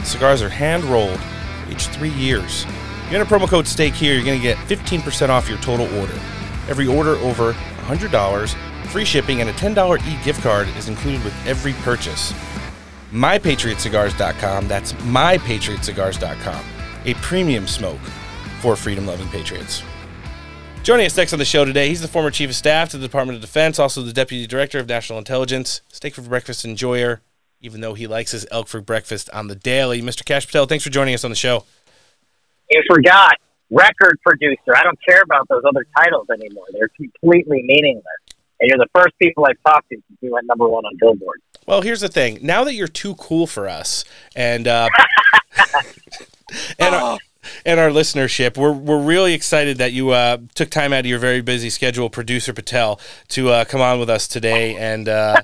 Cigars 0.05 0.43
are 0.43 0.49
hand 0.49 0.85
rolled, 0.85 1.21
each 1.71 1.87
three 1.87 2.11
years. 2.11 2.65
You 3.11 3.19
enter 3.19 3.25
promo 3.25 3.49
code 3.49 3.67
STEAK 3.67 3.95
here, 3.95 4.15
you're 4.15 4.25
going 4.25 4.41
to 4.41 4.43
get 4.43 4.57
15% 4.59 5.29
off 5.29 5.49
your 5.49 5.59
total 5.59 5.87
order. 5.99 6.19
Every 6.69 6.87
order 6.87 7.17
over 7.17 7.53
$100, 7.53 8.87
free 8.87 9.05
shipping, 9.05 9.41
and 9.41 9.51
a 9.51 9.53
$10 9.53 10.07
e 10.07 10.25
gift 10.25 10.43
card 10.43 10.69
is 10.77 10.89
included 10.89 11.23
with 11.25 11.35
every 11.47 11.73
purchase. 11.83 12.33
MyPatriotCigars.com, 13.13 14.67
that's 14.67 14.93
MyPatriotCigars.com, 14.93 16.65
a 17.05 17.15
premium 17.15 17.67
smoke 17.67 18.01
for 18.61 18.77
freedom 18.77 19.07
loving 19.07 19.29
patriots. 19.29 19.83
Joining 20.83 21.07
us 21.07 21.17
next 21.17 21.33
on 21.33 21.39
the 21.39 21.45
show 21.45 21.65
today, 21.65 21.89
he's 21.89 22.03
the 22.03 22.09
former 22.09 22.31
chief 22.31 22.51
of 22.51 22.57
staff 22.57 22.91
to 22.91 22.99
the 22.99 23.07
Department 23.07 23.37
of 23.37 23.43
Defense, 23.43 23.79
also 23.79 24.03
the 24.03 24.13
deputy 24.13 24.47
director 24.47 24.79
of 24.79 24.89
national 24.89 25.19
intelligence, 25.19 25.81
steak 25.89 26.15
for 26.15 26.23
breakfast 26.23 26.65
enjoyer, 26.65 27.23
even 27.61 27.81
though 27.81 27.95
he 27.95 28.07
likes 28.07 28.33
his 28.33 28.47
elk 28.51 28.69
for 28.69 28.81
breakfast 28.81 29.31
on 29.31 29.49
the 29.49 29.55
daily. 29.55 30.03
Mr. 30.03 30.25
Kash 30.25 30.47
Patel, 30.47 30.67
thanks 30.67 30.85
for 30.85 30.91
joining 30.91 31.15
us 31.15 31.25
on 31.25 31.31
the 31.31 31.37
show. 31.37 31.65
You 32.71 32.83
forgot 32.91 33.37
record 33.71 34.19
producer. 34.25 34.77
I 34.77 34.83
don't 34.83 34.99
care 35.07 35.23
about 35.23 35.49
those 35.49 35.63
other 35.67 35.87
titles 35.97 36.29
anymore. 36.31 36.67
They're 36.73 36.89
completely 36.89 37.63
meaningless. 37.63 38.05
And 38.61 38.69
you're 38.69 38.79
the 38.79 38.89
first 38.95 39.19
people 39.19 39.47
I've 39.47 39.61
talked 39.67 39.89
to 39.91 39.97
since 39.97 40.19
we 40.23 40.31
went 40.31 40.47
number 40.47 40.69
one 40.69 40.85
on 40.85 40.97
Billboard. 40.99 41.43
Well, 41.67 41.83
here's 41.83 42.01
the 42.01 42.09
thing. 42.09 42.39
Now 42.43 42.65
that 42.65 42.75
you're 42.75 42.89
too 42.89 43.15
cool 43.17 43.47
for 43.47 43.69
us, 43.69 44.05
and 44.37 44.69
uh, 44.69 44.89
and 46.79 46.95
our, 46.95 47.19
and 47.67 47.81
our 47.81 47.89
listenership, 47.89 48.57
we're 48.57 48.73
we're 48.73 49.03
really 49.03 49.35
excited 49.35 49.79
that 49.79 49.93
you 49.93 50.11
uh, 50.11 50.39
took 50.55 50.71
time 50.71 50.93
out 50.93 51.01
of 51.01 51.07
your 51.07 51.19
very 51.19 51.41
busy 51.41 51.71
schedule, 51.71 52.11
producer 52.11 52.53
Patel, 52.53 53.01
to 53.29 53.49
uh, 53.49 53.65
come 53.65 53.81
on 53.81 53.99
with 53.99 54.11
us 54.11 54.29
today. 54.29 54.77
And 54.77 55.09
uh, 55.09 55.43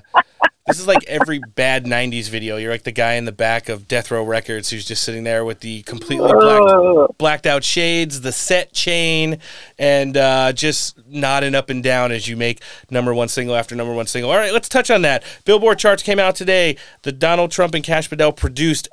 this 0.67 0.79
is 0.79 0.87
like 0.87 1.03
every 1.05 1.39
bad 1.55 1.85
'90s 1.85 2.29
video. 2.29 2.57
You're 2.57 2.71
like 2.71 2.83
the 2.83 2.91
guy 2.91 3.13
in 3.13 3.25
the 3.25 3.31
back 3.31 3.69
of 3.69 3.87
Death 3.87 4.11
Row 4.11 4.23
Records 4.23 4.69
who's 4.69 4.85
just 4.85 5.03
sitting 5.03 5.23
there 5.23 5.43
with 5.43 5.61
the 5.61 5.81
completely 5.83 6.31
blacked, 6.31 7.17
blacked 7.17 7.45
out 7.45 7.63
shades, 7.63 8.21
the 8.21 8.31
set 8.31 8.73
chain, 8.73 9.39
and 9.79 10.15
uh, 10.15 10.53
just 10.53 10.99
nodding 11.07 11.55
up 11.55 11.69
and 11.69 11.83
down 11.83 12.11
as 12.11 12.27
you 12.27 12.37
make 12.37 12.61
number 12.89 13.13
one 13.13 13.27
single 13.27 13.55
after 13.55 13.75
number 13.75 13.93
one 13.93 14.07
single. 14.07 14.31
All 14.31 14.37
right, 14.37 14.53
let's 14.53 14.69
touch 14.69 14.91
on 14.91 15.01
that. 15.01 15.23
Billboard 15.45 15.79
charts 15.79 16.03
came 16.03 16.19
out 16.19 16.35
today. 16.35 16.77
The 17.01 17.11
Donald 17.11 17.51
Trump 17.51 17.73
and 17.73 17.83
Kash 17.83 18.09
Patel 18.09 18.31
produced 18.31 18.87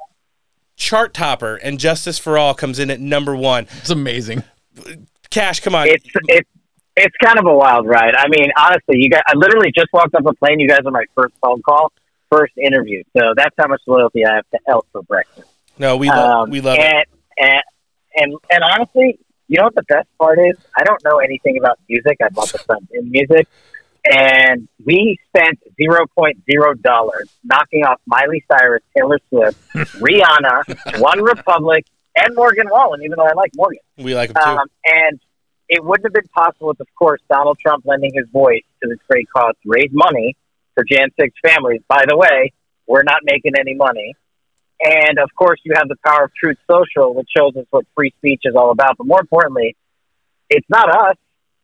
chart 0.77 1.13
topper, 1.13 1.57
and 1.57 1.79
Justice 1.79 2.19
for 2.19 2.39
All 2.39 2.55
comes 2.55 2.79
in 2.79 2.91
at 2.91 3.01
number 3.01 3.37
one. 3.37 3.67
It's 3.79 3.91
amazing. 3.91 4.43
Kash, 5.31 5.61
come 5.61 5.75
on. 5.75 5.89
It's 5.89 6.07
it's 6.29 6.49
it's 6.99 7.17
kind 7.23 7.39
of 7.39 7.47
a 7.47 7.55
wild 7.55 7.87
ride. 7.87 8.15
I 8.15 8.29
mean, 8.29 8.49
honestly, 8.57 8.97
you 8.99 9.09
guys. 9.11 9.23
I 9.27 9.33
literally 9.37 9.73
just 9.75 9.89
walked 9.93 10.15
off 10.15 10.25
a 10.27 10.35
plane. 10.35 10.61
You 10.61 10.69
guys 10.69 10.81
are 10.85 10.91
my 10.91 11.05
first 11.15 11.35
phone 11.43 11.63
call, 11.63 11.93
first 12.31 12.53
interview. 12.59 13.03
So 13.17 13.35
that's 13.37 13.55
how 13.59 13.67
much 13.69 13.81
loyalty 13.87 14.25
I 14.27 14.37
have 14.37 14.51
to 14.51 14.59
Elk 14.69 14.87
for 14.93 15.03
breakfast. 15.03 15.49
No, 15.79 15.97
we 15.97 16.09
love 16.09 16.49
we 16.51 16.61
love 16.61 16.79
Um, 16.79 16.85
and, 16.85 16.99
it. 16.99 17.09
And, 17.39 17.63
and 18.17 18.35
and 18.51 18.65
honestly, 18.65 19.19
you 19.49 19.59
know 19.59 19.65
what 19.65 19.75
the 19.77 19.85
best 19.85 20.09
part 20.21 20.39
is? 20.39 20.57
I 20.77 20.85
don't 20.85 21.03
know 21.05 21.19
anything 21.19 21.57
about 21.59 21.79
music. 21.89 22.19
I 22.23 22.29
bought 22.31 22.51
the 22.51 22.59
stuff 22.59 22.83
in 22.93 23.11
music, 23.11 23.47
and 24.11 24.69
we 24.85 25.19
spent 25.29 25.59
zero 25.81 26.07
point 26.15 26.43
zero 26.51 26.75
dollars 26.75 27.29
knocking 27.45 27.85
off 27.85 28.01
Miley 28.07 28.45
Cyrus, 28.51 28.83
Taylor 28.97 29.19
Swift, 29.29 29.59
Rihanna, 29.75 30.65
OneRepublic, 30.99 31.85
and 32.17 32.35
Morgan 32.35 32.67
Wallen. 32.71 33.03
Even 33.03 33.17
though 33.17 33.27
I 33.27 33.33
like 33.35 33.53
Morgan, 33.57 33.81
We 33.97 34.15
like 34.15 34.33
them 34.33 34.43
too. 34.43 34.51
um, 34.51 34.67
and 34.85 35.21
it 35.69 35.85
wouldn't 35.85 36.07
have 36.07 36.13
been 36.13 36.29
possible 36.35 36.69
with, 36.69 36.81
of 36.81 36.89
course, 36.99 37.21
Donald 37.31 37.59
Trump 37.59 37.85
lending 37.87 38.13
his 38.15 38.27
voice 38.33 38.65
to 38.83 38.89
this 38.89 38.99
great 39.09 39.29
cause 39.31 39.55
to 39.63 39.69
raise 39.69 39.91
money 39.93 40.37
for 40.75 40.85
Jan 40.85 41.11
6 41.21 41.35
families. 41.45 41.83
By 41.89 42.05
the 42.09 42.17
way, 42.17 42.53
we're 42.87 43.03
not 43.03 43.21
making 43.25 43.53
any 43.59 43.75
money. 43.75 44.15
And 44.81 45.19
of 45.19 45.31
course, 45.37 45.61
you 45.65 45.73
have 45.77 45.89
the 45.89 45.97
power 46.05 46.25
of 46.25 46.35
Truth 46.35 46.59
Social, 46.71 47.15
which 47.15 47.29
shows 47.37 47.57
us 47.57 47.67
what 47.71 47.85
free 47.95 48.13
speech 48.19 48.43
is 48.45 48.55
all 48.57 48.71
about. 48.71 48.97
But 48.97 49.07
more 49.07 49.21
importantly, 49.21 49.77
it's 50.49 50.69
not 50.71 50.89
us. 50.89 51.17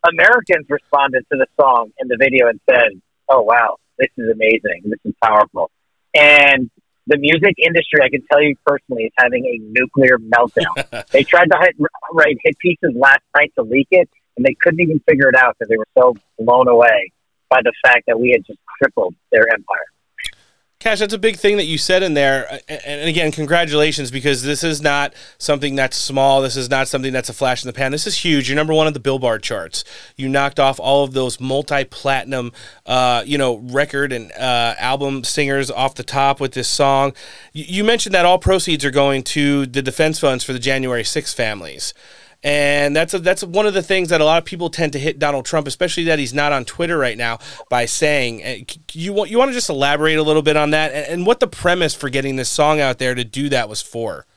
Americans 0.07 0.67
responded 0.69 1.25
to 1.31 1.37
the 1.37 1.47
song 1.59 1.91
in 1.97 2.07
the 2.07 2.17
video 2.19 2.47
and 2.47 2.59
said, 2.69 3.01
oh, 3.29 3.41
wow, 3.41 3.77
this 3.97 4.09
is 4.17 4.29
amazing. 4.29 4.83
This 4.85 4.99
is 5.05 5.13
powerful. 5.23 5.71
And 6.13 6.69
the 7.07 7.17
music 7.17 7.55
industry, 7.57 8.01
I 8.03 8.09
can 8.09 8.21
tell 8.31 8.41
you 8.41 8.55
personally, 8.65 9.03
is 9.05 9.13
having 9.17 9.45
a 9.45 9.57
nuclear 9.61 10.17
meltdown. 10.17 11.07
they 11.11 11.23
tried 11.23 11.51
to 11.51 11.57
hit, 11.61 11.75
write 12.13 12.37
hit 12.43 12.57
pieces 12.59 12.93
last 12.95 13.21
night 13.35 13.51
to 13.55 13.63
leak 13.63 13.87
it, 13.91 14.09
and 14.37 14.45
they 14.45 14.55
couldn't 14.59 14.81
even 14.81 14.99
figure 15.07 15.29
it 15.29 15.35
out 15.35 15.55
because 15.57 15.69
they 15.69 15.77
were 15.77 15.87
so 15.97 16.15
blown 16.39 16.67
away 16.67 17.11
by 17.49 17.61
the 17.63 17.73
fact 17.85 18.03
that 18.07 18.19
we 18.19 18.31
had 18.31 18.45
just 18.45 18.59
crippled 18.65 19.15
their 19.31 19.45
empire. 19.53 19.85
Kash, 20.85 20.99
that's 20.99 21.15
a 21.15 21.17
big 21.17 21.37
thing 21.37 21.57
that 21.57 21.63
you 21.63 21.79
said 21.79 22.03
in 22.03 22.13
there. 22.13 22.59
And 22.69 23.09
again, 23.09 23.31
congratulations 23.31 24.11
because 24.11 24.43
this 24.43 24.63
is 24.63 24.83
not 24.83 25.15
something 25.39 25.73
that's 25.73 25.97
small. 25.97 26.43
This 26.43 26.55
is 26.55 26.69
not 26.69 26.87
something 26.87 27.11
that's 27.11 27.27
a 27.27 27.33
flash 27.33 27.63
in 27.63 27.67
the 27.67 27.73
pan. 27.73 27.91
This 27.91 28.05
is 28.05 28.23
huge. 28.23 28.47
You're 28.47 28.55
number 28.55 28.71
one 28.71 28.85
on 28.85 28.93
the 28.93 28.99
Billboard 28.99 29.41
charts. 29.41 29.83
You 30.15 30.29
knocked 30.29 30.59
off 30.59 30.79
all 30.79 31.03
of 31.03 31.13
those 31.13 31.39
multi-platinum, 31.39 32.51
uh, 32.85 33.23
you 33.25 33.35
know, 33.35 33.55
record 33.55 34.13
and 34.13 34.31
uh, 34.33 34.75
album 34.77 35.23
singers 35.23 35.71
off 35.71 35.95
the 35.95 36.03
top 36.03 36.39
with 36.39 36.51
this 36.51 36.69
song. 36.69 37.13
You, 37.51 37.65
you 37.67 37.83
mentioned 37.83 38.13
that 38.13 38.25
all 38.25 38.37
proceeds 38.37 38.85
are 38.85 38.91
going 38.91 39.23
to 39.23 39.65
the 39.65 39.81
defense 39.81 40.19
funds 40.19 40.43
for 40.43 40.53
the 40.53 40.59
January 40.59 41.03
6 41.03 41.33
families. 41.33 41.95
And 42.45 42.95
that's 42.95 43.15
a, 43.15 43.19
that's 43.19 43.43
one 43.43 43.65
of 43.65 43.73
the 43.73 43.81
things 43.81 44.09
that 44.09 44.21
a 44.21 44.23
lot 44.23 44.37
of 44.37 44.45
people 44.45 44.69
tend 44.69 44.93
to 44.93 44.99
hit 44.99 45.17
Donald 45.17 45.45
Trump, 45.45 45.65
especially 45.65 46.03
that 46.03 46.19
he's 46.19 46.31
not 46.31 46.53
on 46.53 46.63
Twitter 46.63 46.95
right 46.95 47.17
now, 47.17 47.39
by 47.71 47.85
saying. 47.85 48.43
uh, 48.43 48.57
You 48.93 49.13
want 49.13 49.31
you 49.31 49.39
want 49.39 49.49
to 49.49 49.53
just 49.55 49.67
elaborate 49.67 50.19
a 50.19 50.21
little 50.21 50.43
bit 50.43 50.55
on 50.55 50.69
that 50.69 50.93
and, 50.93 51.07
and 51.07 51.25
what 51.25 51.39
the 51.39 51.47
premise 51.47 51.95
for 51.95 52.07
getting 52.07 52.35
this 52.35 52.47
song 52.47 52.79
out 52.79 52.99
there 52.99 53.15
to 53.15 53.23
do 53.23 53.49
that 53.49 53.67
was 53.67 53.81
for. 53.81 54.27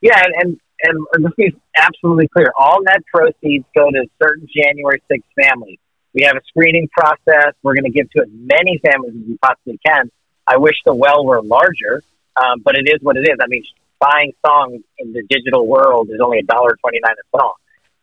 Yeah, 0.00 0.18
and, 0.18 0.58
and, 0.82 1.06
and 1.12 1.24
let's 1.24 1.36
be 1.36 1.54
absolutely 1.76 2.28
clear. 2.28 2.50
All 2.58 2.82
net 2.82 3.04
proceeds 3.12 3.66
go 3.74 3.90
to 3.90 4.06
certain 4.20 4.48
January 4.52 5.02
6th 5.10 5.22
families. 5.46 5.78
We 6.14 6.22
have 6.22 6.36
a 6.36 6.40
screening 6.48 6.88
process. 6.88 7.54
We're 7.62 7.74
going 7.74 7.84
to 7.84 7.90
give 7.90 8.10
to 8.12 8.22
as 8.22 8.28
many 8.32 8.78
families 8.78 9.12
as 9.14 9.28
we 9.28 9.36
possibly 9.36 9.78
can. 9.84 10.10
I 10.46 10.56
wish 10.56 10.76
the 10.86 10.94
well 10.94 11.26
were 11.26 11.42
larger, 11.42 12.02
um, 12.42 12.60
but 12.64 12.76
it 12.76 12.88
is 12.88 13.02
what 13.02 13.18
it 13.18 13.28
is. 13.28 13.36
I 13.42 13.46
mean, 13.46 13.62
buying 14.02 14.32
songs 14.44 14.82
in 14.98 15.12
the 15.12 15.22
digital 15.28 15.66
world 15.66 16.10
is 16.10 16.18
only 16.22 16.38
a 16.38 16.42
dollar 16.42 16.76
twenty 16.80 16.98
nine 17.02 17.14
a 17.14 17.38
song. 17.38 17.54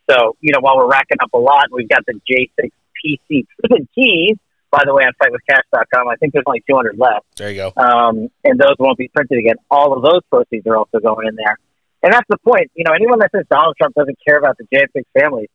So, 0.10 0.36
you 0.42 0.52
know, 0.54 0.60
while 0.62 0.78
we're 0.78 0.90
racking 0.90 1.18
up 1.22 1.32
a 1.34 1.38
lot, 1.38 1.66
we've 1.72 1.88
got 1.90 2.04
the 2.08 2.20
J6 2.30 2.72
PC 2.98 3.46
keys. 3.94 4.38
By 4.72 4.84
the 4.86 4.94
way, 4.94 5.04
on 5.04 5.14
fightwithkash.com, 5.22 6.08
I 6.08 6.16
think 6.16 6.34
there's 6.34 6.44
only 6.48 6.64
200 6.70 6.98
left. 6.98 7.26
There 7.38 7.50
you 7.50 7.58
go. 7.58 7.74
um, 7.76 8.30
and 8.44 8.60
those 8.60 8.76
won't 8.80 8.98
be 8.98 9.08
printed 9.08 9.38
again. 9.40 9.56
All 9.70 9.96
of 9.96 10.04
those 10.04 10.22
proceeds 10.30 10.66
are 10.68 10.78
also 10.78 11.00
going 11.00 11.28
in 11.28 11.36
there. 11.36 11.58
And 12.02 12.14
that's 12.14 12.28
the 12.30 12.38
point. 12.38 12.72
You 12.76 12.86
know, 12.86 12.94
anyone 12.94 13.20
that 13.20 13.32
says 13.36 13.46
Donald 13.50 13.76
Trump 13.78 13.96
doesn't 13.96 14.18
care 14.26 14.38
about 14.38 14.58
the 14.58 14.66
JFK 14.74 15.04
families, 15.20 15.50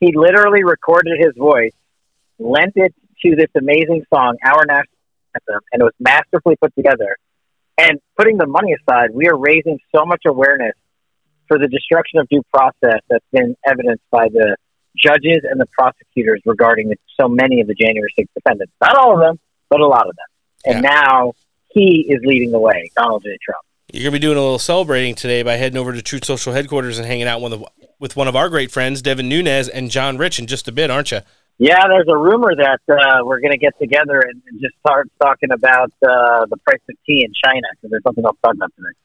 he 0.00 0.12
literally 0.16 0.64
recorded 0.64 1.18
his 1.18 1.34
voice, 1.36 1.74
lent 2.38 2.72
it 2.76 2.94
to 3.24 3.36
this 3.36 3.50
amazing 3.56 4.04
song, 4.12 4.36
Our 4.44 4.64
National 4.66 4.96
Anthem, 5.34 5.60
and 5.72 5.82
it 5.82 5.84
was 5.84 5.94
masterfully 6.00 6.56
put 6.56 6.74
together. 6.74 7.16
And 7.78 8.00
putting 8.16 8.36
the 8.38 8.46
money 8.46 8.74
aside, 8.74 9.10
we 9.12 9.28
are 9.28 9.36
raising 9.36 9.78
so 9.94 10.04
much 10.04 10.22
awareness 10.26 10.74
for 11.48 11.58
the 11.58 11.68
destruction 11.68 12.20
of 12.20 12.28
due 12.28 12.42
process 12.52 13.00
that's 13.08 13.24
been 13.32 13.56
evidenced 13.66 14.04
by 14.10 14.28
the 14.28 14.56
judges 14.96 15.40
and 15.44 15.60
the 15.60 15.66
prosecutors 15.66 16.40
regarding 16.44 16.88
the, 16.90 16.96
so 17.20 17.28
many 17.28 17.60
of 17.60 17.66
the 17.66 17.74
January 17.74 18.12
6th 18.18 18.26
defendants. 18.34 18.72
Not 18.80 18.96
all 18.96 19.14
of 19.14 19.20
them, 19.20 19.38
but 19.68 19.80
a 19.80 19.86
lot 19.86 20.08
of 20.08 20.14
them. 20.16 20.74
And 20.74 20.82
now 20.82 21.32
he 21.68 22.06
is 22.08 22.20
leading 22.24 22.50
the 22.50 22.60
way, 22.60 22.90
Donald 22.94 23.22
J. 23.22 23.36
Trump. 23.42 23.64
You're 23.92 24.04
gonna 24.04 24.12
be 24.12 24.20
doing 24.20 24.38
a 24.38 24.40
little 24.40 24.58
celebrating 24.58 25.14
today 25.14 25.42
by 25.42 25.56
heading 25.56 25.76
over 25.76 25.92
to 25.92 26.00
Truth 26.00 26.24
Social 26.24 26.52
headquarters 26.54 26.98
and 26.98 27.06
hanging 27.06 27.26
out 27.26 27.42
with 27.42 27.62
with 27.98 28.16
one 28.16 28.26
of 28.26 28.34
our 28.34 28.48
great 28.48 28.70
friends, 28.70 29.02
Devin 29.02 29.28
Nunes 29.28 29.68
and 29.68 29.90
John 29.90 30.16
Rich, 30.16 30.38
in 30.38 30.46
just 30.46 30.66
a 30.66 30.72
bit, 30.72 30.90
aren't 30.90 31.12
you? 31.12 31.20
Yeah, 31.58 31.86
there's 31.88 32.08
a 32.08 32.16
rumor 32.16 32.54
that 32.56 32.80
uh, 32.90 33.24
we're 33.24 33.40
going 33.40 33.52
to 33.52 33.58
get 33.58 33.78
together 33.78 34.20
and, 34.20 34.42
and 34.46 34.60
just 34.60 34.74
start 34.84 35.08
talking 35.20 35.52
about 35.52 35.92
uh, 36.02 36.46
the 36.46 36.56
price 36.66 36.80
of 36.88 36.96
tea 37.06 37.24
in 37.24 37.32
China 37.44 37.66
because 37.72 37.90
there's 37.90 38.02
something 38.02 38.24
else 38.24 38.36
to 38.36 38.48
talk 38.48 38.54
about 38.54 38.72
tonight. 38.74 38.96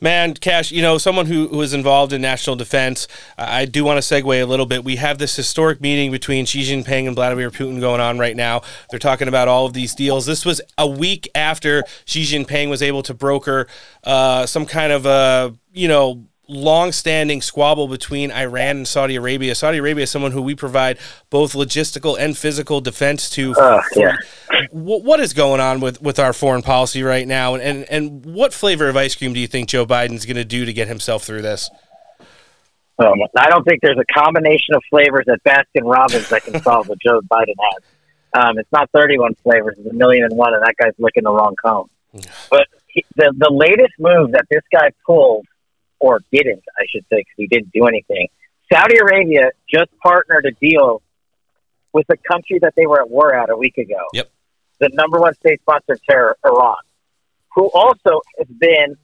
Man, 0.00 0.34
Kash, 0.34 0.70
you 0.70 0.80
know, 0.80 0.96
someone 0.96 1.26
who, 1.26 1.48
who 1.48 1.60
is 1.60 1.74
involved 1.74 2.12
in 2.12 2.20
national 2.20 2.54
defense, 2.54 3.08
I 3.36 3.58
I 3.58 3.64
do 3.64 3.82
want 3.82 4.00
to 4.00 4.14
segue 4.14 4.40
a 4.40 4.46
little 4.46 4.66
bit. 4.66 4.84
We 4.84 4.94
have 4.96 5.18
this 5.18 5.34
historic 5.34 5.80
meeting 5.80 6.12
between 6.12 6.46
Xi 6.46 6.62
Jinping 6.62 7.08
and 7.08 7.16
Vladimir 7.16 7.50
Putin 7.50 7.80
going 7.80 8.00
on 8.00 8.16
right 8.16 8.36
now. 8.36 8.62
They're 8.90 9.00
talking 9.00 9.26
about 9.26 9.48
all 9.48 9.66
of 9.66 9.72
these 9.72 9.96
deals. 9.96 10.26
This 10.26 10.44
was 10.44 10.60
a 10.76 10.86
week 10.86 11.28
after 11.34 11.82
Xi 12.04 12.22
Jinping 12.22 12.70
was 12.70 12.80
able 12.80 13.02
to 13.02 13.14
broker 13.14 13.66
uh, 14.04 14.46
some 14.46 14.66
kind 14.66 14.92
of 14.92 15.04
a, 15.06 15.56
you 15.72 15.88
know, 15.88 16.27
long-standing 16.48 17.42
squabble 17.42 17.88
between 17.88 18.32
Iran 18.32 18.78
and 18.78 18.88
Saudi 18.88 19.16
Arabia. 19.16 19.54
Saudi 19.54 19.78
Arabia 19.78 20.04
is 20.04 20.10
someone 20.10 20.32
who 20.32 20.42
we 20.42 20.54
provide 20.54 20.98
both 21.30 21.52
logistical 21.52 22.18
and 22.18 22.36
physical 22.36 22.80
defense 22.80 23.28
to. 23.30 23.54
Oh, 23.56 23.82
yeah. 23.94 24.16
Wh- 24.70 25.04
what 25.04 25.20
is 25.20 25.34
going 25.34 25.60
on 25.60 25.80
with, 25.80 26.00
with 26.00 26.18
our 26.18 26.32
foreign 26.32 26.62
policy 26.62 27.02
right 27.02 27.28
now, 27.28 27.54
and, 27.54 27.62
and 27.62 27.84
and 27.90 28.24
what 28.34 28.52
flavor 28.52 28.88
of 28.88 28.96
ice 28.96 29.14
cream 29.14 29.32
do 29.32 29.40
you 29.40 29.46
think 29.46 29.68
Joe 29.68 29.86
Biden's 29.86 30.24
going 30.24 30.36
to 30.36 30.44
do 30.44 30.64
to 30.64 30.72
get 30.72 30.88
himself 30.88 31.24
through 31.24 31.42
this? 31.42 31.70
Um, 32.98 33.14
I 33.36 33.48
don't 33.48 33.62
think 33.64 33.80
there's 33.80 33.98
a 33.98 34.12
combination 34.12 34.74
of 34.74 34.82
flavors 34.90 35.26
at 35.30 35.42
Baskin 35.44 35.84
Robbins 35.84 36.28
that 36.30 36.44
can 36.44 36.60
solve 36.62 36.88
what 36.88 36.98
Joe 37.00 37.20
Biden 37.20 37.54
has. 37.72 37.82
Um, 38.34 38.58
it's 38.58 38.70
not 38.72 38.90
31 38.90 39.34
flavors; 39.42 39.76
it's 39.78 39.88
a 39.88 39.94
million 39.94 40.24
and 40.24 40.36
one, 40.36 40.52
and 40.52 40.62
that 40.62 40.74
guy's 40.76 40.94
licking 40.98 41.24
the 41.24 41.32
wrong 41.32 41.54
cone. 41.64 41.88
But 42.50 42.66
he, 42.88 43.04
the 43.16 43.32
the 43.36 43.50
latest 43.52 43.94
move 43.98 44.32
that 44.32 44.46
this 44.50 44.62
guy 44.72 44.90
pulled, 45.06 45.46
or 46.00 46.20
didn't, 46.32 46.62
I 46.78 46.84
should 46.88 47.04
say, 47.10 47.18
because 47.18 47.34
he 47.36 47.46
didn't 47.46 47.72
do 47.72 47.86
anything. 47.86 48.28
Saudi 48.72 48.98
Arabia 48.98 49.50
just 49.68 49.90
partnered 50.02 50.46
a 50.46 50.52
deal 50.52 51.02
with 51.92 52.06
the 52.06 52.16
country 52.30 52.58
that 52.60 52.74
they 52.76 52.86
were 52.86 53.00
at 53.00 53.10
war 53.10 53.34
at 53.34 53.50
a 53.50 53.56
week 53.56 53.78
ago. 53.78 54.04
Yep. 54.12 54.30
The 54.80 54.90
number 54.92 55.18
one 55.18 55.34
state 55.34 55.60
sponsor 55.60 55.94
of 55.94 56.02
terror, 56.04 56.36
Iran, 56.44 56.76
who 57.54 57.70
also 57.72 58.20
has 58.38 58.46
been 58.46 58.96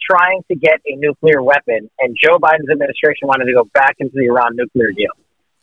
trying 0.00 0.42
to 0.48 0.56
get 0.56 0.80
a 0.86 0.96
nuclear 0.96 1.42
weapon, 1.42 1.90
and 1.98 2.16
Joe 2.20 2.38
Biden's 2.38 2.70
administration 2.70 3.28
wanted 3.28 3.46
to 3.46 3.52
go 3.52 3.64
back 3.72 3.96
into 3.98 4.14
the 4.14 4.26
Iran 4.26 4.56
nuclear 4.56 4.90
deal. 4.92 5.12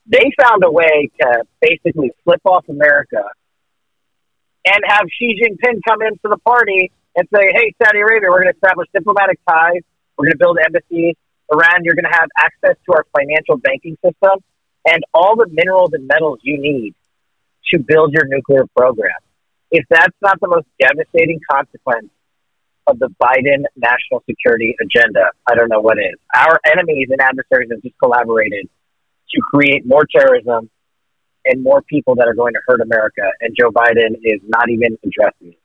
They 0.08 0.32
found 0.42 0.64
a 0.64 0.72
way 0.72 1.10
to 1.22 1.44
basically 1.60 2.12
flip 2.24 2.42
off 2.46 2.68
America 2.70 3.24
and 4.66 4.80
have 4.86 5.06
Xi 5.18 5.40
Jinping 5.42 5.82
come 5.88 6.02
into 6.02 6.24
the 6.24 6.38
party 6.38 6.92
and 7.16 7.28
say, 7.34 7.52
hey, 7.52 7.74
Saudi 7.84 8.00
Arabia, 8.00 8.30
we're 8.30 8.44
going 8.44 8.54
to 8.54 8.58
establish 8.58 8.88
diplomatic 8.94 9.40
ties. 9.48 9.82
We're 10.22 10.30
going 10.30 10.38
to 10.38 10.46
build 10.46 10.58
embassies. 10.64 11.16
Iran, 11.52 11.82
you're 11.82 11.96
going 11.96 12.06
to 12.06 12.14
have 12.14 12.30
access 12.38 12.78
to 12.86 12.94
our 12.94 13.06
financial 13.18 13.58
banking 13.58 13.98
system 14.06 14.38
and 14.86 15.04
all 15.16 15.36
the 15.36 15.48
minerals 15.50 15.94
and 15.94 16.06
metals 16.06 16.38
you 16.44 16.62
need 16.62 16.94
to 17.74 17.80
build 17.80 18.14
your 18.14 18.26
nuclear 18.28 18.66
program. 18.78 19.18
If 19.72 19.86
that's 19.90 20.16
not 20.22 20.40
the 20.40 20.48
most 20.48 20.68
devastating 20.80 21.40
consequence 21.50 22.10
of 22.86 23.00
the 23.00 23.10
Biden 23.20 23.64
national 23.76 24.22
security 24.30 24.76
agenda, 24.80 25.32
I 25.50 25.56
don't 25.56 25.70
know 25.70 25.82
what 25.82 25.98
is. 25.98 26.20
Our 26.36 26.60
enemies 26.68 27.08
and 27.10 27.20
adversaries 27.20 27.70
have 27.72 27.82
just 27.82 27.98
collaborated 27.98 28.70
to 29.34 29.42
create 29.50 29.88
more 29.88 30.06
terrorism 30.06 30.70
and 31.46 31.64
more 31.64 31.82
people 31.82 32.14
that 32.18 32.28
are 32.28 32.36
going 32.36 32.54
to 32.54 32.60
hurt 32.68 32.82
America, 32.82 33.24
and 33.40 33.58
Joe 33.60 33.72
Biden 33.72 34.20
is 34.22 34.42
not 34.46 34.70
even 34.70 35.00
addressing 35.04 35.54
it. 35.54 35.61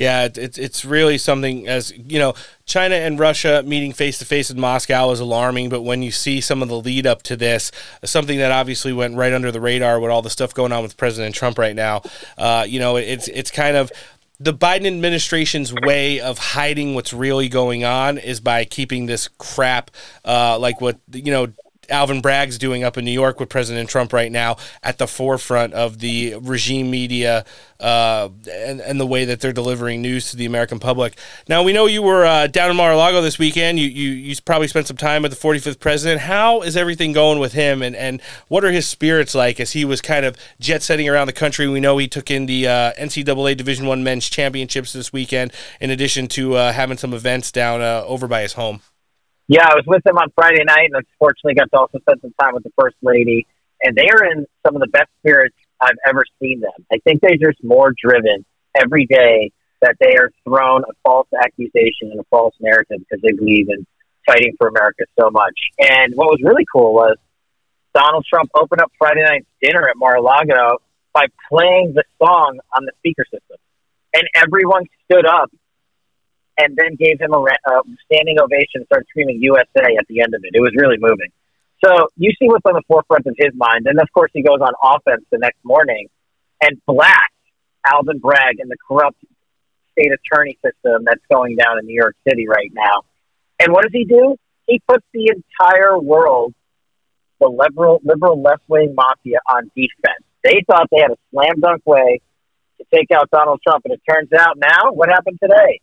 Yeah, 0.00 0.28
it's 0.34 0.56
it's 0.56 0.82
really 0.82 1.18
something 1.18 1.68
as 1.68 1.92
you 1.94 2.18
know, 2.18 2.32
China 2.64 2.94
and 2.94 3.18
Russia 3.18 3.62
meeting 3.66 3.92
face 3.92 4.18
to 4.20 4.24
face 4.24 4.50
in 4.50 4.58
Moscow 4.58 5.10
is 5.10 5.20
alarming. 5.20 5.68
But 5.68 5.82
when 5.82 6.00
you 6.00 6.10
see 6.10 6.40
some 6.40 6.62
of 6.62 6.70
the 6.70 6.80
lead 6.80 7.06
up 7.06 7.20
to 7.24 7.36
this, 7.36 7.70
something 8.02 8.38
that 8.38 8.50
obviously 8.50 8.94
went 8.94 9.14
right 9.14 9.30
under 9.30 9.52
the 9.52 9.60
radar 9.60 10.00
with 10.00 10.10
all 10.10 10.22
the 10.22 10.30
stuff 10.30 10.54
going 10.54 10.72
on 10.72 10.82
with 10.82 10.96
President 10.96 11.34
Trump 11.34 11.58
right 11.58 11.76
now, 11.76 12.00
uh, 12.38 12.64
you 12.66 12.80
know, 12.80 12.96
it's 12.96 13.28
it's 13.28 13.50
kind 13.50 13.76
of 13.76 13.92
the 14.38 14.54
Biden 14.54 14.86
administration's 14.86 15.74
way 15.74 16.18
of 16.18 16.38
hiding 16.38 16.94
what's 16.94 17.12
really 17.12 17.50
going 17.50 17.84
on 17.84 18.16
is 18.16 18.40
by 18.40 18.64
keeping 18.64 19.04
this 19.04 19.28
crap, 19.36 19.90
uh, 20.24 20.58
like 20.58 20.80
what 20.80 20.98
you 21.12 21.30
know 21.30 21.48
Alvin 21.90 22.20
Bragg's 22.20 22.58
doing 22.58 22.84
up 22.84 22.96
in 22.96 23.04
New 23.04 23.10
York 23.10 23.40
with 23.40 23.48
President 23.48 23.88
Trump 23.88 24.12
right 24.12 24.30
now 24.30 24.56
at 24.82 24.98
the 24.98 25.06
forefront 25.06 25.74
of 25.74 25.98
the 25.98 26.34
regime 26.36 26.90
media 26.90 27.44
uh, 27.80 28.28
and, 28.52 28.80
and 28.80 29.00
the 29.00 29.06
way 29.06 29.24
that 29.24 29.40
they're 29.40 29.52
delivering 29.52 30.02
news 30.02 30.30
to 30.30 30.36
the 30.36 30.46
American 30.46 30.78
public. 30.78 31.18
Now, 31.48 31.62
we 31.62 31.72
know 31.72 31.86
you 31.86 32.02
were 32.02 32.24
uh, 32.24 32.46
down 32.46 32.70
in 32.70 32.76
Mar-a-Lago 32.76 33.22
this 33.22 33.38
weekend. 33.38 33.78
You, 33.78 33.88
you, 33.88 34.10
you 34.10 34.36
probably 34.44 34.68
spent 34.68 34.86
some 34.86 34.96
time 34.96 35.22
with 35.22 35.32
the 35.32 35.36
45th 35.36 35.80
president. 35.80 36.20
How 36.20 36.62
is 36.62 36.76
everything 36.76 37.12
going 37.12 37.38
with 37.38 37.52
him, 37.52 37.82
and, 37.82 37.96
and 37.96 38.20
what 38.48 38.64
are 38.64 38.70
his 38.70 38.86
spirits 38.86 39.34
like 39.34 39.60
as 39.60 39.72
he 39.72 39.84
was 39.84 40.00
kind 40.00 40.24
of 40.24 40.36
jet 40.60 40.82
setting 40.82 41.08
around 41.08 41.26
the 41.26 41.32
country? 41.32 41.68
We 41.68 41.80
know 41.80 41.98
he 41.98 42.08
took 42.08 42.30
in 42.30 42.46
the 42.46 42.68
uh, 42.68 42.92
NCAA 42.92 43.56
Division 43.56 43.86
One 43.86 44.04
men's 44.04 44.28
championships 44.28 44.92
this 44.92 45.12
weekend, 45.12 45.52
in 45.80 45.90
addition 45.90 46.28
to 46.28 46.54
uh, 46.54 46.72
having 46.72 46.98
some 46.98 47.14
events 47.14 47.50
down 47.50 47.80
uh, 47.80 48.04
over 48.06 48.28
by 48.28 48.42
his 48.42 48.54
home. 48.54 48.82
Yeah, 49.50 49.66
I 49.66 49.74
was 49.74 49.82
with 49.84 50.04
them 50.04 50.16
on 50.16 50.30
Friday 50.36 50.62
night, 50.62 50.94
and 50.94 51.02
unfortunately 51.02 51.54
got 51.54 51.72
to 51.72 51.80
also 51.80 51.98
spend 51.98 52.20
some 52.22 52.32
time 52.40 52.54
with 52.54 52.62
the 52.62 52.70
first 52.78 52.94
lady. 53.02 53.48
And 53.82 53.96
they 53.96 54.06
are 54.08 54.24
in 54.30 54.46
some 54.64 54.76
of 54.76 54.80
the 54.80 54.86
best 54.86 55.10
spirits 55.18 55.56
I've 55.80 55.98
ever 56.06 56.22
seen 56.40 56.60
them. 56.60 56.86
I 56.92 56.98
think 57.02 57.20
they're 57.20 57.34
just 57.34 57.58
more 57.64 57.92
driven 58.00 58.44
every 58.80 59.06
day 59.06 59.50
that 59.82 59.96
they 59.98 60.14
are 60.14 60.30
thrown 60.44 60.84
a 60.84 60.92
false 61.02 61.26
accusation 61.36 62.12
and 62.12 62.20
a 62.20 62.24
false 62.30 62.54
narrative 62.60 62.98
because 63.00 63.20
they 63.22 63.32
believe 63.32 63.66
in 63.70 63.84
fighting 64.24 64.54
for 64.56 64.68
America 64.68 65.02
so 65.18 65.30
much. 65.30 65.58
And 65.80 66.14
what 66.14 66.26
was 66.26 66.38
really 66.44 66.66
cool 66.72 66.94
was 66.94 67.16
Donald 67.92 68.24
Trump 68.30 68.50
opened 68.54 68.82
up 68.82 68.92
Friday 68.98 69.24
night 69.24 69.44
dinner 69.60 69.88
at 69.88 69.96
Mar-a-Lago 69.96 70.78
by 71.12 71.26
playing 71.48 71.94
the 71.96 72.04
song 72.22 72.60
on 72.76 72.84
the 72.84 72.92
speaker 72.98 73.24
system. 73.24 73.58
And 74.14 74.28
everyone 74.32 74.84
stood 75.10 75.26
up 75.26 75.50
and 76.60 76.76
then 76.76 76.94
gave 76.96 77.20
him 77.20 77.32
a, 77.32 77.40
a 77.40 77.82
standing 78.04 78.38
ovation, 78.40 78.84
and 78.84 78.86
started 78.86 79.06
screaming 79.08 79.40
USA 79.42 79.96
at 79.98 80.06
the 80.08 80.20
end 80.20 80.34
of 80.34 80.42
it. 80.44 80.50
It 80.52 80.60
was 80.60 80.72
really 80.76 80.98
moving. 80.98 81.32
So 81.84 82.08
you 82.16 82.30
see 82.38 82.46
what's 82.46 82.64
on 82.66 82.74
the 82.74 82.82
forefront 82.86 83.26
of 83.26 83.34
his 83.38 83.54
mind. 83.54 83.86
And 83.86 83.98
of 84.00 84.12
course, 84.12 84.30
he 84.34 84.42
goes 84.42 84.60
on 84.60 84.72
offense 84.82 85.24
the 85.30 85.38
next 85.38 85.58
morning 85.64 86.08
and 86.60 86.80
blasts 86.86 87.34
Alvin 87.86 88.18
Bragg 88.18 88.60
and 88.60 88.70
the 88.70 88.76
corrupt 88.86 89.16
state 89.92 90.12
attorney 90.12 90.58
system 90.64 91.04
that's 91.04 91.24
going 91.32 91.56
down 91.56 91.78
in 91.78 91.86
New 91.86 91.94
York 91.94 92.16
City 92.28 92.46
right 92.46 92.70
now. 92.72 93.02
And 93.58 93.72
what 93.72 93.82
does 93.82 93.92
he 93.92 94.04
do? 94.04 94.36
He 94.66 94.80
puts 94.86 95.04
the 95.12 95.32
entire 95.34 95.98
world, 95.98 96.54
the 97.40 97.48
liberal, 97.48 98.00
liberal 98.04 98.40
left 98.40 98.62
wing 98.68 98.94
mafia, 98.94 99.38
on 99.48 99.70
defense. 99.74 100.24
They 100.44 100.62
thought 100.66 100.88
they 100.90 101.00
had 101.00 101.10
a 101.10 101.18
slam 101.30 101.60
dunk 101.60 101.82
way 101.86 102.20
to 102.78 102.84
take 102.94 103.10
out 103.10 103.30
Donald 103.30 103.60
Trump, 103.66 103.84
and 103.84 103.94
it 103.94 104.00
turns 104.08 104.32
out 104.32 104.56
now, 104.58 104.92
what 104.92 105.08
happened 105.08 105.38
today? 105.42 105.80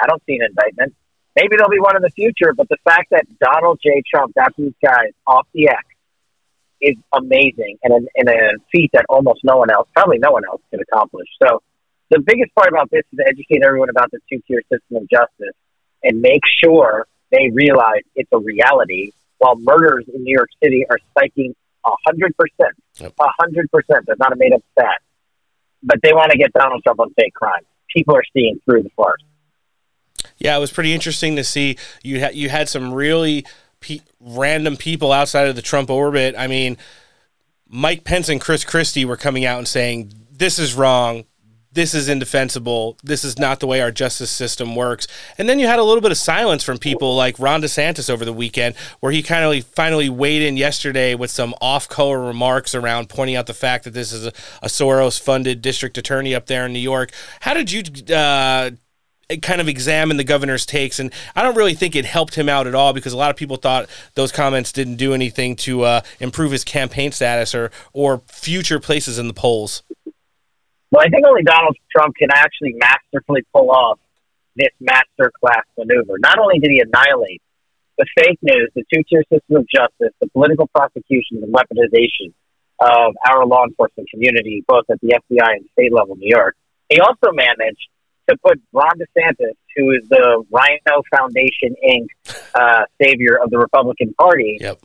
I 0.00 0.06
don't 0.06 0.22
see 0.26 0.36
an 0.36 0.46
indictment. 0.48 0.94
Maybe 1.36 1.56
there'll 1.56 1.70
be 1.70 1.80
one 1.80 1.96
in 1.96 2.02
the 2.02 2.10
future, 2.10 2.52
but 2.54 2.68
the 2.68 2.76
fact 2.84 3.10
that 3.10 3.26
Donald 3.38 3.80
J. 3.82 4.02
Trump 4.08 4.34
got 4.34 4.54
these 4.56 4.74
guys 4.82 5.12
off 5.26 5.46
the 5.52 5.68
X 5.68 5.82
is 6.80 6.96
amazing 7.12 7.78
and 7.82 7.92
a, 7.92 8.08
and 8.16 8.28
a 8.28 8.58
feat 8.70 8.90
that 8.92 9.04
almost 9.08 9.40
no 9.42 9.56
one 9.56 9.70
else, 9.70 9.88
probably 9.94 10.18
no 10.18 10.30
one 10.30 10.44
else, 10.44 10.60
can 10.70 10.80
accomplish. 10.80 11.28
So 11.42 11.62
the 12.10 12.20
biggest 12.20 12.54
part 12.54 12.68
about 12.68 12.90
this 12.90 13.02
is 13.12 13.18
to 13.18 13.24
educate 13.26 13.62
everyone 13.64 13.88
about 13.88 14.10
the 14.10 14.18
two 14.30 14.40
tier 14.46 14.62
system 14.70 14.98
of 14.98 15.08
justice 15.08 15.56
and 16.02 16.20
make 16.20 16.42
sure 16.62 17.06
they 17.32 17.50
realize 17.52 18.02
it's 18.14 18.30
a 18.32 18.38
reality 18.38 19.12
while 19.38 19.56
murders 19.56 20.04
in 20.12 20.22
New 20.22 20.32
York 20.32 20.50
City 20.62 20.84
are 20.88 20.98
spiking 21.10 21.54
100%. 21.84 22.30
A 23.00 23.10
100%. 23.10 24.04
That's 24.06 24.18
not 24.18 24.32
a 24.32 24.36
made 24.36 24.52
up 24.52 24.62
stat. 24.72 25.00
But 25.82 26.00
they 26.02 26.12
want 26.12 26.30
to 26.30 26.38
get 26.38 26.52
Donald 26.52 26.82
Trump 26.82 27.00
on 27.00 27.12
fake 27.14 27.34
crimes. 27.34 27.66
People 27.94 28.16
are 28.16 28.24
seeing 28.32 28.60
through 28.64 28.84
the 28.84 28.90
farce. 28.96 29.22
Yeah, 30.38 30.56
it 30.56 30.60
was 30.60 30.72
pretty 30.72 30.92
interesting 30.92 31.36
to 31.36 31.44
see 31.44 31.76
you 32.02 32.20
had 32.20 32.34
you 32.34 32.48
had 32.48 32.68
some 32.68 32.92
really 32.92 33.46
pe- 33.80 34.00
random 34.20 34.76
people 34.76 35.12
outside 35.12 35.48
of 35.48 35.56
the 35.56 35.62
Trump 35.62 35.90
orbit. 35.90 36.34
I 36.36 36.46
mean, 36.46 36.76
Mike 37.68 38.04
Pence 38.04 38.28
and 38.28 38.40
Chris 38.40 38.64
Christie 38.64 39.04
were 39.04 39.16
coming 39.16 39.44
out 39.44 39.58
and 39.58 39.68
saying 39.68 40.12
this 40.30 40.58
is 40.58 40.74
wrong. 40.74 41.24
This 41.72 41.92
is 41.92 42.08
indefensible. 42.08 42.96
This 43.02 43.24
is 43.24 43.36
not 43.36 43.58
the 43.58 43.66
way 43.66 43.80
our 43.80 43.90
justice 43.90 44.30
system 44.30 44.76
works. 44.76 45.08
And 45.38 45.48
then 45.48 45.58
you 45.58 45.66
had 45.66 45.80
a 45.80 45.82
little 45.82 46.00
bit 46.00 46.12
of 46.12 46.16
silence 46.16 46.62
from 46.62 46.78
people 46.78 47.16
like 47.16 47.36
Ron 47.40 47.62
DeSantis 47.62 48.08
over 48.08 48.24
the 48.24 48.32
weekend, 48.32 48.76
where 49.00 49.10
he 49.10 49.24
kind 49.24 49.44
of 49.44 49.66
finally 49.66 50.08
weighed 50.08 50.42
in 50.42 50.56
yesterday 50.56 51.16
with 51.16 51.32
some 51.32 51.52
off 51.60 51.88
color 51.88 52.20
remarks 52.20 52.76
around 52.76 53.08
pointing 53.08 53.34
out 53.34 53.46
the 53.46 53.54
fact 53.54 53.82
that 53.84 53.90
this 53.90 54.12
is 54.12 54.26
a, 54.26 54.32
a 54.62 54.68
Soros 54.68 55.20
funded 55.20 55.62
district 55.62 55.98
attorney 55.98 56.32
up 56.32 56.46
there 56.46 56.64
in 56.64 56.72
New 56.72 56.78
York. 56.78 57.10
How 57.40 57.54
did 57.54 57.72
you 57.72 57.82
uh, 58.14 58.70
kind 59.42 59.60
of 59.60 59.68
examine 59.68 60.16
the 60.16 60.24
governor's 60.24 60.66
takes, 60.66 60.98
and 60.98 61.12
I 61.34 61.42
don't 61.42 61.56
really 61.56 61.74
think 61.74 61.96
it 61.96 62.04
helped 62.04 62.34
him 62.34 62.48
out 62.48 62.66
at 62.66 62.74
all 62.74 62.92
because 62.92 63.12
a 63.12 63.16
lot 63.16 63.30
of 63.30 63.36
people 63.36 63.56
thought 63.56 63.88
those 64.14 64.32
comments 64.32 64.72
didn't 64.72 64.96
do 64.96 65.14
anything 65.14 65.56
to 65.56 65.82
uh, 65.82 66.00
improve 66.20 66.52
his 66.52 66.64
campaign 66.64 67.12
status 67.12 67.54
or 67.54 67.70
or 67.92 68.22
future 68.26 68.80
places 68.80 69.18
in 69.18 69.28
the 69.28 69.34
polls. 69.34 69.82
Well, 70.90 71.02
I 71.04 71.08
think 71.08 71.26
only 71.26 71.42
Donald 71.42 71.76
Trump 71.90 72.14
can 72.16 72.28
actually 72.32 72.74
masterfully 72.74 73.42
pull 73.52 73.70
off 73.70 73.98
this 74.56 74.70
master 74.80 75.32
class 75.40 75.64
maneuver. 75.76 76.18
Not 76.18 76.38
only 76.38 76.60
did 76.60 76.70
he 76.70 76.80
annihilate 76.80 77.42
the 77.98 78.06
fake 78.16 78.38
news, 78.42 78.70
the 78.74 78.84
two 78.92 79.02
tier 79.08 79.24
system 79.32 79.56
of 79.56 79.66
justice, 79.68 80.14
the 80.20 80.28
political 80.30 80.68
prosecution, 80.68 81.42
and 81.42 81.52
weaponization 81.52 82.32
of 82.80 83.14
our 83.28 83.46
law 83.46 83.64
enforcement 83.64 84.08
community, 84.10 84.64
both 84.66 84.84
at 84.90 85.00
the 85.00 85.18
FBI 85.30 85.52
and 85.56 85.68
state 85.72 85.92
level 85.92 86.14
in 86.14 86.20
New 86.20 86.30
York, 86.30 86.56
he 86.88 87.00
also 87.00 87.32
managed 87.32 87.88
to 88.28 88.36
put 88.38 88.60
Ron 88.72 88.92
DeSantis, 88.98 89.54
who 89.76 89.90
is 89.90 90.08
the 90.08 90.44
Rhino 90.50 91.02
Foundation 91.14 91.74
Inc. 91.86 92.06
Uh, 92.54 92.84
savior 93.02 93.38
of 93.42 93.50
the 93.50 93.58
Republican 93.58 94.14
Party, 94.14 94.58
yep. 94.60 94.80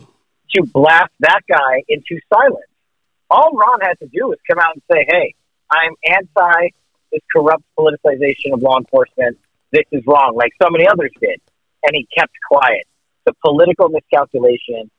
to 0.55 0.63
blast 0.63 1.11
that 1.19 1.41
guy 1.47 1.83
into 1.87 2.19
silence. 2.33 2.65
All 3.29 3.51
Ron 3.53 3.81
had 3.81 3.99
to 3.99 4.07
do 4.07 4.27
was 4.27 4.39
come 4.49 4.59
out 4.59 4.73
and 4.73 4.83
say, 4.91 5.05
"Hey, 5.07 5.35
I'm 5.71 5.93
anti 6.05 6.69
this 7.11 7.21
corrupt 7.31 7.63
politicization 7.77 8.53
of 8.53 8.61
law 8.61 8.77
enforcement. 8.77 9.37
This 9.71 9.85
is 9.91 10.03
wrong," 10.07 10.33
like 10.35 10.51
so 10.61 10.69
many 10.69 10.87
others 10.87 11.11
did, 11.21 11.39
and 11.83 11.95
he 11.95 12.07
kept 12.17 12.33
quiet. 12.47 12.87
The 13.25 13.33
political 13.45 13.89
miscalculation 13.89 14.89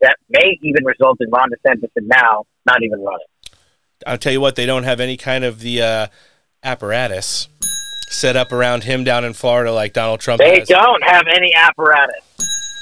that 0.00 0.16
may 0.28 0.58
even 0.62 0.84
result 0.84 1.18
in 1.20 1.30
Ron 1.30 1.50
DeSantis 1.50 1.90
and 1.96 2.08
now 2.08 2.44
not 2.66 2.82
even 2.82 3.00
running. 3.00 3.26
I'll 4.06 4.18
tell 4.18 4.32
you 4.32 4.40
what, 4.40 4.56
they 4.56 4.66
don't 4.66 4.84
have 4.84 5.00
any 5.00 5.16
kind 5.16 5.44
of 5.44 5.60
the 5.60 5.82
uh, 5.82 6.06
apparatus 6.62 7.48
set 8.08 8.36
up 8.36 8.52
around 8.52 8.84
him 8.84 9.04
down 9.04 9.24
in 9.24 9.32
Florida 9.32 9.72
like 9.72 9.92
Donald 9.92 10.20
Trump 10.20 10.40
They 10.40 10.60
has. 10.60 10.68
don't 10.68 11.02
have 11.04 11.26
any 11.28 11.52
apparatus. 11.54 12.22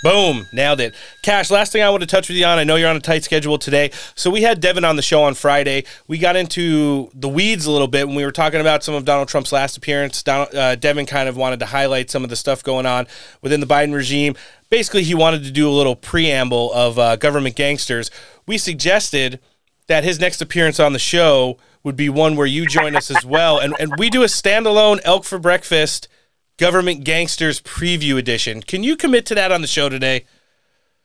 Boom, 0.04 0.46
nailed 0.52 0.80
it. 0.80 0.94
Kash, 1.22 1.50
last 1.50 1.72
thing 1.72 1.82
I 1.82 1.88
want 1.88 2.02
to 2.02 2.06
touch 2.06 2.28
with 2.28 2.36
you 2.36 2.44
on, 2.44 2.58
I 2.58 2.64
know 2.64 2.76
you're 2.76 2.90
on 2.90 2.96
a 2.96 3.00
tight 3.00 3.24
schedule 3.24 3.56
today. 3.56 3.90
So 4.14 4.30
we 4.30 4.42
had 4.42 4.60
Devin 4.60 4.84
on 4.84 4.96
the 4.96 5.02
show 5.02 5.22
on 5.22 5.32
Friday. 5.32 5.84
We 6.06 6.18
got 6.18 6.36
into 6.36 7.08
the 7.14 7.26
weeds 7.28 7.64
a 7.64 7.70
little 7.70 7.88
bit 7.88 8.06
when 8.06 8.14
we 8.14 8.22
were 8.22 8.30
talking 8.30 8.60
about 8.60 8.84
some 8.84 8.94
of 8.94 9.06
Donald 9.06 9.28
Trump's 9.28 9.50
last 9.50 9.78
appearance. 9.78 10.22
Donald, 10.22 10.54
uh, 10.54 10.74
Devin 10.74 11.06
kind 11.06 11.26
of 11.26 11.38
wanted 11.38 11.58
to 11.60 11.66
highlight 11.66 12.10
some 12.10 12.22
of 12.22 12.28
the 12.28 12.36
stuff 12.36 12.62
going 12.62 12.84
on 12.84 13.06
within 13.40 13.60
the 13.60 13.66
Biden 13.66 13.94
regime. 13.94 14.34
Basically, 14.68 15.04
he 15.04 15.14
wanted 15.14 15.42
to 15.44 15.50
do 15.50 15.66
a 15.66 15.72
little 15.72 15.96
preamble 15.96 16.70
of 16.74 16.98
uh, 16.98 17.16
government 17.16 17.56
gangsters. 17.56 18.10
We 18.46 18.58
suggested 18.58 19.40
that 19.86 20.04
his 20.04 20.20
next 20.20 20.42
appearance 20.42 20.78
on 20.78 20.92
the 20.92 20.98
show 20.98 21.56
would 21.84 21.96
be 21.96 22.08
one 22.08 22.34
where 22.34 22.46
you 22.46 22.66
join 22.66 22.96
us 22.96 23.10
as 23.10 23.24
well. 23.24 23.58
And, 23.58 23.74
and 23.78 23.92
we 23.98 24.10
do 24.10 24.22
a 24.22 24.26
standalone 24.26 25.00
Elk 25.04 25.24
for 25.24 25.38
Breakfast 25.38 26.08
Government 26.56 27.04
Gangsters 27.04 27.60
preview 27.60 28.18
edition. 28.18 28.62
Can 28.62 28.82
you 28.82 28.96
commit 28.96 29.26
to 29.26 29.34
that 29.34 29.52
on 29.52 29.60
the 29.60 29.66
show 29.66 29.88
today? 29.88 30.24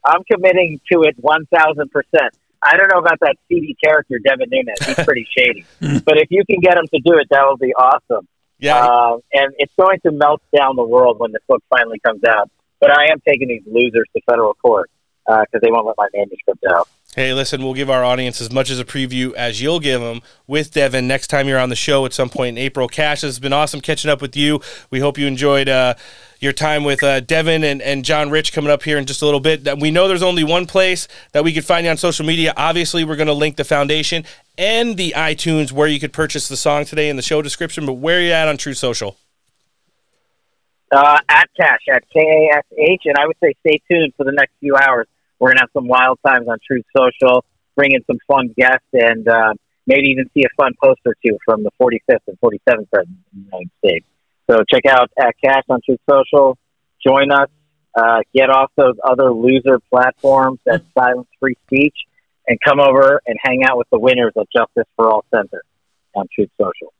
I'm 0.05 0.23
committing 0.23 0.79
to 0.91 1.03
it 1.03 1.21
1,000%. 1.21 1.85
I 2.61 2.77
don't 2.77 2.91
know 2.91 2.99
about 2.99 3.19
that 3.21 3.35
seedy 3.47 3.75
character, 3.83 4.19
Devin 4.19 4.49
Nunes. 4.49 4.85
He's 4.85 5.05
pretty 5.05 5.27
shady. 5.37 5.65
but 5.79 6.17
if 6.17 6.27
you 6.29 6.43
can 6.49 6.59
get 6.61 6.77
him 6.77 6.85
to 6.93 6.99
do 7.03 7.17
it, 7.17 7.27
that 7.29 7.43
will 7.45 7.57
be 7.57 7.73
awesome. 7.73 8.27
Yeah. 8.57 8.77
Uh, 8.77 9.17
and 9.33 9.53
it's 9.57 9.73
going 9.79 9.99
to 10.05 10.11
melt 10.11 10.41
down 10.55 10.75
the 10.75 10.83
world 10.83 11.19
when 11.19 11.31
this 11.31 11.41
book 11.47 11.63
finally 11.69 11.99
comes 11.99 12.21
out. 12.27 12.49
But 12.79 12.91
I 12.91 13.11
am 13.11 13.21
taking 13.27 13.47
these 13.49 13.63
losers 13.65 14.07
to 14.15 14.21
federal 14.29 14.53
court 14.53 14.89
because 15.25 15.47
uh, 15.53 15.59
they 15.61 15.71
won't 15.71 15.85
let 15.85 15.95
my 15.97 16.07
manuscript 16.13 16.63
out. 16.69 16.87
Hey, 17.19 17.33
listen, 17.33 17.61
we'll 17.61 17.73
give 17.73 17.89
our 17.89 18.05
audience 18.05 18.39
as 18.39 18.49
much 18.49 18.69
as 18.69 18.79
a 18.79 18.85
preview 18.85 19.33
as 19.33 19.61
you'll 19.61 19.81
give 19.81 19.99
them 19.99 20.21
with 20.47 20.71
Devin 20.71 21.05
next 21.05 21.27
time 21.27 21.49
you're 21.49 21.59
on 21.59 21.67
the 21.67 21.75
show 21.75 22.05
at 22.05 22.13
some 22.13 22.29
point 22.29 22.57
in 22.57 22.63
April. 22.63 22.87
Kash, 22.87 23.25
it's 23.25 23.39
been 23.39 23.51
awesome 23.51 23.81
catching 23.81 24.09
up 24.09 24.21
with 24.21 24.37
you. 24.37 24.61
We 24.89 25.01
hope 25.01 25.17
you 25.17 25.27
enjoyed 25.27 25.67
uh, 25.67 25.95
your 26.39 26.53
time 26.53 26.85
with 26.85 27.03
uh, 27.03 27.19
Devin 27.19 27.65
and, 27.65 27.81
and 27.81 28.05
John 28.05 28.29
Rich 28.29 28.53
coming 28.53 28.71
up 28.71 28.83
here 28.83 28.97
in 28.97 29.05
just 29.05 29.21
a 29.21 29.25
little 29.25 29.41
bit. 29.41 29.67
We 29.81 29.91
know 29.91 30.07
there's 30.07 30.23
only 30.23 30.45
one 30.45 30.65
place 30.65 31.09
that 31.33 31.43
we 31.43 31.51
could 31.51 31.65
find 31.65 31.83
you 31.83 31.91
on 31.91 31.97
social 31.97 32.25
media. 32.25 32.53
Obviously, 32.55 33.03
we're 33.03 33.17
going 33.17 33.27
to 33.27 33.33
link 33.33 33.57
the 33.57 33.65
foundation 33.65 34.23
and 34.57 34.95
the 34.95 35.13
iTunes 35.17 35.73
where 35.73 35.89
you 35.89 35.99
could 35.99 36.13
purchase 36.13 36.47
the 36.47 36.55
song 36.55 36.85
today 36.85 37.09
in 37.09 37.17
the 37.17 37.21
show 37.21 37.41
description. 37.41 37.85
But 37.85 37.95
where 37.95 38.19
are 38.19 38.21
you 38.21 38.31
at 38.31 38.47
on 38.47 38.55
Truth 38.55 38.77
Social? 38.77 39.17
Uh, 40.89 41.19
at 41.27 41.49
Kash, 41.59 41.81
at 41.93 42.09
K 42.13 42.21
A 42.21 42.55
S 42.59 42.63
H. 42.77 43.01
And 43.03 43.17
I 43.19 43.27
would 43.27 43.35
say 43.43 43.55
stay 43.59 43.81
tuned 43.91 44.13
for 44.15 44.23
the 44.23 44.31
next 44.31 44.53
few 44.61 44.77
hours. 44.77 45.07
We're 45.39 45.49
going 45.49 45.57
to 45.57 45.61
have 45.61 45.69
some 45.73 45.87
wild 45.87 46.19
times 46.25 46.47
on 46.47 46.57
Truth 46.65 46.85
Social, 46.95 47.45
bring 47.75 47.93
in 47.93 48.03
some 48.05 48.19
fun 48.27 48.53
guests, 48.57 48.87
and 48.93 49.27
uh, 49.27 49.53
maybe 49.87 50.09
even 50.09 50.29
see 50.33 50.43
a 50.43 50.53
fun 50.61 50.73
post 50.81 50.99
or 51.05 51.15
two 51.25 51.37
from 51.45 51.63
the 51.63 51.71
45th 51.81 52.19
and 52.27 52.37
47th 52.41 52.89
President 52.91 53.17
of 53.17 53.33
the 53.33 53.39
United 53.45 53.69
States. 53.79 54.05
So 54.49 54.63
check 54.69 54.85
out 54.85 55.09
at 55.17 55.35
Kash 55.43 55.63
on 55.69 55.79
Truth 55.85 55.99
Social. 56.09 56.57
Join 57.05 57.31
us. 57.31 57.49
Uh, 57.95 58.19
get 58.35 58.49
off 58.49 58.71
those 58.75 58.95
other 59.03 59.31
loser 59.31 59.79
platforms 59.89 60.59
that 60.65 60.83
silence 60.97 61.27
free 61.39 61.55
speech 61.67 61.95
and 62.47 62.59
come 62.61 62.79
over 62.79 63.21
and 63.25 63.37
hang 63.41 63.63
out 63.63 63.77
with 63.77 63.87
the 63.91 63.99
winners 63.99 64.33
of 64.35 64.47
Justice 64.55 64.87
for 64.95 65.09
All 65.09 65.25
Center 65.33 65.63
on 66.15 66.27
Truth 66.33 66.49
Social. 66.59 66.93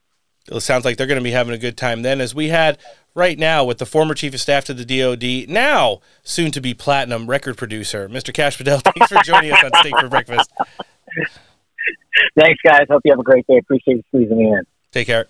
It 0.51 0.61
sounds 0.61 0.85
like 0.85 0.97
they're 0.97 1.07
going 1.07 1.19
to 1.19 1.23
be 1.23 1.31
having 1.31 1.53
a 1.53 1.57
good 1.57 1.77
time 1.77 2.01
then, 2.01 2.19
as 2.21 2.33
we 2.33 2.49
had 2.49 2.77
right 3.15 3.37
now 3.37 3.63
with 3.63 3.77
the 3.77 3.85
former 3.85 4.13
chief 4.13 4.33
of 4.33 4.41
staff 4.41 4.65
to 4.65 4.73
the 4.73 4.85
DoD, 4.85 5.49
now 5.49 6.01
soon 6.23 6.51
to 6.51 6.61
be 6.61 6.73
platinum 6.73 7.27
record 7.27 7.57
producer, 7.57 8.09
Mr. 8.09 8.33
Kash 8.33 8.57
Patel. 8.57 8.79
Thanks 8.83 9.07
for 9.11 9.21
joining 9.23 9.51
us 9.51 9.63
on 9.63 9.71
Steak 9.79 9.97
for 9.99 10.09
Breakfast. 10.09 10.51
Thanks, 12.37 12.59
guys. 12.63 12.85
Hope 12.89 13.01
you 13.05 13.11
have 13.11 13.19
a 13.19 13.23
great 13.23 13.45
day. 13.47 13.57
Appreciate 13.57 13.97
you 13.97 14.03
squeezing 14.07 14.37
me 14.37 14.45
in. 14.45 14.63
Take 14.91 15.07
care. 15.07 15.27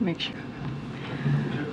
Make 0.00 0.20
sure. 0.20 0.34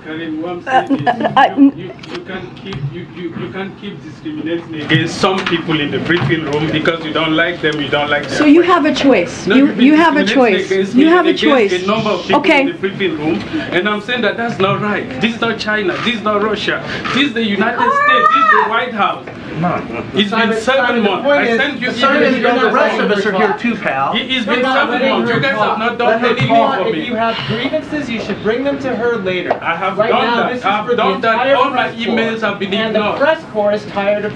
Karine, 0.08 0.40
what 0.40 0.52
I'm 0.52 0.62
saying 0.62 1.06
is, 1.06 1.76
you, 1.76 1.84
you, 1.84 1.92
you 2.12 2.24
can 2.24 2.54
keep 2.54 2.76
you, 2.92 3.02
you, 3.14 3.36
you 3.36 3.52
can 3.52 3.76
keep 3.78 4.02
discriminating 4.02 4.76
against 4.80 5.20
some 5.20 5.38
people 5.44 5.78
in 5.80 5.90
the 5.90 5.98
briefing 5.98 6.44
room 6.46 6.72
because 6.72 7.04
you 7.04 7.12
don't 7.12 7.34
like 7.36 7.60
them, 7.60 7.78
you 7.78 7.90
don't 7.90 8.08
like 8.08 8.26
their 8.26 8.38
So 8.38 8.46
you 8.46 8.62
have 8.62 8.86
a 8.86 8.94
choice. 8.94 9.46
No, 9.46 9.56
You 9.56 9.66
you've 9.66 9.76
been 9.76 9.84
you 9.84 9.96
have 9.96 10.16
a 10.16 10.24
choice. 10.24 10.94
You 10.94 11.08
have 11.08 11.26
a 11.26 11.34
choice. 11.34 11.72
A 11.74 11.86
number 11.86 12.08
of 12.08 12.22
people 12.22 12.40
Okay. 12.40 12.62
in 12.62 12.66
the 12.68 12.78
briefing 12.78 13.18
room, 13.18 13.34
and 13.76 13.86
I'm 13.86 14.00
saying 14.00 14.22
that 14.22 14.38
that's 14.38 14.58
not 14.58 14.80
right. 14.80 15.06
This 15.20 15.34
is 15.34 15.42
not 15.42 15.58
China. 15.60 15.92
This 16.04 16.14
is 16.16 16.22
not 16.22 16.42
Russia. 16.42 16.82
This 17.12 17.28
is 17.28 17.34
the 17.34 17.44
United 17.44 17.78
ah! 17.78 17.90
States. 18.00 18.28
This 18.34 18.44
is 18.46 18.64
the 18.64 18.70
White 18.70 18.94
House. 18.94 19.26
No. 19.60 19.74
It's 20.14 20.30
been 20.30 20.54
seven 20.60 21.02
months. 21.02 21.28
I 21.28 21.56
sent 21.56 21.80
you 21.80 21.92
Simon, 21.92 22.34
emails. 22.34 22.60
the 22.60 22.70
rest 22.72 23.00
of 23.00 23.10
us 23.10 23.26
are 23.26 23.32
here 23.32 23.56
too, 23.58 23.74
pal. 23.74 24.14
It- 24.16 24.30
It's 24.30 24.46
You're 24.46 24.56
been 24.56 24.64
seven 24.64 25.08
months. 25.08 25.30
You 25.30 25.40
guys 25.40 25.58
have 25.58 25.78
not 25.78 25.90
Let 25.90 25.98
done 25.98 26.20
her 26.20 26.26
anything 26.28 26.48
talk. 26.48 26.82
for 26.82 26.94
If 26.94 27.06
you 27.06 27.14
have 27.16 27.36
grievances, 27.48 28.08
you 28.08 28.20
should 28.20 28.40
bring 28.42 28.62
them 28.62 28.78
to 28.80 28.94
her 28.94 29.16
later. 29.16 29.52
I 29.62 29.74
have 29.76 29.97
right 29.98 30.10
done 30.10 30.36
now. 30.36 30.48
This 30.48 30.58
is 30.58 30.62
for 30.62 30.96
the 30.96 31.08
entire 31.14 31.56
press 31.70 31.94
emails 31.96 32.42
corps. 32.42 32.72
And 32.72 32.94
the 32.94 33.16
press 33.18 33.44
corps 33.52 33.72
is 33.72 33.84
tired 33.86 34.24
of 34.24 34.32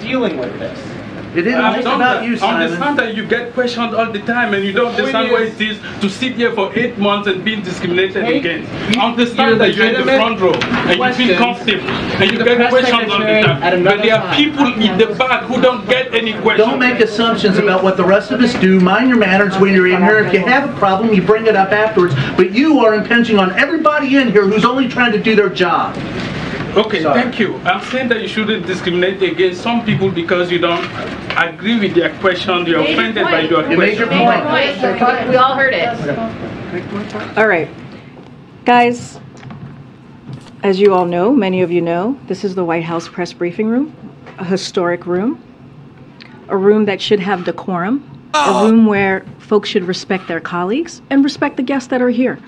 dealing 0.00 0.38
with 0.38 0.58
this. 0.58 0.93
It 1.34 1.48
isn't 1.48 1.60
I've 1.60 1.74
just 1.82 1.86
about 1.88 2.24
you, 2.24 2.36
Simon. 2.36 2.62
understand 2.62 2.98
that 2.98 3.16
you 3.16 3.26
get 3.26 3.52
questioned 3.54 3.92
all 3.94 4.06
the 4.12 4.20
time 4.20 4.54
and 4.54 4.64
you 4.64 4.72
don't 4.72 4.94
understand 4.94 5.32
what 5.32 5.42
is- 5.42 5.60
it 5.60 5.70
is 5.70 5.78
to 6.00 6.08
sit 6.08 6.34
here 6.34 6.52
for 6.52 6.70
eight 6.76 6.96
months 6.96 7.26
and 7.26 7.44
being 7.44 7.60
discriminated 7.60 8.24
Take 8.24 8.44
against. 8.44 8.70
you- 8.94 9.00
I 9.00 9.06
understand 9.06 9.60
that 9.60 9.74
you're 9.74 9.86
in 9.86 9.94
the 10.06 10.12
front 10.12 10.40
row 10.40 10.52
and 10.52 10.98
you 11.00 11.12
feel 11.26 11.36
comfortable 11.36 11.90
and 12.20 12.30
you 12.30 12.38
get 12.38 12.56
press 12.56 12.70
questioned 12.70 13.10
all 13.10 13.18
the 13.18 13.24
secretary 13.24 13.42
time. 13.42 13.82
But 13.84 14.02
there 14.02 14.14
are 14.16 14.34
people 14.34 14.66
in 14.74 14.96
the 14.98 15.06
back 15.06 15.42
who 15.44 15.60
don't 15.60 15.88
get 15.88 16.14
any 16.14 16.34
questions. 16.34 16.68
Don't 16.68 16.78
make 16.78 17.00
assumptions 17.00 17.58
about 17.58 17.82
what 17.82 17.96
the 17.96 18.04
rest 18.04 18.30
of 18.30 18.40
us 18.40 18.54
do. 18.54 18.78
Mind 18.78 19.08
your 19.08 19.18
manners 19.18 19.58
when 19.58 19.74
you're 19.74 19.88
in 19.88 20.02
here. 20.02 20.18
If 20.18 20.32
you 20.32 20.40
have 20.40 20.70
a 20.70 20.72
problem, 20.74 21.12
you 21.12 21.22
bring 21.22 21.46
it 21.46 21.56
up 21.56 21.72
afterwards. 21.72 22.14
But 22.36 22.52
you 22.52 22.78
are 22.84 22.94
impinging 22.94 23.40
on 23.40 23.52
everybody 23.58 24.16
in 24.16 24.30
here 24.30 24.42
who's 24.42 24.64
only 24.64 24.86
trying 24.86 25.10
to 25.12 25.18
do 25.18 25.34
their 25.34 25.48
job. 25.48 25.96
Okay, 26.76 27.02
thank 27.04 27.38
you. 27.38 27.56
I'm 27.58 27.84
saying 27.90 28.08
that 28.08 28.20
you 28.20 28.26
shouldn't 28.26 28.66
discriminate 28.66 29.22
against 29.22 29.62
some 29.62 29.84
people 29.84 30.10
because 30.10 30.50
you 30.50 30.58
don't 30.58 30.84
agree 31.36 31.78
with 31.78 31.94
their 31.94 32.12
question, 32.18 32.66
you're 32.66 32.80
offended 32.80 33.24
by 33.24 33.42
your 33.42 33.70
You 33.70 33.76
made 33.76 33.96
your 33.96 34.08
question. 34.08 34.98
point. 34.98 35.28
We 35.28 35.36
all 35.36 35.54
heard 35.54 35.72
it. 35.72 37.38
All 37.38 37.46
right. 37.46 37.68
Guys, 38.64 39.20
as 40.64 40.80
you 40.80 40.92
all 40.92 41.04
know, 41.04 41.32
many 41.32 41.62
of 41.62 41.70
you 41.70 41.80
know, 41.80 42.18
this 42.26 42.42
is 42.42 42.56
the 42.56 42.64
White 42.64 42.82
House 42.82 43.08
press 43.08 43.32
briefing 43.32 43.68
room, 43.68 43.94
a 44.38 44.44
historic 44.44 45.06
room, 45.06 45.40
a 46.48 46.56
room 46.56 46.86
that 46.86 47.00
should 47.00 47.20
have 47.20 47.44
decorum, 47.44 48.30
a 48.34 48.46
oh. 48.48 48.68
room 48.68 48.86
where 48.86 49.24
folks 49.38 49.68
should 49.68 49.84
respect 49.84 50.26
their 50.26 50.40
colleagues 50.40 51.02
and 51.10 51.22
respect 51.22 51.56
the 51.56 51.62
guests 51.62 51.88
that 51.88 52.02
are 52.02 52.10
here. 52.10 52.40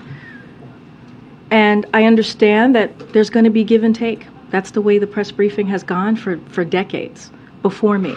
And 1.51 1.85
I 1.93 2.03
understand 2.05 2.75
that 2.75 3.13
there's 3.13 3.29
going 3.29 3.45
to 3.45 3.49
be 3.49 3.63
give 3.63 3.83
and 3.83 3.95
take. 3.95 4.27
That's 4.49 4.71
the 4.71 4.81
way 4.81 4.97
the 4.97 5.07
press 5.07 5.31
briefing 5.31 5.67
has 5.67 5.83
gone 5.83 6.15
for, 6.15 6.37
for 6.49 6.65
decades 6.65 7.31
before 7.61 7.97
me. 7.97 8.15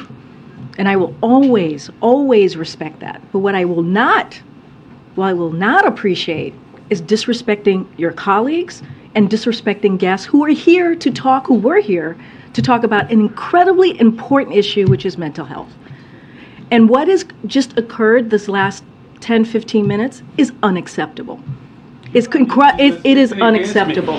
And 0.78 0.89
I 0.89 0.97
will 0.97 1.15
always, 1.20 1.90
always 2.01 2.57
respect 2.57 3.01
that. 3.01 3.20
But 3.32 3.40
what 3.40 3.55
I 3.55 3.65
will 3.65 3.82
not, 3.82 4.40
what 5.15 5.27
I 5.27 5.32
will 5.32 5.52
not 5.52 5.86
appreciate 5.86 6.55
is 6.89 7.02
disrespecting 7.02 7.86
your 7.98 8.12
colleagues 8.12 8.82
and 9.15 9.28
disrespecting 9.28 9.98
guests 9.98 10.27
who 10.27 10.44
are 10.44 10.48
here 10.48 10.94
to 10.94 11.11
talk, 11.11 11.47
who 11.47 11.55
were 11.55 11.81
here 11.81 12.16
to 12.52 12.62
talk 12.62 12.85
about 12.85 13.12
an 13.12 13.20
incredibly 13.20 13.98
important 14.01 14.57
issue, 14.57 14.86
which 14.86 15.05
is 15.05 15.19
mental 15.19 15.44
health. 15.44 15.73
And 16.70 16.89
what 16.89 17.09
has 17.09 17.24
just 17.47 17.77
occurred 17.77 18.31
this 18.31 18.48
last 18.48 18.85
10, 19.20 19.44
15 19.44 19.86
minutes 19.86 20.23
is 20.36 20.52
unacceptable. 20.62 21.40
It's 22.12 22.27
concru- 22.27 22.78
it, 22.78 23.01
it 23.05 23.16
is 23.16 23.32
unacceptable. 23.32 24.19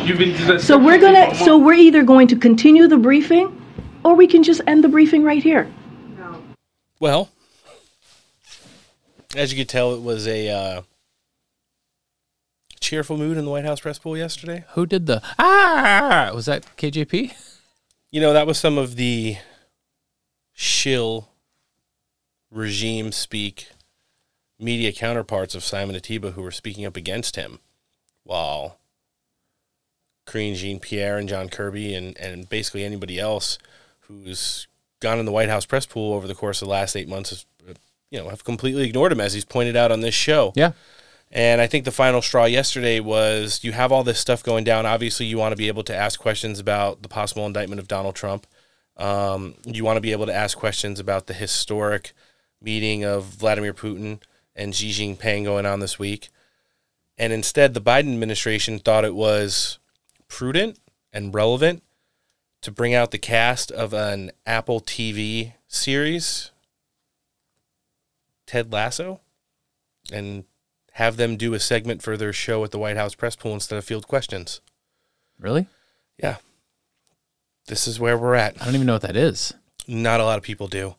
So 0.60 0.78
we're 0.78 1.00
gonna, 1.00 1.36
so 1.36 1.58
we're 1.58 1.74
either 1.74 2.04
going 2.04 2.28
to 2.30 2.36
continue 2.36 2.88
the 2.88 2.98
briefing, 2.98 3.62
or 4.04 4.16
we 4.16 4.28
can 4.28 4.44
just 4.44 4.62
end 4.68 4.84
the 4.84 4.90
briefing 4.90 5.24
right 5.24 5.44
here. 5.44 5.72
Well, 7.00 7.30
as 9.36 9.52
you 9.52 9.58
could 9.58 9.70
tell, 9.70 9.94
it 9.94 10.02
was 10.02 10.28
a 10.28 10.50
uh, 10.50 10.82
cheerful 12.80 13.18
mood 13.18 13.38
in 13.38 13.46
the 13.46 13.52
White 13.52 13.66
House 13.66 13.80
press 13.80 14.00
pool 14.00 14.18
yesterday. 14.18 14.66
Who 14.74 14.86
did 14.86 15.06
the 15.06 15.22
ah? 15.40 16.32
Was 16.34 16.46
that 16.46 16.66
KJP? 16.78 17.34
You 18.12 18.22
know, 18.22 18.34
that 18.34 18.46
was 18.46 18.58
some 18.58 18.78
of 18.78 18.96
the 18.96 19.38
shill 20.54 21.30
regime 22.52 23.12
speak 23.12 23.70
media 24.60 24.92
counterparts 24.92 25.56
of 25.56 25.64
Simon 25.64 25.96
Ateba 25.96 26.34
who 26.34 26.42
were 26.42 26.52
speaking 26.52 26.86
up 26.86 26.96
against 26.96 27.36
him, 27.36 27.60
while 28.24 28.80
Karine 30.26 30.56
Jean 30.56 30.80
Pierre 30.80 31.18
and 31.18 31.28
John 31.28 31.50
Kirby 31.50 31.94
and, 31.94 32.18
and 32.18 32.48
basically 32.48 32.84
anybody 32.84 33.20
else 33.20 33.58
who's 34.02 34.68
gone 35.00 35.20
in 35.20 35.26
the 35.26 35.32
White 35.32 35.50
House 35.50 35.66
press 35.66 35.86
pool 35.86 36.14
over 36.14 36.28
the 36.28 36.36
course 36.36 36.62
of 36.62 36.68
the 36.68 36.72
last 36.72 36.96
eight 36.96 37.10
months 37.10 37.32
has, 37.32 37.46
you 38.10 38.20
know, 38.20 38.30
have 38.30 38.44
completely 38.44 38.84
ignored 38.84 39.12
him, 39.12 39.20
as 39.20 39.34
he's 39.34 39.46
pointed 39.46 39.76
out 39.76 39.92
on 39.92 40.02
this 40.02 40.16
show. 40.16 40.54
Yeah. 40.56 40.74
And 41.32 41.62
I 41.62 41.68
think 41.68 41.86
the 41.86 41.92
final 41.92 42.22
straw 42.22 42.46
yesterday 42.46 43.00
was 43.00 43.64
you 43.64 43.72
have 43.72 43.92
all 43.92 44.04
this 44.04 44.20
stuff 44.20 44.44
going 44.44 44.66
down. 44.66 44.86
Obviously, 44.86 45.26
you 45.26 45.38
want 45.38 45.54
to 45.54 45.58
be 45.58 45.70
able 45.70 45.84
to 45.86 45.96
ask 45.96 46.20
questions 46.20 46.60
about 46.60 47.04
the 47.04 47.10
possible 47.10 47.46
indictment 47.46 47.80
of 47.80 47.88
Donald 47.88 48.16
Trump. 48.16 48.46
Um, 48.98 49.56
you 49.66 49.86
want 49.86 49.98
to 49.98 50.02
be 50.02 50.12
able 50.12 50.26
to 50.26 50.36
ask 50.36 50.58
questions 50.58 51.00
about 51.00 51.28
the 51.28 51.34
historic 51.34 52.12
meeting 52.62 53.06
of 53.06 53.24
Vladimir 53.24 53.74
Putin 53.74 54.22
and 54.56 54.76
Xi 54.76 54.92
Jinping 54.92 55.46
going 55.46 55.66
on 55.66 55.80
this 55.80 55.98
week. 55.98 56.30
And 57.22 57.32
instead, 57.32 57.76
the 57.76 57.82
Biden 57.82 58.12
administration 58.14 58.80
thought 58.80 59.06
it 59.06 59.14
was 59.14 59.78
prudent 60.28 60.80
and 61.14 61.32
relevant 61.36 61.84
to 62.62 62.72
bring 62.72 62.96
out 62.96 63.12
the 63.12 63.20
cast 63.20 63.70
of 63.72 63.94
an 63.94 64.32
Apple 64.48 64.82
TV 64.82 65.54
series, 65.68 66.50
Ted 68.48 68.74
Lasso, 68.74 69.22
and 70.12 70.46
have 70.94 71.18
them 71.18 71.38
do 71.38 71.54
a 71.54 71.60
segment 71.60 72.02
for 72.02 72.18
their 72.18 72.34
show 72.34 72.64
at 72.64 72.72
the 72.72 72.80
White 72.80 72.98
House 72.98 73.14
press 73.14 73.36
pool 73.36 73.54
instead 73.54 73.78
of 73.78 73.86
field 73.86 74.08
questions. 74.08 74.60
Really? 75.38 75.68
Yeah. 76.18 76.38
This 77.68 77.88
is 77.88 78.00
where 78.00 78.18
we're 78.18 78.34
at. 78.34 78.60
I 78.60 78.66
don't 78.66 78.74
even 78.74 78.88
know 78.88 78.94
what 78.94 79.04
that 79.04 79.16
is. 79.16 79.54
Not 79.88 80.22
a 80.22 80.26
lot 80.26 80.40
of 80.40 80.44
people 80.44 80.68
do. 80.68 80.96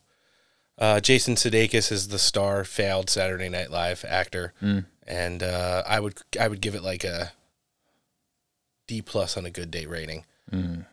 Uh, 0.78 1.00
Jason 1.00 1.34
Sudeikis 1.34 1.90
is 1.90 2.08
the 2.08 2.18
star, 2.20 2.62
failed 2.62 3.10
Saturday 3.10 3.48
Night 3.48 3.72
Live 3.72 4.04
actor, 4.06 4.52
Mm. 4.62 4.86
And 5.06 5.42
uh, 5.42 5.82
I 5.86 6.00
would 6.00 6.20
I 6.38 6.48
would 6.48 6.60
give 6.60 6.74
it 6.74 6.82
like 6.82 7.04
a 7.04 7.32
D 8.86 9.02
plus 9.02 9.36
on 9.36 9.46
a 9.46 9.50
good 9.50 9.70
day 9.70 9.86
rating. 9.86 10.24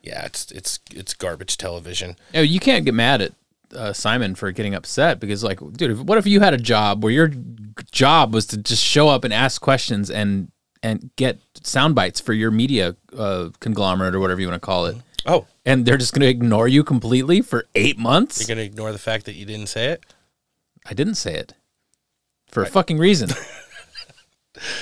Yeah, 0.03 0.25
it's 0.25 0.51
it's 0.51 0.79
it's 0.93 1.13
garbage 1.13 1.57
television. 1.57 2.15
Oh, 2.33 2.41
you 2.41 2.59
can't 2.59 2.85
get 2.85 2.93
mad 2.93 3.21
at 3.21 3.33
uh, 3.75 3.93
Simon 3.93 4.35
for 4.35 4.51
getting 4.51 4.73
upset 4.73 5.19
because, 5.19 5.43
like, 5.43 5.59
dude, 5.73 6.07
what 6.07 6.17
if 6.17 6.25
you 6.25 6.39
had 6.39 6.53
a 6.53 6.57
job 6.57 7.03
where 7.03 7.11
your 7.11 7.31
job 7.91 8.33
was 8.33 8.45
to 8.47 8.57
just 8.57 8.83
show 8.83 9.09
up 9.09 9.23
and 9.23 9.33
ask 9.33 9.61
questions 9.61 10.09
and 10.09 10.51
and 10.81 11.09
get 11.17 11.39
sound 11.61 11.93
bites 11.93 12.21
for 12.21 12.33
your 12.33 12.51
media 12.51 12.95
uh, 13.17 13.49
conglomerate 13.59 14.15
or 14.15 14.19
whatever 14.19 14.39
you 14.39 14.47
want 14.47 14.61
to 14.61 14.65
call 14.65 14.85
it? 14.85 14.97
Oh, 15.25 15.45
and 15.65 15.85
they're 15.85 15.97
just 15.97 16.13
going 16.13 16.21
to 16.21 16.27
ignore 16.27 16.67
you 16.67 16.83
completely 16.83 17.41
for 17.41 17.65
eight 17.75 17.97
months? 17.99 18.39
You're 18.39 18.55
going 18.55 18.65
to 18.65 18.71
ignore 18.71 18.91
the 18.91 18.97
fact 18.97 19.25
that 19.25 19.35
you 19.35 19.45
didn't 19.45 19.67
say 19.67 19.87
it? 19.87 20.05
I 20.85 20.93
didn't 20.93 21.15
say 21.15 21.35
it 21.35 21.53
for 22.47 22.63
a 22.63 22.65
fucking 22.65 22.97
reason. 22.97 23.29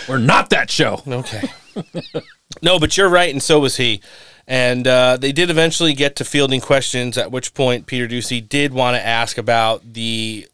We're 0.07 0.17
not 0.17 0.49
that 0.51 0.69
show. 0.69 1.01
Okay. 1.07 1.49
no, 2.61 2.79
but 2.79 2.97
you're 2.97 3.09
right, 3.09 3.31
and 3.31 3.41
so 3.41 3.59
was 3.59 3.77
he. 3.77 4.01
And 4.47 4.87
uh, 4.87 5.17
they 5.17 5.31
did 5.31 5.49
eventually 5.49 5.93
get 5.93 6.15
to 6.17 6.25
fielding 6.25 6.61
questions, 6.61 7.17
at 7.17 7.31
which 7.31 7.53
point 7.53 7.85
Peter 7.85 8.07
Doocy 8.07 8.47
did 8.47 8.73
want 8.73 8.95
to 8.95 9.05
ask 9.05 9.37
about 9.37 9.93
the 9.93 10.47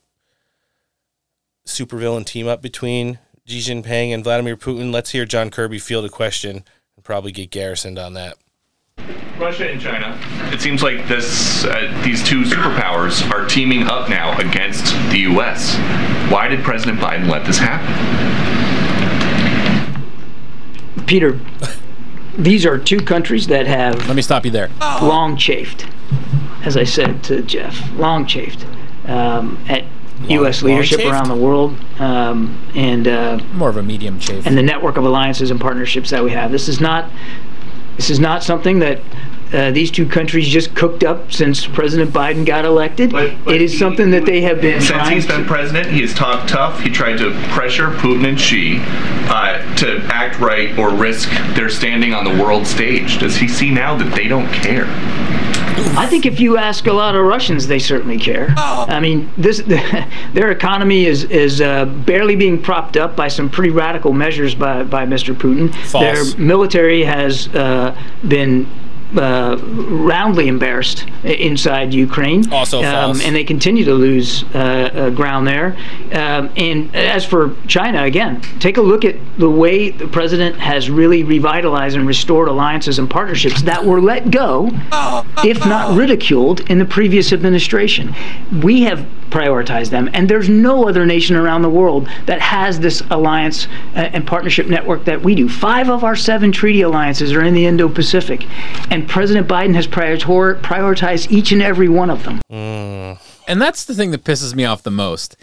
supervillain 1.68 2.26
team 2.26 2.48
up 2.48 2.62
between 2.62 3.20
Xi 3.46 3.60
Jinping 3.60 4.14
and 4.14 4.24
Vladimir 4.24 4.58
Putin. 4.58 4.92
Let's 4.92 5.12
hear 5.12 5.26
John 5.26 5.52
Kirby 5.52 5.80
field 5.80 6.06
a 6.06 6.10
question 6.10 6.64
and 6.96 7.04
probably 7.04 7.32
get 7.32 7.52
garrisoned 7.52 8.00
on 8.00 8.14
that. 8.14 8.38
Russia 9.38 9.70
and 9.70 9.82
China. 9.82 10.18
It 10.54 10.62
seems 10.62 10.84
like 10.84 11.08
this, 11.08 11.66
uh, 11.66 12.02
these 12.04 12.24
two 12.24 12.44
superpowers 12.44 13.30
are 13.32 13.48
teaming 13.48 13.84
up 13.84 14.10
now 14.10 14.38
against 14.40 14.86
the 15.12 15.20
U.S. 15.22 15.76
Why 16.32 16.48
did 16.48 16.64
President 16.64 17.00
Biden 17.00 17.30
let 17.30 17.46
this 17.46 17.58
happen? 17.58 18.63
Peter, 21.08 21.40
these 22.38 22.66
are 22.66 22.78
two 22.78 23.00
countries 23.00 23.48
that 23.48 23.68
have. 23.68 24.08
Let 24.08 24.16
me 24.16 24.22
stop 24.22 24.46
you 24.46 24.52
there. 24.52 24.70
Long 25.02 25.38
chafed, 25.38 25.88
as 26.64 26.78
I 26.78 26.84
said 26.84 27.24
to 27.26 27.42
Jeff, 27.42 27.92
long 27.94 28.26
chafed 28.26 28.66
um, 29.06 29.64
at 29.68 29.86
U.S. 30.30 30.62
leadership 30.62 31.00
around 31.02 31.28
the 31.28 31.36
world, 31.36 31.78
um, 32.00 32.66
and 32.76 33.08
uh, 33.08 33.40
more 33.54 33.70
of 33.70 33.78
a 33.78 33.84
medium 33.84 34.20
chafe, 34.20 34.46
and 34.46 34.58
the 34.58 34.64
network 34.64 34.98
of 34.98 35.06
alliances 35.06 35.52
and 35.52 35.60
partnerships 35.60 36.10
that 36.12 36.24
we 36.24 36.32
have. 36.32 36.52
This 36.52 36.68
is 36.68 36.80
not. 36.80 37.10
This 37.98 38.10
is 38.10 38.20
not 38.20 38.44
something 38.44 38.80
that. 38.80 39.02
Uh, 39.52 39.70
these 39.70 39.92
two 39.92 40.08
countries 40.08 40.48
just 40.48 40.74
cooked 40.74 41.04
up 41.04 41.32
since 41.32 41.68
President 41.68 42.10
Biden 42.10 42.44
got 42.44 42.66
elected. 42.66 43.14
it 43.14 43.62
is 43.62 43.78
something 43.78 44.10
that 44.10 44.26
they 44.26 44.42
have 44.42 44.60
been 44.60 44.82
Since 44.82 44.90
trying 44.90 45.14
he's 45.14 45.28
been 45.28 45.46
president, 45.46 45.92
he 45.92 46.02
has 46.02 46.12
talked 46.12 46.50
tough. 46.50 46.80
He 46.80 46.90
tried 46.90 47.20
to 47.20 47.30
pressure 47.50 47.92
Putin 47.92 48.28
and 48.28 48.42
Xi 48.42 48.80
uh, 49.30 49.73
to 49.84 50.02
act 50.14 50.40
right 50.40 50.78
or 50.78 50.90
risk 50.90 51.30
their 51.56 51.70
standing 51.70 52.14
on 52.14 52.24
the 52.24 52.44
world 52.44 52.66
stage. 52.66 53.20
Does 53.20 53.36
he 53.36 53.48
see 53.48 53.70
now 53.70 53.96
that 53.98 54.16
they 54.16 54.28
don't 54.28 54.52
care? 54.52 54.86
I 55.96 56.08
think 56.08 56.26
if 56.26 56.40
you 56.40 56.58
ask 56.58 56.88
a 56.88 56.94
lot 56.94 57.16
of 57.16 57.26
Russians, 57.26 57.68
they 57.68 57.80
certainly 57.80 58.18
care. 58.18 58.54
I 58.58 59.00
mean, 59.00 59.30
this 59.38 59.62
their 60.34 60.52
economy 60.52 61.06
is 61.06 61.26
is 61.26 61.62
uh, 61.62 61.86
barely 61.86 62.36
being 62.36 62.62
propped 62.62 62.96
up 62.96 63.16
by 63.16 63.28
some 63.28 63.50
pretty 63.50 63.72
radical 63.72 64.14
measures 64.14 64.56
by 64.56 64.84
by 64.84 65.06
Mr. 65.06 65.36
Putin. 65.36 65.74
False. 65.86 66.04
Their 66.04 66.38
military 66.38 67.04
has 67.04 67.48
uh, 67.56 68.00
been. 68.28 68.68
Uh, 69.16 69.58
roundly 69.64 70.48
embarrassed 70.48 71.06
inside 71.24 71.94
Ukraine. 71.94 72.52
Also 72.52 72.82
false. 72.82 73.24
and 73.24 73.36
they 73.36 73.44
continue 73.44 73.86
to 73.86 73.94
lose 73.94 74.44
uh, 74.56 74.58
uh, 74.58 75.10
ground 75.12 75.48
there. 75.48 75.78
Um, 76.12 76.50
and 76.58 76.96
as 76.96 77.24
for 77.24 77.56
China, 77.68 78.04
again, 78.04 78.42
take 78.60 78.78
a 78.78 78.82
look 78.82 79.06
at 79.06 79.16
the 79.38 79.50
way 79.50 79.92
the 79.92 80.08
president 80.08 80.56
has 80.58 80.90
really 80.90 81.22
revitalized 81.24 81.96
and 81.96 82.08
restored 82.08 82.48
alliances 82.48 82.98
and 82.98 83.08
partnerships 83.10 83.62
that 83.64 83.86
were 83.86 84.02
let 84.02 84.32
go, 84.32 84.72
if 85.44 85.60
not 85.66 85.96
ridiculed, 85.96 86.62
in 86.70 86.80
the 86.80 86.86
previous 86.86 87.32
administration. 87.32 88.16
We 88.64 88.82
have 88.82 89.06
prioritized 89.34 89.90
them, 89.90 90.10
and 90.14 90.30
there's 90.30 90.48
no 90.48 90.88
other 90.88 91.06
nation 91.06 91.36
around 91.36 91.64
the 91.64 91.70
world 91.70 92.08
that 92.28 92.40
has 92.40 92.80
this 92.80 93.02
alliance 93.10 93.68
uh, 93.96 94.10
and 94.14 94.26
partnership 94.28 94.68
network 94.68 95.04
that 95.06 95.22
we 95.22 95.34
do. 95.34 95.50
Five 95.50 95.90
of 95.90 96.04
our 96.04 96.16
seven 96.16 96.52
treaty 96.52 96.82
alliances 96.82 97.34
are 97.34 97.44
in 97.44 97.54
the 97.54 97.66
Indo-Pacific, 97.66 98.48
and 98.92 99.10
President 99.10 99.48
Biden 99.48 99.74
has 99.74 99.88
prioritized 99.88 101.32
each 101.32 101.52
and 101.52 101.62
every 101.62 101.90
one 101.90 102.10
of 102.10 102.24
them. 102.24 102.40
And 103.48 103.62
that's 103.62 103.84
the 103.86 103.94
thing 103.94 104.12
that 104.12 104.24
pisses 104.24 104.56
me 104.56 104.64
off 104.66 104.84
the 104.84 104.92
most. 104.92 105.36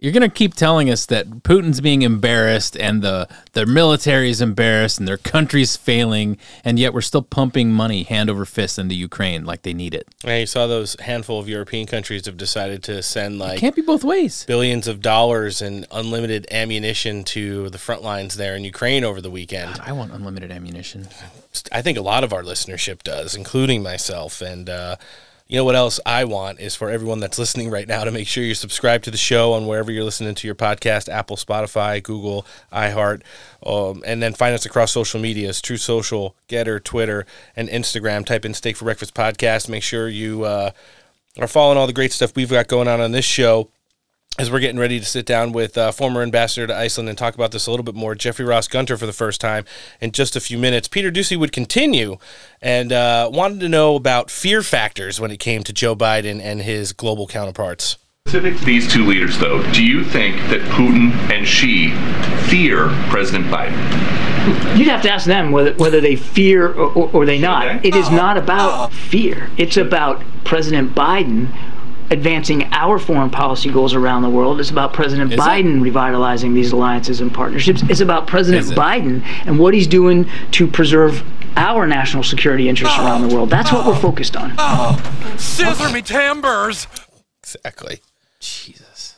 You're 0.00 0.12
going 0.12 0.28
to 0.28 0.34
keep 0.34 0.54
telling 0.54 0.88
us 0.88 1.06
that 1.06 1.28
Putin's 1.42 1.80
being 1.80 2.02
embarrassed 2.02 2.76
and 2.76 3.02
the 3.02 3.28
their 3.52 3.66
military 3.66 4.30
is 4.30 4.40
embarrassed 4.40 4.98
and 5.00 5.08
their 5.08 5.16
country's 5.16 5.76
failing, 5.76 6.38
and 6.64 6.78
yet 6.78 6.94
we're 6.94 7.00
still 7.00 7.22
pumping 7.22 7.72
money 7.72 8.04
hand 8.04 8.30
over 8.30 8.44
fist 8.44 8.78
into 8.78 8.94
Ukraine 8.94 9.44
like 9.44 9.62
they 9.62 9.74
need 9.74 9.94
it. 9.94 10.06
Yeah, 10.24 10.38
you 10.38 10.46
saw 10.46 10.68
those 10.68 10.94
handful 11.00 11.40
of 11.40 11.48
European 11.48 11.86
countries 11.86 12.26
have 12.26 12.36
decided 12.36 12.84
to 12.84 13.02
send 13.02 13.40
like 13.40 13.58
can't 13.58 13.74
be 13.74 13.82
both 13.82 14.04
ways. 14.04 14.44
Billions 14.46 14.86
of 14.86 15.00
dollars 15.00 15.60
and 15.60 15.84
unlimited 15.90 16.46
ammunition 16.52 17.24
to 17.24 17.68
the 17.70 17.78
front 17.78 18.02
lines 18.02 18.36
there 18.36 18.54
in 18.54 18.62
Ukraine 18.62 19.02
over 19.02 19.20
the 19.20 19.30
weekend. 19.30 19.80
I 19.84 19.92
want 19.92 20.12
unlimited 20.12 20.52
ammunition. 20.52 21.08
I 21.72 21.82
think 21.82 21.98
a 21.98 22.02
lot 22.02 22.22
of 22.22 22.32
our 22.32 22.42
listenership 22.42 23.02
does, 23.02 23.34
including 23.34 23.82
myself. 23.82 24.40
And 24.40 24.68
uh, 24.68 24.96
you 25.48 25.56
know 25.56 25.64
what 25.64 25.74
else 25.74 25.98
I 26.04 26.24
want 26.24 26.60
is 26.60 26.76
for 26.76 26.90
everyone 26.90 27.20
that's 27.20 27.38
listening 27.38 27.70
right 27.70 27.88
now 27.88 28.04
to 28.04 28.10
make 28.10 28.28
sure 28.28 28.44
you're 28.44 28.54
subscribed 28.54 29.04
to 29.04 29.10
the 29.10 29.16
show 29.16 29.54
on 29.54 29.66
wherever 29.66 29.90
you're 29.90 30.04
listening 30.04 30.34
to 30.34 30.46
your 30.46 30.54
podcast 30.54 31.08
Apple, 31.08 31.36
Spotify, 31.36 32.02
Google, 32.02 32.44
iHeart, 32.70 33.22
um, 33.64 34.02
and 34.06 34.22
then 34.22 34.34
find 34.34 34.54
us 34.54 34.66
across 34.66 34.92
social 34.92 35.18
medias 35.18 35.62
Truth 35.62 35.80
Social, 35.80 36.36
GETTR, 36.48 36.84
Twitter, 36.84 37.24
and 37.56 37.70
Instagram. 37.70 38.26
Type 38.26 38.44
in 38.44 38.52
Steak 38.52 38.76
for 38.76 38.84
Breakfast 38.84 39.14
Podcast. 39.14 39.70
Make 39.70 39.82
sure 39.82 40.06
you 40.06 40.44
uh, 40.44 40.72
are 41.38 41.48
following 41.48 41.78
all 41.78 41.86
the 41.86 41.94
great 41.94 42.12
stuff 42.12 42.36
we've 42.36 42.50
got 42.50 42.68
going 42.68 42.86
on 42.86 43.00
on 43.00 43.12
this 43.12 43.24
show 43.24 43.70
as 44.38 44.52
we're 44.52 44.60
getting 44.60 44.78
ready 44.78 45.00
to 45.00 45.04
sit 45.04 45.26
down 45.26 45.50
with 45.50 45.76
uh, 45.76 45.90
former 45.90 46.22
ambassador 46.22 46.66
to 46.68 46.76
Iceland 46.76 47.08
and 47.08 47.18
talk 47.18 47.34
about 47.34 47.50
this 47.50 47.66
a 47.66 47.70
little 47.70 47.82
bit 47.82 47.96
more, 47.96 48.14
Jeffrey 48.14 48.44
Ross 48.44 48.68
Gunter 48.68 48.96
for 48.96 49.04
the 49.04 49.12
first 49.12 49.40
time 49.40 49.64
in 50.00 50.12
just 50.12 50.36
a 50.36 50.40
few 50.40 50.58
minutes. 50.58 50.86
Peter 50.86 51.10
Doocy 51.10 51.36
would 51.36 51.50
continue 51.50 52.18
and 52.62 52.92
uh, 52.92 53.28
wanted 53.32 53.58
to 53.60 53.68
know 53.68 53.96
about 53.96 54.30
fear 54.30 54.62
factors 54.62 55.20
when 55.20 55.32
it 55.32 55.38
came 55.40 55.64
to 55.64 55.72
Joe 55.72 55.96
Biden 55.96 56.40
and 56.40 56.62
his 56.62 56.92
global 56.92 57.26
counterparts. 57.26 57.98
Specific 58.28 58.58
to 58.58 58.64
these 58.64 58.92
two 58.92 59.06
leaders, 59.06 59.38
though, 59.38 59.62
do 59.72 59.82
you 59.84 60.04
think 60.04 60.36
that 60.50 60.60
Putin 60.72 61.12
and 61.32 61.48
Xi 61.48 61.90
fear 62.48 62.88
President 63.08 63.46
Biden? 63.46 64.78
You'd 64.78 64.88
have 64.88 65.02
to 65.02 65.10
ask 65.10 65.26
them 65.26 65.50
whether, 65.50 65.72
whether 65.74 66.00
they 66.00 66.14
fear 66.14 66.68
or, 66.68 66.92
or, 66.92 67.10
or 67.12 67.26
they 67.26 67.38
not. 67.38 67.84
It 67.84 67.96
is 67.96 68.10
not 68.10 68.36
about 68.36 68.92
fear. 68.92 69.50
It's 69.56 69.76
about 69.76 70.22
President 70.44 70.94
Biden 70.94 71.52
advancing 72.10 72.64
our 72.72 72.98
foreign 72.98 73.30
policy 73.30 73.70
goals 73.70 73.94
around 73.94 74.22
the 74.22 74.30
world. 74.30 74.60
It's 74.60 74.70
about 74.70 74.92
President 74.92 75.32
Is 75.32 75.38
it? 75.38 75.42
Biden 75.42 75.82
revitalizing 75.82 76.54
these 76.54 76.72
alliances 76.72 77.20
and 77.20 77.32
partnerships. 77.32 77.82
It's 77.88 78.00
about 78.00 78.26
President 78.26 78.70
it? 78.70 78.76
Biden 78.76 79.22
and 79.46 79.58
what 79.58 79.74
he's 79.74 79.86
doing 79.86 80.28
to 80.52 80.66
preserve 80.66 81.22
our 81.56 81.86
national 81.86 82.22
security 82.22 82.68
interests 82.68 82.96
oh. 82.98 83.04
around 83.04 83.28
the 83.28 83.34
world. 83.34 83.50
That's 83.50 83.72
what 83.72 83.86
we're 83.86 83.92
oh. 83.92 83.96
focused 83.96 84.36
on. 84.36 84.54
Oh. 84.58 85.34
Scissor 85.36 85.90
me 85.90 86.02
timbers. 86.02 86.86
Exactly. 87.42 88.00
Jesus. 88.40 89.16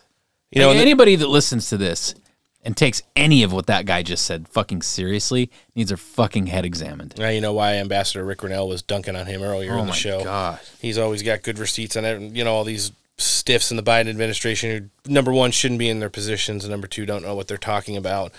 You 0.50 0.60
know, 0.60 0.72
Hey, 0.72 0.80
anybody 0.80 1.16
that 1.16 1.28
listens 1.28 1.68
to 1.68 1.76
this 1.76 2.14
and 2.62 2.76
takes 2.76 3.02
any 3.16 3.42
of 3.42 3.52
what 3.52 3.66
that 3.66 3.86
guy 3.86 4.02
just 4.02 4.24
said 4.24 4.46
fucking 4.48 4.82
seriously 4.82 5.50
needs 5.74 5.88
their 5.88 5.96
fucking 5.96 6.46
head 6.48 6.64
examined. 6.64 7.14
Now 7.18 7.28
you 7.30 7.40
know 7.40 7.52
why 7.52 7.74
Ambassador 7.74 8.24
Rick 8.24 8.38
Grenell 8.40 8.68
was 8.68 8.82
dunking 8.82 9.16
on 9.16 9.26
him 9.26 9.42
earlier 9.42 9.72
Oh 9.72 9.78
in 9.80 9.86
the 9.86 9.92
my 9.92 9.96
show. 9.96 10.22
God. 10.24 10.60
He's 10.80 10.98
always 10.98 11.22
got 11.22 11.42
good 11.42 11.58
receipts 11.58 11.96
on 11.96 12.04
it. 12.04 12.20
You 12.20 12.44
know, 12.44 12.52
all 12.52 12.64
these 12.64 12.92
stiffs 13.16 13.70
in 13.70 13.76
the 13.76 13.82
Biden 13.82 14.08
administration 14.08 14.90
who, 15.06 15.12
number 15.12 15.32
one, 15.32 15.50
shouldn't 15.50 15.78
be 15.78 15.88
in 15.88 16.00
their 16.00 16.10
positions, 16.10 16.64
and 16.64 16.70
number 16.70 16.86
two, 16.86 17.06
don't 17.06 17.22
know 17.22 17.34
what 17.34 17.48
they're 17.48 17.56
talking 17.58 17.96
about. 17.96 18.32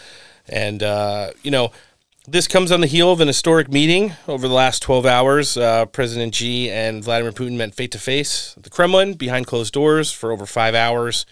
And, 0.50 0.82
uh, 0.82 1.32
you 1.44 1.52
know, 1.52 1.72
this 2.28 2.48
comes 2.48 2.72
on 2.72 2.82
the 2.82 2.88
heel 2.88 3.12
of 3.12 3.20
an 3.22 3.28
historic 3.28 3.70
meeting 3.70 4.14
over 4.28 4.48
the 4.48 4.54
last 4.54 4.82
12 4.84 5.06
hours. 5.06 5.58
Uh, 5.58 5.86
President 5.88 6.36
Xi 6.36 6.70
and 6.70 7.04
Vladimir 7.04 7.32
Putin 7.32 7.58
met 7.58 7.74
face 7.74 7.90
to 7.90 8.00
face 8.00 8.54
at 8.58 8.64
the 8.64 8.70
Kremlin 8.70 9.16
behind 9.16 9.48
closed 9.48 9.74
doors 9.74 10.12
for 10.12 10.32
over 10.32 10.46
five 10.46 10.76
hours. 10.76 11.26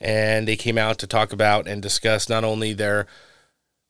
And 0.00 0.48
they 0.48 0.56
came 0.56 0.78
out 0.78 0.98
to 0.98 1.06
talk 1.06 1.32
about 1.32 1.68
and 1.68 1.82
discuss 1.82 2.28
not 2.28 2.44
only 2.44 2.72
their 2.72 3.06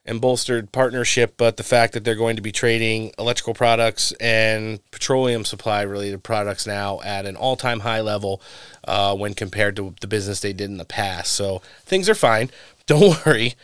and 0.05 0.21
bolstered 0.21 0.73
partnership, 0.73 1.35
but 1.37 1.57
the 1.57 1.63
fact 1.63 1.93
that 1.93 2.05
they're 2.05 2.15
going 2.15 2.37
to 2.37 2.43
be 2.43 2.53
trading 2.53 3.13
electrical 3.19 3.55
products 3.55 4.13
and 4.13 4.81
petroleum 4.91 5.45
supply 5.45 5.83
related 5.83 6.23
products 6.23 6.67
now 6.67 7.01
at 7.03 7.27
an 7.27 7.37
all 7.37 7.57
time 7.57 7.81
high 7.81 8.01
level 8.01 8.41
uh, 8.89 9.15
when 9.15 9.35
compared 9.35 9.77
to 9.77 9.95
the 10.01 10.07
business 10.07 10.41
they 10.41 10.53
did 10.53 10.71
in 10.71 10.79
the 10.79 10.85
past. 10.85 11.33
So 11.33 11.61
things 11.85 12.09
are 12.09 12.15
fine. 12.15 12.51
Don't 12.87 13.25
worry. 13.25 13.55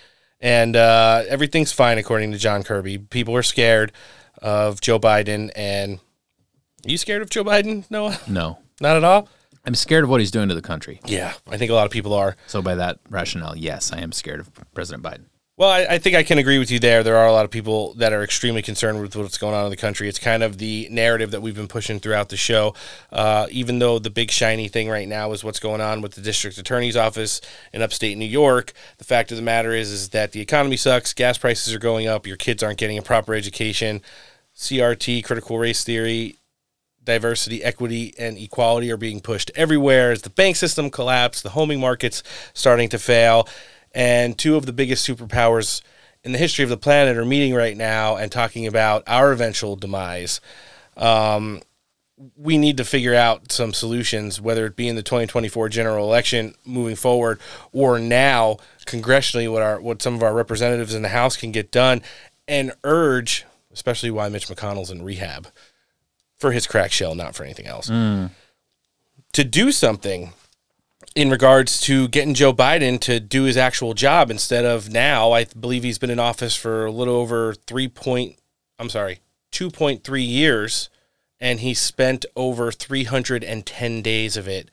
And 0.41 0.77
uh, 0.77 1.25
everything's 1.29 1.73
fine, 1.73 1.99
according 1.99 2.33
to 2.33 2.39
John 2.39 2.63
Kirby. 2.63 2.99
People 2.99 3.35
are 3.35 3.43
scared 3.43 3.91
of 4.43 4.81
Joe 4.81 5.01
Biden. 5.01 5.51
And 5.57 5.99
are 6.85 6.91
you 6.91 6.99
scared 6.99 7.23
of 7.23 7.31
Joe 7.31 7.43
Biden, 7.43 7.91
Noah? 7.91 8.21
No. 8.29 8.59
Not 8.81 8.97
at 8.97 9.05
all? 9.05 9.29
I'm 9.67 9.75
scared 9.75 10.05
of 10.05 10.11
what 10.11 10.21
he's 10.21 10.31
doing 10.31 10.49
to 10.49 10.55
the 10.55 10.63
country. 10.63 11.01
Yeah, 11.05 11.35
I 11.49 11.57
think 11.57 11.71
a 11.71 11.75
lot 11.75 11.87
of 11.87 11.93
people 11.93 12.15
are. 12.15 12.37
So 12.47 12.63
by 12.63 12.77
that 12.77 13.01
rationale, 13.11 13.57
yes, 13.57 13.93
I 13.93 14.01
am 14.01 14.13
scared 14.13 14.41
of 14.41 14.51
President 14.75 15.03
Biden. 15.03 15.25
Well, 15.59 15.71
I, 15.71 15.95
I, 15.95 15.99
think 15.99 16.15
I 16.15 16.23
can 16.23 16.37
agree 16.37 16.59
with 16.59 16.71
you 16.71 16.79
there. 16.79 17.03
There 17.03 17.17
are 17.17 17.27
a 17.27 17.33
lot 17.33 17.47
of 17.47 17.51
people 17.51 17.95
that 17.95 18.13
are 18.13 18.23
extremely 18.23 18.61
concerned 18.61 19.01
with 19.01 19.17
what's 19.17 19.39
going 19.39 19.55
on 19.55 19.65
in 19.65 19.71
the 19.71 19.77
country. 19.77 20.07
It's 20.07 20.19
kind 20.19 20.43
of 20.43 20.59
the 20.59 20.87
narrative 20.91 21.31
that 21.31 21.41
we've 21.41 21.55
been 21.55 21.67
pushing 21.67 21.99
throughout 21.99 22.29
the 22.29 22.37
show. 22.37 22.75
Uh, 23.11 23.47
even 23.51 23.79
though 23.79 23.99
the 23.99 24.11
big 24.11 24.31
shiny 24.31 24.69
thing 24.69 24.91
right 24.91 25.09
now 25.09 25.33
is 25.33 25.43
what's 25.43 25.59
going 25.59 25.81
on 25.81 26.03
with 26.03 26.13
the 26.13 26.21
district 26.21 26.59
attorney's 26.59 26.95
office 26.95 27.41
in 27.73 27.81
upstate 27.81 28.19
New 28.19 28.27
York, 28.27 28.75
the 28.99 29.05
fact 29.05 29.31
of 29.31 29.39
the 29.39 29.43
matter 29.43 29.73
is 29.73 29.91
is 29.91 30.11
that 30.11 30.33
the 30.33 30.43
economy 30.43 30.77
sucks, 30.77 31.15
gas 31.15 31.39
prices 31.39 31.73
are 31.73 31.79
going 31.79 32.07
up, 32.07 32.27
your 32.27 32.37
kids 32.37 32.63
aren't 32.63 32.79
getting 32.79 32.99
a 32.99 33.03
proper 33.03 33.33
education, 33.33 34.03
CRT, 34.55 35.25
critical 35.25 35.59
race 35.59 35.85
theory, 35.85 36.37
diversity, 37.07 37.65
equity, 37.65 38.13
and 38.19 38.37
equality 38.37 38.91
are 38.91 38.99
being 38.99 39.21
pushed 39.21 39.51
everywhere 39.55 40.13
as 40.13 40.21
the 40.23 40.31
bank 40.31 40.57
system 40.57 40.91
collapses, 40.91 41.43
the 41.43 41.51
homing 41.51 41.81
market's 41.81 42.23
starting 42.53 42.91
to 42.91 42.99
fail 42.99 43.49
and 43.97 44.37
two 44.37 44.57
of 44.57 44.67
the 44.67 44.75
biggest 44.75 45.09
superpowers 45.09 45.81
in 46.23 46.33
the 46.33 46.39
history 46.39 46.63
of 46.63 46.69
the 46.69 46.77
planet 46.77 47.17
are 47.17 47.25
meeting 47.25 47.55
right 47.55 47.77
now 47.77 48.17
and 48.17 48.31
talking 48.31 48.67
about 48.67 49.03
our 49.07 49.33
eventual 49.33 49.75
demise. 49.75 50.41
Um, 50.99 51.63
we 52.37 52.59
need 52.59 52.77
to 52.77 52.85
figure 52.85 53.15
out 53.15 53.51
some 53.51 53.73
solutions, 53.73 54.41
whether 54.41 54.67
it 54.67 54.77
be 54.77 54.89
in 54.89 54.97
the 54.97 55.03
2024 55.03 55.71
general 55.71 56.07
election 56.07 56.55
moving 56.65 56.97
forward, 56.97 57.41
or 57.73 57.99
now 57.99 58.59
congressionally, 58.87 59.51
what 59.51 59.63
our 59.63 59.81
what 59.81 60.03
some 60.03 60.15
of 60.15 60.23
our 60.23 60.35
representatives 60.35 60.95
in 60.95 61.03
the 61.03 61.09
House 61.11 61.37
can 61.37 61.53
get 61.53 61.71
done, 61.71 62.03
and 62.49 62.73
urge, 62.85 63.45
especially 63.73 64.11
why 64.11 64.29
Mitch 64.29 64.49
McConnell's 64.49 64.91
in 64.91 65.03
rehab 65.03 65.49
for 66.39 66.53
his 66.53 66.67
crack 66.67 66.93
shell, 66.93 67.15
not 67.15 67.35
for 67.35 67.45
anything 67.45 67.67
else, 67.67 67.89
mm. 67.89 68.31
to 69.33 69.45
do 69.45 69.73
something 69.73 70.33
in 71.15 71.31
regards 71.31 71.81
to 71.81 72.09
getting 72.09 72.35
Joe 72.35 72.53
Biden 72.53 73.01
to 73.01 73.19
do 73.21 73.45
his 73.45 73.57
actual 73.57 73.95
job 73.95 74.31
instead 74.31 74.65
of 74.65 74.91
now. 74.91 75.33
I 75.33 75.45
believe 75.45 75.83
he's 75.83 75.99
been 75.99 76.11
in 76.11 76.19
office 76.19 76.55
for 76.55 76.87
a 76.87 76.91
little 76.91 77.15
over 77.17 77.55
three 77.55 77.89
point. 77.89 78.39
I'm 78.79 78.91
sorry, 78.91 79.21
two 79.51 79.71
point 79.71 80.05
three 80.05 80.23
years, 80.23 80.91
and 81.41 81.61
he 81.61 81.73
spent 81.75 82.27
over 82.37 82.71
three 82.71 83.05
hundred 83.05 83.43
and 83.43 83.65
ten 83.65 84.03
days 84.03 84.37
of 84.37 84.47
it 84.47 84.71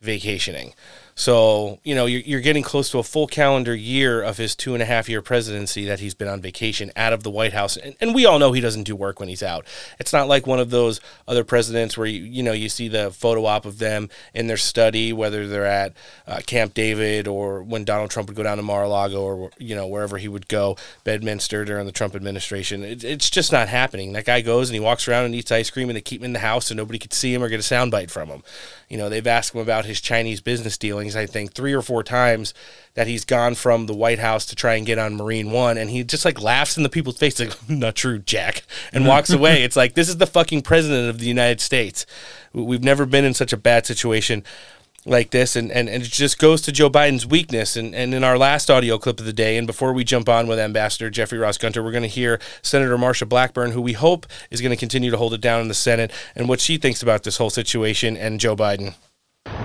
vacationing. 0.00 0.74
So, 1.16 1.78
you 1.84 1.94
know, 1.94 2.06
you're, 2.06 2.22
you're 2.22 2.40
getting 2.40 2.64
close 2.64 2.90
to 2.90 2.98
a 2.98 3.04
full 3.04 3.28
calendar 3.28 3.74
year 3.74 4.20
of 4.20 4.36
his 4.36 4.56
two 4.56 4.74
and 4.74 4.82
a 4.82 4.86
half 4.86 5.08
year 5.08 5.22
presidency 5.22 5.84
that 5.84 6.00
he's 6.00 6.14
been 6.14 6.26
on 6.26 6.40
vacation 6.40 6.90
out 6.96 7.12
of 7.12 7.22
the 7.22 7.30
White 7.30 7.52
House. 7.52 7.76
And, 7.76 7.94
and 8.00 8.14
we 8.14 8.26
all 8.26 8.40
know 8.40 8.52
he 8.52 8.60
doesn't 8.60 8.82
do 8.82 8.96
work 8.96 9.20
when 9.20 9.28
he's 9.28 9.42
out. 9.42 9.64
It's 10.00 10.12
not 10.12 10.26
like 10.26 10.46
one 10.46 10.58
of 10.58 10.70
those 10.70 11.00
other 11.28 11.44
presidents 11.44 11.96
where, 11.96 12.06
you, 12.06 12.22
you 12.24 12.42
know, 12.42 12.52
you 12.52 12.68
see 12.68 12.88
the 12.88 13.12
photo 13.12 13.44
op 13.46 13.64
of 13.64 13.78
them 13.78 14.08
in 14.34 14.48
their 14.48 14.56
study, 14.56 15.12
whether 15.12 15.46
they're 15.46 15.64
at 15.64 15.92
uh, 16.26 16.40
Camp 16.46 16.74
David 16.74 17.28
or 17.28 17.62
when 17.62 17.84
Donald 17.84 18.10
Trump 18.10 18.28
would 18.28 18.36
go 18.36 18.42
down 18.42 18.56
to 18.56 18.64
Mar-a-Lago 18.64 19.22
or, 19.22 19.50
you 19.58 19.76
know, 19.76 19.86
wherever 19.86 20.18
he 20.18 20.26
would 20.26 20.48
go, 20.48 20.76
Bedminster 21.04 21.64
during 21.64 21.86
the 21.86 21.92
Trump 21.92 22.16
administration. 22.16 22.82
It, 22.82 23.04
it's 23.04 23.30
just 23.30 23.52
not 23.52 23.68
happening. 23.68 24.14
That 24.14 24.24
guy 24.24 24.40
goes 24.40 24.68
and 24.68 24.74
he 24.74 24.80
walks 24.80 25.06
around 25.06 25.26
and 25.26 25.34
eats 25.34 25.52
ice 25.52 25.70
cream 25.70 25.88
and 25.90 25.96
they 25.96 26.00
keep 26.00 26.22
him 26.22 26.26
in 26.26 26.32
the 26.32 26.40
house 26.40 26.66
so 26.66 26.74
nobody 26.74 26.98
could 26.98 27.12
see 27.12 27.32
him 27.32 27.42
or 27.42 27.48
get 27.48 27.60
a 27.60 27.62
soundbite 27.62 28.10
from 28.10 28.28
him. 28.28 28.42
You 28.88 28.98
know, 28.98 29.08
they've 29.08 29.26
asked 29.26 29.54
him 29.54 29.60
about 29.60 29.86
his 29.86 30.00
Chinese 30.00 30.40
business 30.40 30.76
dealings, 30.78 31.03
I 31.16 31.26
think, 31.26 31.52
three 31.52 31.72
or 31.72 31.82
four 31.82 32.02
times 32.02 32.54
that 32.94 33.06
he's 33.06 33.24
gone 33.24 33.54
from 33.54 33.86
the 33.86 33.94
White 33.94 34.18
House 34.18 34.46
to 34.46 34.56
try 34.56 34.74
and 34.74 34.86
get 34.86 34.98
on 34.98 35.16
Marine 35.16 35.50
One, 35.50 35.76
and 35.76 35.90
he 35.90 36.02
just 36.04 36.24
like 36.24 36.40
laughs 36.40 36.76
in 36.76 36.82
the 36.82 36.88
people's 36.88 37.18
face, 37.18 37.38
like, 37.38 37.56
not 37.68 37.94
true, 37.94 38.18
Jack, 38.18 38.62
and 38.92 39.06
walks 39.08 39.30
away. 39.30 39.62
It's 39.62 39.76
like, 39.76 39.94
this 39.94 40.08
is 40.08 40.16
the 40.16 40.26
fucking 40.26 40.62
president 40.62 41.10
of 41.10 41.18
the 41.18 41.26
United 41.26 41.60
States. 41.60 42.06
We've 42.52 42.84
never 42.84 43.04
been 43.04 43.24
in 43.24 43.34
such 43.34 43.52
a 43.52 43.58
bad 43.58 43.84
situation 43.84 44.44
like 45.06 45.30
this 45.30 45.54
and, 45.54 45.70
and, 45.70 45.88
and 45.88 46.02
it 46.02 46.10
just 46.10 46.38
goes 46.38 46.62
to 46.62 46.72
Joe 46.72 46.88
Biden's 46.88 47.26
weakness 47.26 47.76
and, 47.76 47.94
and 47.94 48.14
in 48.14 48.24
our 48.24 48.38
last 48.38 48.70
audio 48.70 48.98
clip 48.98 49.20
of 49.20 49.26
the 49.26 49.32
day 49.32 49.56
and 49.58 49.66
before 49.66 49.92
we 49.92 50.02
jump 50.02 50.28
on 50.28 50.46
with 50.46 50.58
Ambassador 50.58 51.10
Jeffrey 51.10 51.38
Ross 51.38 51.58
Gunter 51.58 51.82
we're 51.82 51.92
going 51.92 52.02
to 52.02 52.08
hear 52.08 52.40
Senator 52.62 52.96
Marsha 52.96 53.28
Blackburn 53.28 53.72
who 53.72 53.82
we 53.82 53.92
hope 53.92 54.26
is 54.50 54.60
going 54.60 54.70
to 54.70 54.76
continue 54.76 55.10
to 55.10 55.16
hold 55.16 55.34
it 55.34 55.40
down 55.40 55.60
in 55.60 55.68
the 55.68 55.74
Senate 55.74 56.10
and 56.34 56.48
what 56.48 56.60
she 56.60 56.78
thinks 56.78 57.02
about 57.02 57.22
this 57.22 57.36
whole 57.36 57.50
situation 57.50 58.16
and 58.16 58.40
Joe 58.40 58.56
Biden. 58.56 58.94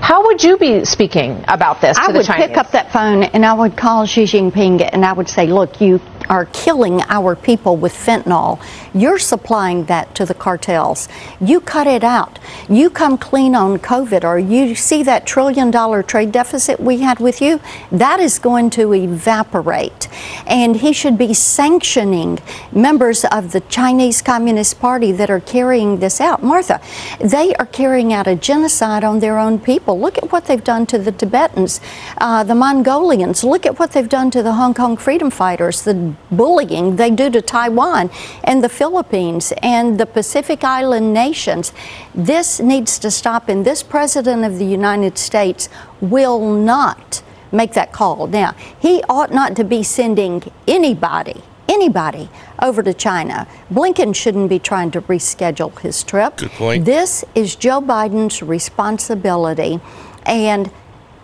How 0.10 0.26
would 0.26 0.44
you 0.44 0.58
be 0.58 0.86
speaking 0.86 1.46
about 1.48 1.82
this 1.82 1.96
to 1.96 2.04
I 2.04 2.12
the 2.12 2.18
would 2.18 2.26
Chinese? 2.26 2.48
pick 2.48 2.58
up 2.58 2.72
that 2.72 2.92
phone 2.92 3.24
and 3.24 3.46
I 3.46 3.54
would 3.54 3.78
call 3.78 4.06
Xi 4.06 4.24
Jinping 4.24 4.82
and 4.92 5.06
I 5.06 5.14
would 5.14 5.30
say, 5.30 5.46
look, 5.46 5.80
you 5.82 6.00
are 6.30 6.46
killing 6.46 7.02
our 7.10 7.36
people 7.36 7.76
with 7.76 7.94
fentanyl. 7.94 8.62
You're 8.94 9.20
supplying 9.20 9.86
that 9.86 10.14
to 10.16 10.26
the 10.26 10.34
cartels. 10.34 11.08
You 11.42 11.60
cut 11.60 11.88
it 11.88 12.04
out. 12.04 12.40
You 12.70 12.90
come 12.90 13.18
clean 13.18 13.56
on 13.56 13.80
COVID 13.80 14.24
or 14.24 14.38
you 14.38 14.76
see 14.76 15.04
that 15.04 15.26
trillion 15.26 15.72
dollar 15.72 16.04
trade 16.04 16.32
deficit 16.32 16.80
we 16.80 17.00
had 17.00 17.20
with 17.20 17.42
you, 17.42 17.60
that 17.92 18.20
is 18.20 18.40
going 18.40 18.70
to 18.72 18.94
evaporate. 18.94 20.08
And 20.46 20.78
he 20.78 20.94
should 20.94 21.18
be 21.18 21.34
sanctioning 21.34 22.40
members 22.72 23.26
of 23.26 23.52
the 23.52 23.62
Chinese 23.62 24.22
Communist 24.22 24.80
Party 24.80 25.12
that 25.14 25.30
are 25.30 25.40
carrying 25.40 26.00
this 26.00 26.22
out. 26.22 26.44
Martha, 26.44 26.82
they 27.20 27.56
are 27.56 27.66
carrying 27.66 28.14
out 28.14 28.28
a 28.28 28.36
genocide 28.36 29.04
on 29.04 29.20
their 29.20 29.38
own 29.38 29.60
people. 29.60 30.00
Look 30.00 30.18
at 30.18 30.32
what 30.32 30.46
they've 30.46 30.64
done 30.64 30.86
to 30.88 30.98
the 30.98 31.12
Tibetans, 31.12 31.82
uh, 32.18 32.44
the 32.44 32.56
Mongolians. 32.56 33.44
Look 33.44 33.66
at 33.66 33.80
what 33.80 33.92
they've 33.92 34.10
done 34.10 34.32
to 34.32 34.44
the 34.44 34.54
Hong 34.54 34.74
Kong 34.74 34.98
freedom 34.98 35.30
fighters, 35.30 35.84
the 35.84 36.14
bullying 36.32 36.96
they 36.96 37.10
do 37.10 37.30
to 37.30 37.42
Taiwan 37.42 38.10
and 38.44 38.64
the 38.64 38.70
Philippines 38.70 39.54
and 39.62 40.00
the 40.00 40.06
Pacific 40.06 40.64
Island 40.64 41.14
nations. 41.14 41.74
This 42.14 42.60
needs 42.60 43.00
to 43.00 43.12
stop, 43.12 43.50
and 43.50 43.66
this 43.66 43.84
President 43.84 44.44
of 44.44 44.60
the 44.60 44.66
United 44.66 45.18
States 45.18 45.70
will 46.02 46.40
not 46.54 47.24
make 47.52 47.74
that 47.74 47.92
call. 47.92 48.28
Now, 48.28 48.54
he 48.80 49.04
ought 49.10 49.34
not 49.34 49.56
to 49.56 49.64
be 49.64 49.84
sending 49.84 50.44
anybody 50.68 51.44
anybody 51.70 52.30
over 52.62 52.82
to 52.82 52.94
China. 52.94 53.48
Blinken 53.72 54.16
shouldn't 54.16 54.50
be 54.50 54.60
trying 54.60 54.92
to 54.92 55.02
reschedule 55.02 55.78
his 55.80 56.04
trip. 56.04 56.38
Good 56.38 56.52
point. 56.52 56.84
This 56.84 57.24
is 57.36 57.56
Joe 57.56 57.80
Biden's 57.80 58.42
responsibility. 58.42 59.80
And 60.26 60.72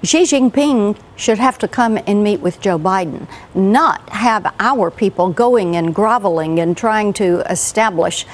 Xi 0.03 0.23
Jinping 0.23 0.99
should 1.15 1.39
have 1.39 1.57
to 1.59 1.67
come 1.67 1.97
and 2.05 2.23
meet 2.23 2.39
with 2.41 2.61
Joe 2.61 2.77
Biden, 2.77 3.27
not 3.55 4.07
have 4.09 4.53
our 4.59 4.91
people 4.91 5.29
going 5.29 5.75
and 5.75 5.95
groveling 5.95 6.59
and 6.59 6.77
trying 6.77 7.13
to 7.13 7.39
establish 7.51 8.25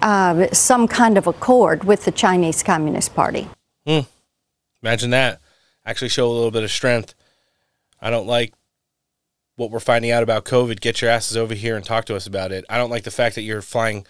uh, 0.00 0.46
some 0.52 0.88
kind 0.88 1.18
of 1.18 1.26
accord 1.26 1.84
with 1.84 2.04
the 2.04 2.12
Chinese 2.12 2.62
Communist 2.62 3.14
Party. 3.14 3.48
Hmm. 3.86 4.00
Imagine 4.82 5.10
that. 5.10 5.40
Actually, 5.84 6.08
show 6.08 6.28
a 6.28 6.32
little 6.32 6.50
bit 6.50 6.62
of 6.62 6.70
strength. 6.70 7.14
I 8.00 8.10
don't 8.10 8.26
like 8.26 8.54
what 9.56 9.70
we're 9.70 9.80
finding 9.80 10.10
out 10.10 10.22
about 10.22 10.44
COVID. 10.44 10.80
Get 10.80 11.02
your 11.02 11.10
asses 11.10 11.36
over 11.36 11.54
here 11.54 11.76
and 11.76 11.84
talk 11.84 12.04
to 12.06 12.16
us 12.16 12.26
about 12.26 12.52
it. 12.52 12.64
I 12.70 12.78
don't 12.78 12.90
like 12.90 13.02
the 13.02 13.10
fact 13.10 13.34
that 13.34 13.42
you're 13.42 13.62
flying, 13.62 14.06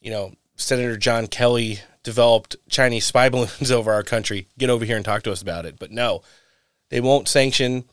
you 0.00 0.10
know, 0.10 0.32
Senator 0.56 0.96
John 0.96 1.26
Kelly 1.26 1.80
developed 2.02 2.56
Chinese 2.68 3.06
spy 3.06 3.28
balloons 3.30 3.70
over 3.70 3.92
our 3.92 4.02
country. 4.02 4.48
Get 4.58 4.70
over 4.70 4.84
here 4.84 4.96
and 4.96 5.04
talk 5.04 5.22
to 5.24 5.32
us 5.32 5.42
about 5.42 5.66
it. 5.66 5.78
But 5.78 5.90
no, 5.90 6.22
they 6.90 7.00
won't 7.00 7.28
sanction 7.28 7.84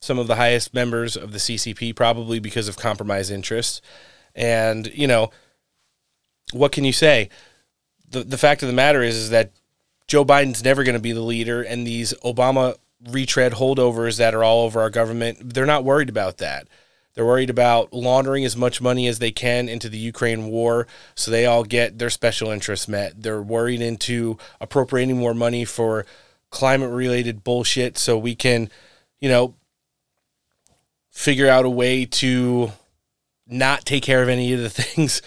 some 0.00 0.18
of 0.18 0.26
the 0.26 0.36
highest 0.36 0.74
members 0.74 1.16
of 1.16 1.32
the 1.32 1.38
CCP, 1.38 1.94
probably 1.96 2.38
because 2.38 2.68
of 2.68 2.76
compromised 2.76 3.30
interests. 3.30 3.80
And, 4.34 4.86
you 4.88 5.06
know, 5.06 5.30
what 6.52 6.72
can 6.72 6.84
you 6.84 6.92
say? 6.92 7.30
The, 8.08 8.22
the 8.22 8.38
fact 8.38 8.62
of 8.62 8.68
the 8.68 8.74
matter 8.74 9.02
is, 9.02 9.16
is 9.16 9.30
that 9.30 9.52
Joe 10.06 10.24
Biden's 10.24 10.62
never 10.62 10.84
going 10.84 10.94
to 10.94 11.00
be 11.00 11.12
the 11.12 11.20
leader, 11.20 11.62
and 11.62 11.86
these 11.86 12.12
Obama 12.24 12.76
retread 13.08 13.52
holdovers 13.52 14.18
that 14.18 14.34
are 14.34 14.44
all 14.44 14.64
over 14.64 14.80
our 14.80 14.90
government, 14.90 15.54
they're 15.54 15.66
not 15.66 15.84
worried 15.84 16.08
about 16.08 16.38
that. 16.38 16.68
They're 17.16 17.24
worried 17.24 17.50
about 17.50 17.94
laundering 17.94 18.44
as 18.44 18.56
much 18.56 18.82
money 18.82 19.08
as 19.08 19.18
they 19.18 19.32
can 19.32 19.70
into 19.70 19.88
the 19.88 19.96
Ukraine 19.96 20.48
war 20.48 20.86
so 21.14 21.30
they 21.30 21.46
all 21.46 21.64
get 21.64 21.98
their 21.98 22.10
special 22.10 22.50
interests 22.50 22.86
met. 22.86 23.22
They're 23.22 23.42
worried 23.42 23.80
into 23.80 24.36
appropriating 24.60 25.16
more 25.16 25.32
money 25.32 25.64
for 25.64 26.04
climate 26.50 26.90
related 26.90 27.42
bullshit 27.42 27.96
so 27.96 28.18
we 28.18 28.34
can, 28.34 28.68
you 29.18 29.30
know, 29.30 29.54
figure 31.10 31.48
out 31.48 31.64
a 31.64 31.70
way 31.70 32.04
to 32.04 32.72
not 33.46 33.86
take 33.86 34.02
care 34.02 34.22
of 34.22 34.28
any 34.28 34.52
of 34.52 34.60
the 34.60 34.70
things 34.82 35.22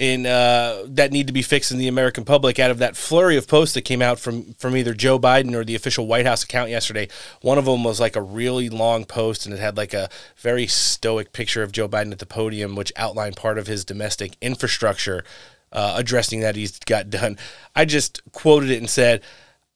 in 0.00 0.24
uh, 0.24 0.82
that 0.86 1.12
need 1.12 1.26
to 1.26 1.32
be 1.32 1.42
fixed 1.42 1.70
in 1.70 1.76
the 1.76 1.86
American 1.86 2.24
public 2.24 2.58
out 2.58 2.70
of 2.70 2.78
that 2.78 2.96
flurry 2.96 3.36
of 3.36 3.46
posts 3.46 3.74
that 3.74 3.82
came 3.82 4.00
out 4.00 4.18
from 4.18 4.54
from 4.54 4.74
either 4.74 4.94
Joe 4.94 5.18
Biden 5.18 5.54
or 5.54 5.62
the 5.62 5.74
official 5.74 6.06
White 6.06 6.24
House 6.24 6.42
account 6.42 6.70
yesterday. 6.70 7.06
One 7.42 7.58
of 7.58 7.66
them 7.66 7.84
was 7.84 8.00
like 8.00 8.16
a 8.16 8.22
really 8.22 8.70
long 8.70 9.04
post 9.04 9.44
and 9.44 9.54
it 9.54 9.60
had 9.60 9.76
like 9.76 9.92
a 9.92 10.08
very 10.38 10.66
stoic 10.66 11.34
picture 11.34 11.62
of 11.62 11.70
Joe 11.70 11.86
Biden 11.86 12.12
at 12.12 12.18
the 12.18 12.24
podium, 12.24 12.76
which 12.76 12.94
outlined 12.96 13.36
part 13.36 13.58
of 13.58 13.66
his 13.66 13.84
domestic 13.84 14.38
infrastructure 14.40 15.22
uh, 15.70 15.92
addressing 15.98 16.40
that 16.40 16.56
he's 16.56 16.78
got 16.78 17.10
done. 17.10 17.36
I 17.76 17.84
just 17.84 18.22
quoted 18.32 18.70
it 18.70 18.78
and 18.78 18.90
said. 18.90 19.22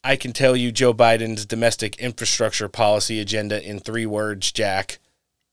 I 0.07 0.17
can 0.17 0.35
tell 0.35 0.55
you 0.55 0.71
Joe 0.71 0.93
Biden's 0.93 1.47
domestic 1.47 1.97
infrastructure 1.97 2.69
policy 2.69 3.21
agenda 3.21 3.67
in 3.67 3.81
three 3.81 4.05
words, 4.05 4.53
Jack. 4.53 4.99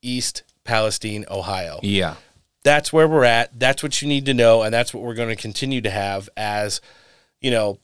East 0.02 0.44
Palestine, 0.66 1.24
Ohio. 1.32 1.80
Yeah 1.84 2.16
that's 2.64 2.94
where 2.94 3.08
we're 3.08 3.24
at. 3.24 3.60
That's 3.60 3.84
what 3.84 4.02
you 4.02 4.08
need 4.08 4.26
to 4.26 4.34
know, 4.34 4.62
and 4.62 4.74
that's 4.74 4.94
what 4.94 5.04
we're 5.04 5.16
going 5.16 5.30
to 5.30 5.42
continue 5.42 5.82
to 5.82 5.90
have 5.90 6.30
as, 6.38 6.82
you 7.40 7.52
know, 7.52 7.80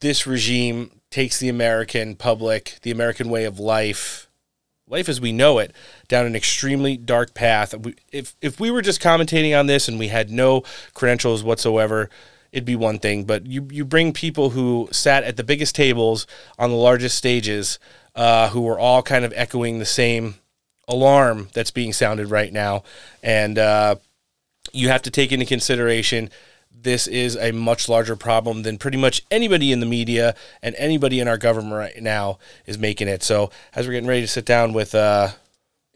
this 0.00 0.26
regime 0.26 1.00
takes 1.10 1.38
the 1.38 1.48
American 1.48 2.16
public, 2.16 2.78
the 2.82 2.90
American 2.90 3.28
way 3.28 3.44
of 3.44 3.58
life, 3.58 4.28
life 4.88 5.08
as 5.08 5.20
we 5.20 5.32
know 5.32 5.58
it 5.58 5.72
down 6.08 6.26
an 6.26 6.36
extremely 6.36 6.96
dark 6.96 7.34
path. 7.34 7.74
If 8.12 8.36
if 8.42 8.60
we 8.60 8.70
were 8.70 8.82
just 8.82 9.00
commentating 9.00 9.58
on 9.58 9.66
this 9.66 9.88
and 9.88 9.98
we 9.98 10.08
had 10.08 10.30
no 10.30 10.62
credentials 10.92 11.42
whatsoever, 11.42 12.10
it'd 12.52 12.64
be 12.64 12.76
one 12.76 12.98
thing. 12.98 13.24
But 13.24 13.46
you 13.46 13.66
you 13.70 13.84
bring 13.84 14.12
people 14.12 14.50
who 14.50 14.88
sat 14.92 15.24
at 15.24 15.36
the 15.36 15.44
biggest 15.44 15.74
tables 15.74 16.26
on 16.58 16.70
the 16.70 16.76
largest 16.76 17.16
stages, 17.16 17.78
uh, 18.14 18.50
who 18.50 18.60
were 18.60 18.78
all 18.78 19.02
kind 19.02 19.24
of 19.24 19.32
echoing 19.34 19.78
the 19.78 19.84
same 19.86 20.34
alarm 20.86 21.48
that's 21.54 21.70
being 21.70 21.92
sounded 21.92 22.30
right 22.30 22.52
now, 22.52 22.82
and 23.22 23.58
uh, 23.58 23.96
you 24.74 24.88
have 24.88 25.02
to 25.02 25.10
take 25.10 25.32
into 25.32 25.46
consideration 25.46 26.30
this 26.82 27.06
is 27.06 27.36
a 27.36 27.52
much 27.52 27.88
larger 27.88 28.16
problem 28.16 28.62
than 28.62 28.78
pretty 28.78 28.98
much 28.98 29.22
anybody 29.30 29.72
in 29.72 29.80
the 29.80 29.86
media 29.86 30.34
and 30.62 30.74
anybody 30.76 31.20
in 31.20 31.28
our 31.28 31.38
government 31.38 31.74
right 31.74 32.02
now 32.02 32.38
is 32.66 32.78
making 32.78 33.08
it. 33.08 33.22
So, 33.22 33.50
as 33.74 33.86
we're 33.86 33.92
getting 33.92 34.08
ready 34.08 34.22
to 34.22 34.28
sit 34.28 34.44
down 34.44 34.72
with 34.72 34.94
uh, 34.94 35.30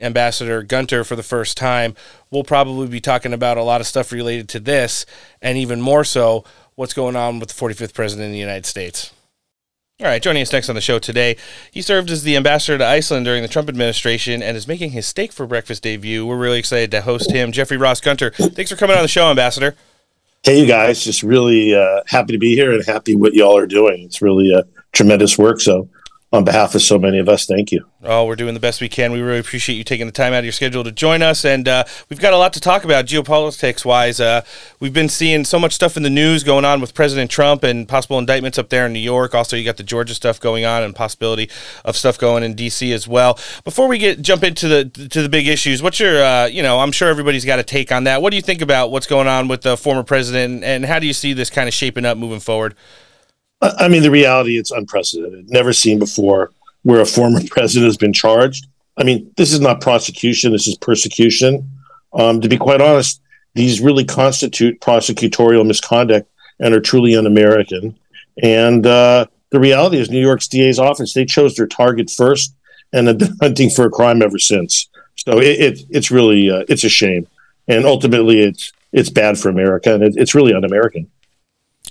Ambassador 0.00 0.62
Gunter 0.62 1.05
for 1.05 1.16
the 1.16 1.22
first 1.22 1.56
time, 1.56 1.94
we'll 2.30 2.44
probably 2.44 2.86
be 2.86 3.00
talking 3.00 3.32
about 3.32 3.59
a 3.59 3.62
lot 3.62 3.80
of 3.80 3.86
stuff 3.86 4.12
related 4.12 4.48
to 4.50 4.60
this, 4.60 5.05
and 5.42 5.59
even 5.59 5.80
more 5.80 6.05
so, 6.05 6.44
what's 6.76 6.94
going 6.94 7.16
on 7.16 7.40
with 7.40 7.48
the 7.50 7.55
45th 7.55 7.94
President 7.94 8.26
of 8.26 8.32
the 8.32 8.38
United 8.38 8.66
States. 8.66 9.12
All 10.01 10.07
right, 10.07 10.23
joining 10.23 10.43
us 10.43 10.53
next 10.53 10.69
on 10.69 10.77
the 10.77 10.81
show 10.81 11.01
today, 11.01 11.37
he 11.73 11.83
served 11.83 12.09
as 12.09 12.23
the 12.23 12.37
ambassador 12.37 12.79
to 12.79 12.87
Iceland 12.87 13.25
during 13.25 13.43
the 13.43 13.49
Trump 13.49 13.69
administration 13.69 14.45
and 14.45 14.57
is 14.57 14.69
making 14.69 14.93
his 14.93 15.07
steak 15.07 15.33
for 15.33 15.45
breakfast 15.45 15.83
debut. 15.83 16.25
We're 16.25 16.39
really 16.39 16.61
excited 16.61 16.93
to 16.93 17.01
host 17.01 17.33
him, 17.33 17.51
Jeffrey 17.51 17.77
Ross 17.77 18.01
Gunter. 18.01 18.31
Thanks 18.31 18.70
for 18.70 18.77
coming 18.77 18.95
on 18.95 19.03
the 19.03 19.09
show, 19.09 19.29
Ambassador. 19.29 19.75
Hey, 20.45 20.61
you 20.61 20.66
guys, 20.66 21.03
just 21.03 21.25
really 21.25 21.75
uh, 21.75 22.03
happy 22.07 22.33
to 22.33 22.39
be 22.39 22.55
here 22.55 22.73
and 22.73 22.87
happy 22.87 23.16
what 23.16 23.35
y'all 23.35 23.57
are 23.57 23.66
doing. 23.66 24.05
It's 24.05 24.23
really 24.23 24.55
a 24.55 24.62
tremendous 24.93 25.37
work. 25.37 25.61
So, 25.61 25.89
on 26.30 26.44
behalf 26.44 26.74
of 26.74 26.82
so 26.82 26.98
many 26.98 27.18
of 27.18 27.26
us, 27.26 27.46
thank 27.46 27.72
you. 27.72 27.86
Oh, 28.02 28.26
we're 28.26 28.36
doing 28.36 28.52
the 28.52 28.60
best 28.60 28.82
we 28.82 28.88
can. 28.90 29.12
We 29.12 29.22
really 29.22 29.38
appreciate 29.38 29.76
you 29.76 29.84
taking 29.84 30.05
the 30.05 30.12
time 30.12 30.34
out 30.34 30.40
of 30.40 30.44
your 30.44 30.52
schedule 30.52 30.84
to 30.84 30.92
join 30.92 31.22
us. 31.22 31.42
And 31.42 31.66
uh, 31.66 31.84
we've 32.10 32.20
got 32.20 32.34
a 32.34 32.36
lot 32.36 32.52
to 32.52 32.60
talk 32.60 32.84
about 32.84 33.06
geopolitics 33.06 33.82
wise. 33.82 34.20
Uh, 34.20 34.42
we've 34.78 34.92
been 34.92 35.09
seeing 35.09 35.46
so 35.46 35.59
much 35.59 35.72
stuff 35.72 35.96
in 35.96 36.02
the 36.02 36.10
news 36.10 36.44
going 36.44 36.66
on 36.66 36.82
with 36.82 36.92
President 36.92 37.30
Trump 37.30 37.64
and 37.64 37.88
possible 37.88 38.18
indictments 38.18 38.59
up 38.59 38.68
there 38.68 38.84
in 38.84 38.92
New 38.92 38.98
York. 38.98 39.34
Also, 39.34 39.56
you 39.56 39.64
got 39.64 39.78
the 39.78 39.82
Georgia 39.82 40.14
stuff 40.14 40.38
going 40.38 40.66
on 40.66 40.82
and 40.82 40.94
possibility 40.94 41.48
of 41.86 41.96
stuff 41.96 42.18
going 42.18 42.42
in 42.42 42.52
D.C. 42.52 42.92
as 42.92 43.09
well. 43.09 43.38
Before 43.64 43.88
we 43.88 43.96
get 43.96 44.20
jump 44.20 44.44
into 44.44 44.68
the 44.68 44.84
to 44.84 45.22
the 45.22 45.30
big 45.30 45.48
issues, 45.48 45.82
what's 45.82 45.98
your, 45.98 46.22
uh, 46.22 46.46
you 46.46 46.62
know, 46.62 46.80
I'm 46.80 46.92
sure 46.92 47.09
everybody's 47.09 47.46
got 47.46 47.59
a 47.59 47.64
take 47.64 47.90
on 47.90 48.05
that. 48.05 48.20
What 48.20 48.30
do 48.30 48.36
you 48.36 48.42
think 48.42 48.60
about 48.60 48.90
what's 48.90 49.06
going 49.06 49.28
on 49.28 49.48
with 49.48 49.62
the 49.62 49.78
former 49.78 50.02
president 50.02 50.62
and 50.62 50.84
how 50.84 50.98
do 50.98 51.06
you 51.06 51.14
see 51.14 51.32
this 51.32 51.48
kind 51.48 51.68
of 51.68 51.74
shaping 51.74 52.05
up 52.05 52.18
moving 52.18 52.40
forward? 52.40 52.74
I 53.60 53.89
mean, 53.89 54.02
the 54.02 54.10
reality, 54.10 54.56
it's 54.56 54.70
unprecedented, 54.70 55.51
never 55.51 55.72
seen 55.72 55.98
before 55.98 56.52
where 56.82 57.01
a 57.01 57.06
former 57.06 57.40
president 57.51 57.86
has 57.89 57.97
been 57.97 58.12
charged. 58.12 58.66
I 58.97 59.05
mean, 59.05 59.32
this 59.36 59.52
is 59.52 59.60
not 59.60 59.80
prosecution, 59.80 60.52
this 60.52 60.66
is 60.66 60.76
persecution. 60.76 61.70
Um, 62.12 62.40
to 62.40 62.48
be 62.48 62.56
quite 62.56 62.80
honest, 62.80 63.20
these 63.55 63.80
really 63.80 64.05
constitute 64.05 64.80
prosecutorial 64.80 65.66
misconduct 65.66 66.28
and 66.60 66.74
are 66.74 66.80
truly 66.80 67.16
un 67.16 67.26
American. 67.26 67.97
And 68.43 68.86
uh, 68.86 69.26
the 69.51 69.60
reality 69.60 69.98
is, 69.98 70.10
New 70.10 70.20
York's 70.20 70.48
DA's 70.48 70.78
office, 70.78 71.12
they 71.12 71.24
chose 71.24 71.55
their 71.55 71.66
target 71.66 72.10
first 72.10 72.55
and 72.93 73.09
have 73.09 73.18
been 73.18 73.36
hunting 73.40 73.70
for 73.70 73.86
a 73.86 73.90
crime 73.90 74.22
ever 74.22 74.39
since. 74.39 74.89
So 75.16 75.39
it, 75.39 75.60
it 75.60 75.80
it's 75.90 76.10
really 76.10 76.51
uh, 76.51 76.64
it's 76.68 76.85
a 76.85 76.89
shame, 76.89 77.26
and 77.66 77.85
ultimately 77.85 78.40
it's 78.40 78.72
it's 78.93 79.10
bad 79.10 79.39
for 79.39 79.48
America, 79.48 79.93
and 79.93 80.02
it, 80.02 80.14
it's 80.16 80.35
really 80.35 80.55
un-American. 80.55 81.10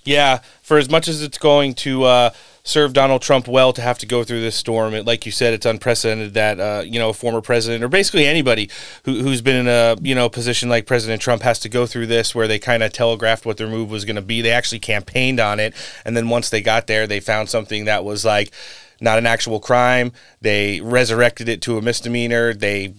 Yeah, 0.08 0.40
for 0.62 0.78
as 0.78 0.90
much 0.90 1.10
as 1.10 1.22
it's 1.22 1.38
going 1.38 1.74
to 1.76 2.06
uh, 2.06 2.30
serve 2.64 2.94
Donald 2.94 3.22
Trump 3.22 3.46
well 3.46 3.74
to 3.74 3.82
have 3.82 3.98
to 4.00 4.06
go 4.06 4.24
through 4.24 4.40
this 4.40 4.56
storm. 4.56 4.94
It, 4.94 5.06
like 5.06 5.26
you 5.26 5.34
said, 5.34 5.54
it's 5.54 5.66
unprecedented 5.66 6.34
that 6.34 6.60
uh, 6.62 6.84
you 6.86 6.98
know 6.98 7.10
a 7.10 7.14
former 7.14 7.42
president 7.42 7.84
or 7.84 7.90
basically 7.90 8.26
anybody 8.26 8.70
who, 9.04 9.20
who's 9.20 9.42
been 9.42 9.58
in 9.58 9.68
a 9.68 9.98
you 10.02 10.16
know 10.16 10.30
position 10.30 10.70
like 10.70 10.86
President 10.86 11.22
Trump 11.22 11.42
has 11.42 11.60
to 11.60 11.68
go 11.68 11.86
through 11.86 12.08
this, 12.08 12.34
where 12.34 12.48
they 12.48 12.58
kind 12.58 12.84
of 12.84 12.94
telegraphed 12.94 13.46
what 13.46 13.58
their 13.58 13.68
move 13.68 13.92
was 13.92 14.06
going 14.06 14.16
to 14.16 14.22
be. 14.22 14.42
They 14.42 14.52
actually 14.52 14.80
campaigned 14.80 15.42
on 15.42 15.60
it, 15.60 15.74
and 16.06 16.16
then 16.16 16.30
once 16.30 16.50
they 16.50 16.62
got 16.62 16.88
there, 16.88 17.06
they 17.06 17.20
found 17.20 17.50
something 17.50 17.84
that 17.84 18.06
was 18.06 18.24
like 18.24 18.54
not 19.02 19.18
an 19.18 19.26
actual 19.26 19.60
crime. 19.60 20.14
They 20.40 20.80
resurrected 20.80 21.50
it 21.50 21.62
to 21.64 21.78
a 21.78 21.82
misdemeanor. 21.82 22.54
They 22.54 22.94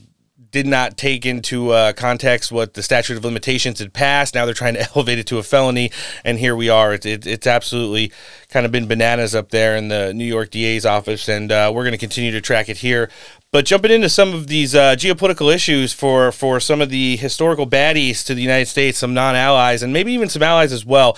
did 0.50 0.66
not 0.66 0.96
take 0.96 1.26
into 1.26 1.70
uh, 1.70 1.92
context 1.92 2.50
what 2.50 2.74
the 2.74 2.82
statute 2.82 3.16
of 3.16 3.24
limitations 3.24 3.78
had 3.78 3.92
passed. 3.92 4.34
Now 4.34 4.44
they're 4.44 4.54
trying 4.54 4.74
to 4.74 4.88
elevate 4.94 5.18
it 5.18 5.26
to 5.28 5.38
a 5.38 5.42
felony, 5.42 5.90
and 6.24 6.38
here 6.38 6.56
we 6.56 6.68
are. 6.68 6.94
It, 6.94 7.06
it, 7.06 7.26
it's 7.26 7.46
absolutely 7.46 8.12
kind 8.48 8.64
of 8.64 8.72
been 8.72 8.86
bananas 8.86 9.34
up 9.34 9.50
there 9.50 9.76
in 9.76 9.88
the 9.88 10.12
New 10.14 10.24
York 10.24 10.50
DA's 10.50 10.86
office, 10.86 11.28
and 11.28 11.52
uh, 11.52 11.70
we're 11.74 11.84
going 11.84 11.92
to 11.92 11.98
continue 11.98 12.30
to 12.32 12.40
track 12.40 12.68
it 12.68 12.78
here. 12.78 13.10
But 13.50 13.64
jumping 13.64 13.90
into 13.90 14.08
some 14.08 14.34
of 14.34 14.46
these 14.46 14.74
uh, 14.74 14.94
geopolitical 14.94 15.54
issues 15.54 15.92
for 15.92 16.32
for 16.32 16.60
some 16.60 16.82
of 16.82 16.90
the 16.90 17.16
historical 17.16 17.66
baddies 17.66 18.24
to 18.26 18.34
the 18.34 18.42
United 18.42 18.66
States, 18.66 18.98
some 18.98 19.14
non-allies, 19.14 19.82
and 19.82 19.92
maybe 19.92 20.12
even 20.12 20.28
some 20.28 20.42
allies 20.42 20.72
as 20.72 20.84
well. 20.84 21.16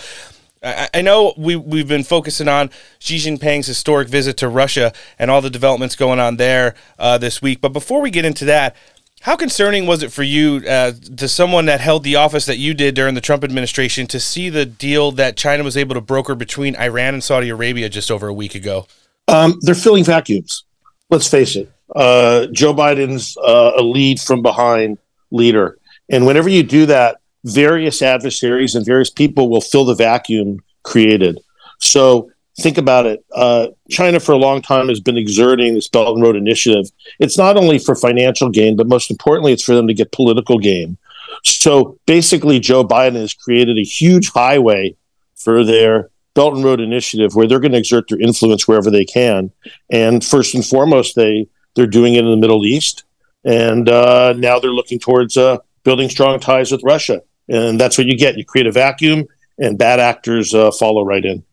I 0.62 1.00
know 1.00 1.32
we 1.38 1.56
we've 1.56 1.88
been 1.88 2.04
focusing 2.04 2.46
on 2.46 2.70
Xi 2.98 3.16
Jinping's 3.16 3.66
historic 3.66 4.08
visit 4.08 4.36
to 4.38 4.48
Russia 4.48 4.92
and 5.18 5.30
all 5.30 5.40
the 5.40 5.48
developments 5.48 5.96
going 5.96 6.20
on 6.20 6.36
there 6.36 6.74
uh, 6.98 7.16
this 7.16 7.40
week. 7.40 7.62
But 7.62 7.72
before 7.72 8.02
we 8.02 8.10
get 8.10 8.26
into 8.26 8.44
that, 8.44 8.76
how 9.20 9.36
concerning 9.36 9.86
was 9.86 10.02
it 10.02 10.12
for 10.12 10.22
you, 10.22 10.62
uh, 10.66 10.92
to 11.16 11.28
someone 11.28 11.66
that 11.66 11.80
held 11.80 12.04
the 12.04 12.16
office 12.16 12.46
that 12.46 12.56
you 12.56 12.72
did 12.72 12.94
during 12.94 13.14
the 13.14 13.20
Trump 13.20 13.44
administration, 13.44 14.06
to 14.06 14.18
see 14.18 14.48
the 14.48 14.64
deal 14.64 15.12
that 15.12 15.36
China 15.36 15.62
was 15.62 15.76
able 15.76 15.94
to 15.94 16.00
broker 16.00 16.34
between 16.34 16.74
Iran 16.76 17.14
and 17.14 17.22
Saudi 17.22 17.50
Arabia 17.50 17.90
just 17.90 18.10
over 18.10 18.28
a 18.28 18.32
week 18.32 18.54
ago? 18.54 18.86
Um, 19.28 19.58
they're 19.60 19.74
filling 19.74 20.04
vacuums. 20.04 20.64
Let's 21.10 21.28
face 21.28 21.54
it. 21.54 21.70
Uh, 21.94 22.46
Joe 22.46 22.72
Biden's 22.72 23.36
uh, 23.36 23.72
a 23.76 23.82
lead 23.82 24.20
from 24.20 24.40
behind 24.40 24.96
leader. 25.30 25.78
And 26.08 26.24
whenever 26.24 26.48
you 26.48 26.62
do 26.62 26.86
that, 26.86 27.18
various 27.44 28.00
adversaries 28.00 28.74
and 28.74 28.86
various 28.86 29.10
people 29.10 29.50
will 29.50 29.60
fill 29.60 29.84
the 29.84 29.94
vacuum 29.94 30.60
created. 30.82 31.38
So 31.78 32.30
think 32.58 32.78
about 32.78 33.06
it. 33.06 33.24
Uh, 33.34 33.68
China, 33.90 34.20
for 34.20 34.32
a 34.32 34.36
long 34.38 34.62
time, 34.62 34.88
has 34.88 35.00
been 35.00 35.16
exerting 35.16 35.74
this 35.74 35.88
Belt 35.88 36.14
and 36.14 36.22
Road 36.22 36.36
Initiative. 36.36 36.90
It's 37.18 37.38
not 37.38 37.56
only 37.56 37.78
for 37.78 37.94
financial 37.94 38.48
gain, 38.48 38.76
but 38.76 38.88
most 38.88 39.10
importantly, 39.10 39.52
it's 39.52 39.64
for 39.64 39.74
them 39.74 39.86
to 39.86 39.94
get 39.94 40.12
political 40.12 40.58
gain. 40.58 40.98
So 41.44 41.98
basically, 42.06 42.60
Joe 42.60 42.84
Biden 42.84 43.16
has 43.16 43.34
created 43.34 43.78
a 43.78 43.82
huge 43.82 44.30
highway 44.30 44.96
for 45.36 45.64
their 45.64 46.10
Belt 46.34 46.54
and 46.54 46.64
Road 46.64 46.80
Initiative, 46.80 47.34
where 47.34 47.46
they're 47.46 47.60
going 47.60 47.72
to 47.72 47.78
exert 47.78 48.08
their 48.08 48.20
influence 48.20 48.68
wherever 48.68 48.90
they 48.90 49.04
can. 49.04 49.50
And 49.90 50.24
first 50.24 50.54
and 50.54 50.64
foremost, 50.64 51.16
they 51.16 51.48
they're 51.74 51.86
doing 51.86 52.14
it 52.14 52.24
in 52.24 52.30
the 52.30 52.36
Middle 52.36 52.66
East, 52.66 53.04
and 53.44 53.88
uh, 53.88 54.34
now 54.36 54.58
they're 54.58 54.72
looking 54.72 54.98
towards 54.98 55.36
uh, 55.36 55.58
building 55.84 56.08
strong 56.08 56.40
ties 56.40 56.72
with 56.72 56.82
Russia. 56.84 57.22
And 57.48 57.80
that's 57.80 57.98
what 57.98 58.06
you 58.06 58.16
get. 58.16 58.36
You 58.36 58.44
create 58.44 58.66
a 58.66 58.72
vacuum, 58.72 59.26
and 59.58 59.78
bad 59.78 59.98
actors 59.98 60.54
uh, 60.54 60.70
follow 60.72 61.04
right 61.04 61.24
in. 61.24 61.44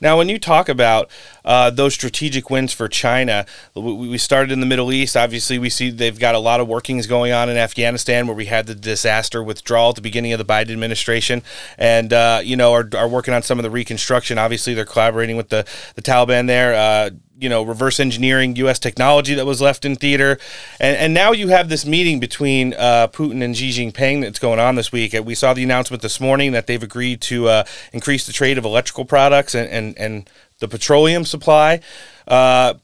Now, 0.00 0.18
when 0.18 0.28
you 0.28 0.38
talk 0.38 0.68
about 0.68 1.10
uh, 1.44 1.70
those 1.70 1.94
strategic 1.94 2.50
wins 2.50 2.72
for 2.72 2.88
China, 2.88 3.46
we 3.74 4.18
started 4.18 4.52
in 4.52 4.60
the 4.60 4.66
Middle 4.66 4.92
East. 4.92 5.16
Obviously, 5.16 5.58
we 5.58 5.70
see 5.70 5.90
they've 5.90 6.18
got 6.18 6.34
a 6.34 6.38
lot 6.38 6.60
of 6.60 6.68
workings 6.68 7.06
going 7.06 7.32
on 7.32 7.48
in 7.48 7.56
Afghanistan, 7.56 8.26
where 8.26 8.36
we 8.36 8.46
had 8.46 8.66
the 8.66 8.74
disaster 8.74 9.42
withdrawal 9.42 9.90
at 9.90 9.96
the 9.96 10.02
beginning 10.02 10.32
of 10.32 10.38
the 10.38 10.44
Biden 10.44 10.70
administration, 10.70 11.42
and 11.78 12.12
uh, 12.12 12.40
you 12.42 12.56
know 12.56 12.72
are, 12.72 12.88
are 12.96 13.08
working 13.08 13.34
on 13.34 13.42
some 13.42 13.58
of 13.58 13.62
the 13.62 13.70
reconstruction. 13.70 14.38
Obviously, 14.38 14.74
they're 14.74 14.84
collaborating 14.84 15.36
with 15.36 15.48
the 15.50 15.66
the 15.94 16.02
Taliban 16.02 16.46
there. 16.46 16.74
Uh, 16.74 17.10
you 17.38 17.48
know 17.48 17.62
reverse 17.62 17.98
engineering 17.98 18.56
U.S. 18.56 18.78
technology 18.78 19.34
that 19.34 19.46
was 19.46 19.60
left 19.60 19.84
in 19.84 19.96
theater, 19.96 20.38
and 20.80 20.96
and 20.96 21.14
now 21.14 21.32
you 21.32 21.48
have 21.48 21.68
this 21.68 21.84
meeting 21.84 22.20
between 22.20 22.74
uh, 22.74 23.08
Putin 23.08 23.42
and 23.42 23.56
Xi 23.56 23.70
Jinping 23.70 24.22
that's 24.22 24.38
going 24.38 24.60
on 24.60 24.76
this 24.76 24.92
week. 24.92 25.14
We 25.24 25.34
saw 25.34 25.52
the 25.52 25.62
announcement 25.62 26.02
this 26.02 26.20
morning 26.20 26.52
that 26.52 26.66
they've 26.66 26.82
agreed 26.82 27.20
to 27.22 27.48
uh, 27.48 27.64
increase 27.92 28.26
the 28.26 28.32
trade 28.32 28.58
of 28.58 28.64
electrical 28.64 29.04
products 29.04 29.54
and 29.54 29.68
and, 29.68 29.98
and 29.98 30.30
the 30.64 30.68
petroleum 30.68 31.26
supply. 31.26 31.80
Uh, 32.26 32.74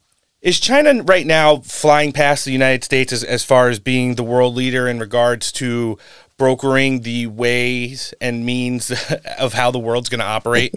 is 0.43 0.61
China 0.61 1.03
right 1.03 1.27
now 1.27 1.57
flying 1.59 2.13
past 2.13 2.45
the 2.45 2.53
United 2.53 2.85
States 2.85 3.13
as, 3.13 3.25
as 3.25 3.43
far 3.43 3.69
as 3.69 3.79
being 3.79 4.15
the 4.15 4.23
world 4.23 4.55
leader 4.55 4.87
in 4.87 4.99
regards 4.99 5.51
to 5.53 5.99
brokering 6.37 7.01
the 7.01 7.27
ways 7.27 8.15
and 8.21 8.45
means 8.45 8.93
of 9.39 9.55
how 9.55 9.71
the 9.71 9.79
world's 9.79 10.09
going 10.11 10.21
to 10.21 10.27
operate? 10.27 10.75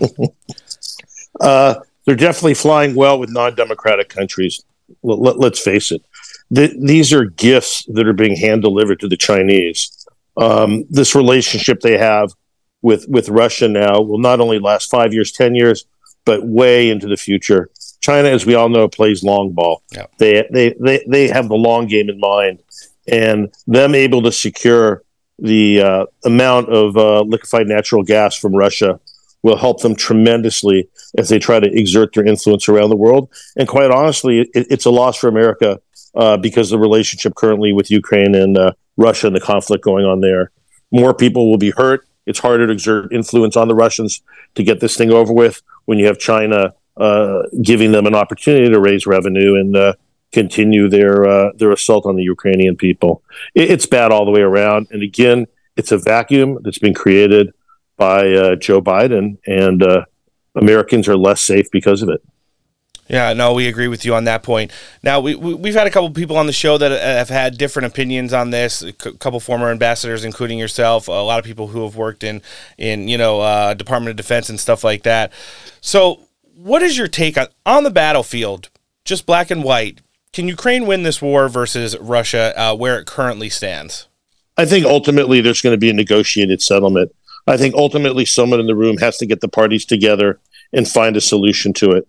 uh, 1.42 1.76
they're 2.06 2.16
definitely 2.16 2.54
flying 2.54 2.96
well 2.96 3.20
with 3.20 3.32
non-democratic 3.32 4.10
countries. 4.10 4.64
Let, 5.02 5.54
us 5.54 5.60
face 5.60 5.92
it; 5.92 6.04
the, 6.52 6.74
these 6.80 7.14
are 7.14 7.26
gifts 7.26 7.86
that 7.86 8.08
are 8.08 8.14
being 8.14 8.36
hand 8.36 8.62
delivered 8.62 9.00
to 9.00 9.08
the 9.08 9.18
Chinese. 9.18 10.06
Um, 10.38 10.84
this 10.90 11.16
relationship 11.16 11.80
they 11.80 11.98
have 11.98 12.32
with 12.82 13.08
with 13.08 13.30
Russia 13.30 13.68
now 13.68 14.02
will 14.02 14.20
not 14.20 14.40
only 14.40 14.60
last 14.60 14.92
five 14.92 15.14
years, 15.14 15.32
ten 15.32 15.56
years, 15.56 15.86
but 16.26 16.46
way 16.46 16.90
into 16.90 17.08
the 17.08 17.18
future. 17.18 17.70
China, 18.02 18.30
as 18.30 18.46
we 18.46 18.56
all 18.56 18.70
know, 18.70 18.88
plays 18.88 19.24
long 19.24 19.54
ball. 19.54 19.82
Yeah. 19.92 20.08
They, 20.18 20.48
they 20.52 20.76
they 20.80 21.06
they 21.08 21.28
have 21.28 21.48
the 21.48 21.56
long 21.56 21.88
game 21.88 22.10
in 22.10 22.20
mind, 22.20 22.62
and 23.08 23.54
them 23.66 23.96
able 23.96 24.22
to 24.24 24.32
secure 24.32 25.04
the 25.40 25.82
uh, 25.82 26.06
amount 26.26 26.70
of 26.70 26.98
uh, 26.98 27.22
liquefied 27.22 27.68
natural 27.68 28.04
gas 28.04 28.36
from 28.36 28.54
Russia 28.56 29.00
will 29.42 29.58
help 29.58 29.82
them 29.82 29.96
tremendously 29.96 30.90
as 31.18 31.30
they 31.30 31.40
try 31.40 31.60
to 31.60 31.72
exert 31.78 32.14
their 32.14 32.26
influence 32.26 32.70
around 32.70 32.90
the 32.90 32.96
world. 32.96 33.30
And 33.58 33.68
quite 33.68 33.92
honestly, 33.92 34.50
it, 34.54 34.68
it's 34.70 34.86
a 34.86 34.92
loss 34.92 35.18
for 35.18 35.28
America 35.28 35.80
uh, 36.16 36.38
because 36.38 36.70
the 36.70 36.80
relationship 36.80 37.36
currently 37.36 37.74
with 37.74 37.92
Ukraine 37.92 38.36
and 38.36 38.58
uh, 38.58 38.72
Russia 38.98 39.28
and 39.28 39.36
the 39.36 39.42
conflict 39.42 39.84
going 39.84 40.06
on 40.06 40.22
there. 40.22 40.52
More 40.92 41.14
people 41.14 41.50
will 41.50 41.58
be 41.58 41.72
hurt. 41.72 42.08
It's 42.26 42.40
harder 42.40 42.68
to 42.68 42.74
exert 42.74 43.12
influence 43.12 43.58
on 43.58 43.68
the 43.68 43.76
Russians 43.76 44.22
to 44.56 44.64
get 44.64 44.80
this 44.80 44.96
thing 44.96 45.12
over 45.12 45.34
with 45.34 45.62
when 45.86 46.00
you 46.00 46.06
have 46.06 46.20
China 46.20 46.74
uh, 46.98 47.44
giving 47.62 47.92
them 47.92 48.06
an 48.06 48.16
opportunity 48.16 48.70
to 48.70 48.80
raise 48.80 49.06
revenue 49.06 49.56
and 49.56 49.76
uh, 49.76 49.94
continue 50.32 50.90
their 50.90 51.26
uh, 51.26 51.52
their 51.56 51.72
assault 51.72 52.06
on 52.06 52.16
the 52.16 52.24
Ukrainian 52.24 52.76
people. 52.76 53.24
It, 53.56 53.72
it's 53.72 53.86
bad 53.86 54.12
all 54.12 54.26
the 54.26 54.32
way 54.32 54.42
around. 54.42 54.88
And 54.92 55.02
again, 55.02 55.48
it's 55.76 55.92
a 55.92 55.98
vacuum 55.98 56.60
that's 56.62 56.80
been 56.80 56.94
created 56.94 57.54
by 57.98 58.32
uh, 58.32 58.56
Joe 58.56 58.82
Biden, 58.82 59.38
and 59.48 59.82
uh, 59.82 60.06
Americans 60.56 61.08
are 61.08 61.18
less 61.18 61.42
safe 61.42 61.70
because 61.72 62.02
of 62.02 62.10
it. 62.10 62.22
Yeah, 63.08 63.34
no, 63.34 63.54
we 63.54 63.68
agree 63.68 63.90
with 63.90 64.06
you 64.06 64.16
on 64.16 64.24
that 64.26 64.44
point. 64.44 64.72
Now, 65.04 65.20
we, 65.20 65.36
we, 65.36 65.70
have 65.70 65.76
had 65.76 65.88
a 65.88 65.92
couple 65.92 66.10
people 66.12 66.38
on 66.38 66.48
the 66.48 66.54
show 66.54 66.78
that 66.78 66.92
have 66.92 67.30
had 67.30 67.58
different 67.58 67.88
opinions 67.88 68.32
on 68.32 68.52
this. 68.52 68.82
A 68.82 68.94
couple 68.94 69.40
former 69.42 69.70
ambassadors, 69.70 70.24
including 70.24 70.58
yourself, 70.58 71.10
a 71.10 71.12
lot 71.12 71.38
of 71.38 71.46
people 71.46 71.68
who 71.68 71.84
have 71.84 71.98
worked 71.98 72.24
in, 72.24 72.42
in 72.78 73.10
you 73.10 73.18
know, 73.18 73.42
uh, 73.42 73.74
Department 73.74 74.12
of 74.12 74.16
Defense 74.16 74.50
and 74.50 74.60
stuff 74.60 74.84
like 74.84 75.04
that. 75.04 75.34
So, 75.82 76.22
what 76.56 76.82
is 76.82 76.98
your 76.98 77.08
take 77.08 77.38
on, 77.38 77.48
on 77.66 77.84
the 77.84 77.92
battlefield, 77.92 78.70
just 79.04 79.26
black 79.26 79.52
and 79.52 79.64
white? 79.64 80.00
Can 80.32 80.48
Ukraine 80.48 80.88
win 80.88 81.04
this 81.04 81.22
war 81.22 81.50
versus 81.50 81.98
Russia 82.00 82.54
uh, 82.56 82.76
where 82.76 82.98
it 82.98 83.06
currently 83.06 83.50
stands? 83.50 84.08
I 84.58 84.66
think 84.66 84.86
ultimately 84.86 85.42
there's 85.42 85.62
going 85.62 85.74
to 85.74 85.80
be 85.80 85.90
a 85.90 85.94
negotiated 85.94 86.62
settlement. 86.62 87.12
I 87.48 87.58
think 87.58 87.76
ultimately 87.76 88.26
someone 88.26 88.60
in 88.60 88.68
the 88.68 88.76
room 88.76 88.98
has 88.98 89.18
to 89.18 89.26
get 89.26 89.42
the 89.42 89.48
parties 89.48 89.86
together 89.86 90.40
and 90.72 90.88
find 90.88 91.18
a 91.18 91.22
solution 91.22 91.74
to 91.74 91.92
it. 91.92 92.08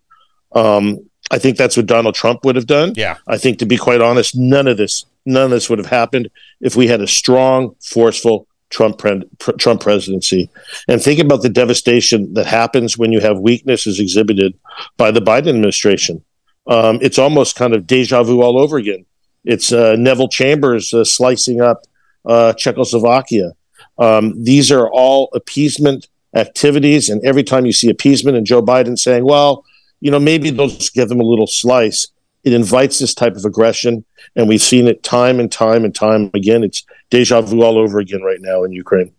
Um, 0.54 1.10
I 1.30 1.38
think 1.38 1.56
that's 1.56 1.76
what 1.76 1.86
Donald 1.86 2.14
Trump 2.14 2.44
would 2.44 2.56
have 2.56 2.66
done. 2.66 2.92
Yeah. 2.96 3.16
I 3.26 3.38
think, 3.38 3.58
to 3.58 3.66
be 3.66 3.76
quite 3.76 4.00
honest, 4.00 4.36
none 4.36 4.68
of 4.68 4.76
this, 4.76 5.06
none 5.24 5.44
of 5.44 5.50
this 5.50 5.70
would 5.70 5.78
have 5.78 5.88
happened 5.88 6.30
if 6.60 6.76
we 6.76 6.86
had 6.86 7.00
a 7.00 7.06
strong, 7.06 7.74
forceful 7.80 8.46
Trump 8.70 8.98
pre- 8.98 9.24
Trump 9.58 9.80
presidency. 9.80 10.50
And 10.88 11.02
think 11.02 11.20
about 11.20 11.42
the 11.42 11.48
devastation 11.48 12.34
that 12.34 12.46
happens 12.46 12.98
when 12.98 13.12
you 13.12 13.20
have 13.20 13.38
weaknesses 13.38 14.00
exhibited 14.00 14.54
by 14.96 15.10
the 15.10 15.20
Biden 15.20 15.48
administration. 15.48 16.24
Um, 16.66 16.98
it's 17.00 17.18
almost 17.18 17.56
kind 17.56 17.74
of 17.74 17.86
deja 17.86 18.22
vu 18.22 18.42
all 18.42 18.58
over 18.58 18.76
again. 18.76 19.06
It's 19.44 19.72
uh, 19.72 19.96
Neville 19.96 20.28
Chambers 20.28 20.92
uh, 20.92 21.04
slicing 21.04 21.60
up 21.60 21.82
uh, 22.24 22.54
Czechoslovakia. 22.54 23.52
Um, 23.98 24.42
these 24.42 24.72
are 24.72 24.90
all 24.90 25.28
appeasement 25.34 26.08
activities, 26.34 27.10
and 27.10 27.24
every 27.24 27.44
time 27.44 27.66
you 27.66 27.72
see 27.72 27.90
appeasement 27.90 28.36
and 28.36 28.46
Joe 28.46 28.62
Biden 28.62 28.98
saying, 28.98 29.24
"Well," 29.24 29.64
you 30.04 30.10
know, 30.10 30.20
maybe 30.20 30.50
they'll 30.50 30.68
just 30.68 30.92
give 30.92 31.08
them 31.08 31.18
a 31.18 31.24
little 31.24 31.46
slice. 31.46 32.08
It 32.44 32.52
invites 32.52 32.98
this 32.98 33.14
type 33.14 33.36
of 33.36 33.46
aggression, 33.46 34.04
and 34.36 34.46
we've 34.46 34.60
seen 34.60 34.86
it 34.86 35.02
time 35.02 35.40
and 35.40 35.50
time 35.50 35.82
and 35.82 35.94
time 35.94 36.30
again. 36.34 36.62
It's 36.62 36.84
deja 37.08 37.40
vu 37.40 37.62
all 37.62 37.78
over 37.78 38.00
again 38.00 38.20
right 38.20 38.38
now 38.38 38.64
in 38.64 38.72
Ukraine. 38.72 39.14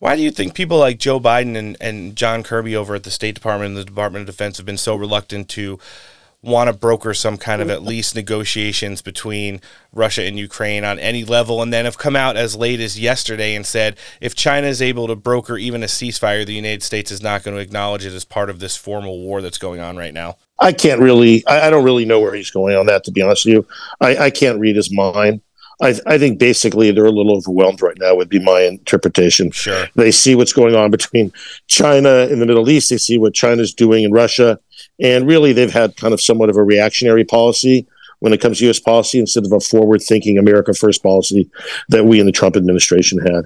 Why 0.00 0.16
do 0.16 0.22
you 0.22 0.32
think 0.32 0.54
people 0.54 0.76
like 0.76 0.98
Joe 0.98 1.20
Biden 1.20 1.56
and, 1.56 1.76
and 1.80 2.16
John 2.16 2.42
Kirby 2.42 2.74
over 2.74 2.96
at 2.96 3.04
the 3.04 3.12
State 3.12 3.36
Department 3.36 3.68
and 3.68 3.76
the 3.76 3.84
Department 3.84 4.22
of 4.22 4.26
Defense 4.26 4.56
have 4.56 4.66
been 4.66 4.76
so 4.76 4.96
reluctant 4.96 5.48
to 5.50 5.78
want 6.44 6.68
to 6.68 6.76
broker 6.76 7.14
some 7.14 7.36
kind 7.36 7.62
of 7.62 7.70
at 7.70 7.82
least 7.82 8.14
negotiations 8.14 9.02
between 9.02 9.60
Russia 9.92 10.22
and 10.22 10.38
Ukraine 10.38 10.84
on 10.84 10.98
any 10.98 11.24
level, 11.24 11.62
and 11.62 11.72
then 11.72 11.84
have 11.84 11.98
come 11.98 12.16
out 12.16 12.36
as 12.36 12.54
late 12.56 12.80
as 12.80 12.98
yesterday 12.98 13.54
and 13.54 13.64
said 13.64 13.96
if 14.20 14.34
China 14.34 14.66
is 14.66 14.82
able 14.82 15.06
to 15.06 15.16
broker 15.16 15.56
even 15.56 15.82
a 15.82 15.86
ceasefire, 15.86 16.44
the 16.44 16.52
United 16.54 16.82
States 16.82 17.10
is 17.10 17.22
not 17.22 17.42
going 17.42 17.56
to 17.56 17.62
acknowledge 17.62 18.04
it 18.04 18.12
as 18.12 18.24
part 18.24 18.50
of 18.50 18.60
this 18.60 18.76
formal 18.76 19.18
war 19.20 19.40
that's 19.40 19.58
going 19.58 19.80
on 19.80 19.96
right 19.96 20.14
now. 20.14 20.36
I 20.58 20.72
can't 20.72 21.00
really, 21.00 21.44
I, 21.46 21.66
I 21.66 21.70
don't 21.70 21.84
really 21.84 22.04
know 22.04 22.20
where 22.20 22.34
he's 22.34 22.50
going 22.50 22.76
on 22.76 22.86
that, 22.86 23.04
to 23.04 23.10
be 23.10 23.22
honest 23.22 23.46
with 23.46 23.54
you. 23.54 23.66
I, 24.00 24.16
I 24.16 24.30
can't 24.30 24.60
read 24.60 24.76
his 24.76 24.92
mind. 24.92 25.40
I, 25.82 25.94
I, 26.06 26.18
think 26.18 26.38
basically 26.38 26.92
they're 26.92 27.04
a 27.04 27.10
little 27.10 27.36
overwhelmed 27.36 27.82
right 27.82 27.98
now 27.98 28.14
would 28.14 28.28
be 28.28 28.38
my 28.38 28.60
interpretation. 28.60 29.50
Sure. 29.50 29.86
They 29.96 30.12
see 30.12 30.34
what's 30.34 30.52
going 30.52 30.76
on 30.76 30.90
between 30.90 31.32
China 31.66 32.28
and 32.30 32.40
the 32.40 32.46
Middle 32.46 32.70
East. 32.70 32.90
They 32.90 32.98
see 32.98 33.18
what 33.18 33.34
China's 33.34 33.74
doing 33.74 34.04
in 34.04 34.12
Russia. 34.12 34.60
And 35.00 35.26
really, 35.26 35.52
they've 35.52 35.72
had 35.72 35.96
kind 35.96 36.14
of 36.14 36.20
somewhat 36.20 36.50
of 36.50 36.56
a 36.56 36.62
reactionary 36.62 37.24
policy 37.24 37.86
when 38.20 38.32
it 38.32 38.40
comes 38.40 38.58
to 38.58 38.64
U.S. 38.66 38.78
policy 38.78 39.18
instead 39.18 39.44
of 39.44 39.52
a 39.52 39.60
forward 39.60 40.00
thinking 40.00 40.38
America 40.38 40.72
first 40.72 41.02
policy 41.02 41.50
that 41.88 42.06
we 42.06 42.20
in 42.20 42.26
the 42.26 42.32
Trump 42.32 42.56
administration 42.56 43.18
had. 43.18 43.42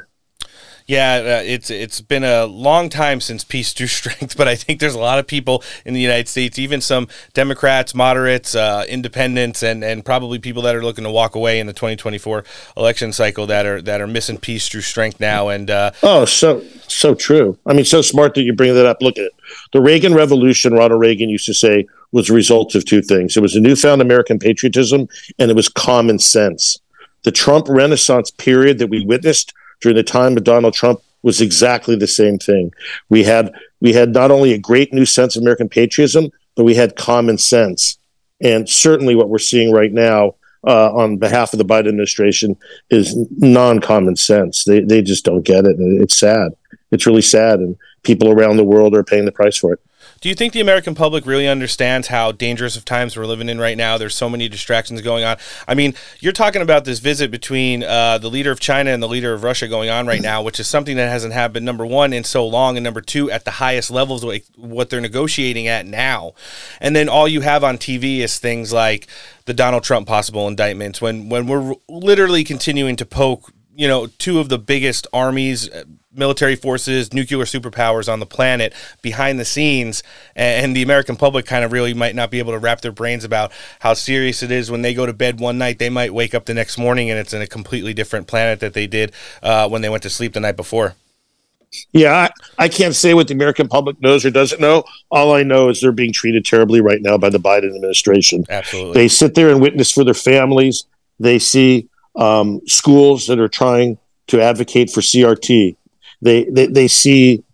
Yeah, 0.88 1.40
uh, 1.40 1.42
it's 1.44 1.70
it's 1.70 2.00
been 2.00 2.24
a 2.24 2.46
long 2.46 2.88
time 2.88 3.20
since 3.20 3.44
peace 3.44 3.74
through 3.74 3.86
strength, 4.00 4.38
but 4.38 4.48
I 4.48 4.56
think 4.56 4.80
there's 4.80 4.94
a 4.94 4.98
lot 4.98 5.18
of 5.18 5.26
people 5.26 5.62
in 5.84 5.92
the 5.92 6.00
United 6.00 6.28
States, 6.28 6.58
even 6.58 6.80
some 6.80 7.08
Democrats, 7.34 7.94
moderates, 7.94 8.54
uh, 8.54 8.86
independents, 8.88 9.62
and, 9.62 9.84
and 9.84 10.02
probably 10.02 10.38
people 10.38 10.62
that 10.62 10.74
are 10.74 10.82
looking 10.82 11.04
to 11.04 11.10
walk 11.10 11.34
away 11.34 11.60
in 11.60 11.66
the 11.66 11.74
2024 11.74 12.42
election 12.78 13.12
cycle 13.12 13.46
that 13.46 13.66
are 13.66 13.82
that 13.82 14.00
are 14.00 14.06
missing 14.06 14.38
peace 14.38 14.66
through 14.66 14.80
strength 14.80 15.20
now. 15.20 15.48
And 15.48 15.70
uh, 15.70 15.90
oh, 16.02 16.24
so 16.24 16.64
so 16.86 17.14
true. 17.14 17.58
I 17.66 17.74
mean, 17.74 17.84
so 17.84 18.00
smart 18.00 18.34
that 18.34 18.42
you 18.42 18.54
bring 18.54 18.74
that 18.74 18.86
up. 18.86 19.02
Look 19.02 19.18
at 19.18 19.26
it. 19.26 19.32
the 19.74 19.82
Reagan 19.82 20.14
Revolution. 20.14 20.72
Ronald 20.72 21.02
Reagan 21.02 21.28
used 21.28 21.46
to 21.46 21.54
say 21.54 21.86
was 22.12 22.30
a 22.30 22.34
result 22.34 22.74
of 22.74 22.86
two 22.86 23.02
things. 23.02 23.36
It 23.36 23.40
was 23.40 23.54
a 23.54 23.60
newfound 23.60 24.00
American 24.00 24.38
patriotism, 24.38 25.06
and 25.38 25.50
it 25.50 25.54
was 25.54 25.68
common 25.68 26.18
sense. 26.18 26.78
The 27.24 27.30
Trump 27.30 27.66
Renaissance 27.68 28.30
period 28.30 28.78
that 28.78 28.88
we 28.88 29.04
witnessed 29.04 29.52
during 29.80 29.96
the 29.96 30.02
time 30.02 30.36
of 30.36 30.44
Donald 30.44 30.74
Trump 30.74 31.00
was 31.22 31.40
exactly 31.40 31.96
the 31.96 32.06
same 32.06 32.38
thing. 32.38 32.72
We 33.08 33.24
had 33.24 33.52
we 33.80 33.92
had 33.92 34.12
not 34.12 34.30
only 34.30 34.52
a 34.52 34.58
great 34.58 34.92
new 34.92 35.06
sense 35.06 35.36
of 35.36 35.42
American 35.42 35.68
patriotism, 35.68 36.30
but 36.56 36.64
we 36.64 36.74
had 36.74 36.96
common 36.96 37.38
sense. 37.38 37.98
And 38.40 38.68
certainly, 38.68 39.14
what 39.14 39.28
we're 39.28 39.38
seeing 39.38 39.72
right 39.72 39.92
now 39.92 40.34
uh, 40.66 40.92
on 40.92 41.16
behalf 41.16 41.52
of 41.52 41.58
the 41.58 41.64
Biden 41.64 41.88
administration 41.88 42.56
is 42.90 43.16
non-common 43.36 44.16
sense. 44.16 44.64
They 44.64 44.80
they 44.80 45.02
just 45.02 45.24
don't 45.24 45.42
get 45.42 45.66
it. 45.66 45.76
It's 45.78 46.16
sad. 46.16 46.52
It's 46.90 47.06
really 47.06 47.22
sad, 47.22 47.60
and 47.60 47.76
people 48.02 48.30
around 48.30 48.56
the 48.56 48.64
world 48.64 48.94
are 48.94 49.04
paying 49.04 49.24
the 49.24 49.32
price 49.32 49.56
for 49.56 49.72
it. 49.72 49.80
Do 50.20 50.28
you 50.28 50.34
think 50.34 50.52
the 50.52 50.60
American 50.60 50.96
public 50.96 51.26
really 51.26 51.46
understands 51.46 52.08
how 52.08 52.32
dangerous 52.32 52.76
of 52.76 52.84
times 52.84 53.16
we're 53.16 53.26
living 53.26 53.48
in 53.48 53.60
right 53.60 53.76
now? 53.76 53.98
There's 53.98 54.16
so 54.16 54.28
many 54.28 54.48
distractions 54.48 55.00
going 55.00 55.22
on. 55.22 55.36
I 55.68 55.74
mean, 55.74 55.94
you're 56.18 56.32
talking 56.32 56.60
about 56.60 56.84
this 56.84 56.98
visit 56.98 57.30
between 57.30 57.84
uh, 57.84 58.18
the 58.18 58.28
leader 58.28 58.50
of 58.50 58.58
China 58.58 58.90
and 58.90 59.00
the 59.00 59.08
leader 59.08 59.32
of 59.32 59.44
Russia 59.44 59.68
going 59.68 59.90
on 59.90 60.08
right 60.08 60.20
now, 60.20 60.42
which 60.42 60.58
is 60.58 60.66
something 60.66 60.96
that 60.96 61.08
hasn't 61.08 61.34
happened, 61.34 61.64
number 61.64 61.86
one, 61.86 62.12
in 62.12 62.24
so 62.24 62.44
long, 62.44 62.76
and 62.76 62.82
number 62.82 63.00
two, 63.00 63.30
at 63.30 63.44
the 63.44 63.52
highest 63.52 63.92
levels, 63.92 64.26
what 64.56 64.90
they're 64.90 65.00
negotiating 65.00 65.68
at 65.68 65.86
now. 65.86 66.32
And 66.80 66.96
then 66.96 67.08
all 67.08 67.28
you 67.28 67.42
have 67.42 67.62
on 67.62 67.78
TV 67.78 68.18
is 68.18 68.40
things 68.40 68.72
like 68.72 69.06
the 69.44 69.54
Donald 69.54 69.84
Trump 69.84 70.08
possible 70.08 70.48
indictments 70.48 71.00
when, 71.00 71.28
when 71.28 71.46
we're 71.46 71.74
literally 71.88 72.42
continuing 72.42 72.96
to 72.96 73.06
poke 73.06 73.52
you 73.78 73.86
know, 73.86 74.08
two 74.18 74.40
of 74.40 74.48
the 74.48 74.58
biggest 74.58 75.06
armies, 75.12 75.70
military 76.18 76.56
forces, 76.56 77.12
nuclear 77.12 77.44
superpowers 77.44 78.12
on 78.12 78.20
the 78.20 78.26
planet 78.26 78.74
behind 79.02 79.38
the 79.38 79.44
scenes, 79.44 80.02
and 80.34 80.74
the 80.74 80.82
American 80.82 81.16
public 81.16 81.46
kind 81.46 81.64
of 81.64 81.72
really 81.72 81.94
might 81.94 82.14
not 82.14 82.30
be 82.30 82.38
able 82.38 82.52
to 82.52 82.58
wrap 82.58 82.80
their 82.80 82.92
brains 82.92 83.24
about 83.24 83.52
how 83.80 83.94
serious 83.94 84.42
it 84.42 84.50
is 84.50 84.70
when 84.70 84.82
they 84.82 84.94
go 84.94 85.06
to 85.06 85.12
bed 85.12 85.40
one 85.40 85.58
night. 85.58 85.78
They 85.78 85.90
might 85.90 86.12
wake 86.12 86.34
up 86.34 86.46
the 86.46 86.54
next 86.54 86.78
morning 86.78 87.10
and 87.10 87.18
it's 87.18 87.32
in 87.32 87.42
a 87.42 87.46
completely 87.46 87.94
different 87.94 88.26
planet 88.26 88.60
that 88.60 88.74
they 88.74 88.86
did 88.86 89.12
uh, 89.42 89.68
when 89.68 89.82
they 89.82 89.88
went 89.88 90.02
to 90.02 90.10
sleep 90.10 90.32
the 90.32 90.40
night 90.40 90.56
before. 90.56 90.94
Yeah, 91.92 92.14
I, 92.58 92.64
I, 92.64 92.68
can't 92.68 92.94
say 92.94 93.12
what 93.12 93.28
the 93.28 93.34
American 93.34 93.68
public 93.68 94.00
knows 94.00 94.24
or 94.24 94.30
doesn't 94.30 94.60
know. 94.60 94.84
All 95.10 95.34
I 95.34 95.42
know 95.42 95.68
is 95.68 95.80
they're 95.80 95.92
being 95.92 96.12
treated 96.14 96.44
terribly 96.44 96.80
right 96.80 97.02
now 97.02 97.18
by 97.18 97.28
the 97.28 97.38
Biden 97.38 97.74
administration. 97.74 98.44
Absolutely. 98.48 98.94
They 98.94 99.08
sit 99.08 99.34
there 99.34 99.50
and 99.50 99.60
witness 99.60 99.92
for 99.92 100.02
their 100.02 100.14
families. 100.14 100.86
They 101.20 101.38
see 101.38 101.88
um, 102.16 102.60
schools 102.66 103.26
that 103.26 103.38
are 103.38 103.48
trying 103.48 103.98
to 104.28 104.40
advocate 104.40 104.90
for 104.90 105.00
CRT. 105.00 105.76
They 106.20 106.44
they, 106.44 106.66
they 106.66 106.88
see 106.88 107.44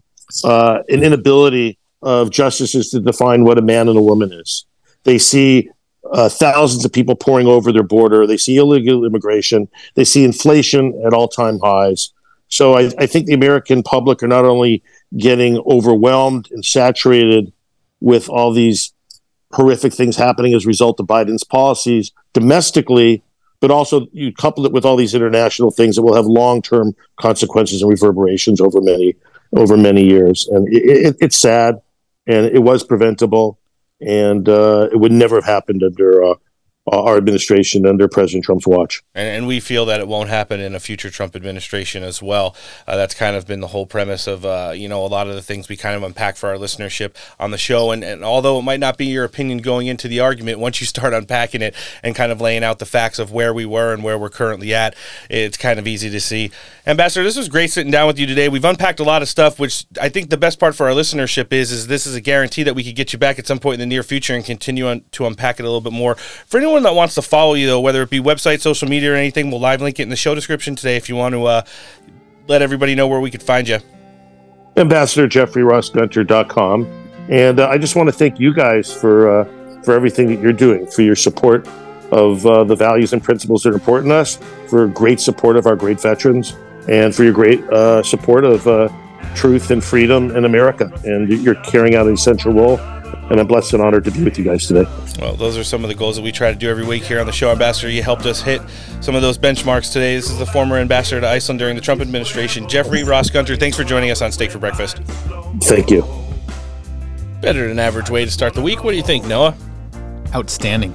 uh, 0.44 0.80
an 0.88 1.02
inability 1.02 1.78
of 2.02 2.30
justices 2.30 2.90
to 2.90 3.00
define 3.00 3.44
what 3.44 3.58
a 3.58 3.62
man 3.62 3.88
and 3.88 3.98
a 3.98 4.02
woman 4.02 4.32
is. 4.32 4.66
They 5.04 5.18
see 5.18 5.70
uh, 6.10 6.28
thousands 6.28 6.84
of 6.84 6.92
people 6.92 7.14
pouring 7.14 7.46
over 7.46 7.72
their 7.72 7.82
border. 7.82 8.26
They 8.26 8.36
see 8.36 8.56
illegal 8.56 9.04
immigration. 9.04 9.68
They 9.94 10.04
see 10.04 10.24
inflation 10.24 11.00
at 11.06 11.14
all 11.14 11.28
time 11.28 11.58
highs. 11.60 12.10
So 12.48 12.74
I, 12.74 12.90
I 12.98 13.06
think 13.06 13.26
the 13.26 13.34
American 13.34 13.82
public 13.82 14.22
are 14.22 14.28
not 14.28 14.44
only 14.44 14.82
getting 15.16 15.58
overwhelmed 15.66 16.48
and 16.50 16.64
saturated 16.64 17.52
with 18.00 18.28
all 18.28 18.52
these 18.52 18.92
horrific 19.52 19.92
things 19.94 20.16
happening 20.16 20.54
as 20.54 20.64
a 20.64 20.68
result 20.68 21.00
of 21.00 21.06
Biden's 21.06 21.44
policies 21.44 22.12
domestically, 22.32 23.22
but 23.64 23.70
also 23.70 24.06
you 24.12 24.30
couple 24.30 24.66
it 24.66 24.72
with 24.72 24.84
all 24.84 24.94
these 24.94 25.14
international 25.14 25.70
things 25.70 25.96
that 25.96 26.02
will 26.02 26.14
have 26.14 26.26
long 26.26 26.60
term 26.60 26.94
consequences 27.16 27.80
and 27.80 27.90
reverberations 27.90 28.60
over 28.60 28.78
many 28.82 29.16
over 29.56 29.78
many 29.78 30.04
years. 30.04 30.46
And 30.48 30.68
it, 30.70 31.06
it, 31.06 31.16
it's 31.22 31.38
sad, 31.38 31.80
and 32.26 32.44
it 32.44 32.62
was 32.62 32.84
preventable, 32.84 33.58
and 34.02 34.46
uh, 34.50 34.90
it 34.92 34.96
would 34.96 35.12
never 35.12 35.36
have 35.36 35.46
happened 35.46 35.82
under 35.82 36.22
uh, 36.22 36.34
our 36.86 37.16
administration 37.16 37.86
under 37.86 38.06
President 38.08 38.44
Trump's 38.44 38.66
watch. 38.66 39.02
And, 39.14 39.28
and, 39.28 39.46
we 39.46 39.58
feel 39.58 39.86
that 39.86 40.00
it 40.00 40.08
won't 40.08 40.28
happen 40.28 40.60
in 40.60 40.74
a 40.74 40.80
future 40.80 41.08
Trump 41.08 41.34
administration 41.34 42.02
as 42.02 42.22
well. 42.22 42.54
Uh, 42.86 42.96
that's 42.96 43.14
kind 43.14 43.36
of 43.36 43.46
been 43.46 43.60
the 43.60 43.68
whole 43.68 43.86
premise 43.86 44.26
of, 44.26 44.44
uh, 44.44 44.72
you 44.74 44.88
know, 44.88 45.04
a 45.04 45.08
lot 45.08 45.26
of 45.26 45.34
the 45.34 45.40
things 45.40 45.68
we 45.68 45.76
kind 45.76 45.96
of 45.96 46.02
unpack 46.02 46.36
for 46.36 46.50
our 46.50 46.56
listenership 46.56 47.14
on 47.40 47.52
the 47.52 47.58
show. 47.58 47.90
And, 47.90 48.04
and 48.04 48.22
although 48.22 48.58
it 48.58 48.62
might 48.62 48.80
not 48.80 48.98
be 48.98 49.06
your 49.06 49.24
opinion 49.24 49.58
going 49.58 49.86
into 49.86 50.08
the 50.08 50.20
argument, 50.20 50.58
once 50.58 50.78
you 50.80 50.86
start 50.86 51.14
unpacking 51.14 51.62
it 51.62 51.74
and 52.02 52.14
kind 52.14 52.30
of 52.30 52.40
laying 52.40 52.62
out 52.62 52.78
the 52.78 52.86
facts 52.86 53.18
of 53.18 53.32
where 53.32 53.54
we 53.54 53.64
were 53.64 53.94
and 53.94 54.04
where 54.04 54.18
we're 54.18 54.28
currently 54.28 54.74
at, 54.74 54.94
it's 55.30 55.56
kind 55.56 55.78
of 55.78 55.86
easy 55.86 56.10
to 56.10 56.20
see. 56.20 56.50
Ambassador, 56.86 57.24
this 57.24 57.36
was 57.36 57.48
great 57.48 57.70
sitting 57.70 57.90
down 57.90 58.06
with 58.06 58.18
you 58.18 58.26
today. 58.26 58.50
We've 58.50 58.64
unpacked 58.64 59.00
a 59.00 59.04
lot 59.04 59.22
of 59.22 59.28
stuff, 59.28 59.58
which 59.58 59.86
I 59.98 60.10
think 60.10 60.28
the 60.28 60.36
best 60.36 60.60
part 60.60 60.74
for 60.74 60.86
our 60.86 60.92
listenership 60.92 61.50
is, 61.50 61.72
is 61.72 61.86
this 61.86 62.06
is 62.06 62.14
a 62.14 62.20
guarantee 62.20 62.62
that 62.64 62.74
we 62.74 62.84
could 62.84 62.94
get 62.94 63.14
you 63.14 63.18
back 63.18 63.38
at 63.38 63.46
some 63.46 63.58
point 63.58 63.74
in 63.74 63.80
the 63.80 63.86
near 63.86 64.02
future 64.02 64.34
and 64.34 64.44
continue 64.44 64.86
on 64.86 65.02
to 65.12 65.24
unpack 65.26 65.58
it 65.58 65.62
a 65.62 65.66
little 65.66 65.80
bit 65.80 65.94
more. 65.94 66.14
For 66.14 66.58
anyone 66.58 66.73
that 66.82 66.94
wants 66.94 67.14
to 67.14 67.22
follow 67.22 67.54
you, 67.54 67.66
though, 67.66 67.80
whether 67.80 68.02
it 68.02 68.10
be 68.10 68.20
website, 68.20 68.60
social 68.60 68.88
media, 68.88 69.12
or 69.12 69.16
anything, 69.16 69.50
we'll 69.50 69.60
live 69.60 69.80
link 69.80 69.98
it 69.98 70.02
in 70.02 70.08
the 70.08 70.16
show 70.16 70.34
description 70.34 70.74
today 70.74 70.96
if 70.96 71.08
you 71.08 71.16
want 71.16 71.34
to 71.34 71.44
uh, 71.44 71.62
let 72.48 72.62
everybody 72.62 72.94
know 72.94 73.06
where 73.06 73.20
we 73.20 73.30
could 73.30 73.42
find 73.42 73.68
you. 73.68 73.78
Ambassador 74.76 75.28
JeffreyRossGunter.com. 75.28 77.02
And 77.30 77.60
uh, 77.60 77.68
I 77.68 77.78
just 77.78 77.96
want 77.96 78.08
to 78.08 78.12
thank 78.12 78.38
you 78.38 78.52
guys 78.52 78.92
for 78.92 79.40
uh, 79.40 79.82
for 79.82 79.94
everything 79.94 80.28
that 80.28 80.40
you're 80.40 80.52
doing, 80.52 80.86
for 80.86 81.02
your 81.02 81.16
support 81.16 81.66
of 82.10 82.44
uh, 82.46 82.64
the 82.64 82.74
values 82.74 83.12
and 83.12 83.22
principles 83.22 83.62
that 83.62 83.70
are 83.70 83.74
important 83.74 84.10
to 84.10 84.16
us, 84.16 84.38
for 84.68 84.86
great 84.88 85.20
support 85.20 85.56
of 85.56 85.66
our 85.66 85.76
great 85.76 86.00
veterans, 86.00 86.56
and 86.88 87.14
for 87.14 87.24
your 87.24 87.32
great 87.32 87.62
uh, 87.70 88.02
support 88.02 88.44
of 88.44 88.66
uh, 88.66 88.88
truth 89.34 89.70
and 89.70 89.82
freedom 89.82 90.36
in 90.36 90.44
America. 90.44 90.92
And 91.04 91.28
you're 91.28 91.54
carrying 91.56 91.94
out 91.94 92.06
an 92.06 92.14
essential 92.14 92.52
role 92.52 92.78
and 93.30 93.40
I'm 93.40 93.46
blessed 93.46 93.72
and 93.74 93.82
honored 93.82 94.04
to 94.04 94.10
be 94.10 94.22
with 94.22 94.38
you 94.38 94.44
guys 94.44 94.66
today. 94.66 94.84
Well, 95.18 95.34
those 95.34 95.56
are 95.56 95.64
some 95.64 95.82
of 95.84 95.88
the 95.88 95.94
goals 95.94 96.16
that 96.16 96.22
we 96.22 96.32
try 96.32 96.52
to 96.52 96.58
do 96.58 96.68
every 96.68 96.84
week 96.84 97.02
here 97.04 97.20
on 97.20 97.26
the 97.26 97.32
show. 97.32 97.50
Ambassador, 97.50 97.90
you 97.90 98.02
helped 98.02 98.26
us 98.26 98.42
hit 98.42 98.60
some 99.00 99.14
of 99.14 99.22
those 99.22 99.38
benchmarks 99.38 99.92
today. 99.92 100.16
This 100.16 100.30
is 100.30 100.38
the 100.38 100.46
former 100.46 100.76
ambassador 100.76 101.20
to 101.20 101.28
Iceland 101.28 101.58
during 101.58 101.74
the 101.74 101.80
Trump 101.80 102.00
administration, 102.00 102.68
Jeffrey 102.68 103.02
Ross 103.04 103.30
Gunter. 103.30 103.56
Thanks 103.56 103.76
for 103.76 103.84
joining 103.84 104.10
us 104.10 104.22
on 104.22 104.30
Steak 104.32 104.50
for 104.50 104.58
Breakfast. 104.58 104.98
Thank 105.62 105.90
you. 105.90 106.04
Better 107.40 107.68
than 107.68 107.78
average 107.78 108.10
way 108.10 108.24
to 108.24 108.30
start 108.30 108.54
the 108.54 108.62
week. 108.62 108.84
What 108.84 108.92
do 108.92 108.96
you 108.96 109.02
think, 109.02 109.24
Noah? 109.26 109.54
Outstanding. 110.34 110.92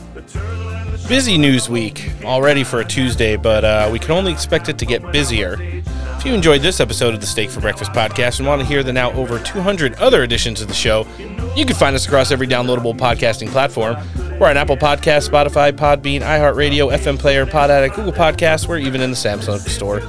Busy 1.07 1.39
news 1.39 1.68
week 1.69 2.11
already 2.23 2.64
for 2.64 2.81
a 2.81 2.85
Tuesday, 2.85 3.35
but 3.35 3.65
uh, 3.65 3.89
we 3.91 3.97
can 3.97 4.11
only 4.11 4.31
expect 4.31 4.69
it 4.69 4.77
to 4.77 4.85
get 4.85 5.11
busier. 5.11 5.78
If 6.19 6.25
you 6.25 6.33
enjoyed 6.33 6.61
this 6.61 6.81
episode 6.81 7.13
of 7.13 7.21
the 7.21 7.25
Steak 7.25 7.49
for 7.49 7.61
Breakfast 7.61 7.93
podcast 7.93 8.39
and 8.39 8.47
want 8.47 8.59
to 8.59 8.67
hear 8.67 8.83
the 8.83 8.91
now 8.91 9.09
over 9.13 9.39
200 9.39 9.93
other 9.95 10.21
editions 10.21 10.59
of 10.59 10.67
the 10.67 10.73
show, 10.73 11.07
you 11.55 11.65
can 11.65 11.77
find 11.77 11.95
us 11.95 12.05
across 12.05 12.29
every 12.29 12.45
downloadable 12.45 12.93
podcasting 12.93 13.47
platform. 13.47 13.95
We're 14.37 14.49
on 14.49 14.57
Apple 14.57 14.75
Podcasts, 14.75 15.29
Spotify, 15.29 15.71
Podbean, 15.71 16.19
iHeartRadio, 16.19 16.93
FM 16.93 17.17
Player, 17.17 17.45
Pod 17.45 17.71
Addict, 17.71 17.95
Google 17.95 18.11
Podcasts. 18.11 18.67
We're 18.67 18.79
even 18.79 18.99
in 18.99 19.11
the 19.11 19.15
Samsung 19.15 19.59
store. 19.59 20.01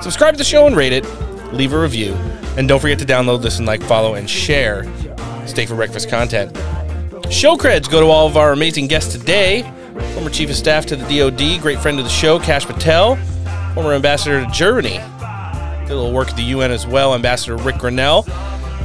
Subscribe 0.00 0.34
to 0.34 0.38
the 0.38 0.44
show 0.44 0.68
and 0.68 0.76
rate 0.76 0.92
it. 0.92 1.04
Leave 1.52 1.72
a 1.72 1.80
review. 1.80 2.14
And 2.56 2.68
don't 2.68 2.78
forget 2.78 3.00
to 3.00 3.04
download, 3.04 3.42
listen, 3.42 3.66
like, 3.66 3.82
follow, 3.82 4.14
and 4.14 4.30
share 4.30 4.84
Steak 5.48 5.68
for 5.68 5.74
Breakfast 5.74 6.08
content. 6.08 6.56
Show 7.28 7.56
creds 7.56 7.90
go 7.90 7.98
to 8.00 8.06
all 8.06 8.28
of 8.28 8.36
our 8.36 8.52
amazing 8.52 8.86
guests 8.86 9.12
today. 9.12 9.62
Former 10.14 10.30
Chief 10.30 10.48
of 10.48 10.54
Staff 10.54 10.86
to 10.86 10.96
the 10.96 11.18
DoD, 11.18 11.60
great 11.60 11.80
friend 11.80 11.98
of 11.98 12.04
the 12.04 12.10
show, 12.10 12.38
Kash 12.38 12.66
Patel. 12.66 13.16
Former 13.74 13.94
Ambassador 13.94 14.44
to 14.44 14.50
Germany. 14.52 15.00
Did 15.90 15.96
a 15.96 16.02
little 16.02 16.12
work 16.12 16.28
at 16.28 16.36
the 16.36 16.44
UN 16.44 16.70
as 16.70 16.86
well, 16.86 17.16
Ambassador 17.16 17.56
Rick 17.56 17.74
Grenell. 17.74 18.24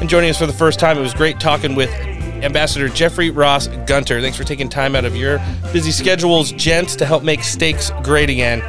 And 0.02 0.10
joining 0.10 0.32
us 0.32 0.40
for 0.40 0.48
the 0.48 0.54
first 0.54 0.80
time, 0.80 0.98
it 0.98 1.02
was 1.02 1.14
great 1.14 1.40
talking 1.40 1.76
with 1.76 1.92
Ambassador 2.42 2.90
Jeffrey 2.90 3.30
Ross 3.30 3.68
Gunter. 3.86 4.22
Thanks 4.22 4.36
for 4.36 4.44
taking 4.44 4.70
time 4.70 4.96
out 4.96 5.06
of 5.06 5.16
your 5.16 5.38
busy 5.72 5.92
schedules, 5.92 6.52
gents, 6.54 6.96
to 6.96 7.06
help 7.06 7.22
make 7.22 7.44
steaks 7.44 7.92
great 8.02 8.32
again. 8.32 8.64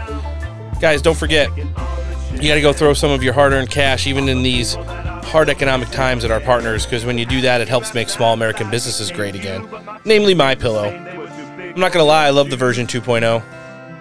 Guys, 0.82 1.00
don't 1.00 1.16
forget, 1.16 1.48
you 1.56 2.46
got 2.46 2.56
to 2.56 2.60
go 2.60 2.74
throw 2.74 2.92
some 2.92 3.10
of 3.10 3.22
your 3.22 3.32
hard 3.32 3.54
earned 3.54 3.70
cash, 3.70 4.06
even 4.06 4.28
in 4.28 4.42
these 4.42 4.74
hard 4.74 5.48
economic 5.48 5.88
times 5.88 6.22
at 6.22 6.30
our 6.30 6.40
partners, 6.40 6.84
because 6.84 7.06
when 7.06 7.16
you 7.16 7.24
do 7.24 7.40
that, 7.40 7.62
it 7.62 7.68
helps 7.68 7.94
make 7.94 8.10
small 8.10 8.34
American 8.34 8.70
businesses 8.70 9.10
great 9.10 9.34
again, 9.34 9.66
namely 10.04 10.34
My 10.34 10.54
Pillow. 10.54 10.88
I'm 10.88 11.80
not 11.80 11.90
going 11.90 12.02
to 12.02 12.04
lie, 12.04 12.26
I 12.26 12.30
love 12.30 12.50
the 12.50 12.56
version 12.58 12.86
2.0. 12.86 13.42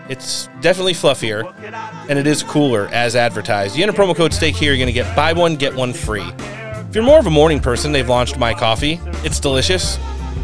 It's 0.08 0.48
definitely 0.62 0.94
fluffier, 0.94 1.52
and 2.10 2.20
it 2.20 2.28
is 2.28 2.44
cooler 2.44 2.88
as 2.92 3.16
advertised. 3.16 3.76
You 3.76 3.84
enter 3.84 3.98
promo 3.98 4.16
code 4.16 4.34
STEAK 4.34 4.56
here, 4.56 4.72
you're 4.72 4.78
going 4.78 4.88
to 4.88 4.94
get 4.94 5.16
buy 5.16 5.34
one, 5.34 5.56
get 5.56 5.74
one 5.74 5.94
free. 5.94 6.28
If 6.28 6.94
you're 6.94 7.04
more 7.04 7.20
of 7.20 7.26
a 7.26 7.32
morning 7.32 7.60
person, 7.60 7.92
they've 7.92 8.08
launched 8.08 8.38
My 8.38 8.54
Coffee. 8.54 9.00
It's 9.24 9.40
delicious. 9.40 9.98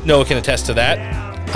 Noah 0.04 0.26
can 0.26 0.38
attest 0.38 0.66
to 0.66 0.74
that. 0.74 1.00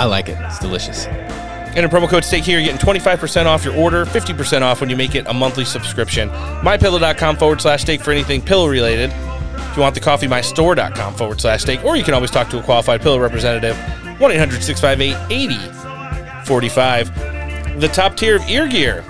I 0.00 0.04
like 0.04 0.28
it. 0.28 0.38
It's 0.40 0.58
delicious. 0.58 1.06
Enter 1.06 1.88
promo 1.88 2.08
code 2.08 2.24
STEAK 2.24 2.44
here. 2.44 2.58
You're 2.58 2.72
getting 2.72 2.86
25% 2.86 3.44
off 3.44 3.64
your 3.64 3.76
order, 3.76 4.06
50% 4.06 4.62
off 4.62 4.80
when 4.80 4.88
you 4.88 4.96
make 4.96 5.14
it 5.14 5.26
a 5.26 5.34
monthly 5.34 5.64
subscription. 5.64 6.30
MyPillow.com 6.30 7.36
forward 7.36 7.60
slash 7.60 7.82
steak 7.82 8.00
for 8.00 8.12
anything 8.12 8.40
pillow 8.40 8.68
related. 8.68 9.10
If 9.10 9.76
you 9.76 9.82
want 9.82 9.94
the 9.94 10.00
coffee, 10.00 10.26
mystore.com 10.26 11.14
forward 11.14 11.40
slash 11.40 11.62
steak. 11.62 11.84
Or 11.84 11.96
you 11.96 12.04
can 12.04 12.14
always 12.14 12.30
talk 12.30 12.48
to 12.50 12.58
a 12.58 12.62
qualified 12.62 13.02
pillow 13.02 13.18
representative. 13.18 13.76
1 14.18 14.32
800 14.32 14.62
658 14.62 15.14
8045. 15.30 17.35
The 17.78 17.88
top 17.92 18.16
tier 18.16 18.36
of 18.36 18.48
ear 18.48 18.66
gear 18.68 19.04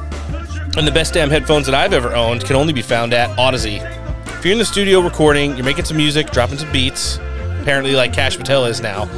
and 0.77 0.87
the 0.87 0.93
best 0.93 1.15
damn 1.15 1.31
headphones 1.31 1.67
that 1.67 1.75
I've 1.75 1.93
ever 1.93 2.15
owned 2.15 2.45
can 2.45 2.57
only 2.57 2.73
be 2.73 2.83
found 2.83 3.15
at 3.15 3.31
Audeze. 3.39 3.81
If 4.39 4.45
you're 4.45 4.53
in 4.53 4.59
the 4.59 4.65
studio 4.65 5.01
recording, 5.01 5.55
you're 5.57 5.65
making 5.65 5.85
some 5.85 5.97
music, 5.97 6.31
dropping 6.31 6.59
some 6.59 6.71
beats, 6.73 7.19
apparently 7.61 7.93
like 7.95 8.13
Kash 8.13 8.37
Patel 8.37 8.67
is 8.67 8.81
now, 8.81 9.09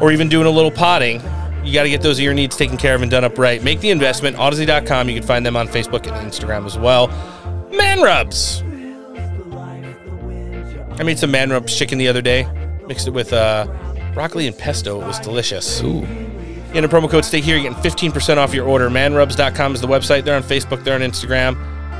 or 0.00 0.10
even 0.10 0.28
doing 0.28 0.46
a 0.46 0.50
little 0.50 0.70
potting, 0.70 1.20
you 1.64 1.72
got 1.72 1.84
to 1.84 1.90
get 1.90 2.02
those 2.02 2.18
ear 2.18 2.34
needs 2.34 2.56
taken 2.56 2.76
care 2.76 2.94
of 2.94 3.02
and 3.02 3.10
done 3.10 3.24
up 3.24 3.38
right. 3.38 3.62
Make 3.62 3.80
the 3.80 3.90
investment. 3.90 4.36
Audeze.com. 4.36 5.08
You 5.08 5.14
can 5.14 5.26
find 5.26 5.46
them 5.46 5.56
on 5.56 5.68
Facebook 5.68 6.06
and 6.06 6.16
Instagram 6.28 6.66
as 6.66 6.76
well. 6.76 7.08
Man 7.70 8.00
rubs. 8.00 8.62
I 10.98 11.04
made 11.04 11.18
some 11.18 11.30
man 11.30 11.50
rubs 11.50 11.76
chicken 11.76 11.98
the 11.98 12.08
other 12.08 12.20
day. 12.20 12.48
Mixed 12.86 13.06
it 13.06 13.12
with 13.12 13.32
uh, 13.32 13.66
broccoli 14.12 14.46
and 14.46 14.58
pesto. 14.58 15.00
It 15.00 15.06
was 15.06 15.20
delicious. 15.20 15.82
Ooh. 15.82 16.06
In 16.74 16.84
a 16.84 16.88
promo 16.88 17.10
code 17.10 17.24
STEAK 17.24 17.44
here, 17.44 17.58
you're 17.58 17.70
getting 17.70 17.90
15% 17.90 18.38
off 18.38 18.54
your 18.54 18.66
order. 18.66 18.88
Manrubs.com 18.88 19.74
is 19.74 19.82
the 19.82 19.86
website. 19.86 20.24
They're 20.24 20.36
on 20.36 20.42
Facebook, 20.42 20.82
they're 20.82 20.94
on 20.94 21.02
Instagram. 21.02 21.54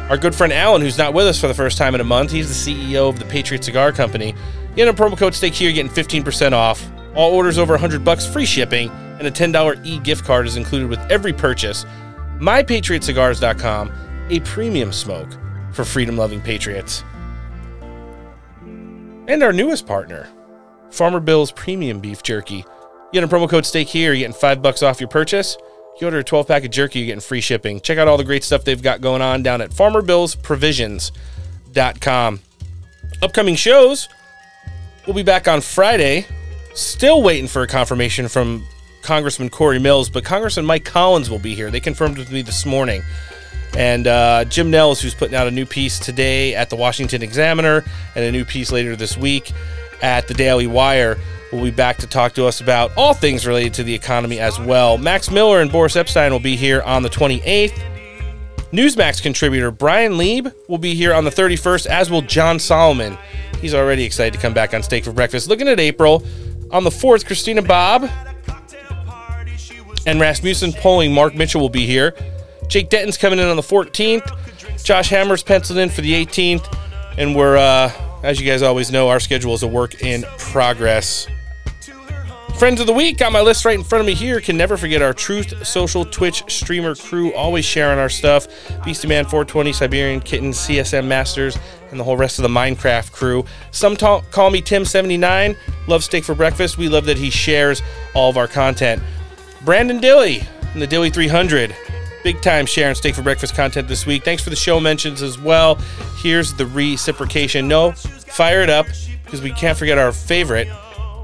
Our 0.08 0.16
good 0.16 0.34
friend 0.34 0.50
Alan, 0.50 0.80
who's 0.80 0.96
not 0.96 1.12
with 1.12 1.26
us 1.26 1.38
for 1.38 1.46
the 1.46 1.54
first 1.54 1.76
time 1.76 1.94
in 1.94 2.00
a 2.00 2.04
month, 2.04 2.30
he's 2.30 2.64
the 2.64 2.90
CEO 2.90 3.08
of 3.08 3.18
the 3.18 3.26
Patriot 3.26 3.62
Cigar 3.64 3.92
Company. 3.92 4.34
A 4.74 4.92
promo 4.94 5.16
code 5.16 5.34
STEAK 5.34 5.52
here, 5.52 5.70
you're 5.70 5.84
getting 5.84 6.22
15% 6.22 6.52
off. 6.52 6.82
All 7.14 7.34
orders 7.34 7.58
over 7.58 7.74
100 7.74 8.02
bucks 8.02 8.26
free 8.26 8.46
shipping, 8.46 8.88
and 9.18 9.26
a 9.26 9.30
$10 9.30 9.84
e-gift 9.84 10.24
card 10.24 10.46
is 10.46 10.56
included 10.56 10.88
with 10.88 11.00
every 11.10 11.34
purchase. 11.34 11.84
MyPatriotCigars.com, 12.38 13.92
a 14.30 14.40
premium 14.40 14.90
smoke 14.90 15.28
for 15.72 15.84
freedom-loving 15.84 16.40
patriots. 16.40 17.04
And 19.28 19.42
our 19.42 19.52
newest 19.52 19.86
partner, 19.86 20.28
Farmer 20.90 21.20
Bill's 21.20 21.52
Premium 21.52 22.00
Beef 22.00 22.22
Jerky. 22.22 22.64
You 23.12 23.22
a 23.22 23.28
promo 23.28 23.48
code 23.48 23.64
STEAK 23.66 23.88
here, 23.88 24.14
you're 24.14 24.20
getting 24.20 24.32
five 24.32 24.62
bucks 24.62 24.82
off 24.82 24.98
your 24.98 25.08
purchase. 25.08 25.58
You 26.00 26.06
order 26.06 26.20
a 26.20 26.24
12 26.24 26.48
pack 26.48 26.64
of 26.64 26.70
jerky, 26.70 27.00
you're 27.00 27.06
getting 27.06 27.20
free 27.20 27.42
shipping. 27.42 27.82
Check 27.82 27.98
out 27.98 28.08
all 28.08 28.16
the 28.16 28.24
great 28.24 28.42
stuff 28.42 28.64
they've 28.64 28.82
got 28.82 29.02
going 29.02 29.20
on 29.20 29.42
down 29.42 29.60
at 29.60 29.70
farmerbillsprovisions.com. 29.70 32.40
Upcoming 33.20 33.54
shows, 33.54 34.08
we'll 35.06 35.14
be 35.14 35.22
back 35.22 35.46
on 35.46 35.60
Friday. 35.60 36.24
Still 36.74 37.22
waiting 37.22 37.48
for 37.48 37.60
a 37.60 37.66
confirmation 37.66 38.28
from 38.28 38.64
Congressman 39.02 39.50
Corey 39.50 39.78
Mills, 39.78 40.08
but 40.08 40.24
Congressman 40.24 40.64
Mike 40.64 40.86
Collins 40.86 41.28
will 41.28 41.38
be 41.38 41.54
here. 41.54 41.70
They 41.70 41.80
confirmed 41.80 42.16
with 42.16 42.32
me 42.32 42.40
this 42.40 42.64
morning. 42.64 43.02
And 43.76 44.06
uh, 44.06 44.46
Jim 44.46 44.70
Nels, 44.70 45.02
who's 45.02 45.14
putting 45.14 45.34
out 45.34 45.46
a 45.46 45.50
new 45.50 45.66
piece 45.66 45.98
today 45.98 46.54
at 46.54 46.70
the 46.70 46.76
Washington 46.76 47.22
Examiner 47.22 47.84
and 48.14 48.24
a 48.24 48.32
new 48.32 48.46
piece 48.46 48.72
later 48.72 48.96
this 48.96 49.18
week 49.18 49.52
at 50.00 50.28
the 50.28 50.34
Daily 50.34 50.66
Wire, 50.66 51.18
will 51.52 51.62
be 51.62 51.70
back 51.70 51.98
to 51.98 52.06
talk 52.06 52.32
to 52.34 52.46
us 52.46 52.60
about 52.60 52.90
all 52.96 53.14
things 53.14 53.46
related 53.46 53.74
to 53.74 53.82
the 53.82 53.94
economy 53.94 54.40
as 54.40 54.58
well. 54.58 54.98
Max 54.98 55.30
Miller 55.30 55.60
and 55.60 55.70
Boris 55.70 55.94
Epshteyn 55.94 56.30
will 56.30 56.40
be 56.40 56.56
here 56.56 56.82
on 56.82 57.02
the 57.02 57.10
28th. 57.10 57.78
Newsmax 58.72 59.22
contributor 59.22 59.70
Brian 59.70 60.16
Lieb 60.16 60.48
will 60.68 60.78
be 60.78 60.94
here 60.94 61.12
on 61.12 61.24
the 61.24 61.30
31st, 61.30 61.86
as 61.86 62.10
will 62.10 62.22
John 62.22 62.58
Solomon. 62.58 63.18
He's 63.60 63.74
already 63.74 64.04
excited 64.04 64.32
to 64.32 64.40
come 64.40 64.54
back 64.54 64.72
on 64.72 64.82
Steak 64.82 65.04
for 65.04 65.12
Breakfast. 65.12 65.48
Looking 65.48 65.68
at 65.68 65.78
April, 65.78 66.24
on 66.72 66.84
the 66.84 66.90
4th, 66.90 67.26
Christina 67.26 67.62
Bobb 67.62 68.10
and 70.06 70.20
Rasmussen 70.20 70.72
polling. 70.72 71.12
Mark 71.12 71.34
Mitchell 71.34 71.60
will 71.60 71.68
be 71.68 71.86
here. 71.86 72.14
Jake 72.66 72.88
Denton's 72.88 73.18
coming 73.18 73.38
in 73.38 73.46
on 73.46 73.56
the 73.56 73.62
14th. 73.62 74.82
Josh 74.82 75.10
Hammer's 75.10 75.42
penciled 75.42 75.78
in 75.78 75.90
for 75.90 76.00
the 76.00 76.12
18th. 76.12 76.78
And 77.18 77.36
we're, 77.36 77.58
uh, 77.58 77.92
as 78.22 78.40
you 78.40 78.46
guys 78.46 78.62
always 78.62 78.90
know, 78.90 79.10
our 79.10 79.20
schedule 79.20 79.52
is 79.52 79.62
a 79.62 79.68
work 79.68 80.02
in 80.02 80.24
progress. 80.38 81.28
Friends 82.58 82.80
of 82.80 82.86
the 82.86 82.92
week 82.92 83.20
on 83.22 83.32
my 83.32 83.40
list 83.40 83.64
right 83.64 83.76
in 83.76 83.82
front 83.82 84.00
of 84.00 84.06
me 84.06 84.14
here. 84.14 84.40
Can 84.40 84.56
never 84.56 84.76
forget 84.76 85.02
our 85.02 85.12
Truth 85.12 85.66
Social 85.66 86.04
Twitch 86.04 86.44
streamer 86.48 86.94
crew, 86.94 87.34
always 87.34 87.64
sharing 87.64 87.98
our 87.98 88.08
stuff. 88.08 88.46
Beastie 88.84 89.08
Man 89.08 89.24
420, 89.24 89.72
Siberian 89.72 90.20
Kitten, 90.20 90.50
CSM 90.50 91.06
Masters, 91.06 91.58
and 91.90 91.98
the 91.98 92.04
whole 92.04 92.16
rest 92.16 92.38
of 92.38 92.44
the 92.44 92.48
Minecraft 92.48 93.10
crew. 93.10 93.44
Some 93.72 93.96
talk, 93.96 94.30
call 94.30 94.50
me 94.50 94.62
Tim79. 94.62 95.56
Love 95.88 96.04
steak 96.04 96.22
for 96.22 96.36
breakfast. 96.36 96.78
We 96.78 96.88
love 96.88 97.04
that 97.06 97.18
he 97.18 97.30
shares 97.30 97.82
all 98.14 98.30
of 98.30 98.36
our 98.36 98.46
content. 98.46 99.02
Brandon 99.64 99.98
Dilly 99.98 100.42
in 100.74 100.78
the 100.78 100.86
Dilly 100.86 101.10
300. 101.10 101.74
Big 102.22 102.40
time 102.42 102.66
sharing 102.66 102.94
steak 102.94 103.16
for 103.16 103.22
breakfast 103.22 103.56
content 103.56 103.88
this 103.88 104.06
week. 104.06 104.24
Thanks 104.24 104.44
for 104.44 104.50
the 104.50 104.56
show 104.56 104.78
mentions 104.78 105.20
as 105.20 105.36
well. 105.36 105.74
Here's 106.18 106.54
the 106.54 106.66
reciprocation. 106.66 107.66
No, 107.66 107.90
fire 107.92 108.62
it 108.62 108.70
up 108.70 108.86
because 109.24 109.42
we 109.42 109.50
can't 109.50 109.76
forget 109.76 109.98
our 109.98 110.12
favorite, 110.12 110.68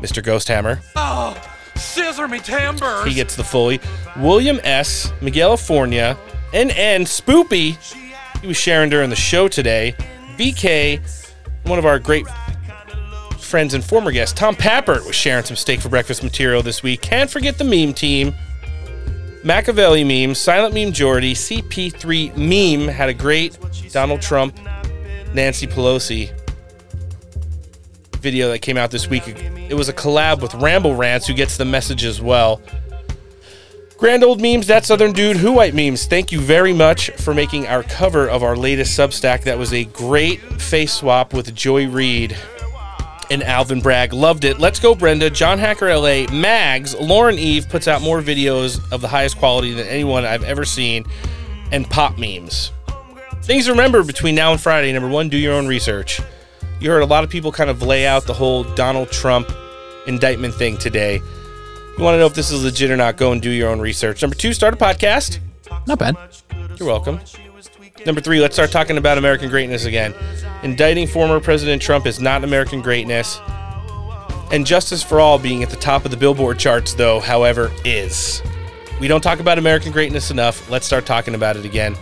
Mr. 0.01 0.23
Ghost 0.23 0.49
Hammer. 0.49 0.81
Oh, 0.97 1.41
scissor 1.77 2.29
me 2.29 2.39
timbers. 2.39 3.05
He 3.05 3.15
gets 3.15 3.37
the 3.37 3.45
fully. 3.45 3.81
William 4.17 4.61
S. 4.63 5.13
Miguel 5.21 5.57
Fornia, 5.57 6.17
NN 6.53 7.03
Spoopy. 7.03 7.77
He 8.41 8.47
was 8.47 8.57
sharing 8.57 8.91
during 8.91 9.11
the 9.11 9.17
show 9.17 9.49
today. 9.49 9.95
BK, 10.37 11.01
one 11.65 11.79
of 11.79 11.87
our 11.87 11.99
great 11.99 12.27
friends 13.39 13.75
and 13.75 13.83
former 13.83 14.13
guests, 14.13 14.39
Tom 14.39 14.55
Pappert, 14.55 15.05
was 15.07 15.17
sharing 15.17 15.45
some 15.45 15.57
steak 15.57 15.81
for 15.81 15.89
breakfast 15.89 16.23
material 16.23 16.63
this 16.63 16.83
week. 16.83 17.01
Can't 17.01 17.31
forget 17.31 17.59
the 17.59 17.65
meme 17.65 17.95
team. 17.95 18.35
Machiavelli 19.45 20.05
meme, 20.05 20.35
Silent 20.35 20.75
Meme 20.75 20.93
Jordy, 20.93 21.33
CP3 21.33 22.37
meme 22.37 22.89
had 22.89 23.09
a 23.09 23.15
great 23.15 23.59
Donald 23.93 24.21
Trump, 24.21 24.59
Nancy 25.33 25.67
Pelosi 25.67 26.31
video 28.19 28.51
that 28.51 28.61
came 28.61 28.77
out 28.77 28.91
this 28.91 29.09
week. 29.09 29.27
It 29.27 29.75
was 29.75 29.89
a 29.89 29.93
collab 29.93 30.41
with 30.41 30.55
Ramble 30.55 30.95
Rants, 30.95 31.27
who 31.27 31.35
gets 31.35 31.57
the 31.57 31.65
message 31.65 32.05
as 32.05 32.21
well. 32.21 32.61
Grand 33.99 34.23
old 34.23 34.41
memes, 34.41 34.69
that 34.69 34.85
Southern 34.85 35.13
dude, 35.13 35.37
who 35.37 35.53
white 35.53 35.75
memes. 35.75 36.07
Thank 36.07 36.31
you 36.31 36.41
very 36.41 36.73
much 36.73 37.11
for 37.13 37.35
making 37.35 37.67
our 37.67 37.83
cover 37.83 38.29
of 38.29 38.45
our 38.45 38.57
latest 38.57 38.97
Substack. 38.97 39.43
That 39.43 39.59
was 39.59 39.73
a 39.73 39.85
great 39.87 40.41
face 40.61 40.93
swap 40.93 41.35
with 41.35 41.53
Joy 41.55 41.89
Reid 41.89 42.37
and 43.31 43.43
Alvin 43.43 43.81
Bragg. 43.81 44.13
Loved 44.13 44.45
it. 44.45 44.61
Let's 44.61 44.79
go, 44.79 44.95
Brenda. 44.95 45.31
John 45.31 45.59
Hacker 45.59 45.95
LA, 45.95 46.27
Mags, 46.33 46.95
Lauren 46.95 47.39
Eve 47.39 47.69
puts 47.69 47.89
out 47.89 48.01
more 48.01 48.23
videos 48.23 48.81
of 48.93 49.01
the 49.01 49.09
highest 49.09 49.37
quality 49.37 49.75
than 49.75 49.89
anyone 49.89 50.25
I've 50.25 50.45
ever 50.45 50.65
seen, 50.65 51.05
and 51.73 51.89
pop 51.91 52.19
memes. 52.19 52.71
Things 53.43 53.65
to 53.65 53.73
remember 53.73 54.05
between 54.05 54.35
now 54.35 54.53
and 54.53 54.61
Friday. 54.61 54.93
Number 54.93 55.09
one, 55.09 55.29
do 55.29 55.37
your 55.37 55.55
own 55.55 55.67
research. 55.67 56.21
You 56.81 56.91
heard 56.91 57.03
a 57.03 57.07
lot 57.07 57.25
of 57.25 57.31
people 57.31 57.51
kind 57.51 57.71
of 57.71 57.83
lay 57.83 58.07
out 58.07 58.25
the 58.25 58.35
whole 58.35 58.63
Donald 58.63 59.11
Trump 59.11 59.51
indictment 60.07 60.55
thing 60.55 60.77
today. 60.77 61.17
You 61.17 62.05
want 62.05 62.15
to 62.15 62.19
know 62.19 62.27
if 62.27 62.35
this 62.35 62.53
is 62.53 62.63
legit 62.63 62.91
or 62.91 62.97
not, 62.97 63.17
go 63.17 63.33
and 63.33 63.43
do 63.43 63.51
your 63.51 63.69
own 63.71 63.81
research. 63.81 64.23
Number 64.23 64.37
two, 64.37 64.53
start 64.53 64.75
a 64.75 64.77
podcast. 64.77 65.41
Not 65.89 65.99
bad. 65.99 66.17
You're 66.77 66.87
welcome. 66.87 67.19
Number 68.07 68.21
three, 68.21 68.41
let's 68.41 68.55
start 68.55 68.71
talking 68.71 68.97
about 68.97 69.19
American 69.19 69.51
greatness 69.51 69.87
again. 69.87 70.15
Indicting 70.63 71.09
former 71.09 71.41
President 71.41 71.83
Trump 71.83 72.07
is 72.07 72.21
not 72.21 72.45
American 72.45 72.81
greatness. 72.81 73.41
And 74.53 74.65
Justice 74.65 75.03
for 75.03 75.19
All 75.19 75.39
being 75.39 75.65
at 75.65 75.71
the 75.71 75.77
top 75.77 76.05
of 76.05 76.13
the 76.13 76.17
Billboard 76.17 76.61
charts, 76.61 76.95
though, 76.95 77.19
however, 77.19 77.73
is. 77.85 78.41
We 79.01 79.09
don't 79.09 79.21
talk 79.21 79.41
about 79.41 79.59
American 79.59 79.91
greatness 79.91 80.31
enough. 80.31 80.71
Let's 80.71 80.87
start 80.87 81.07
talking 81.07 81.35
about 81.35 81.57
it 81.57 81.65
again. 81.65 81.97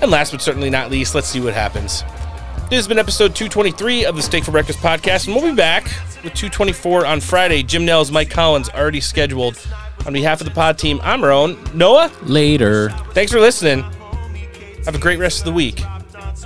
And 0.00 0.10
last 0.10 0.32
but 0.32 0.40
certainly 0.40 0.70
not 0.70 0.90
least, 0.90 1.14
let's 1.14 1.28
see 1.28 1.40
what 1.40 1.52
happens. 1.52 2.02
This 2.72 2.78
has 2.78 2.88
been 2.88 2.98
episode 2.98 3.34
223 3.34 4.06
of 4.06 4.16
the 4.16 4.22
Steak 4.22 4.44
for 4.44 4.50
Breakfast 4.50 4.78
podcast, 4.78 5.26
and 5.26 5.36
we'll 5.36 5.44
be 5.44 5.54
back 5.54 5.84
with 6.24 6.32
224 6.32 7.04
on 7.04 7.20
Friday. 7.20 7.62
Jim 7.62 7.84
Nels, 7.84 8.10
Mike 8.10 8.30
Collins 8.30 8.70
already 8.70 8.98
scheduled. 8.98 9.62
On 10.06 10.12
behalf 10.14 10.40
of 10.40 10.46
the 10.46 10.54
pod 10.54 10.78
team, 10.78 10.98
I'm 11.02 11.22
Roan. 11.22 11.62
Noah? 11.74 12.10
Later. 12.22 12.88
Thanks 13.12 13.30
for 13.30 13.40
listening. 13.40 13.82
Have 14.86 14.94
a 14.94 14.98
great 14.98 15.18
rest 15.18 15.40
of 15.40 15.44
the 15.44 15.52
week, 15.52 15.82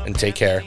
and 0.04 0.18
take 0.18 0.34
care. 0.34 0.64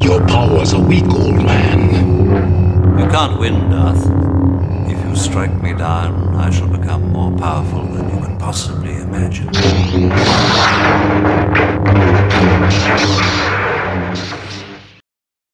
Your 0.00 0.24
powers 0.28 0.72
are 0.74 0.80
weak, 0.80 1.12
old 1.12 1.34
man. 1.44 3.00
You 3.00 3.08
can't 3.08 3.40
win, 3.40 3.68
Darth 3.68 4.33
strike 5.16 5.62
me 5.62 5.72
down, 5.72 6.34
I 6.34 6.50
shall 6.50 6.68
become 6.68 7.12
more 7.12 7.30
powerful 7.38 7.84
than 7.84 8.08
you 8.10 8.24
can 8.24 8.36
possibly 8.38 8.96
imagine. 8.96 9.48